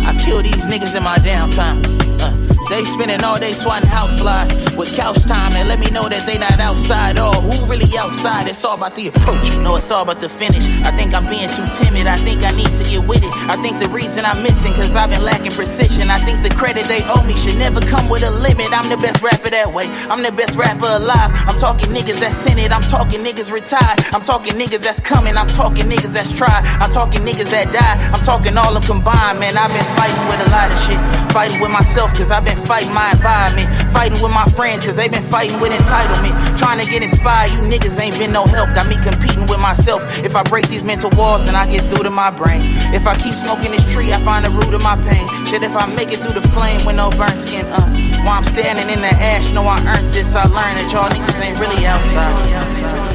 I 0.04 0.14
kill 0.18 0.42
these 0.42 0.56
niggas 0.56 0.96
in 0.96 1.02
my 1.02 1.16
downtime. 1.16 2.07
They 2.68 2.84
spending 2.84 3.24
all 3.24 3.38
day 3.38 3.52
swatting 3.52 3.88
house 3.88 4.20
flies 4.20 4.52
with 4.76 4.94
couch 4.94 5.22
time 5.22 5.52
and 5.56 5.68
let 5.68 5.80
me 5.80 5.90
know 5.90 6.08
that 6.08 6.26
they 6.26 6.36
not 6.36 6.60
outside 6.60 7.18
or 7.18 7.32
who 7.32 7.64
really 7.64 7.88
outside. 7.96 8.46
It's 8.46 8.62
all 8.64 8.76
about 8.76 8.94
the 8.94 9.08
approach. 9.08 9.56
No, 9.56 9.76
it's 9.76 9.90
all 9.90 10.02
about 10.02 10.20
the 10.20 10.28
finish. 10.28 10.64
I 10.84 10.92
think 10.92 11.14
I'm 11.14 11.26
being 11.28 11.48
too 11.50 11.66
timid. 11.74 12.06
I 12.06 12.16
think 12.16 12.44
I 12.44 12.52
need 12.52 12.68
to 12.76 12.84
get 12.84 13.08
with 13.08 13.24
it. 13.24 13.32
I 13.48 13.56
think 13.62 13.80
the 13.80 13.88
reason 13.88 14.24
I'm 14.24 14.42
missing 14.42 14.74
cause 14.74 14.94
I've 14.94 15.08
been 15.08 15.24
lacking 15.24 15.52
precision. 15.52 16.10
I 16.10 16.18
think 16.18 16.42
the 16.42 16.50
credit 16.50 16.84
they 16.86 17.02
owe 17.08 17.24
me 17.24 17.36
should 17.36 17.56
never 17.58 17.80
come 17.80 18.08
with 18.08 18.22
a 18.22 18.30
limit. 18.30 18.68
I'm 18.70 18.88
the 18.90 18.98
best 18.98 19.22
rapper 19.22 19.48
that 19.50 19.72
way. 19.72 19.88
I'm 20.12 20.22
the 20.22 20.32
best 20.32 20.54
rapper 20.56 20.86
alive. 20.86 21.32
I'm 21.48 21.58
talking 21.58 21.88
niggas 21.88 22.20
that's 22.20 22.44
in 22.46 22.58
it. 22.58 22.70
I'm 22.70 22.82
talking 22.82 23.24
niggas 23.24 23.50
retired. 23.50 23.98
I'm 24.12 24.22
talking 24.22 24.54
niggas 24.54 24.84
that's 24.84 25.00
coming. 25.00 25.36
I'm 25.36 25.48
talking 25.48 25.86
niggas 25.88 26.12
that's 26.12 26.32
tried. 26.36 26.68
I'm 26.84 26.92
talking 26.92 27.22
niggas 27.22 27.50
that 27.50 27.72
die. 27.72 27.96
I'm 28.12 28.22
talking 28.24 28.56
all 28.58 28.76
of 28.76 28.84
combined, 28.84 29.40
man. 29.40 29.56
I've 29.56 29.72
been 29.72 29.88
fighting 29.96 30.24
with 30.28 30.46
a 30.46 30.50
lot 30.52 30.68
of 30.70 30.78
shit. 30.84 31.00
Fighting 31.32 31.60
with 31.60 31.70
myself 31.70 32.12
cause 32.12 32.30
I've 32.30 32.44
been 32.58 32.66
fighting 32.66 32.94
my 32.94 33.10
environment. 33.12 33.68
Fighting 33.92 34.20
with 34.22 34.32
my 34.32 34.44
friends, 34.56 34.84
cause 34.84 34.96
they 34.96 35.08
been 35.08 35.22
fighting 35.22 35.60
with 35.60 35.72
entitlement. 35.72 36.58
Trying 36.58 36.80
to 36.80 36.86
get 36.90 37.02
inspired, 37.02 37.50
you 37.52 37.58
niggas 37.58 37.98
ain't 37.98 38.18
been 38.18 38.32
no 38.32 38.44
help. 38.46 38.74
Got 38.74 38.88
me 38.88 38.96
competing 39.02 39.46
with 39.46 39.60
myself. 39.60 40.02
If 40.24 40.34
I 40.34 40.42
break 40.42 40.68
these 40.68 40.84
mental 40.84 41.10
walls, 41.16 41.44
then 41.46 41.54
I 41.54 41.66
get 41.66 41.84
through 41.90 42.04
to 42.04 42.10
my 42.10 42.30
brain. 42.30 42.62
If 42.94 43.06
I 43.06 43.16
keep 43.16 43.34
smoking 43.34 43.72
this 43.72 43.84
tree, 43.92 44.12
I 44.12 44.20
find 44.22 44.44
the 44.44 44.50
root 44.50 44.74
of 44.74 44.82
my 44.82 44.96
pain. 45.08 45.28
Shit, 45.46 45.62
if 45.62 45.76
I 45.76 45.86
make 45.86 46.12
it 46.12 46.18
through 46.18 46.34
the 46.34 46.46
flame 46.48 46.84
with 46.84 46.96
no 46.96 47.10
burnt 47.10 47.38
skin, 47.38 47.66
uh. 47.66 47.80
While 48.24 48.38
I'm 48.38 48.44
standing 48.44 48.90
in 48.90 49.00
the 49.00 49.14
ash, 49.14 49.52
know 49.52 49.64
I 49.64 49.78
earned 49.86 50.12
this. 50.12 50.34
I 50.34 50.44
learned 50.44 50.78
that 50.80 50.90
y'all 50.92 51.10
niggas 51.10 51.40
ain't 51.40 51.58
really 51.58 51.86
outside. 51.86 53.07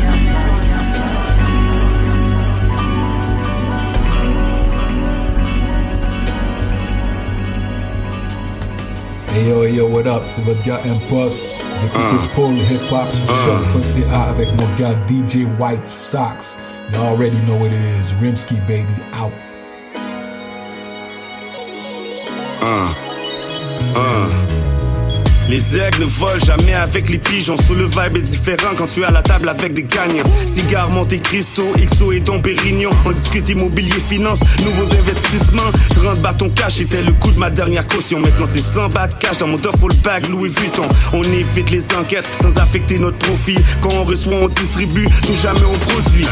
Hey 9.34 9.48
yo, 9.48 9.64
hey 9.64 9.72
yo, 9.74 9.88
what 9.88 10.06
up? 10.06 10.26
C'est 10.28 10.44
votre 10.44 10.64
gars 10.64 10.80
Impost. 10.86 11.44
Vous 11.76 11.86
écoutez 11.88 12.24
uh, 12.24 12.36
Paul 12.36 12.54
Hip 12.54 12.92
Hop 12.92 13.10
sur 13.84 14.08
uh, 14.08 14.30
avec 14.30 14.48
mon 14.62 14.72
gars 14.76 14.96
DJ 15.08 15.48
White 15.60 15.88
Sox. 15.88 16.56
You 16.92 17.00
already 17.00 17.40
know 17.48 17.56
what 17.56 17.72
it 17.72 17.82
is. 17.82 18.14
Rimsky 18.22 18.60
baby 18.68 18.86
out. 19.12 19.34
Uh, 22.62 22.94
uh. 23.96 24.83
Les 25.50 25.78
aigles 25.78 26.02
ne 26.02 26.06
volent 26.06 26.40
jamais 26.40 26.74
avec 26.74 27.10
les 27.10 27.18
pigeons. 27.18 27.56
Sous 27.68 27.76
le 27.76 27.86
vibe 27.86 28.18
est 28.18 28.22
différent 28.22 28.74
quand 28.78 28.88
tu 28.88 29.02
es 29.02 29.06
à 29.06 29.12
la 29.12 29.22
table 29.22 29.50
avec 29.50 29.74
des 29.74 29.84
gagnants. 29.84 30.24
Cigares, 30.46 30.90
Monte 30.90 31.22
Cristo, 31.22 31.64
XO 31.76 32.12
et 32.12 32.20
Don 32.20 32.40
Pérignon. 32.40 32.90
On 33.06 33.12
discute 33.12 33.50
immobilier, 33.50 34.00
finance, 34.10 34.40
nouveaux 34.64 34.92
investissements. 34.96 35.72
30 35.96 36.22
bâtons 36.22 36.50
cash 36.50 36.82
était 36.82 37.04
le 37.04 37.12
coût 37.14 37.32
de 37.32 37.40
ma 37.40 37.50
dernière 37.50 37.86
caution. 37.88 38.20
Maintenant 38.20 38.46
c'est 38.52 38.62
100 38.62 38.90
bas 38.90 39.08
de 39.08 39.16
cash 39.16 39.38
dans 39.38 39.48
mon 39.48 39.58
bag 40.04 40.30
Louis 40.30 40.50
Vuitton. 40.50 40.88
On 41.14 41.24
évite 41.24 41.70
les 41.70 41.96
enquêtes 41.96 42.28
sans 42.42 42.58
affecter 42.58 43.00
notre 43.00 43.18
profit. 43.18 43.58
Quand 43.82 43.94
on 43.94 44.04
reçoit, 44.04 44.36
on 44.36 44.48
distribue, 44.48 45.08
tout 45.26 45.36
jamais 45.42 45.66
on 45.66 45.78
produit. 45.80 46.26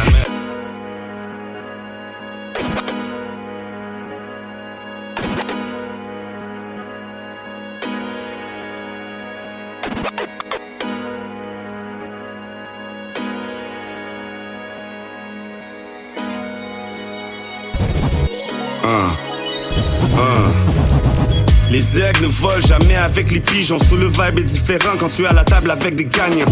Les 21.93 21.99
aigles 21.99 22.23
ne 22.23 22.27
volent 22.27 22.61
jamais 22.61 22.95
avec 22.95 23.31
les 23.31 23.41
pigeons. 23.41 23.77
Sous 23.77 23.97
le 23.97 24.07
vibe 24.07 24.39
est 24.39 24.43
différent 24.43 24.95
quand 24.97 25.09
tu 25.09 25.23
es 25.23 25.25
à 25.25 25.33
la 25.33 25.43
table 25.43 25.71
avec 25.71 25.95
des 25.95 26.05
gagnants. 26.05 26.45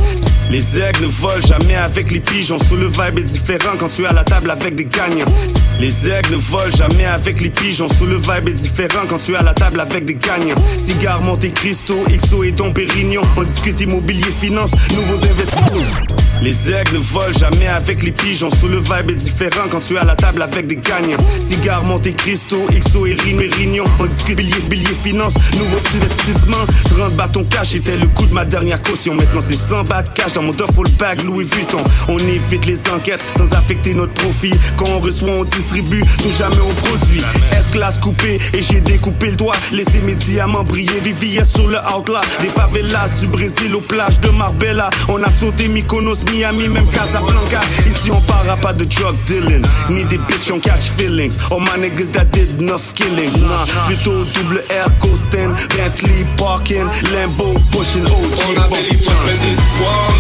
Les 0.52 0.80
aigles 0.80 1.04
ne 1.04 1.08
volent 1.08 1.40
jamais 1.40 1.76
avec 1.76 2.12
les 2.12 2.20
pigeons. 2.20 2.58
Sous 2.60 2.76
le 2.76 2.88
vibe 2.88 3.20
est 3.20 3.24
différent 3.24 3.78
quand 3.80 3.88
tu 3.88 4.04
es 4.04 4.08
à 4.08 4.12
la 4.12 4.26
table 4.26 4.52
avec 4.52 4.76
des 4.76 4.86
gagnants. 4.86 5.32
Les 5.80 6.10
aigles 6.10 6.34
ne 6.34 6.38
volent 6.38 6.76
jamais 6.76 7.06
avec 7.06 7.40
les 7.40 7.50
pigeons. 7.50 7.88
Sous 7.88 8.06
le 8.06 8.18
vibe 8.18 8.50
est 8.50 8.54
différent 8.54 9.06
quand 9.08 9.20
tu 9.20 9.32
es 9.32 9.38
à 9.38 9.42
la 9.42 9.54
table 9.54 9.80
avec 9.80 10.04
des 10.04 10.16
gagnants. 10.16 10.56
Cigares, 10.78 11.22
Monte 11.22 11.54
Cristo, 11.54 12.04
XO 12.10 12.44
et 12.44 12.52
Don 12.52 12.74
Pérignon. 12.74 13.22
On 13.38 13.44
discute 13.44 13.80
immobilier, 13.80 14.32
finance, 14.42 14.72
nouveaux 14.94 15.24
investissements. 15.24 16.20
Les 16.42 16.72
aigles 16.72 16.96
ne 16.96 17.00
volent 17.00 17.38
jamais 17.38 17.68
avec 17.68 18.02
les 18.02 18.12
pigeons. 18.12 18.50
Sous 18.50 18.68
le 18.68 18.80
vibe 18.80 19.12
est 19.12 19.16
différent 19.16 19.68
quand 19.70 19.82
tu 19.82 19.96
es 19.96 19.98
à 19.98 20.06
la 20.06 20.16
table 20.16 20.42
avec 20.42 20.68
des 20.68 20.78
gagnants. 20.78 21.18
Cigares, 21.40 21.84
Monte 21.84 22.16
Cristo, 22.16 22.66
XO 22.70 23.06
et 23.06 23.14
Rino 23.14 23.84
On 24.00 24.06
discute 24.06 24.38
billet, 24.38 24.56
billet, 24.70 24.88
finance, 25.04 25.29
nouveau 25.58 25.78
investissement. 25.78 26.66
30 26.98 27.16
bâtons 27.16 27.46
cash 27.46 27.76
était 27.76 27.98
le 27.98 28.08
coût 28.08 28.26
de 28.26 28.34
ma 28.34 28.46
dernière 28.46 28.82
caution. 28.82 29.16
Maintenant 29.16 29.42
c'est 29.48 29.60
100 29.60 29.84
bas 29.84 30.04
de 30.04 30.10
cash 30.10 30.34
dans 30.34 30.44
mon 30.44 30.52
duffel 30.52 30.92
bag 30.98 31.24
Louis 31.24 31.46
Vuitton. 31.46 31.84
On 32.08 32.18
évite 32.18 32.66
les 32.66 32.80
enquêtes 32.90 33.22
sans 33.38 33.52
affecter 33.56 33.94
notre 33.94 34.14
profit. 34.14 34.54
Quand 34.78 34.88
on 34.88 35.00
reçoit, 35.00 35.32
on 35.32 35.44
distribue, 35.44 36.04
tout 36.22 36.32
jamais 36.38 36.62
on 36.62 36.74
produit. 36.74 37.22
S-classe 37.58 38.00
coupée? 38.00 38.40
Et 38.54 38.62
j'ai 38.62 38.82
découpé 38.82 39.32
le 39.32 39.36
doigt. 39.36 39.56
Laissez 39.72 40.00
mes 40.06 40.16
diamants 40.16 40.64
briller, 40.64 41.00
Vivia 41.02 41.44
sur 41.44 41.68
le 41.68 41.78
outlaw. 41.78 42.22
Des 42.42 42.50
favelas 42.50 43.10
du 43.20 43.28
Brésil 43.28 43.76
aux 43.76 43.82
plages 43.82 44.20
de 44.20 44.30
Marbella. 44.30 44.90
On 45.08 45.22
a 45.24 45.30
sauté 45.30 45.68
Mykonos, 45.68 46.24
Miami, 46.32 46.68
même 46.68 46.88
Casablanca. 46.88 47.62
Ici 47.90 48.12
on 48.12 48.22
parlera 48.22 48.58
pas 48.58 48.74
de 48.74 48.86
drug 48.86 49.16
dealing, 49.26 49.66
ni 49.90 50.04
des 50.06 50.18
bitches 50.18 50.52
on 50.52 50.60
catch 50.60 50.90
feelings. 50.98 51.38
All 51.52 51.60
my 51.60 51.78
niggas 51.80 52.12
that 52.12 52.26
did 52.26 52.62
enough 52.62 52.94
killings. 52.94 53.38
Nah, 53.42 53.66
plutôt 53.88 54.24
double 54.36 54.62
Air 54.70 54.90
Coastin, 55.20 55.56
Bentley 55.76 56.26
parking, 56.38 56.88
Lambo 57.12 57.54
pushing 57.72 58.06
OG. 58.06 58.12
On 58.12 58.62
avait 58.62 58.82
les 58.84 58.98
pleines 58.98 59.40
d'espoir, 59.42 60.14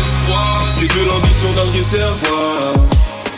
c'est 0.79 0.87
que 0.87 0.99
l'ambition 0.99 1.51
dans 1.55 1.65
le 1.65 1.71
réservoir. 1.71 2.73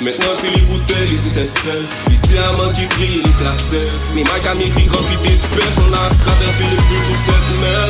Maintenant 0.01 0.33
c'est 0.39 0.49
les 0.49 0.61
bouteilles, 0.61 1.09
les 1.11 1.27
étincelles 1.27 1.85
Les 2.09 2.17
diamants 2.27 2.73
qui 2.73 2.87
brillent, 2.87 3.21
les 3.21 4.15
Mes 4.15 4.23
mics 4.23 4.47
à 4.47 4.55
mes 4.55 4.63
remplis 4.63 5.17
d'espèces 5.21 5.77
On 5.77 5.93
a 5.93 6.09
traversé 6.15 6.63
le 6.63 6.77
feu 6.77 6.99
pour 7.05 7.15
cette 7.23 7.51
mer 7.61 7.85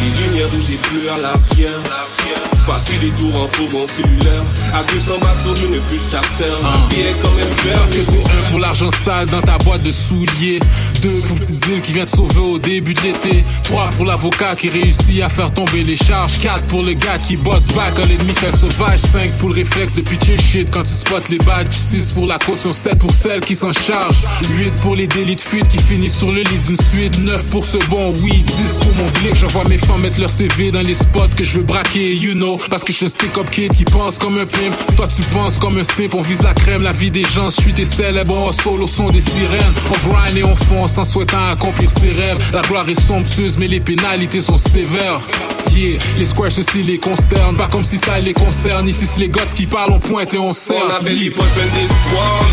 Les 0.00 0.24
lumières 0.24 0.48
où 0.48 0.62
j'ai 0.62 0.76
plus 0.76 1.06
à 1.10 1.18
la 1.18 1.34
fière 1.54 2.59
Passer 2.70 2.98
des 2.98 3.10
tours 3.10 3.34
en 3.34 3.48
fourgon 3.48 3.84
cellulaire 3.88 4.44
À 4.72 4.84
200 4.84 5.18
bahts 5.18 5.42
sur 5.42 5.50
ne 5.50 5.80
plus 5.80 6.00
chaque 6.08 6.38
terre 6.38 6.54
La 6.62 6.94
vie 6.94 7.00
est 7.00 7.20
quand 7.20 7.32
même 7.32 7.48
belle 7.64 7.74
Parce 7.74 7.90
que 7.90 8.04
c'est 8.04 8.22
un 8.22 8.50
pour 8.50 8.60
l'argent 8.60 8.90
sale 9.04 9.26
dans 9.26 9.40
ta 9.40 9.58
boîte 9.58 9.82
de 9.82 9.90
souliers. 9.90 10.60
Deux 11.02 11.20
pour 11.20 11.36
le 11.36 11.40
petit 11.42 11.54
deal 11.54 11.80
qui 11.80 11.92
vient 11.92 12.04
te 12.04 12.16
sauver 12.16 12.40
au 12.40 12.58
début 12.58 12.94
de 12.94 13.00
l'été. 13.00 13.44
Trois 13.62 13.90
pour 13.90 14.04
l'avocat 14.04 14.56
qui 14.56 14.68
réussit 14.68 15.22
à 15.22 15.28
faire 15.28 15.52
tomber 15.52 15.84
les 15.84 15.96
charges. 15.96 16.38
Quatre 16.38 16.64
pour 16.66 16.82
le 16.82 16.92
gars 16.94 17.18
qui 17.18 17.36
bosse 17.36 17.66
back. 17.68 17.94
Quand 17.94 18.06
l'ennemi 18.06 18.32
fait 18.32 18.50
sauvage. 18.56 19.00
Cinq 19.00 19.32
pour 19.38 19.48
le 19.48 19.54
réflexe 19.56 19.94
de 19.94 20.02
pitcher 20.02 20.36
shit 20.36 20.68
quand 20.70 20.82
tu 20.82 20.92
spots 20.92 21.30
les 21.30 21.38
badges. 21.38 21.72
Six 21.72 22.12
pour 22.12 22.26
la 22.26 22.38
caution, 22.38 22.70
sept 22.70 22.98
pour 22.98 23.12
celle 23.12 23.40
qui 23.40 23.54
s'en 23.54 23.72
charge 23.72 24.16
Huit 24.50 24.74
pour 24.80 24.96
les 24.96 25.06
délits 25.06 25.36
de 25.36 25.40
fuite 25.40 25.68
qui 25.68 25.78
finissent 25.78 26.18
sur 26.18 26.32
le 26.32 26.42
lit 26.42 26.58
d'une 26.66 26.80
suite. 26.80 27.18
Neuf 27.18 27.44
pour 27.50 27.64
ce 27.64 27.78
bon 27.88 28.12
oui 28.20 28.42
Dix 28.46 28.78
pour 28.80 28.94
mon 28.96 29.10
blick, 29.20 29.36
j'envoie 29.36 29.64
mes 29.68 29.78
femmes 29.78 30.00
mettre 30.02 30.20
leur 30.20 30.30
CV 30.30 30.70
dans 30.70 30.80
les 30.80 30.94
spots 30.94 31.34
que 31.36 31.44
je 31.44 31.58
veux 31.58 31.64
braquer, 31.64 32.14
you 32.14 32.34
know. 32.34 32.59
Parce 32.68 32.84
que 32.84 32.92
je 32.92 32.98
suis 32.98 33.06
un 33.06 33.08
stick-up 33.08 33.48
kid 33.50 33.74
qui 33.74 33.84
pense 33.84 34.18
comme 34.18 34.38
un 34.38 34.46
pimp. 34.46 34.74
Toi, 34.96 35.06
tu 35.08 35.22
penses 35.30 35.58
comme 35.58 35.78
un 35.78 35.84
simp, 35.84 36.14
on 36.14 36.22
vise 36.22 36.42
la 36.42 36.54
crème, 36.54 36.82
la 36.82 36.92
vie 36.92 37.10
des 37.10 37.24
gens. 37.24 37.50
Je 37.50 37.60
suis 37.60 37.72
tes 37.72 37.84
célèbres, 37.84 38.36
on 38.36 38.52
solo 38.52 38.86
son 38.86 39.10
des 39.10 39.20
sirènes. 39.20 39.72
On 39.90 40.08
grind 40.08 40.36
et 40.36 40.44
on 40.44 40.56
fonce 40.56 40.98
en 40.98 41.04
souhaitant 41.04 41.48
accomplir 41.50 41.90
ses 41.90 42.10
rêves. 42.10 42.38
La 42.52 42.62
gloire 42.62 42.88
est 42.88 43.00
somptueuse, 43.00 43.56
mais 43.58 43.68
les 43.68 43.80
pénalités 43.80 44.40
sont 44.40 44.58
sévères. 44.58 45.20
Yeah, 45.74 45.98
les 46.18 46.26
squares 46.26 46.50
ceci 46.50 46.82
les 46.82 46.98
consternent, 46.98 47.56
pas 47.56 47.68
comme 47.68 47.84
si 47.84 47.96
ça 47.96 48.18
les 48.18 48.32
concerne. 48.32 48.88
Ici, 48.88 49.06
c'est 49.06 49.20
les 49.20 49.28
gars 49.28 49.46
qui 49.54 49.66
parlent, 49.66 49.92
on 49.92 50.00
pointe 50.00 50.34
et 50.34 50.38
on 50.38 50.52
sert. 50.52 50.82
On 50.84 50.90
avait 50.90 51.10
les 51.10 51.28
d'espoir. 51.28 52.44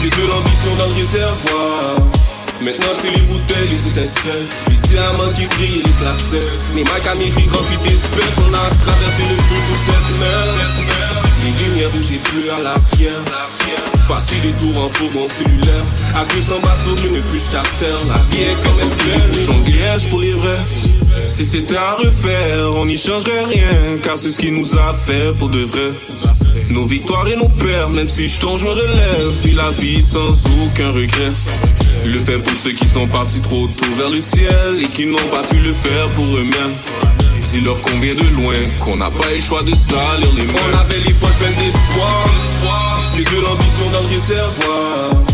C'est 0.00 0.08
de 0.08 0.26
l'ambition 0.26 0.74
dans 0.78 0.86
le 0.86 0.94
réservoir. 0.94 2.19
Maintenant 2.62 2.92
c'est 3.00 3.10
les 3.10 3.22
bouteilles, 3.22 3.68
les 3.70 3.88
étincelles 3.88 4.46
Les 4.68 4.76
diamants 4.88 5.32
qui 5.34 5.46
brillent 5.46 5.80
et 5.80 5.82
les 5.82 5.92
classés 5.92 6.42
Mes 6.74 6.82
mics 6.82 7.06
américains 7.06 7.50
remplis 7.52 7.76
d'espèces 7.78 8.38
On 8.38 8.52
a 8.52 8.68
traversé 8.84 9.22
le 9.30 9.36
feu 9.36 9.60
pour 9.66 9.76
cette 9.86 10.20
mer 10.20 11.19
Les 11.44 11.64
lumières 11.64 11.90
où 11.96 12.02
j'ai 12.02 12.18
plus 12.18 12.48
à 12.50 12.58
la 12.62 12.76
fière 12.96 13.20
Passer 14.08 14.36
des 14.42 14.52
tours 14.52 14.76
en 14.76 14.88
fourgon 14.88 15.28
cellulaire. 15.28 15.84
À 16.14 16.24
200 16.24 16.60
bahts 16.60 16.76
sur 16.82 17.06
une 17.06 17.22
plus 17.22 17.42
charter 17.50 17.86
La 18.08 18.20
vie 18.30 18.42
est 18.42 18.56
quand 18.62 18.74
même 18.76 18.96
pleine 18.96 19.46
Jongliège 19.46 20.08
pour 20.10 20.20
les 20.20 20.32
vrais. 20.32 20.58
Si 21.26 21.44
c'était 21.44 21.76
à 21.76 21.94
refaire 21.94 22.72
On 22.76 22.86
n'y 22.86 22.96
changerait 22.96 23.44
rien. 23.44 23.98
Car 24.02 24.18
c'est 24.18 24.30
ce 24.30 24.38
qui 24.38 24.50
nous 24.50 24.76
a 24.76 24.92
fait 24.92 25.32
pour 25.38 25.48
de 25.48 25.60
vrai. 25.60 25.92
Nos 26.68 26.84
victoires 26.84 27.28
et 27.28 27.36
nos 27.36 27.48
pertes 27.48 27.90
Même 27.90 28.08
si 28.08 28.28
je 28.28 28.40
tombe 28.40 28.58
je 28.58 28.66
me 28.66 28.70
relève. 28.70 29.32
Si 29.32 29.52
la 29.52 29.70
vie 29.70 30.02
sans 30.02 30.30
aucun 30.64 30.90
regret 30.90 31.32
le 32.06 32.18
fait 32.18 32.38
pour 32.38 32.56
ceux 32.56 32.72
qui 32.72 32.86
sont 32.86 33.06
partis 33.06 33.40
trop 33.40 33.66
tôt 33.66 33.92
vers 33.96 34.08
le 34.08 34.20
ciel 34.20 34.82
et 34.82 34.88
qui 34.88 35.06
n'ont 35.06 35.18
pas 35.30 35.42
pu 35.42 35.56
le 35.56 35.72
faire 35.72 36.08
pour 36.14 36.24
eux-mêmes. 36.24 36.74
Dis-leur 37.50 37.80
qu'on 37.80 37.98
vient 37.98 38.14
de 38.14 38.28
loin, 38.36 38.54
qu'on 38.78 38.96
n'a 38.96 39.10
pas 39.10 39.30
le 39.32 39.40
choix 39.40 39.62
de 39.62 39.74
salir 39.74 40.32
les 40.36 40.46
mains. 40.46 40.68
On 40.72 40.78
avait 40.78 41.00
les 41.06 41.14
poches 41.14 41.36
pleines 41.38 41.54
d'espoir, 41.54 43.00
c'est 43.14 43.24
de 43.24 43.40
l'ambition 43.42 43.90
dans 43.92 44.00
le 44.00 44.08
réservoir. 44.08 45.24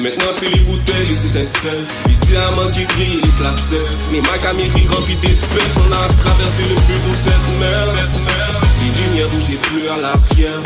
Maintenant 0.00 0.32
c'est 0.38 0.48
les 0.48 0.60
bouteilles, 0.60 1.06
les 1.08 1.26
étincelles. 1.26 1.86
Les 2.08 2.26
diamants 2.26 2.70
qui 2.72 2.84
brillent, 2.84 3.20
les 3.22 3.30
classeurs 3.38 3.86
Les 4.12 4.20
macamiri 4.20 4.86
remplis 4.88 5.16
d'espèces. 5.16 5.76
On 5.78 5.92
a 5.92 6.08
traversé 6.22 6.62
le 6.68 6.76
feu 6.82 6.98
pour 7.04 7.14
cette 7.22 7.60
mer. 7.60 7.86
Les 8.82 9.02
lumières 9.02 9.28
où 9.34 9.40
j'ai 9.46 9.56
plus 9.56 9.88
à 9.88 9.96
la 10.02 10.18
fière 10.34 10.60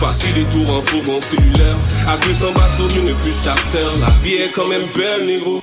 Passer 0.00 0.32
des 0.32 0.44
tours 0.44 0.70
en 0.70 0.80
fourgon 0.80 1.20
cellulaire. 1.20 1.76
À 2.08 2.16
200 2.16 2.52
bahts 2.52 2.70
sur 2.76 2.86
une 2.86 3.14
plus 3.16 3.34
charter 3.44 3.84
La 4.00 4.10
vie 4.22 4.36
est 4.36 4.52
quand 4.52 4.66
même 4.66 4.86
belle, 4.94 5.26
négro 5.26 5.60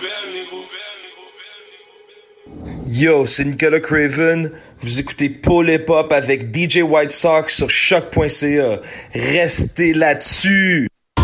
Yo, 2.88 3.26
c'est 3.26 3.46
Nicolas 3.46 3.80
Craven. 3.80 4.52
Vous 4.80 5.00
écoutez 5.00 5.28
Paul 5.30 5.72
Hip 5.72 5.86
Hop 5.90 6.12
avec 6.12 6.56
DJ 6.56 6.84
White 6.84 7.12
Sox 7.12 7.48
sur 7.48 7.68
choc.ca. 7.68 8.80
Restez 9.16 9.94
là-dessus. 9.94 10.88
I 11.18 11.22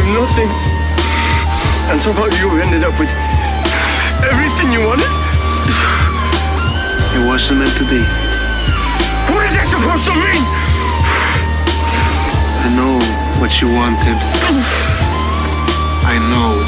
am 0.00 0.14
nothing. 0.14 0.48
And 1.90 2.00
somehow 2.00 2.28
you 2.40 2.48
ended 2.62 2.82
up 2.82 2.98
with 2.98 3.12
everything 4.24 4.72
you 4.72 4.80
wanted? 4.86 5.04
It 7.14 7.28
wasn't 7.28 7.58
meant 7.58 7.76
to 7.76 7.84
be. 7.84 8.00
What 9.30 9.44
is 9.44 9.52
that 9.52 9.66
supposed 9.66 10.06
to 10.06 10.14
mean? 10.14 10.42
I 12.64 12.70
know 12.74 12.98
what 13.38 13.60
you 13.60 13.68
wanted. 13.68 14.16
I 16.08 16.18
know. 16.32 16.64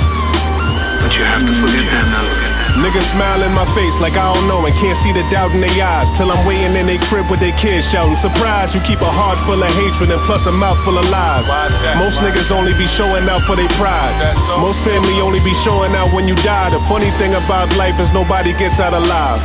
But 1.00 1.16
you 1.16 1.24
have 1.24 1.46
to 1.46 1.52
forget 1.54 1.86
that 1.90 2.04
now. 2.12 2.55
Niggas 2.76 3.08
smile 3.10 3.42
in 3.42 3.52
my 3.52 3.64
face 3.74 4.00
like 4.00 4.16
I 4.16 4.32
don't 4.34 4.46
know 4.46 4.64
and 4.66 4.74
can't 4.76 4.96
see 4.96 5.12
the 5.12 5.24
doubt 5.30 5.52
in 5.52 5.60
their 5.60 5.72
eyes. 5.82 6.10
Till 6.12 6.30
I'm 6.30 6.46
waiting 6.46 6.76
in 6.76 6.86
their 6.86 6.98
crib 7.08 7.30
with 7.30 7.40
their 7.40 7.56
kids 7.56 7.88
shouting. 7.90 8.16
Surprise, 8.16 8.74
you 8.74 8.80
keep 8.82 9.00
a 9.00 9.08
heart 9.10 9.38
full 9.46 9.62
of 9.62 9.70
hatred 9.80 10.10
and 10.10 10.20
plus 10.22 10.46
a 10.46 10.52
mouth 10.52 10.78
full 10.84 10.98
of 10.98 11.08
lies. 11.08 11.48
Most 11.98 12.20
niggas 12.20 12.50
only 12.52 12.74
be 12.74 12.86
showing 12.86 13.28
out 13.28 13.42
for 13.42 13.56
their 13.56 13.68
pride. 13.80 14.14
Most 14.60 14.82
family 14.84 15.20
only 15.20 15.40
be 15.40 15.54
showing 15.54 15.94
out 15.94 16.12
when 16.12 16.28
you 16.28 16.34
die. 16.46 16.70
The 16.70 16.80
funny 16.88 17.10
thing 17.18 17.34
about 17.34 17.74
life 17.76 17.98
is 18.00 18.12
nobody 18.12 18.52
gets 18.52 18.80
out 18.80 18.94
alive. 18.94 19.40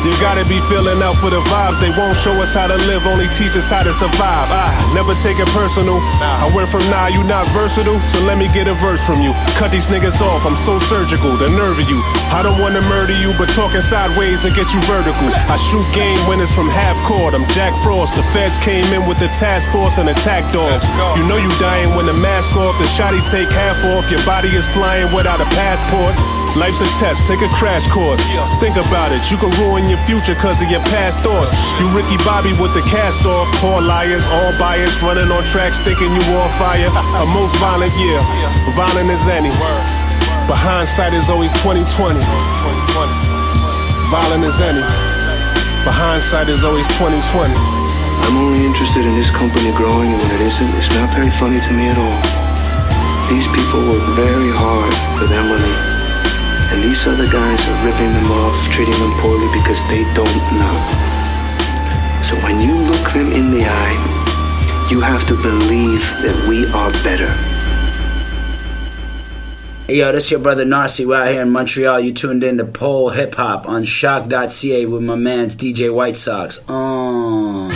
You 0.00 0.16
gotta 0.16 0.48
be 0.48 0.60
feeling 0.72 1.02
out 1.04 1.20
for 1.20 1.28
the 1.28 1.44
vibes. 1.52 1.76
They 1.76 1.92
won't 1.92 2.16
show 2.16 2.32
us 2.40 2.54
how 2.54 2.66
to 2.66 2.76
live, 2.88 3.04
only 3.04 3.28
teach 3.28 3.52
us 3.52 3.68
how 3.68 3.84
to 3.84 3.92
survive. 3.92 4.48
I 4.48 4.72
never 4.96 5.12
take 5.20 5.36
it 5.38 5.48
personal. 5.52 6.00
I 6.24 6.48
went 6.56 6.72
from 6.72 6.80
nah, 6.88 7.08
you 7.12 7.22
not 7.22 7.44
versatile, 7.52 8.00
so 8.08 8.18
let 8.24 8.38
me 8.38 8.48
get 8.48 8.66
a 8.66 8.72
verse 8.72 9.04
from 9.04 9.20
you. 9.20 9.36
Cut 9.60 9.70
these 9.70 9.88
niggas 9.88 10.24
off, 10.24 10.46
I'm 10.46 10.56
so 10.56 10.78
surgical, 10.78 11.36
the 11.36 11.52
nerve 11.52 11.78
of 11.78 11.88
you. 11.88 12.00
I 12.32 12.40
don't 12.42 12.58
wanna 12.58 12.80
murder 12.88 13.12
you, 13.12 13.36
but 13.36 13.52
talking 13.52 13.84
sideways 13.84 14.44
and 14.48 14.56
get 14.56 14.72
you 14.72 14.80
vertical. 14.88 15.28
I 15.52 15.60
shoot 15.68 15.84
game 15.92 16.16
winners 16.26 16.50
from 16.50 16.72
half 16.72 16.96
court. 17.04 17.34
I'm 17.34 17.44
Jack 17.52 17.76
Frost. 17.84 18.16
The 18.16 18.24
feds 18.32 18.56
came 18.56 18.88
in 18.96 19.04
with 19.04 19.18
the 19.20 19.28
task 19.36 19.68
force 19.68 19.98
and 19.98 20.08
attack 20.08 20.50
dogs. 20.50 20.88
You 21.20 21.28
know 21.28 21.36
you 21.36 21.52
dying 21.60 21.94
when 21.94 22.06
the 22.06 22.16
mask 22.16 22.56
off. 22.56 22.78
The 22.78 22.88
shotty 22.88 23.20
take 23.30 23.52
half 23.52 23.76
off. 23.84 24.10
Your 24.10 24.24
body 24.24 24.48
is 24.48 24.66
flying 24.72 25.12
without 25.12 25.42
a 25.42 25.48
passport. 25.52 26.16
Life's 26.58 26.80
a 26.82 26.90
test, 26.98 27.26
take 27.26 27.42
a 27.42 27.48
crash 27.48 27.86
course. 27.86 28.20
Think 28.58 28.76
about 28.76 29.12
it, 29.12 29.30
you 29.30 29.38
can 29.38 29.50
ruin 29.62 29.88
your 29.88 29.98
future 30.02 30.34
cause 30.34 30.60
of 30.60 30.70
your 30.70 30.82
past 30.90 31.20
thoughts. 31.20 31.54
You 31.78 31.86
Ricky 31.94 32.18
Bobby 32.26 32.52
with 32.58 32.74
the 32.74 32.82
cast 32.82 33.24
off, 33.24 33.48
poor 33.62 33.80
liars, 33.80 34.26
all 34.26 34.52
biased, 34.58 35.00
running 35.00 35.30
on 35.30 35.44
tracks 35.44 35.78
thinking 35.80 36.10
you 36.10 36.22
on 36.34 36.50
fire. 36.58 36.90
A 37.22 37.26
most 37.26 37.54
violent 37.56 37.94
year, 37.96 38.18
violent 38.74 39.10
as 39.10 39.28
any. 39.28 39.50
But 40.50 40.58
hindsight 40.58 41.14
is 41.14 41.30
always 41.30 41.52
2020. 41.62 42.18
Violent 44.10 44.44
as 44.44 44.60
any. 44.60 44.82
But 45.86 45.94
hindsight 45.94 46.48
is 46.50 46.64
always 46.64 46.86
2020. 46.98 47.54
I'm 48.26 48.36
only 48.36 48.66
interested 48.66 49.06
in 49.06 49.14
this 49.14 49.30
company 49.30 49.70
growing, 49.72 50.12
and 50.12 50.20
when 50.20 50.30
it 50.34 50.42
isn't, 50.42 50.68
it's 50.74 50.90
not 50.92 51.08
very 51.14 51.30
funny 51.30 51.60
to 51.60 51.72
me 51.72 51.88
at 51.88 51.96
all. 51.96 52.20
These 53.30 53.46
people 53.54 53.80
work 53.86 54.02
very 54.18 54.50
hard 54.50 54.92
for 55.16 55.24
their 55.30 55.46
money, 55.46 55.72
and 56.70 56.82
these 56.82 57.06
other 57.06 57.28
guys 57.30 57.66
are 57.66 57.84
ripping 57.84 58.12
them 58.12 58.30
off, 58.30 58.56
treating 58.70 58.98
them 59.00 59.12
poorly 59.20 59.48
because 59.52 59.82
they 59.88 60.04
don't 60.14 60.42
know. 60.54 60.76
So 62.22 62.36
when 62.44 62.60
you 62.60 62.74
look 62.74 63.10
them 63.10 63.32
in 63.32 63.50
the 63.50 63.64
eye, 63.64 64.86
you 64.90 65.00
have 65.00 65.26
to 65.28 65.34
believe 65.34 66.00
that 66.22 66.46
we 66.48 66.66
are 66.72 66.92
better. 67.02 67.30
Hey, 69.86 69.98
yo, 69.98 70.12
this 70.12 70.26
is 70.26 70.30
your 70.30 70.40
brother 70.40 70.64
Narcy. 70.64 71.04
We're 71.04 71.16
out 71.16 71.32
here 71.32 71.42
in 71.42 71.50
Montreal. 71.50 71.98
You 71.98 72.12
tuned 72.12 72.44
in 72.44 72.58
to 72.58 72.64
Pole 72.64 73.10
Hip 73.10 73.34
Hop 73.34 73.68
on 73.68 73.82
shock.ca 73.82 74.86
with 74.86 75.02
my 75.02 75.16
man's 75.16 75.56
DJ 75.56 75.92
White 75.92 76.16
Sox. 76.16 76.58
Uh. 76.68 77.68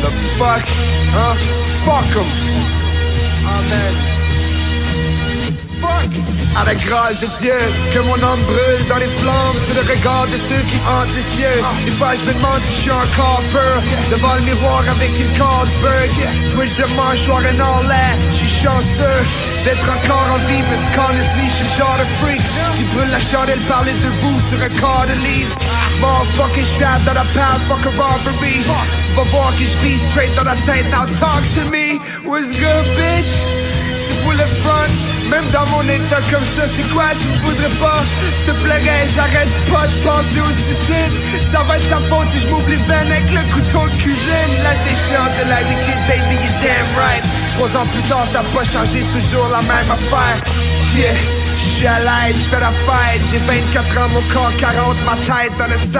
The 0.00 0.10
fuck? 0.38 0.64
Huh? 1.10 1.34
Fuck 1.84 2.16
em. 2.16 2.47
Amen. 3.70 4.17
La 6.66 6.74
grâce 6.74 7.20
de 7.20 7.28
Dieu, 7.40 7.56
que 7.94 7.98
mon 8.00 8.20
âme 8.20 8.42
brûle 8.42 8.84
dans 8.90 8.98
les 8.98 9.08
flammes 9.08 9.56
sous 9.56 9.72
le 9.72 9.80
regard 9.88 10.26
de 10.26 10.36
ceux 10.36 10.60
qui 10.68 10.76
hantent 10.84 11.14
les 11.16 11.22
cieux. 11.22 11.62
Des 11.86 11.92
fois, 11.92 12.14
je 12.14 12.24
me 12.26 12.34
demande 12.34 12.60
si 12.64 12.74
je 12.74 12.80
suis 12.82 12.90
encore 12.90 13.42
peur 13.50 13.80
devant 14.10 14.34
le 14.34 14.42
miroir 14.42 14.84
avec 14.84 15.08
une 15.18 15.32
Carlsberg. 15.32 16.12
Twitch 16.52 16.74
de 16.76 16.84
mâchoire 16.94 17.40
en 17.40 17.56
all 17.56 17.88
l'air. 17.88 18.16
Je 18.30 18.44
suis 18.44 18.54
chanceux 18.68 19.20
d'être 19.64 19.88
encore 19.88 20.28
en 20.36 20.40
vie, 20.44 20.60
parce 20.68 20.84
qu'honestly, 20.92 21.48
je 21.48 21.54
suis 21.56 21.68
le 21.72 21.76
genre 21.78 21.96
de 21.96 22.06
freak 22.20 22.42
qui 22.76 22.84
brûle 22.92 23.10
la 23.16 23.20
chandelle 23.20 23.64
par 23.64 23.84
les 23.84 23.96
debout 24.04 24.40
sur 24.44 24.60
un 24.60 24.72
corps 24.76 25.06
de 25.08 25.16
livre. 25.24 25.56
Motherfucking 26.04 26.68
strap 26.68 27.00
dans 27.08 27.16
la 27.16 27.24
pile, 27.32 27.60
fuck 27.64 27.80
a 27.80 27.92
robbery. 27.96 28.60
Tu 28.60 29.12
vas 29.16 29.24
voir 29.32 29.56
que 29.56 29.64
je 29.64 29.96
straight 29.96 30.34
dans 30.36 30.44
la 30.44 30.58
tête, 30.68 30.84
now 30.92 31.08
talk 31.16 31.40
to 31.56 31.64
me. 31.72 31.96
What's 32.28 32.52
good, 32.52 32.84
bitch? 32.92 33.40
Tu 34.04 34.12
voulais 34.24 34.52
même 35.30 35.48
dans 35.50 35.66
mon 35.66 35.82
état 35.88 36.20
comme 36.30 36.44
ça, 36.44 36.66
c'est 36.66 36.88
quoi 36.92 37.04
tu 37.20 37.28
me 37.28 37.38
voudrais 37.38 37.74
pas? 37.80 38.02
S'il 38.36 38.46
te 38.46 38.62
plairait, 38.62 39.06
j'arrête 39.14 39.48
pas 39.70 39.86
de 39.86 39.96
penser 40.04 40.40
au 40.40 40.52
suicide. 40.52 41.12
Ça 41.44 41.62
va 41.62 41.76
être 41.76 41.88
ta 41.88 42.00
faute 42.08 42.30
si 42.30 42.40
je 42.40 42.48
m'oublie 42.48 42.76
ben 42.88 43.10
avec 43.10 43.30
le 43.30 43.42
couteau 43.52 43.86
de 43.86 44.02
cuisine. 44.02 44.52
La 44.62 44.74
déchéante 44.88 45.34
de 45.42 45.48
la 45.48 45.60
liquide, 45.62 46.02
baby, 46.08 46.36
you 46.36 46.52
damn 46.62 46.88
right. 46.96 47.24
Trois 47.54 47.76
ans 47.76 47.86
plus 47.92 48.02
tard, 48.08 48.26
ça 48.26 48.40
a 48.40 48.56
pas 48.56 48.64
changé, 48.64 49.04
toujours 49.12 49.48
la 49.48 49.62
même 49.62 49.90
affaire. 49.90 50.40
Yeah. 50.96 51.14
J'suis 51.58 51.86
à 51.86 51.98
l'aise, 51.98 52.44
j'fais 52.44 52.60
la 52.60 52.70
fête 52.70 53.20
J'ai 53.30 53.38
24 53.38 53.98
ans, 53.98 54.08
mon 54.08 54.20
corps 54.32 54.52
40, 54.58 54.96
ma 55.04 55.16
tête 55.26 55.52
dans 55.58 55.66
le 55.66 55.76
16 55.78 55.98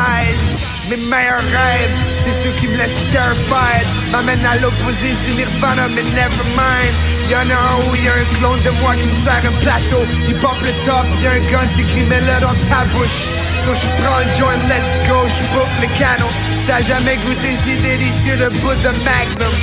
Mes 0.91 0.97
meilleurs 1.09 1.43
rêves, 1.43 1.97
c'est 2.15 2.33
ceux 2.33 2.55
qui 2.61 2.69
me 2.69 2.77
laissent 2.77 3.07
terrified 3.13 3.87
M'amènent 4.13 4.47
à 4.47 4.57
l'opposé 4.59 5.09
du 5.27 5.35
nirvana, 5.35 5.89
mais 5.89 6.03
never 6.03 6.45
mind 6.55 6.95
Y'en 7.29 7.39
a 7.39 7.59
un 7.59 7.91
où 7.91 7.95
y'a 7.97 8.15
un 8.15 8.39
clone 8.39 8.61
de 8.69 8.81
moi 8.82 8.95
qui 8.95 9.09
me 9.09 9.15
sert 9.15 9.43
un 9.51 9.57
plateau 9.65 10.03
Il 10.28 10.35
pop 10.36 10.57
le 10.62 10.73
top, 10.85 11.07
y'a 11.23 11.32
un 11.32 11.45
gun, 11.51 11.66
c'est 11.74 12.07
mets-le 12.09 12.40
dans 12.40 12.57
ta 12.69 12.85
bouche 12.93 13.20
So 13.65 13.73
j'prends 13.74 14.20
le 14.24 14.32
joint, 14.36 14.61
let's 14.69 14.95
go, 15.09 15.19
j'bouffe 15.35 15.77
le 15.81 15.89
canon 15.99 16.31
Ça 16.66 16.77
a 16.77 16.82
jamais 16.82 17.16
goûté 17.16 17.57
si 17.57 17.74
délicieux 17.81 18.36
le 18.36 18.51
bout 18.61 18.78
de 18.85 18.93
Magnum 19.07 19.55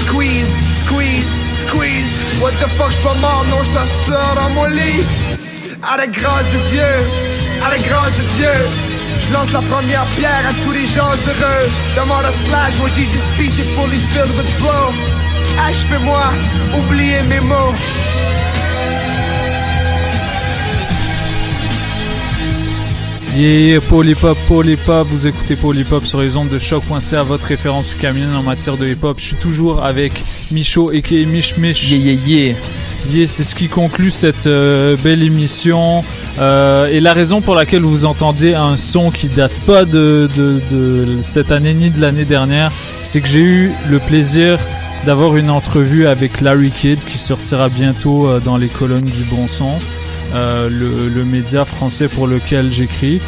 Squeeze, 0.00 0.52
squeeze, 0.84 1.32
squeeze 1.62 2.10
What 2.40 2.52
the 2.62 2.68
fuck, 2.76 2.90
j'suis 2.90 3.04
pas 3.04 3.14
mort, 3.20 3.44
non 3.50 3.62
j't'en 3.64 3.86
sors 3.86 4.34
dans 4.36 4.50
mon 4.50 4.66
lit 4.66 5.04
à 5.82 5.96
la 5.98 6.06
grâce 6.06 6.46
de 6.46 6.58
Dieu, 6.70 6.92
à 7.62 7.70
la 7.70 7.78
grâce 7.78 8.14
de 8.16 8.24
Dieu. 8.38 8.56
Je 9.20 9.32
lance 9.34 9.52
la 9.52 9.60
première 9.60 10.04
pierre 10.16 10.44
à 10.48 10.52
tous 10.64 10.72
les 10.72 10.86
gens 10.86 11.12
heureux. 11.12 11.68
Demande 11.96 12.24
à 12.24 12.32
Slash, 12.32 12.74
mon 12.80 12.88
Jesus 12.88 13.28
Peace 13.36 13.58
est 13.58 13.70
fully 13.76 13.98
filled 13.98 14.34
with 14.36 14.58
blow. 14.60 15.23
Achevez-moi, 15.58 16.22
oubliez 16.76 17.22
mes 17.28 17.40
mots. 17.40 17.74
Yeah, 23.36 23.80
Polypop, 23.80 24.38
Polypop, 24.46 25.08
vous 25.08 25.26
écoutez 25.26 25.56
Polypop 25.56 26.04
sur 26.04 26.20
les 26.20 26.36
ondes 26.36 26.48
de 26.48 26.58
choc.ca, 26.58 27.22
votre 27.24 27.46
référence 27.48 27.88
du 27.88 27.96
camion 27.96 28.28
en 28.36 28.42
matière 28.42 28.76
de 28.76 28.86
hip-hop. 28.86 29.18
Je 29.18 29.24
suis 29.24 29.36
toujours 29.36 29.82
avec 29.82 30.12
Micho 30.52 30.92
et 30.92 31.02
Mich 31.26 31.56
Mich. 31.56 31.90
Yeah, 31.90 31.98
yeah, 31.98 32.20
yeah. 32.26 32.54
Yeah, 33.10 33.26
c'est 33.26 33.42
ce 33.42 33.54
qui 33.54 33.68
conclut 33.68 34.10
cette 34.10 34.46
euh, 34.46 34.96
belle 35.02 35.22
émission. 35.22 36.04
Euh, 36.38 36.86
et 36.86 37.00
la 37.00 37.12
raison 37.12 37.40
pour 37.40 37.54
laquelle 37.54 37.82
vous 37.82 38.04
entendez 38.04 38.54
un 38.54 38.76
son 38.76 39.10
qui 39.10 39.26
date 39.28 39.52
pas 39.66 39.84
de, 39.84 40.28
de, 40.36 40.60
de 40.70 41.06
cette 41.22 41.52
année 41.52 41.74
ni 41.74 41.90
de 41.90 42.00
l'année 42.00 42.24
dernière, 42.24 42.70
c'est 42.72 43.20
que 43.20 43.28
j'ai 43.28 43.40
eu 43.42 43.72
le 43.90 43.98
plaisir 43.98 44.58
d'avoir 45.04 45.36
une 45.36 45.50
entrevue 45.50 46.06
avec 46.06 46.40
Larry 46.40 46.70
Kidd 46.70 47.04
qui 47.04 47.18
sortira 47.18 47.68
bientôt 47.68 48.26
euh, 48.26 48.40
dans 48.40 48.56
les 48.56 48.68
colonnes 48.68 49.04
du 49.04 49.22
Bon 49.24 49.46
Son, 49.46 49.72
euh, 50.34 50.68
le, 50.70 51.24
média 51.24 51.64
français 51.64 52.08
pour 52.08 52.26
lequel 52.26 52.72
j'écris. 52.72 53.20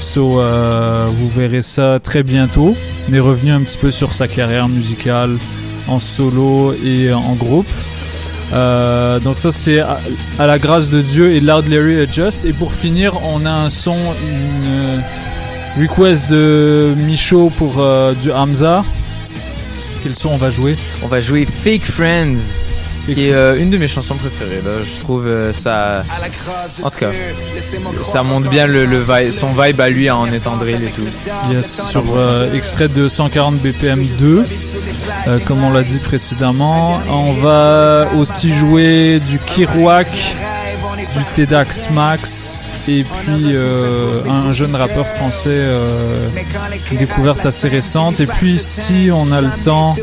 So, 0.00 0.40
euh, 0.40 1.06
vous 1.08 1.28
verrez 1.28 1.62
ça 1.62 2.00
très 2.02 2.22
bientôt. 2.22 2.76
On 3.08 3.14
est 3.14 3.20
revenu 3.20 3.50
un 3.50 3.60
petit 3.60 3.78
peu 3.78 3.90
sur 3.90 4.12
sa 4.12 4.28
carrière 4.28 4.68
musicale 4.68 5.38
en 5.88 6.00
solo 6.00 6.74
et 6.84 7.12
en 7.12 7.34
groupe. 7.34 7.68
Donc 8.52 9.38
ça 9.38 9.50
c'est 9.50 9.80
à, 9.80 9.98
la 10.38 10.58
grâce 10.58 10.90
de 10.90 11.00
Dieu 11.00 11.32
et 11.32 11.40
Loud 11.40 11.68
Larry 11.68 11.94
et 11.94 12.06
Just. 12.10 12.44
Et 12.44 12.52
pour 12.52 12.72
finir, 12.72 13.14
on 13.24 13.46
a 13.46 13.50
un 13.50 13.70
son, 13.70 13.96
une 14.28 15.02
request 15.80 16.28
de 16.30 16.94
Michaud 16.98 17.50
pour 17.56 17.82
du 18.22 18.30
Hamza. 18.30 18.84
Quel 20.02 20.16
son 20.16 20.30
on 20.30 20.36
va 20.36 20.50
jouer 20.50 20.76
On 21.02 21.06
va 21.06 21.20
jouer 21.20 21.46
Fake 21.46 21.82
Friends, 21.82 22.62
qui 23.06 23.28
est 23.28 23.32
euh, 23.32 23.60
une 23.60 23.70
de 23.70 23.78
mes 23.78 23.86
chansons 23.86 24.16
préférées. 24.16 24.60
Là. 24.64 24.82
Je 24.84 25.00
trouve 25.00 25.26
euh, 25.26 25.52
ça. 25.52 26.04
En 26.82 26.90
tout 26.90 26.98
cas, 26.98 27.10
ça 28.02 28.22
montre 28.22 28.48
bien 28.48 28.66
le, 28.66 28.84
le 28.84 28.98
vibe, 28.98 29.32
son 29.32 29.48
vibe 29.48 29.80
à 29.80 29.90
lui 29.90 30.10
en 30.10 30.26
étant 30.32 30.56
drill 30.56 30.82
et 30.82 30.90
tout. 30.90 31.06
Yes, 31.52 31.88
sur 31.88 32.04
euh, 32.16 32.52
extrait 32.52 32.88
de 32.88 33.08
140 33.08 33.56
BPM 33.56 34.04
2, 34.18 34.44
euh, 35.28 35.38
comme 35.46 35.62
on 35.62 35.70
l'a 35.70 35.82
dit 35.82 36.00
précédemment. 36.00 37.00
On 37.08 37.32
va 37.32 38.08
aussi 38.18 38.52
jouer 38.54 39.20
du 39.28 39.38
Kirouac, 39.38 40.36
du 41.16 41.24
Tedax 41.34 41.90
Max, 41.90 42.68
et 42.88 43.04
puis 43.04 43.54
euh, 43.54 44.22
un 44.28 44.52
jeune 44.52 44.74
rappeur 44.74 45.06
français, 45.06 45.50
euh, 45.50 46.28
découverte 46.92 47.44
assez 47.46 47.68
récente. 47.68 48.20
Et 48.20 48.26
puis 48.26 48.58
si 48.58 49.10
on 49.12 49.30
a 49.32 49.40
le 49.40 49.50
temps, 49.62 49.96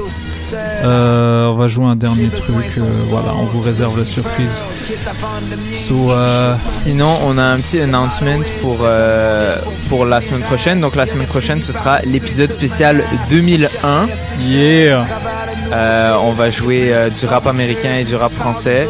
euh, 0.54 1.48
on 1.48 1.56
va 1.56 1.68
jouer 1.68 1.86
un 1.86 1.96
dernier 1.96 2.30
truc. 2.30 2.78
voilà, 3.10 3.34
on 3.36 3.46
vous 3.46 3.62
réserve 3.62 3.98
la 4.00 4.06
surprise. 4.06 4.64
So, 5.74 6.12
Sinon, 6.70 7.18
on 7.24 7.38
a 7.38 7.44
un 7.44 7.60
petit 7.60 7.80
announcement 7.80 8.40
pour, 8.62 8.86
pour 9.90 10.06
la 10.06 10.22
semaine 10.22 10.42
prochaine. 10.42 10.82
Donc, 10.82 10.96
la 10.96 11.06
semaine 11.06 11.28
prochaine, 11.28 11.62
ce 11.62 11.74
sera 11.74 12.00
l'épisode 12.02 12.52
spécial 12.52 13.04
2001. 13.30 14.08
Yeah! 14.48 15.06
On 16.22 16.34
va 16.34 16.50
jouer 16.50 16.94
du 17.18 17.26
rap 17.26 17.48
américain 17.48 17.96
et 17.96 18.04
du 18.04 18.16
rap 18.16 18.34
français. 18.34 18.88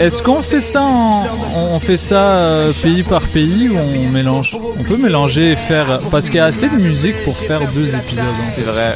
Est-ce 0.00 0.22
qu'on 0.22 0.42
fait 0.42 0.60
ça 0.60 0.82
en- 0.82 1.26
on 1.56 1.80
fait 1.80 1.96
ça 1.96 2.20
euh, 2.22 2.72
pays 2.72 3.02
par 3.02 3.22
pays 3.22 3.68
ou 3.68 3.76
on 3.78 4.08
mélange? 4.10 4.56
On 4.78 4.82
peut 4.82 4.96
mélanger 4.96 5.52
et 5.52 5.56
faire 5.56 6.00
parce 6.10 6.26
qu'il 6.26 6.36
y 6.36 6.40
a 6.40 6.46
assez 6.46 6.68
de 6.68 6.76
musique 6.76 7.22
pour 7.24 7.36
faire 7.36 7.60
deux 7.72 7.94
épisodes. 7.94 8.24
C'est 8.46 8.62
vrai. 8.62 8.94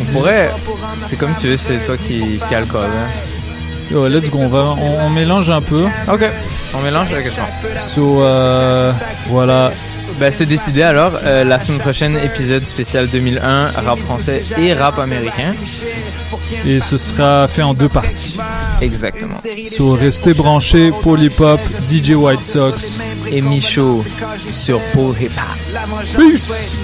On 0.00 0.04
pourrait. 0.12 0.50
C'est 0.98 1.16
comme 1.16 1.34
tu 1.40 1.48
veux, 1.48 1.56
c'est 1.56 1.78
toi 1.78 1.96
qui, 1.96 2.38
qui 2.46 2.54
as 2.54 2.60
le 2.60 2.66
code. 2.66 2.84
hein. 2.84 3.08
Yo, 3.90 4.08
let's 4.08 4.30
go, 4.30 4.38
on, 4.40 4.48
va, 4.48 4.74
on, 4.80 5.06
on 5.06 5.10
mélange 5.10 5.50
un 5.50 5.60
peu. 5.60 5.84
Ok, 6.10 6.24
on 6.74 6.80
mélange 6.80 7.12
la 7.12 7.22
question. 7.22 7.42
So, 7.78 8.22
euh, 8.22 8.92
voilà. 9.28 9.70
Ben, 10.18 10.30
c'est 10.30 10.46
décidé 10.46 10.82
alors. 10.82 11.18
Euh, 11.22 11.44
la 11.44 11.58
semaine 11.58 11.80
prochaine, 11.80 12.16
épisode 12.18 12.64
spécial 12.64 13.08
2001, 13.08 13.72
rap 13.72 13.98
français 13.98 14.42
et 14.58 14.72
rap 14.72 14.98
américain. 14.98 15.54
Et 16.66 16.80
ce 16.80 16.98
sera 16.98 17.48
fait 17.48 17.62
en 17.62 17.74
deux 17.74 17.88
parties. 17.88 18.38
Exactement. 18.80 19.36
So, 19.66 19.92
restez 19.94 20.34
branchés, 20.34 20.92
Polypop, 21.02 21.60
DJ 21.88 22.10
White 22.10 22.44
Sox. 22.44 23.00
Et 23.30 23.40
Michaud 23.40 24.04
sur 24.52 24.80
Paul 24.92 25.14
Hip 25.20 25.30
Hop. 25.36 26.04
Peace! 26.16 26.74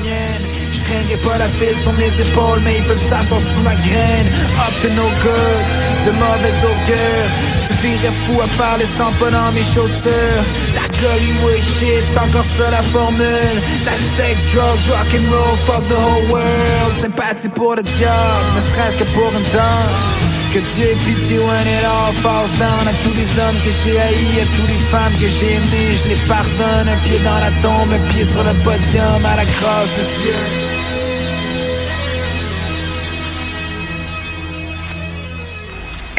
Je 0.72 0.80
traînerai 0.80 1.16
pas 1.28 1.38
la 1.38 1.48
file 1.48 1.76
sur 1.76 1.92
mes 1.92 2.20
épaules, 2.20 2.60
mais 2.64 2.78
ils 2.78 2.84
peuvent 2.84 2.98
s'asseoir 2.98 3.40
sous 3.40 3.60
ma 3.60 3.74
graine. 3.74 4.26
Up 4.26 4.74
to 4.82 4.88
no 4.94 5.02
good, 5.22 5.64
de 6.06 6.12
mauvais 6.12 6.56
augure. 6.70 7.28
Tu 7.66 7.74
virais 7.82 8.14
fou 8.24 8.40
à 8.40 8.48
faire 8.48 8.78
les 8.78 8.86
100 8.86 9.12
pas 9.18 9.30
dans 9.30 9.52
mes 9.52 9.62
chaussures. 9.62 10.44
La 10.74 10.82
Hollywood 10.82 11.62
shit, 11.62 12.02
c'est 12.04 12.18
encore 12.18 12.44
ça 12.44 12.70
la 12.70 12.82
formule. 12.82 13.56
La 13.84 13.96
sex, 13.96 14.52
drugs, 14.52 14.86
rock 14.90 15.10
and 15.14 15.26
roll, 15.32 15.56
fuck 15.66 15.86
the 15.88 15.98
whole 15.98 16.26
world. 16.30 16.94
Sympathie 16.94 17.48
pour 17.48 17.74
le 17.76 17.82
diable, 17.82 18.48
ne 18.56 18.60
serait-ce 18.60 18.96
que 18.96 19.04
pour 19.14 19.30
une 19.32 19.48
danse. 19.52 20.30
Que 20.52 20.58
Dieu 20.74 20.96
pitié 21.06 21.38
when 21.38 21.66
it 21.68 21.84
all 21.84 22.12
falls 22.14 22.50
down 22.58 22.88
À 22.88 22.92
tous 23.04 23.14
les 23.14 23.30
hommes 23.38 23.54
que 23.64 23.70
j'ai 23.70 23.96
haïs, 24.00 24.42
à 24.42 24.46
toutes 24.56 24.68
les 24.68 24.82
femmes 24.90 25.12
que 25.20 25.28
j'ai 25.28 25.54
aimées 25.54 25.96
Je 26.02 26.08
les 26.08 26.20
pardonne, 26.26 26.88
un 26.88 26.98
pied 27.06 27.20
dans 27.20 27.38
la 27.38 27.52
tombe, 27.62 27.92
un 27.92 28.12
pied 28.12 28.24
sur 28.24 28.42
le 28.42 28.52
podium 28.64 29.24
À 29.24 29.36
la 29.36 29.44
grâce 29.44 29.92
de 29.96 30.02
Dieu 30.22 30.69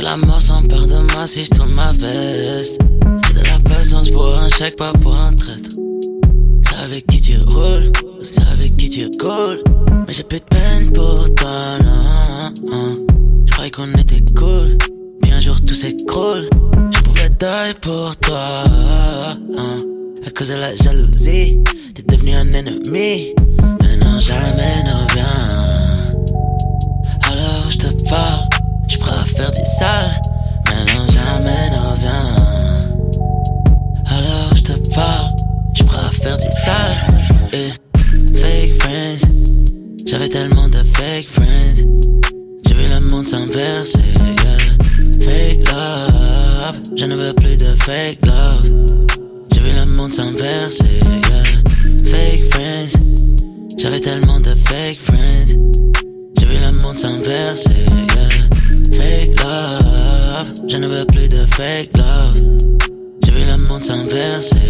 Que 0.00 0.04
la 0.04 0.16
mort 0.16 0.40
s'empare 0.40 0.86
de 0.86 0.98
moi 1.12 1.26
si 1.26 1.44
je 1.44 1.50
tourne 1.50 1.72
ma 1.74 1.92
veste. 1.92 2.78
J'ai 3.28 3.40
de 3.40 3.46
la 3.46 3.58
patience 3.68 4.10
pour 4.10 4.34
un 4.34 4.48
chèque, 4.48 4.76
pas 4.76 4.92
pour 4.92 5.14
un 5.14 5.34
traître. 5.34 5.70
C'est 6.66 6.80
avec 6.84 7.06
qui 7.06 7.20
tu 7.20 7.38
roules, 7.46 7.92
c'est 8.22 8.40
avec 8.52 8.76
qui 8.76 8.88
tu 8.88 9.10
coules. 9.18 9.62
Mais 10.06 10.12
j'ai 10.12 10.22
plus 10.22 10.38
de 10.40 10.44
peine 10.44 10.92
pour 10.92 11.34
toi, 11.34 11.78
non. 11.82 13.06
Je 13.46 13.52
croyais 13.52 13.70
qu'on 13.70 13.92
était 13.92 14.22
cool, 14.36 14.78
mais 15.22 15.32
un 15.32 15.40
jour 15.40 15.56
tout 15.66 15.74
s'écroule. 15.74 16.48
Je 16.94 16.98
pouvais 17.00 17.28
die 17.28 17.74
pour 17.82 18.16
toi. 18.16 18.64
hein. 19.58 19.82
À 20.26 20.30
cause 20.30 20.48
de 20.48 20.54
la 20.54 20.74
jalousie, 20.76 21.58
t'es 21.94 22.02
devenu 22.08 22.32
un 22.34 22.52
ennemi. 22.52 23.34
Maintenant 23.82 24.18
jamais 24.18 24.82
ne 24.84 24.92
reviens. 25.04 25.50
Alors 27.22 27.66
je 27.70 27.78
te 27.78 28.08
parle, 28.08 28.39
du 29.70 29.76
sale. 29.76 30.10
Maintenant 30.66 31.06
jamais 31.08 31.70
ne 31.70 31.78
reviens. 31.90 32.36
Alors 34.06 34.50
je 34.56 34.62
te 34.62 34.94
parle, 34.94 35.30
je 35.74 35.82
faire 36.22 36.38
du 36.38 36.50
sale. 36.50 36.96
Eh, 37.52 37.72
Fake 38.38 38.74
friends, 38.80 39.26
j'avais 40.06 40.28
tellement 40.28 40.68
de 40.68 40.82
fake 40.82 41.28
friends. 41.28 41.76
J'ai 42.66 42.74
vu 42.74 42.86
le 42.94 43.00
monde 43.10 43.26
s'inverser. 43.26 44.02
yeah. 44.16 45.24
Fake 45.24 45.68
love, 45.70 46.78
je 46.96 47.04
ne 47.04 47.16
veux 47.16 47.32
plus 47.34 47.56
de 47.56 47.74
fake 47.76 48.26
love. 48.26 48.62
J'ai 49.52 49.60
vu 49.60 49.70
le 49.78 49.96
monde 49.96 50.12
s'inverser. 50.12 51.00
yeah. 51.04 51.44
Fake 52.10 52.44
friends, 52.50 52.98
j'avais 53.78 54.00
tellement 54.00 54.40
de 54.40 54.54
fake 54.54 54.98
friends. 54.98 55.58
J'ai 56.38 56.46
vu 56.46 56.56
le 56.64 56.82
monde 56.82 56.96
s'inverser. 56.96 57.74
yeah. 57.86 58.39
Fake 59.00 59.40
love, 59.40 60.52
je 60.68 60.76
ne 60.76 60.86
veux 60.86 61.06
plus 61.06 61.26
de 61.28 61.46
fake 61.46 61.96
love. 61.96 62.34
J'ai 63.24 63.30
vu 63.32 63.50
le 63.50 63.56
monde 63.66 63.82
s'inverser. 63.82 64.60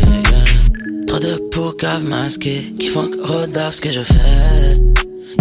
Trop 1.09 1.19
de 1.19 1.35
poucaves 1.51 2.05
masqués 2.05 2.73
qui 2.79 2.87
font 2.87 3.09
que 3.09 3.73
ce 3.73 3.81
que 3.81 3.91
je 3.91 4.03
fais. 4.03 4.75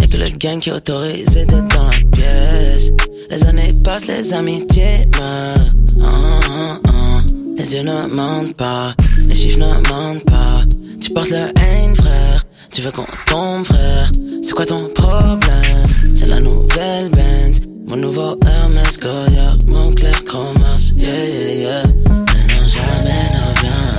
Y'a 0.00 0.06
que 0.08 0.16
le 0.16 0.30
gang 0.38 0.58
qui 0.58 0.70
est 0.70 0.72
autorisé 0.72 1.46
d'être 1.46 1.68
dans 1.68 1.84
la 1.84 2.10
pièce. 2.10 2.90
Les 3.30 3.44
années 3.44 3.72
passent, 3.84 4.08
les 4.08 4.32
amitiés 4.32 5.08
meurent. 5.16 5.70
Ah, 6.02 6.40
ah, 6.50 6.78
ah. 6.88 7.20
Les 7.58 7.76
yeux 7.76 7.82
ne 7.82 8.14
mentent 8.16 8.54
pas, 8.54 8.92
les 9.28 9.36
chiffres 9.36 9.60
ne 9.60 9.88
mentent 9.88 10.24
pas. 10.24 10.62
Tu 11.00 11.10
portes 11.10 11.30
le 11.30 11.52
haine, 11.62 11.94
frère. 11.94 12.44
Tu 12.72 12.80
veux 12.80 12.90
qu'on 12.90 13.06
tombe, 13.26 13.64
frère. 13.64 14.10
C'est 14.42 14.52
quoi 14.52 14.66
ton 14.66 14.84
problème? 14.94 15.84
C'est 16.16 16.26
la 16.26 16.40
nouvelle 16.40 17.10
Benz. 17.10 17.69
Mon 17.90 17.96
nouveau 17.96 18.38
Hermès 18.46 19.00
Goya, 19.00 19.56
mon 19.66 19.90
clair 19.90 20.22
chromas. 20.24 20.92
Yeah, 20.94 21.26
yeah, 21.26 21.54
yeah. 21.62 21.82
Maintenant 22.08 22.66
jamais 22.68 23.24
ne 23.34 23.40
reviens. 23.50 23.94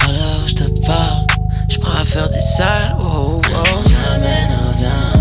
Alors 0.00 0.44
je 0.46 0.54
te 0.54 0.86
parle, 0.86 1.26
je 1.70 1.78
prends 1.80 2.04
faire 2.04 2.28
du 2.28 2.40
sale. 2.42 2.98
Oh, 3.04 3.40
oh. 3.40 3.64
Jamais 3.88 4.48
ne 4.50 4.56
reviens. 4.68 5.12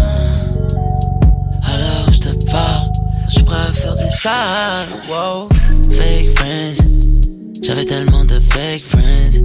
Alors 1.64 2.14
je 2.14 2.20
te 2.20 2.46
parle, 2.52 2.92
je 3.30 3.40
prends 3.46 3.72
faire 3.72 3.96
du 3.96 4.10
sale. 4.10 4.90
Wow. 5.08 5.48
Fake 5.92 6.32
friends, 6.36 6.84
j'avais 7.64 7.86
tellement 7.86 8.26
de 8.26 8.40
fake 8.42 8.84
friends. 8.84 9.40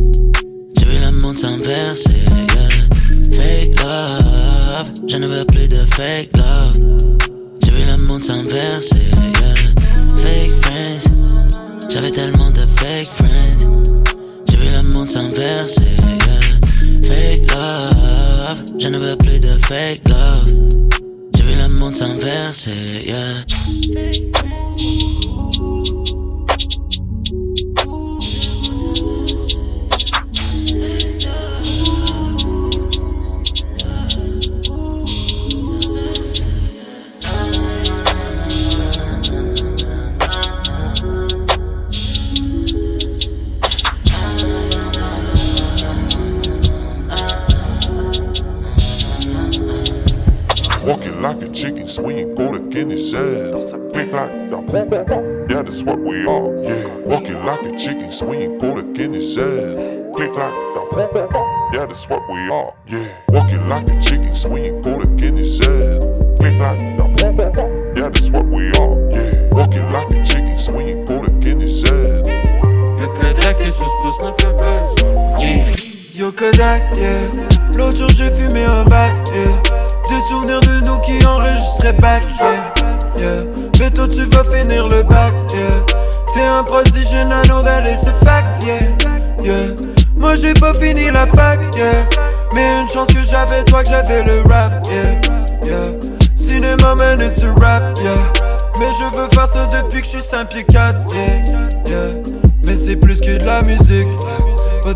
J'ai 0.76 0.86
vu 0.86 0.98
le 1.05 1.12
monde 1.20 1.39
s'inverser. 1.39 2.16
yeah. 2.16 2.82
Fake 3.31 3.81
love, 3.81 4.90
je 5.06 5.16
ne 5.18 5.28
veux 5.28 5.44
plus 5.44 5.68
de 5.68 5.86
fake 5.86 6.36
love. 6.36 7.14
Fake 10.16 10.55
friends, 10.62 11.35
j'avais 11.91 12.11
tellement 12.12 12.51
de 12.53 12.65
fake 12.65 13.11
friends. 13.11 13.82
J'ai 14.49 14.57
vu 14.57 14.69
le 14.77 14.93
monde 14.93 15.09
s'inverser. 15.09 15.85
yeah. 15.99 17.09
Fake 17.09 17.51
love. 17.51 18.62
je 18.78 18.89
ne 18.89 18.99
veux 18.99 19.16
plus 19.16 19.41
de 19.41 19.59
fake 19.66 20.09
love. 20.09 20.45
J'ai 21.35 21.43
vu 21.43 21.55
le 21.61 21.69
monde 21.81 21.95
s'inverser, 21.95 23.05
yeah. 23.07 23.45
Walking 24.74 25.24
a 51.99 52.03
chicken, 52.03 52.05
swing, 52.05 52.35
go 52.35 52.53
to 52.53 52.61
Guinness 52.71 53.15
ass. 53.15 53.73
Click 53.93 54.12
like 54.12 54.51
the 54.51 55.47
Yeah, 55.51 55.62
that's 55.62 55.83
what 55.83 56.01
we 56.01 56.27
are. 56.27 56.57
Yeah. 56.57 56.87
Walking 57.05 57.45
like 57.45 57.62
a 57.62 57.77
chicken, 57.77 58.12
swing, 58.12 58.51
go 58.51 58.53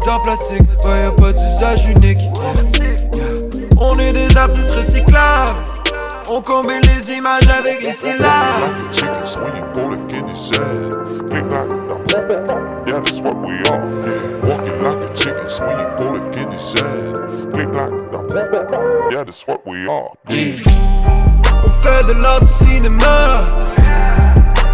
Pas 0.08 0.14
d'art 0.14 0.22
plastique, 0.22 0.62
bah 0.82 0.96
y'a 0.96 1.10
pas 1.10 1.32
d'usage 1.34 1.88
unique. 1.88 2.18
On 3.78 3.98
est 3.98 4.14
des 4.14 4.34
artistes 4.38 4.74
recyclables. 4.74 5.52
On 6.30 6.40
combine 6.40 6.80
les 6.80 7.12
images 7.12 7.46
avec 7.50 7.82
les 7.82 7.92
syllabes. 7.92 8.24
Yeah, 12.86 13.00
that's 13.00 13.20
what 13.20 13.36
we 13.44 13.60
are. 13.68 13.84
Walking 14.44 14.80
like 14.80 15.04
a 15.04 15.14
chicken, 15.14 15.46
swing, 15.46 15.76
go 15.98 16.14
to 16.14 16.20
Guinness 16.34 16.74
ass. 16.76 17.20
Click 17.52 17.68
like 17.74 17.92
the 18.10 19.08
Yeah, 19.12 19.24
that's 19.24 19.46
what 19.46 19.60
we 19.66 19.86
are. 19.88 20.12
On 21.66 21.70
fait 21.82 22.06
de 22.06 22.14
l'art 22.22 22.40
du 22.40 22.46
cinéma. 22.64 23.44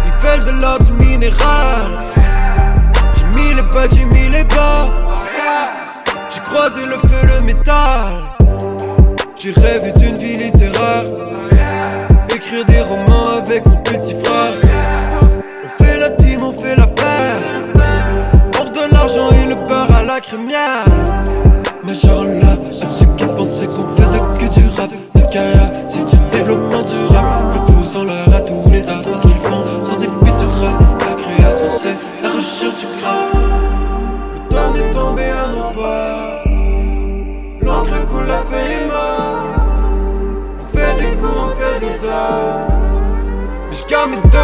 Il 0.05 0.13
fait 0.21 0.45
de 0.45 0.61
l'art 0.61 0.79
du 0.79 0.93
minéral. 0.93 1.91
J'ai 3.15 3.25
mis 3.37 3.53
les 3.53 3.63
pas, 3.63 3.89
j'ai 3.89 4.05
mis 4.05 4.29
les 4.29 4.45
bas. 4.45 5.04
J'ai 6.29 6.41
croisé 6.41 6.81
le 6.83 6.97
feu, 6.97 7.27
le 7.27 7.41
métal. 7.41 8.13
J'ai 9.35 9.51
rêvé 9.51 9.91
d'une 9.91 10.15
vie 10.15 10.37
littéraire. 10.37 11.05
Écrire 12.29 12.65
des 12.65 12.81
romans 12.81 13.37
avec 13.37 13.65
mon 13.65 13.77
petit 13.77 14.15
frère. 14.23 14.53
On 15.21 15.83
fait 15.83 15.99
la 15.99 16.09
team, 16.11 16.41
on 16.43 16.51
fait 16.51 16.75
la 16.75 16.87
paire. 16.87 17.39
On 18.59 18.63
redonne 18.63 18.91
l'argent 18.91 19.29
et 19.31 19.45
le 19.47 19.55
beurre 19.55 19.95
à 19.95 20.03
la 20.03 20.19
crémière. 20.19 20.85
Mais 21.83 21.93
genre 21.95 22.23
là, 22.23 22.57
à 22.81 22.85
ceux 22.85 23.04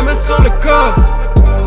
mains 0.04 0.16
sur 0.16 0.42
le 0.42 0.50
coffre. 0.62 1.02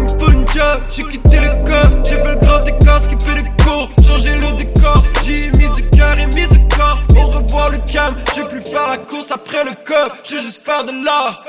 Il 0.02 0.08
faut 0.18 0.30
une 0.30 0.46
job, 0.48 0.80
j'ai 0.90 1.04
quitté 1.04 1.40
le 1.40 1.64
coffre. 1.64 1.96
J'ai 2.04 2.16
fait 2.16 2.32
le 2.32 2.38
grave 2.38 2.64
des 2.64 2.76
casques 2.84 3.16
qui 3.16 3.24
fait 3.24 3.42
des 3.42 3.62
cours. 3.62 3.88
Changer 4.06 4.34
le 4.36 4.56
décor, 4.58 5.04
j'ai 5.22 5.50
mis 5.52 5.68
du 5.74 5.88
cœur 5.90 6.18
et 6.18 6.26
mis 6.26 6.46
du 6.48 6.60
corps. 6.68 7.02
Au 7.16 7.26
revoir 7.28 7.70
le 7.70 7.78
calme, 7.78 8.16
j'ai 8.34 8.44
plus 8.44 8.62
faire 8.62 8.88
la 8.88 8.98
course 8.98 9.30
après 9.30 9.64
le 9.64 9.70
cop. 9.84 10.12
J'ai 10.24 10.40
juste 10.40 10.62
faire 10.62 10.84
de 10.84 10.92
l'art. 11.04 11.42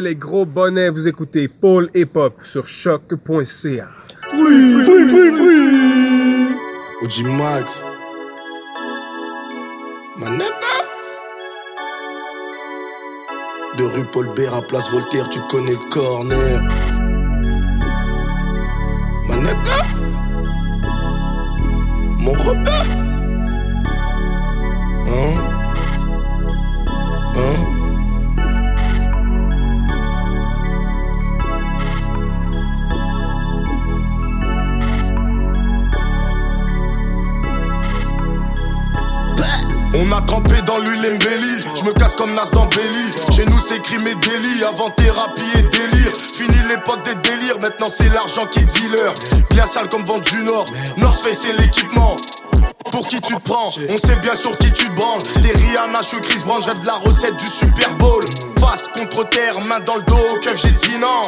Les 0.00 0.14
gros 0.14 0.44
bonnets, 0.44 0.90
vous 0.90 1.08
écoutez 1.08 1.48
Paul 1.48 1.90
Hip 1.94 2.10
Hop 2.14 2.40
sur 2.44 2.66
choc.ca. 2.66 3.88
Free, 4.28 4.84
free, 4.84 5.08
free, 5.08 5.32
free. 5.32 6.54
OG 7.02 7.26
Max. 7.38 7.82
Manette. 10.16 10.52
De 13.76 13.84
rue 13.84 14.04
Paul 14.12 14.28
Bert 14.34 14.54
à 14.54 14.62
place 14.62 14.90
Voltaire, 14.90 15.28
tu 15.28 15.40
connais 15.48 15.72
le 15.72 15.90
corner. 15.90 16.60
Manette. 19.28 19.56
Mon 22.18 22.32
repère. 22.32 22.97
L'huile 40.80 41.18
je 41.74 41.84
me 41.84 41.92
casse 41.92 42.14
comme 42.14 42.34
Nas 42.34 42.50
dans. 42.52 42.68
Chez 43.32 43.44
nous 43.46 43.58
c'est 43.58 43.80
crime 43.82 44.06
et 44.06 44.14
délit, 44.14 44.64
avant 44.64 44.90
thérapie 44.90 45.42
et 45.54 45.62
délire. 45.62 46.12
Fini 46.32 46.56
l'époque 46.68 47.04
des 47.04 47.14
délires, 47.28 47.58
maintenant 47.60 47.88
c'est 47.88 48.08
l'argent 48.12 48.46
qui 48.46 48.60
est 48.60 48.66
dealer. 48.66 49.14
Bien 49.50 49.66
sale 49.66 49.88
comme 49.88 50.04
vent 50.04 50.18
du 50.18 50.42
Nord, 50.42 50.66
North 50.96 51.20
Face 51.20 51.38
c'est 51.42 51.52
l'équipement. 51.58 52.16
Pour 52.84 53.06
qui 53.06 53.20
tu 53.20 53.34
te 53.34 53.40
prends 53.40 53.70
On 53.90 53.98
sait 53.98 54.16
bien 54.16 54.34
sur 54.34 54.56
qui 54.58 54.72
tu 54.72 54.86
te 54.86 54.94
branles. 54.94 55.22
Des 55.42 55.50
Rihanna, 55.50 56.00
je 56.00 56.18
Chris 56.20 56.42
Brown, 56.44 56.62
rêve 56.62 56.80
de 56.80 56.86
la 56.86 56.94
recette 56.94 57.36
du 57.36 57.46
Super 57.46 57.92
Bowl. 57.94 58.24
Face 58.58 58.88
contre 58.94 59.28
terre, 59.28 59.60
main 59.60 59.80
dans 59.84 59.96
le 59.96 60.02
dos, 60.02 60.38
keuf, 60.42 60.60
j'ai 60.62 60.70
dit 60.70 60.98
non. 60.98 61.22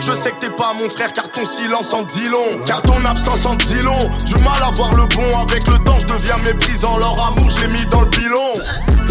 Je 0.00 0.12
sais 0.12 0.30
que 0.30 0.40
t'es 0.40 0.50
pas 0.50 0.72
mon 0.74 0.88
frère 0.88 1.12
car 1.12 1.30
ton 1.30 1.44
silence 1.44 1.92
en 1.92 2.02
dit 2.02 2.28
long. 2.28 2.64
Car 2.66 2.82
ton 2.82 3.04
absence 3.04 3.44
en 3.46 3.54
dit 3.56 3.82
long. 3.82 4.10
Du 4.24 4.34
mal 4.36 4.62
à 4.62 4.70
voir 4.70 4.94
le 4.94 5.06
bon, 5.06 5.38
avec 5.38 5.66
le 5.68 5.78
temps 5.84 5.98
je 6.00 6.06
deviens 6.06 6.38
méprisant. 6.38 6.96
Leur 6.98 7.26
amour, 7.26 7.50
je 7.50 7.66
mis 7.66 7.84
dans 7.86 8.02
le 8.02 8.10
pilon. 8.10 8.54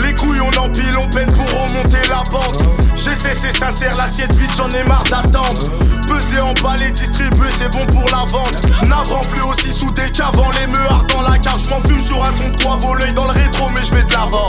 Les 0.04 0.14
couilles, 0.16 0.42
on 0.42 0.58
empile, 0.60 0.98
on 0.98 1.10
peine 1.10 1.30
pour 1.30 1.46
remonter 1.46 2.08
la 2.10 2.24
pente. 2.30 2.64
J'ai 2.96 3.16
cessé 3.16 3.50
sincère, 3.50 3.96
l'assiette 3.96 4.34
vide, 4.34 4.52
j'en 4.56 4.70
ai 4.70 4.84
marre 4.84 5.04
d'attendre. 5.04 5.70
Peser, 6.08 6.40
emballer, 6.42 6.92
distribuer, 6.92 7.50
c'est 7.58 7.70
bon 7.70 7.86
pour 7.88 8.10
la 8.10 8.26
vente. 8.26 8.62
Navrant 8.88 9.22
plus 9.22 9.42
aussi 9.42 9.72
soudé 9.72 10.04
qu'avant, 10.14 10.50
les 10.60 10.68
meurs 10.68 11.06
dans 11.14 11.22
la 11.22 11.38
cave. 11.38 11.52
Fume 11.88 12.02
sur 12.02 12.24
un 12.24 12.32
son 12.32 12.50
de 12.50 12.56
trois 12.56 12.78
volets 12.78 13.12
dans 13.14 13.26
le 13.26 13.32
rétro, 13.32 13.70
mais 13.70 13.86
je 13.86 13.96
vais 13.96 14.04
de 14.04 14.12
l'avant. 14.12 14.48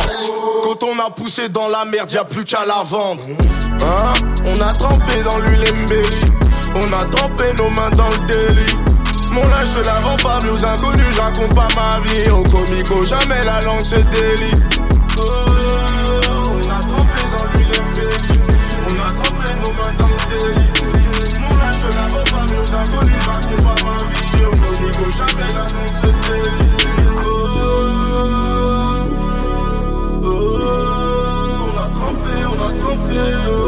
Quand 0.62 0.82
on 0.82 0.98
a 0.98 1.10
poussé 1.10 1.48
dans 1.48 1.68
la 1.68 1.84
merde, 1.84 2.10
y 2.12 2.16
a 2.16 2.24
plus 2.24 2.44
qu'à 2.44 2.64
la 2.64 2.82
vendre. 2.82 3.22
Hein? 3.82 4.14
On 4.44 4.60
a 4.60 4.72
trempé 4.72 5.22
dans 5.24 5.38
l'huile 5.38 5.64
embellie. 5.70 6.32
On 6.74 6.92
a 6.92 7.04
trempé 7.04 7.44
nos 7.58 7.70
mains 7.70 7.90
dans 7.90 8.08
le 8.08 8.18
délit. 8.26 8.76
Mon 9.32 9.46
linge 9.48 9.66
se 9.66 9.82
lave 9.84 10.06
en 10.06 10.18
famille 10.18 10.50
aux 10.50 10.64
inconnus, 10.64 11.06
je 11.14 11.20
raconte 11.20 11.54
pas 11.54 11.68
ma 11.74 12.00
vie. 12.00 12.30
Au 12.30 12.42
comico, 12.44 13.04
jamais 13.04 13.44
la 13.44 13.60
langue 13.62 13.84
se 13.84 13.96
délie. 13.96 14.54
Oh, 15.18 15.22
on 16.52 16.70
a 16.70 16.80
trempé 16.86 17.22
dans 17.32 17.44
l'huile 17.52 17.80
embellie. 17.80 18.40
On 18.88 18.94
a 19.00 19.12
trempé 19.12 19.48
nos 19.62 19.72
mains 19.72 19.94
dans 19.98 20.08
le 20.08 20.14
délit. 20.30 20.70
Mon 21.40 21.56
linge 21.56 21.76
se 21.76 21.94
lave 21.96 22.14
en 22.14 22.24
famille 22.26 22.58
aux 22.58 22.74
inconnus, 22.74 23.16
je 23.20 23.28
raconte 23.28 23.62
pas 23.64 23.78
ma 23.84 23.96
vie. 24.04 24.44
Au 24.44 24.50
comico, 24.50 25.04
jamais 25.16 25.48
la 25.54 25.62
langue 25.62 25.94
se 25.94 26.06
délie. 26.28 26.41
On 33.18 33.61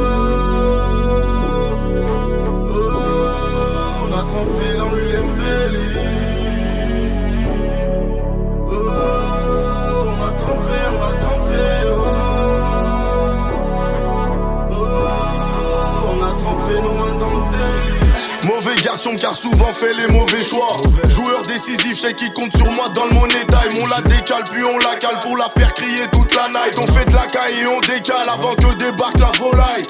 Car 19.04 19.34
souvent 19.34 19.70
fait 19.70 19.92
les 19.92 20.06
mauvais 20.06 20.42
choix. 20.42 20.72
Joueur 21.04 21.42
décisif, 21.42 22.00
chez 22.00 22.14
qui 22.14 22.32
compte 22.32 22.56
sur 22.56 22.70
moi 22.72 22.88
dans 22.88 23.04
le 23.04 23.10
money 23.12 23.34
time. 23.50 23.82
On 23.82 23.86
la 23.86 24.00
décale 24.00 24.44
puis 24.50 24.64
on 24.64 24.78
la 24.78 24.96
cale 24.96 25.20
pour 25.20 25.36
la 25.36 25.50
faire 25.50 25.74
crier 25.74 26.06
toute 26.10 26.34
la 26.34 26.48
night. 26.48 26.78
On 26.78 26.86
fait 26.86 27.04
de 27.04 27.14
la 27.14 27.26
caille 27.26 27.60
et 27.60 27.66
on 27.66 27.80
décale 27.80 28.26
avant 28.26 28.54
que 28.54 28.74
débarque 28.76 29.20
la 29.20 29.30
volaille. 29.38 29.84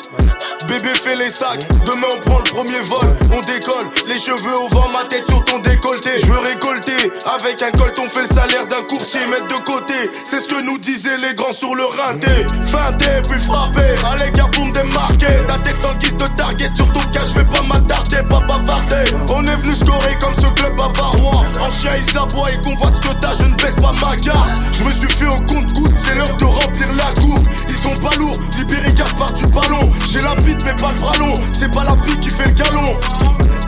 Bébé 0.66 0.88
fait 0.88 1.14
les 1.14 1.30
sacs, 1.30 1.64
demain 1.84 2.08
on 2.12 2.20
prend 2.20 2.38
le 2.38 2.50
premier 2.50 2.80
vol. 2.80 3.16
On 3.32 3.40
décolle, 3.42 3.86
les 4.08 4.18
cheveux 4.18 4.56
au 4.56 4.68
vent, 4.68 4.88
ma 4.92 5.04
tête 5.04 5.26
sur 5.28 5.44
ton 5.44 5.58
décolleté. 5.60 6.10
Je 6.20 6.26
veux 6.26 6.38
récolter, 6.38 7.12
avec 7.26 7.62
un 7.62 7.70
colt 7.70 7.96
on 7.98 8.08
fait 8.08 8.26
le 8.28 8.34
salaire 8.34 8.66
d'un 8.66 8.82
courtier. 8.82 9.20
Mettre 9.30 9.46
de 9.48 9.62
côté, 9.64 9.94
c'est 10.24 10.40
ce 10.40 10.48
que 10.48 10.60
nous 10.62 10.78
disaient 10.78 11.18
les 11.18 11.34
grands 11.34 11.52
sur 11.52 11.74
le 11.74 11.84
rinté. 11.84 12.46
Feinté 12.66 13.22
puis 13.28 13.38
frappé, 13.38 13.94
à 14.04 14.16
l'écart 14.24 14.50
pour 14.50 14.66
me. 14.66 14.72
Ta 14.74 15.58
tête 15.58 15.84
en 15.84 15.94
guise 15.98 16.16
de 16.16 16.26
target 16.36 16.70
sur 16.74 16.90
ton 16.92 17.00
cas, 17.10 17.24
je 17.24 17.34
vais 17.34 17.44
pas 17.44 17.62
m'attarder, 17.62 18.18
pas 18.28 18.40
bavarder. 18.40 19.03
On 19.28 19.46
est 19.46 19.56
venu 19.56 19.74
scorer 19.74 20.16
comme 20.20 20.34
ce 20.34 20.48
club 20.52 20.76
bavarois. 20.76 21.44
En 21.60 21.70
chien 21.70 21.92
il 21.96 22.10
s'aboie 22.10 22.52
et 22.52 22.60
convoite 22.62 22.96
ce 22.96 23.00
que 23.08 23.14
t'as, 23.20 23.34
je 23.34 23.44
ne 23.44 23.54
baisse 23.54 23.76
pas 23.76 23.92
ma 23.92 24.16
garde. 24.16 24.50
Je 24.72 24.84
me 24.84 24.92
suis 24.92 25.08
fait 25.08 25.26
au 25.26 25.40
compte-goutte, 25.40 25.96
c'est 25.96 26.14
l'heure 26.14 26.36
de 26.36 26.44
remplir 26.44 26.88
la 26.96 27.20
gourde. 27.20 27.46
Ils 27.68 27.76
sont 27.76 27.96
pas 27.96 28.14
lourds, 28.16 28.38
libérés 28.56 28.94
cache 28.94 29.14
par 29.14 29.32
du 29.32 29.46
ballon. 29.46 29.88
J'ai 30.06 30.22
la 30.22 30.34
bite 30.36 30.64
mais 30.64 30.74
pas 30.74 30.92
le 30.92 31.00
bras 31.00 31.16
long, 31.18 31.34
c'est 31.52 31.72
pas 31.72 31.84
la 31.84 31.96
bite 31.96 32.20
qui 32.20 32.30
fait 32.30 32.46
le 32.46 32.52
galon. 32.52 32.98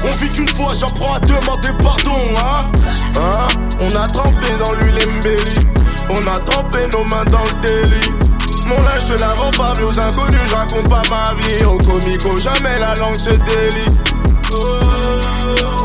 On 0.04 0.10
vit 0.16 0.28
qu'une 0.28 0.48
fois, 0.48 0.72
j'apprends 0.78 1.14
à 1.14 1.20
demander 1.20 1.70
pardon, 1.82 2.18
hein. 2.36 2.70
Hein 3.16 3.48
On 3.80 3.96
a 3.96 4.06
trempé 4.06 4.46
dans 4.58 4.72
l'huile. 4.72 4.96
On 6.08 6.26
a 6.28 6.38
trempé 6.38 6.78
nos 6.92 7.04
mains 7.04 7.24
dans 7.24 7.42
le 7.44 7.60
délit. 7.60 8.12
Mon 8.66 8.80
linge 8.82 9.02
se 9.02 9.18
lave 9.18 9.40
en 9.40 9.52
famille 9.52 9.84
aux 9.84 9.98
inconnus, 9.98 10.40
je 10.46 10.88
pas 10.88 11.02
ma 11.10 11.34
vie. 11.34 11.64
Au 11.64 11.78
comico, 11.78 12.38
jamais 12.38 12.78
la 12.78 12.94
langue 12.94 13.18
se 13.18 13.30
délie. 13.30 13.96
Oh, 14.52 14.85
on 15.47 15.75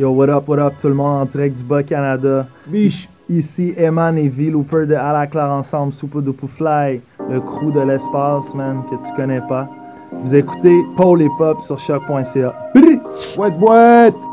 Yo, 0.00 0.12
what 0.12 0.30
up, 0.30 0.48
what 0.48 0.58
up, 0.58 0.78
tout 0.80 0.88
le 0.88 0.94
monde 0.94 1.20
en 1.20 1.26
direct 1.26 1.58
du 1.58 1.62
Bas-Canada. 1.62 2.46
Biche. 2.66 3.06
Ici, 3.28 3.74
Eman 3.76 4.16
et 4.16 4.30
V, 4.30 4.48
Looper 4.48 4.86
de 4.86 4.94
À 4.94 5.12
la 5.12 5.26
Claire 5.26 5.50
ensemble, 5.50 5.92
Soupe 5.92 6.24
de 6.24 6.32
Fly, 6.32 7.02
le 7.28 7.38
crew 7.38 7.70
de 7.70 7.80
l'espace, 7.80 8.54
man, 8.54 8.82
que 8.88 8.96
tu 8.96 9.12
connais 9.14 9.42
pas. 9.46 9.68
Vous 10.10 10.34
écoutez 10.34 10.74
Paul 10.96 11.20
et 11.20 11.28
Pop 11.36 11.60
sur 11.66 11.78
choc.ca. 11.78 12.54
Boîte, 13.36 13.58
boîte. 13.58 14.29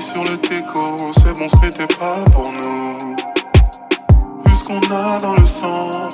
Sur 0.00 0.22
le 0.24 0.36
teco. 0.38 1.12
C'est 1.16 1.36
bon, 1.36 1.48
ce 1.48 1.56
n'était 1.66 1.86
pas 1.86 2.24
pour 2.32 2.52
nous. 2.52 3.16
Vu 4.44 4.56
ce 4.56 4.64
qu'on 4.64 4.80
a 4.90 5.20
dans 5.20 5.34
le 5.34 5.46
sang, 5.46 6.08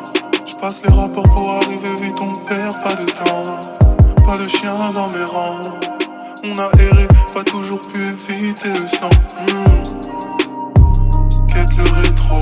je 0.46 0.54
passe 0.54 0.82
les 0.84 0.92
rapports 0.92 1.24
pour 1.24 1.50
arriver 1.50 1.94
vite. 2.00 2.18
On 2.20 2.32
perd 2.44 2.82
pas 2.82 2.94
de 2.94 3.04
temps. 3.04 4.24
Pas 4.26 4.38
de 4.38 4.48
chien 4.48 4.74
dans 4.94 5.08
mes 5.10 5.24
rangs. 5.24 5.78
On 6.44 6.58
a 6.58 6.70
erré, 6.82 7.08
pas 7.34 7.44
toujours 7.44 7.80
pu 7.80 8.02
éviter 8.02 8.68
le 8.68 8.88
sang. 8.88 9.10
Hmm. 9.40 9.82
Quête 11.48 11.76
le 11.76 11.84
rétro. 12.00 12.38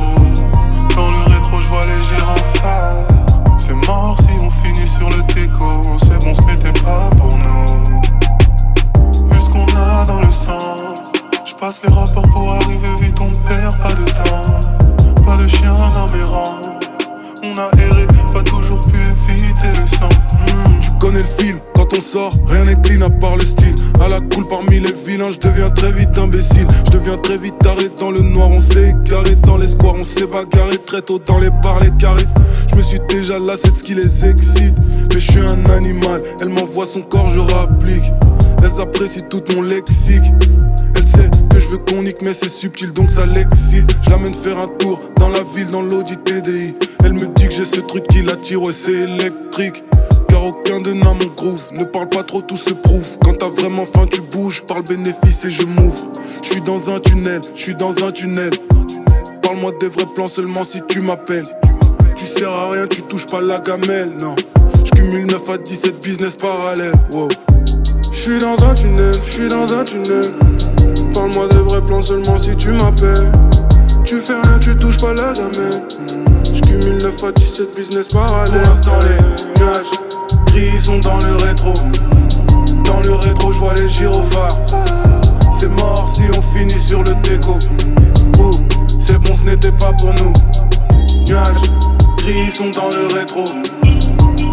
Dans 0.97 1.10
le 1.10 1.23
rétro, 1.32 1.60
je 1.60 1.69
vois 1.69 1.86
les 1.86 2.01
gyrophares. 2.05 3.09
C'est 3.59 3.86
mort 3.86 4.16
si 4.20 4.39
on 4.40 4.51
finit 4.51 4.89
sur 4.89 5.09
le 5.09 5.23
teco. 5.35 5.82
C'est 5.98 6.23
bon, 6.24 6.35
ce 6.35 6.43
n'était 6.43 6.81
pas 6.82 7.10
pour 7.19 7.36
nous. 7.36 8.01
Vu 9.31 9.40
ce 9.40 9.48
qu'on 9.48 9.66
a 9.77 10.05
dans 10.05 10.20
le 10.20 10.32
sang, 10.32 10.91
passe 11.62 11.80
les 11.86 11.94
rapports 11.94 12.28
pour 12.32 12.51
arriver 12.55 12.89
vite. 13.01 13.20
On 13.20 13.30
perd 13.47 13.78
pas 13.78 13.93
de 13.93 14.05
temps. 14.10 15.24
Pas 15.24 15.36
de 15.40 15.47
chien 15.47 15.72
dans 15.94 16.12
mes 16.12 16.24
rangs. 16.24 16.56
On 17.44 17.56
a 17.56 17.70
erré, 17.80 18.06
pas 18.34 18.43
toujours 18.43 18.80
pu 18.80 18.97
éviter 18.97 19.80
le 19.80 19.86
sang. 19.86 20.09
Hmm. 20.09 20.80
Tu 20.80 20.90
connais 20.98 21.20
le 21.20 21.44
film, 21.44 21.60
quand 21.76 21.86
on 21.97 22.01
sort, 22.01 22.34
rien 22.48 22.64
n'est 22.64 22.80
clean 22.82 23.02
à 23.02 23.10
part 23.10 23.36
le 23.36 23.44
style. 23.44 23.76
À 24.01 24.09
la 24.09 24.18
cool 24.18 24.48
parmi 24.48 24.80
les 24.80 24.93
vilains, 24.93 25.30
je 25.30 25.39
deviens 25.39 25.70
très 25.70 25.93
vite 25.93 26.18
imbécile. 26.18 26.66
Je 26.86 26.98
deviens 26.98 27.16
très 27.18 27.39
vite 27.39 27.56
taré 27.60 27.89
dans 27.97 28.10
le 28.10 28.22
noir, 28.22 28.48
on 28.52 28.60
s'est 28.60 28.89
égaré 28.89 29.36
dans 29.36 29.56
les 29.56 29.68
squares, 29.68 29.94
on 30.01 30.05
s'est 30.05 30.26
bagarré 30.26 30.78
très 30.78 31.02
tôt 31.02 31.20
dans 31.24 31.39
les 31.39 31.51
bars, 31.62 31.78
les 31.78 31.93
carrés. 31.93 32.26
Je 32.72 32.76
me 32.76 32.82
suis 32.82 33.01
déjà 33.09 33.39
lassé 33.39 33.70
de 33.70 33.76
ce 33.76 33.84
qui 33.84 33.94
les 33.94 34.24
excite. 34.26 34.74
Mais 35.14 35.20
je 35.20 35.30
suis 35.30 35.40
un 35.40 35.70
animal, 35.70 36.22
elle 36.40 36.48
m'envoie 36.48 36.86
son 36.86 37.02
corps, 37.02 37.30
je 37.30 37.39
rapplique. 37.39 38.10
Elles 38.64 38.80
apprécient 38.80 39.28
tout 39.28 39.43
mon 39.55 39.62
lexique. 39.62 40.24
Veux 41.73 41.78
qu'on 41.78 42.03
nique, 42.03 42.20
mais 42.20 42.35
c'est 42.35 42.51
subtil 42.51 42.93
donc 42.93 43.11
ça 43.11 43.24
l'excite. 43.24 43.90
Je 44.03 44.11
l'amène 44.11 44.35
faire 44.35 44.59
un 44.59 44.66
tour 44.66 45.01
dans 45.16 45.31
la 45.31 45.43
ville, 45.43 45.70
dans 45.70 45.81
l'Audi 45.81 46.19
TDI. 46.19 46.74
Elle 47.03 47.15
me 47.15 47.27
dit 47.35 47.44
que 47.47 47.51
j'ai 47.51 47.65
j'ai 47.65 47.77
ce 47.77 47.81
truc 47.81 48.07
qui 48.09 48.20
l'attire, 48.20 48.61
ouais, 48.61 48.74
c'est 48.74 48.93
électrique. 48.93 49.82
Car 50.28 50.44
aucun 50.44 50.81
de 50.81 50.93
n'a 50.93 51.15
mon 51.15 51.35
groove. 51.35 51.62
Ne 51.73 51.85
parle 51.85 52.11
pas 52.11 52.24
trop, 52.24 52.43
tout 52.43 52.59
se 52.59 52.74
prouve. 52.74 53.09
Quand 53.23 53.39
t'as 53.39 53.49
vraiment 53.49 53.86
faim, 53.86 54.07
tu 54.11 54.20
bouges. 54.20 54.62
Parle 54.65 54.82
bénéfice 54.82 55.47
et 55.47 55.51
je 55.51 55.65
m'ouvre. 55.65 56.12
Je 56.43 56.51
suis 56.51 56.61
dans 56.61 56.94
un 56.94 57.01
tunnel, 57.01 57.40
je 57.55 57.62
suis 57.62 57.74
dans 57.74 58.05
un 58.05 58.12
tunnel. 58.12 58.51
Parle-moi 59.40 59.73
des 59.81 59.89
vrais 59.89 60.05
plans 60.15 60.28
seulement 60.28 60.65
si 60.65 60.82
tu 60.86 61.01
m'appelles. 61.01 61.49
Tu 62.16 62.27
sers 62.27 62.51
à 62.51 62.70
rien, 62.70 62.86
tu 62.86 63.01
touches 63.01 63.27
pas 63.27 63.40
la 63.40 63.61
gamelle, 63.61 64.11
non. 64.20 64.36
Je 64.85 64.90
cumule 64.90 65.24
9 65.24 65.49
à 65.49 65.57
17 65.57 66.03
business 66.03 66.36
parallèles, 66.36 66.93
wow. 67.12 67.28
Je 68.12 68.19
suis 68.19 68.39
dans 68.39 68.62
un 68.62 68.74
tunnel, 68.74 69.15
je 69.24 69.32
suis 69.32 69.49
dans 69.49 69.73
un 69.73 69.85
tunnel. 69.85 70.32
Parle-moi 71.14 71.47
des 71.48 71.59
vrais 71.59 71.82
plans 71.82 72.01
seulement 72.01 72.39
si 72.39 72.56
tu 72.56 72.70
m'appelles. 72.70 73.30
Tu 74.05 74.16
fais 74.18 74.32
rien, 74.32 74.59
tu 74.59 74.76
touches 74.76 74.97
pas 74.98 75.12
la 75.12 75.32
gamelle. 75.32 75.82
Je 76.52 76.60
cumule 76.60 77.02
9 77.02 77.24
à 77.24 77.32
17 77.32 77.76
business 77.76 78.09
parallèles. 78.09 78.52
Pour 78.52 78.62
l'instant, 78.62 78.98
les 79.02 79.60
nuages 79.60 79.86
gris 80.47 80.80
sont 80.80 80.98
dans 80.98 81.18
le 81.18 81.36
rétro. 81.36 81.74
Dans 82.84 83.01
le 83.01 83.14
rétro, 83.14 83.52
je 83.52 83.59
vois 83.59 83.74
les 83.74 83.89
gyrophares. 83.89 84.59
C'est 85.59 85.68
mort 85.68 86.10
si 86.14 86.22
on 86.36 86.43
finit 86.43 86.80
sur 86.80 87.02
le 87.02 87.14
déco. 87.22 87.59
Ouh, 88.39 88.52
c'est 88.98 89.18
bon, 89.18 89.34
ce 89.36 89.51
n'était 89.51 89.72
pas 89.72 89.93
pour 89.93 90.14
nous. 90.14 90.32
Nuages 91.26 91.70
gris 92.18 92.51
sont 92.51 92.70
dans 92.70 92.89
le 92.89 93.06
rétro. 93.14 93.44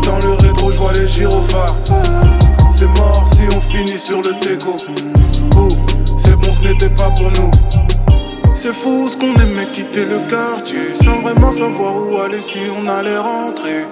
Dans 0.03 0.19
le 0.19 0.33
rétro, 0.33 0.71
je 0.71 0.77
vois 0.77 0.93
les 0.93 1.07
gyrophares. 1.07 1.77
C'est 2.75 2.87
mort 2.97 3.25
si 3.33 3.55
on 3.55 3.61
finit 3.61 3.97
sur 3.97 4.21
le 4.21 4.33
déco. 4.41 4.77
Ouh, 5.55 5.69
n'était 6.61 6.89
pas 6.89 7.09
pour 7.11 7.31
nous. 7.31 7.51
C'est 8.55 8.73
fou 8.73 9.07
ce 9.07 9.15
qu'on 9.15 9.33
aimait 9.35 9.71
quitter 9.71 10.03
le 10.03 10.19
quartier 10.27 10.93
Sans 11.01 11.21
vraiment 11.21 11.51
savoir 11.53 11.95
où 11.95 12.17
aller 12.19 12.41
si 12.41 12.59
on 12.75 12.87
allait 12.89 13.17
rentrer. 13.17 13.85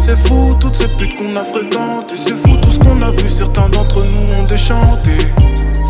C'est 0.00 0.18
fou 0.26 0.56
toutes 0.58 0.76
ces 0.76 0.88
putes 0.88 1.16
qu'on 1.16 1.36
a 1.36 1.44
fréquentées. 1.44 2.16
C'est 2.16 2.34
fou 2.42 2.56
tout 2.62 2.70
ce 2.70 2.78
qu'on 2.78 3.00
a 3.02 3.10
vu, 3.12 3.28
certains 3.28 3.68
d'entre 3.68 4.04
nous 4.04 4.32
ont 4.34 4.42
déchanté. 4.42 5.12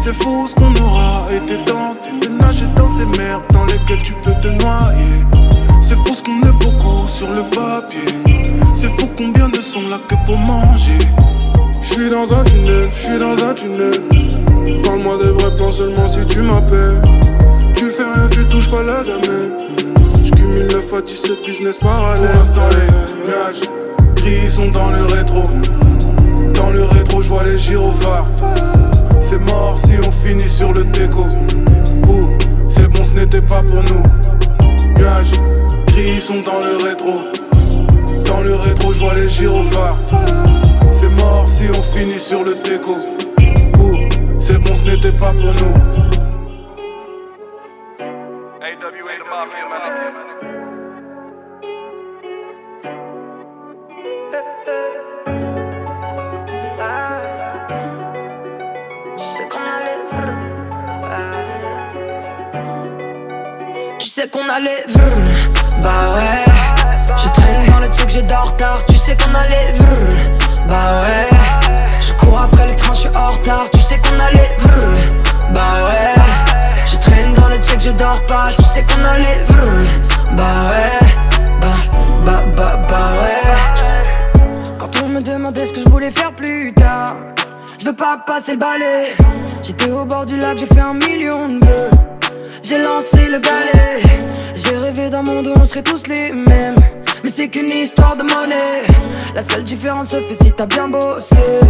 C'est 0.02 0.12
fou 0.12 0.46
ce 0.48 0.54
qu'on 0.54 0.74
aura 0.76 1.26
été 1.32 1.56
tenté 1.64 2.10
De 2.20 2.28
nager 2.28 2.66
dans 2.76 2.92
ces 2.94 3.06
merdes 3.18 3.42
dans 3.52 3.64
lesquelles 3.64 4.02
tu 4.02 4.12
peux 4.14 4.34
te 4.40 4.48
noyer. 4.48 5.24
C'est 5.80 5.96
fou 5.96 6.14
ce 6.14 6.22
qu'on 6.22 6.40
est 6.42 6.64
beaucoup 6.64 7.08
sur 7.08 7.28
le 7.28 7.42
papier. 7.50 8.12
C'est 8.74 8.90
fou 9.00 9.08
combien 9.16 9.48
de 9.48 9.60
sont 9.60 9.88
là 9.88 9.98
que 10.06 10.14
pour 10.26 10.38
manger. 10.38 10.98
Je 11.80 11.86
suis 11.86 12.10
dans 12.10 12.32
un 12.32 12.44
tunnel, 12.44 12.88
je 12.94 13.00
suis 13.00 13.18
dans 13.18 13.44
un 13.44 13.54
tunnel 13.54 14.17
Parle-moi 14.82 15.18
des 15.18 15.30
vrais 15.30 15.54
plans 15.54 15.72
seulement 15.72 16.08
si 16.08 16.24
tu 16.26 16.42
m'appelles 16.42 17.00
tu 17.78 17.90
fais 17.90 18.02
rien, 18.02 18.28
tu 18.28 18.44
touches 18.48 18.68
pas 18.68 18.82
la 18.82 19.04
gamelle. 19.04 19.52
J'cumule 20.24 20.66
9 20.66 20.94
à 20.94 21.00
17 21.00 21.46
business 21.46 21.76
parallèles. 21.76 22.28
Dans 22.52 22.68
les 22.70 23.24
nuages, 23.24 23.60
gris 24.16 24.50
sont 24.50 24.68
dans 24.68 24.90
le 24.90 25.04
rétro. 25.04 25.44
Dans 26.54 26.70
le 26.70 26.82
rétro, 26.82 27.22
je 27.22 27.28
vois 27.28 27.44
les 27.44 27.56
gyrophares. 27.56 28.26
C'est 29.20 29.38
mort 29.38 29.78
si 29.84 29.92
on 30.04 30.10
finit 30.10 30.48
sur 30.48 30.72
le 30.72 30.82
déco. 30.82 31.22
Ouh, 32.08 32.30
c'est 32.68 32.88
bon, 32.88 33.04
ce 33.04 33.20
n'était 33.20 33.42
pas 33.42 33.62
pour 33.62 33.84
nous. 33.84 34.02
Nuages, 34.98 35.30
gris 35.86 36.20
sont 36.20 36.40
dans 36.40 36.58
le 36.58 36.84
rétro. 36.84 37.14
Dans 38.24 38.40
le 38.40 38.56
rétro, 38.56 38.92
je 38.92 38.98
vois 38.98 39.14
les 39.14 39.28
gyrophares. 39.28 40.00
C'est 40.90 41.10
mort 41.10 41.46
si 41.48 41.62
on 41.70 41.96
finit 41.96 42.18
sur 42.18 42.42
le 42.42 42.56
déco. 42.64 42.96
Ce 44.74 44.90
n'était 44.90 45.12
pas 45.12 45.32
pour 45.32 45.54
nous. 45.54 45.74
AWA 48.60 49.12
the 49.16 49.24
Mafia. 49.30 49.64
Tu 63.98 64.08
sais 64.08 64.28
qu'on 64.28 64.48
allait 64.48 64.84
vrr, 64.88 65.82
bah 65.82 66.14
ouais. 66.16 66.44
Je 67.16 67.28
traîne 67.28 67.66
dans 67.66 67.80
le 67.80 67.88
check, 67.88 68.08
je 68.10 68.20
dors 68.20 68.56
tard. 68.56 68.84
Tu 68.86 68.94
sais 68.94 69.16
qu'on 69.16 69.34
allait 69.34 69.72
Tu 78.28 78.62
sais 78.62 78.82
qu'on 78.82 79.04
allait 79.04 79.42
vrr, 79.46 79.86
bah 80.32 80.68
ouais. 80.68 81.06
Bah, 81.62 81.66
bah, 82.26 82.44
bah, 82.54 82.80
bah 82.86 83.10
ouais. 83.22 84.74
Quand 84.78 84.90
on 85.02 85.08
me 85.08 85.22
demandait 85.22 85.64
ce 85.64 85.72
que 85.72 85.80
je 85.80 85.88
voulais 85.88 86.10
faire 86.10 86.34
plus 86.34 86.74
tard, 86.74 87.16
je 87.78 87.86
veux 87.86 87.96
pas 87.96 88.18
passer 88.26 88.52
le 88.52 88.58
balai. 88.58 89.16
J'étais 89.62 89.90
au 89.90 90.04
bord 90.04 90.26
du 90.26 90.38
lac, 90.38 90.58
j'ai 90.58 90.66
fait 90.66 90.80
un 90.80 90.92
million 90.92 91.48
de. 91.48 91.88
J'ai 92.62 92.82
lancé 92.82 93.28
le 93.30 93.38
balai. 93.38 94.02
J'ai 94.54 94.76
rêvé 94.76 95.08
d'un 95.08 95.22
monde 95.22 95.46
où 95.46 95.58
on 95.58 95.64
serait 95.64 95.82
tous 95.82 96.06
les 96.08 96.30
mêmes. 96.30 96.76
Mais 97.24 97.30
c'est 97.30 97.48
qu'une 97.48 97.70
histoire 97.70 98.14
de 98.14 98.24
monnaie. 98.24 98.84
La 99.34 99.40
seule 99.40 99.64
différence 99.64 100.10
se 100.10 100.20
fait 100.20 100.34
si 100.34 100.52
t'as 100.52 100.66
bien 100.66 100.88
bossé. 100.88 101.60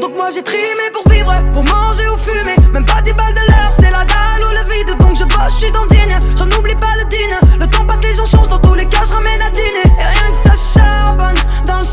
Donc 0.00 0.14
moi 0.16 0.28
j'ai 0.34 0.42
trimé 0.42 0.90
pour 0.92 1.06
vivre, 1.12 1.34
pour 1.52 1.64
manger 1.64 2.08
ou 2.08 2.16
fumer. 2.16 2.56
Même 2.72 2.84
pas 2.84 3.00
10 3.02 3.12
balles 3.12 3.34
de 3.34 3.50
l'heure, 3.50 3.72
c'est 3.78 3.90
la 3.90 4.04
dalle 4.04 4.42
ou 4.46 4.50
le 4.50 4.64
vide. 4.72 4.98
Donc 4.98 5.16
je 5.16 5.24
bosse, 5.24 5.54
je 5.54 5.64
suis 5.64 5.72
dans 5.72 5.82
le 5.82 5.88
digne. 5.88 6.18
J'en 6.36 6.46
oublie 6.58 6.74
pas 6.76 6.96
le 6.98 7.04
dîner. 7.08 7.40
Le 7.58 7.66
temps 7.66 7.84
passe, 7.84 8.00
les 8.02 8.14
gens 8.14 8.26
changent. 8.26 8.48
Dans 8.48 8.60
tous 8.60 8.74
les 8.74 8.86
cas, 8.86 9.04
je 9.06 9.12
ramène 9.12 9.42
à 9.42 9.50
dîner. 9.50 9.86
Et 9.98 10.18
rien 10.18 10.30
que 10.30 10.48
ça 10.48 10.80
charbonne 10.80 11.34
dans 11.66 11.80
le 11.80 11.84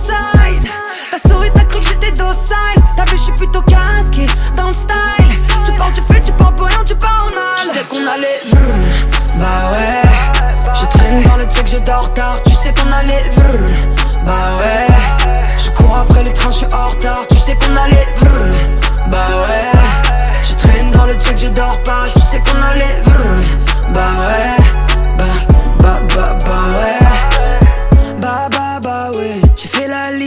side. 0.48 0.69
T'as 1.11 1.30
souri, 1.30 1.49
t'as 1.53 1.64
cru 1.64 1.80
que 1.80 1.88
j'étais 1.88 2.11
docile. 2.11 2.56
T'as 2.95 3.06
vu, 3.06 3.18
je 3.18 3.24
suis 3.24 3.34
plutôt 3.34 3.61
casqué 3.61 4.26
dans 4.56 4.68
le 4.68 4.74
style. 4.74 5.32
Tu 5.65 5.72
parles, 5.74 5.94
tu 5.94 6.02
fais, 6.02 6.22
tu 6.22 6.32
parles 6.34 6.56
pour 6.56 6.68
tu 6.86 6.95
parles 6.95 7.34
mal. 7.34 7.57
Tu 7.61 7.69
sais 7.69 7.86
qu'on 7.86 8.06
allait 8.07 8.41
vrr, 8.52 9.40
bah 9.40 9.72
ouais. 9.74 10.02
Je 10.74 10.86
traîne 10.86 11.24
dans 11.24 11.38
le 11.38 11.45
check, 11.45 11.68
je 11.68 11.78
dors 11.78 12.14
tard. 12.14 12.41
Tu 12.45 12.53
sais 12.53 12.74
qu'on 12.74 12.91
allait 12.91 13.30
vrr, 13.36 13.74
bah 14.26 14.57
ouais. 14.60 14.88
Je 15.57 15.69
cours 15.72 15.98
après 15.98 16.24
les 16.24 16.34
trains, 16.34 16.52
je 16.52 16.57
suis 16.57 16.74
en 16.74 16.90
retard. 16.90 17.24
Tu 17.30 17.38
sais 17.38 17.56
qu'on 17.56 17.76
allait 17.76 18.07
vrr, 18.19 18.57
bah 19.07 19.41
ouais. 19.48 19.80
Je 20.44 20.53
traîne 20.56 20.91
dans 20.91 21.06
le 21.06 21.14
check, 21.15 21.38
je 21.38 21.48
dors 21.48 21.82
pas. 21.84 22.06
Tu 22.14 22.22
sais 22.22 22.40
qu'on 22.40 22.61
allait 22.61 22.98
bah 23.94 24.02
ouais. 24.28 24.56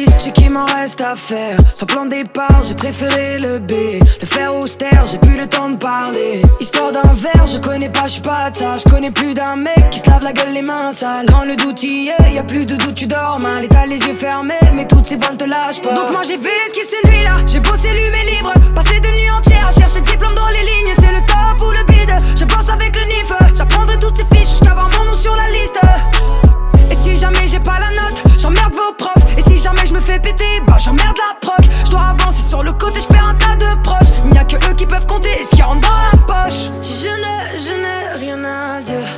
Liste, 0.01 0.21
j'ai 0.25 0.33
qu'il 0.33 0.51
m'en 0.51 0.65
reste 0.67 1.01
à 1.01 1.15
faire. 1.17 1.57
Sans 1.75 1.87
plan 1.87 2.05
de 2.05 2.11
départ, 2.11 2.63
j'ai 2.63 2.75
préféré 2.75 3.39
le 3.39 3.59
B. 3.59 3.73
Le 4.21 4.27
faire 4.27 4.55
austère, 4.55 5.05
j'ai 5.07 5.19
plus 5.19 5.37
le 5.37 5.47
temps 5.47 5.71
de 5.71 5.77
parler. 5.77 6.43
Histoire 6.61 6.93
d'un 6.93 7.15
verre, 7.15 7.47
je 7.47 7.59
connais 7.59 7.89
pas, 7.89 8.07
je 8.07 8.13
suis 8.13 8.23
pas 8.23 8.51
de 8.51 8.57
ça. 8.57 8.77
Je 8.79 8.91
connais 8.91 9.11
plus 9.11 9.35
d'un 9.35 9.57
mec 9.57 9.91
qui 9.91 10.01
se 10.01 10.09
lave 10.09 10.23
la 10.23 10.33
gueule 10.33 10.53
les 10.53 10.63
mains 10.63 10.93
sales. 10.93 11.27
Quand 11.29 11.45
le 11.45 11.57
doute 11.57 11.83
y 11.83 12.09
est, 12.09 12.33
y 12.33 12.39
a 12.39 12.45
plus 12.45 12.67
de 12.67 12.77
doute, 12.77 12.95
tu 12.95 13.07
dors 13.07 13.39
mal. 13.43 13.65
Et 13.65 13.69
t'as 13.69 13.87
les 13.87 13.99
yeux 13.99 14.15
fermés, 14.15 14.55
mais 14.75 14.87
toutes 14.87 15.07
ces 15.07 15.17
voiles 15.17 15.37
te 15.37 15.45
lâchent 15.45 15.83
pas. 15.83 15.95
Donc 15.95 16.11
moi 16.11 16.23
j'ai 16.27 16.39
qui 16.39 16.85
ces 16.85 17.09
nuits 17.09 17.25
là. 17.25 17.33
J'ai 17.47 17.61
bossé 17.61 17.89
lu 17.89 18.11
mes 18.11 18.25
livres, 18.31 18.53
passé 18.75 19.01
des 19.01 19.13
nuits 19.13 19.31
entières 19.31 19.69
à 19.69 19.71
chercher 19.71 20.01
le 20.01 20.07
diplôme 20.07 20.35
dans 20.35 20.49
les 20.49 20.61
lignes. 20.61 20.95
C'est 20.95 21.13
le 21.13 21.21
top 21.27 21.67
ou 21.67 21.71
le 21.71 21.85
bide. 21.85 22.15
Je 22.37 22.45
pense 22.45 22.69
avec 22.69 22.95
le 22.97 23.05
NIF. 23.05 23.33
J'apprendrai 23.55 23.99
toutes 23.99 24.17
ces 24.17 24.37
fiches 24.37 24.49
jusqu'à 24.49 24.71
avoir 24.73 24.91
mon 24.99 25.07
nom 25.07 25.15
sur 25.15 25.35
la 25.37 25.49
liste. 25.51 25.79
Et 26.91 26.95
si 26.95 27.17
jamais 27.17 27.47
j'ai 27.47 27.61
pas 27.61 27.79
la 27.79 27.89
note, 27.91 28.23
j'emmerde 28.41 28.73
vos 28.73 28.93
profs. 28.95 29.39
Et 29.39 29.43
si 29.43 29.59
jamais 29.59 29.87
je 29.87 29.93
me 29.93 30.01
fais 30.01 30.19
péter, 30.19 30.61
bah 30.67 30.77
j'emmerde 30.79 31.17
la 31.17 31.39
proc. 31.41 31.65
Je 31.85 31.91
dois 31.91 32.15
avancer 32.19 32.43
sur 32.49 32.63
le 32.63 32.73
côté, 32.73 33.01
je 33.01 33.07
perds 33.07 33.27
un 33.27 33.35
tas 33.35 33.57
de 33.57 33.83
proches. 33.83 34.09
Il 34.25 34.31
n'y 34.31 34.39
a 34.39 34.45
que 34.45 34.57
eux 34.57 34.75
qui 34.75 34.87
peuvent 34.87 35.07
compter 35.07 35.45
ce 35.45 35.51
qu'il 35.51 35.59
y 35.59 35.63
a 35.63 35.67
dans 35.67 35.75
la 35.75 36.17
poche. 36.27 36.71
Si 36.83 37.03
je 37.03 37.09
n'ai, 37.09 37.59
je 37.59 37.73
n'ai 37.73 38.19
rien 38.19 38.43
à 38.45 38.81
dire, 38.81 39.09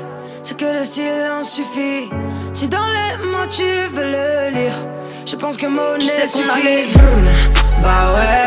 c'est 0.43 0.57
que 0.57 0.65
le 0.65 0.85
silence 0.85 1.51
suffit. 1.51 2.11
Si 2.53 2.69
dans 2.69 2.79
les 2.79 3.25
mots 3.31 3.47
tu 3.49 3.65
veux 3.95 4.05
le 4.05 4.55
lire, 4.55 4.75
je 5.25 5.37
pense 5.37 5.57
que 5.57 5.67
mon 5.67 5.99
tu 5.99 6.07
sais 6.07 6.27
qu'on 6.27 6.49
allait 6.55 6.87
vrr, 6.93 7.33
bah 7.83 8.15
ouais. 8.17 8.45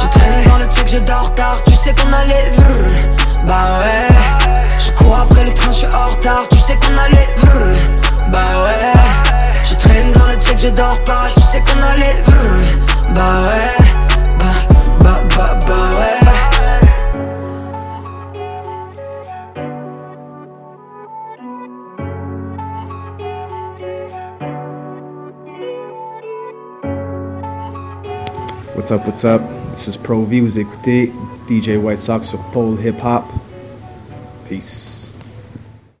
Je 0.00 0.06
traîne 0.06 0.44
dans 0.44 0.58
le 0.58 0.66
check, 0.66 0.88
je 0.88 0.98
dors 0.98 1.34
tard. 1.34 1.62
Tu 1.64 1.74
sais 1.74 1.94
qu'on 1.94 2.12
allait 2.12 2.50
vrr, 2.56 2.94
bah 3.46 3.78
ouais. 3.80 4.08
Je 4.78 4.90
cours 4.92 5.16
après 5.16 5.44
les 5.44 5.54
trains, 5.54 5.72
je 5.72 5.78
suis 5.78 5.86
en 5.94 6.10
retard. 6.10 6.48
Tu 6.50 6.58
sais 6.58 6.76
qu'on 6.76 6.96
allait 6.96 7.28
bah 8.32 8.62
ouais. 8.64 9.00
Traîne 9.90 10.12
dans 10.12 10.28
le 10.28 10.34
check, 10.34 10.56
je 10.56 10.68
dors 10.68 11.02
pas. 11.04 11.26
Tu 11.34 11.40
sais 11.40 11.60
qu'on 11.60 11.82
allait 11.82 12.22
vrr, 12.22 13.12
bah 13.12 13.48
ouais. 13.48 13.74
Bah, 14.38 14.46
bah, 15.00 15.20
bah, 15.36 15.58
bah 15.66 15.90
ouais. 15.98 16.20
What's 28.76 28.92
up, 28.92 29.04
what's 29.06 29.24
up? 29.24 29.42
This 29.74 29.88
is 29.88 29.96
Pro 29.96 30.24
V. 30.24 30.40
Vous 30.40 30.58
écoutez 30.60 31.12
DJ 31.48 31.70
White 31.70 31.98
Sox 31.98 32.28
sur 32.28 32.38
Pole 32.52 32.78
Hip 32.84 33.02
Hop. 33.02 33.24
Peace. 34.48 34.89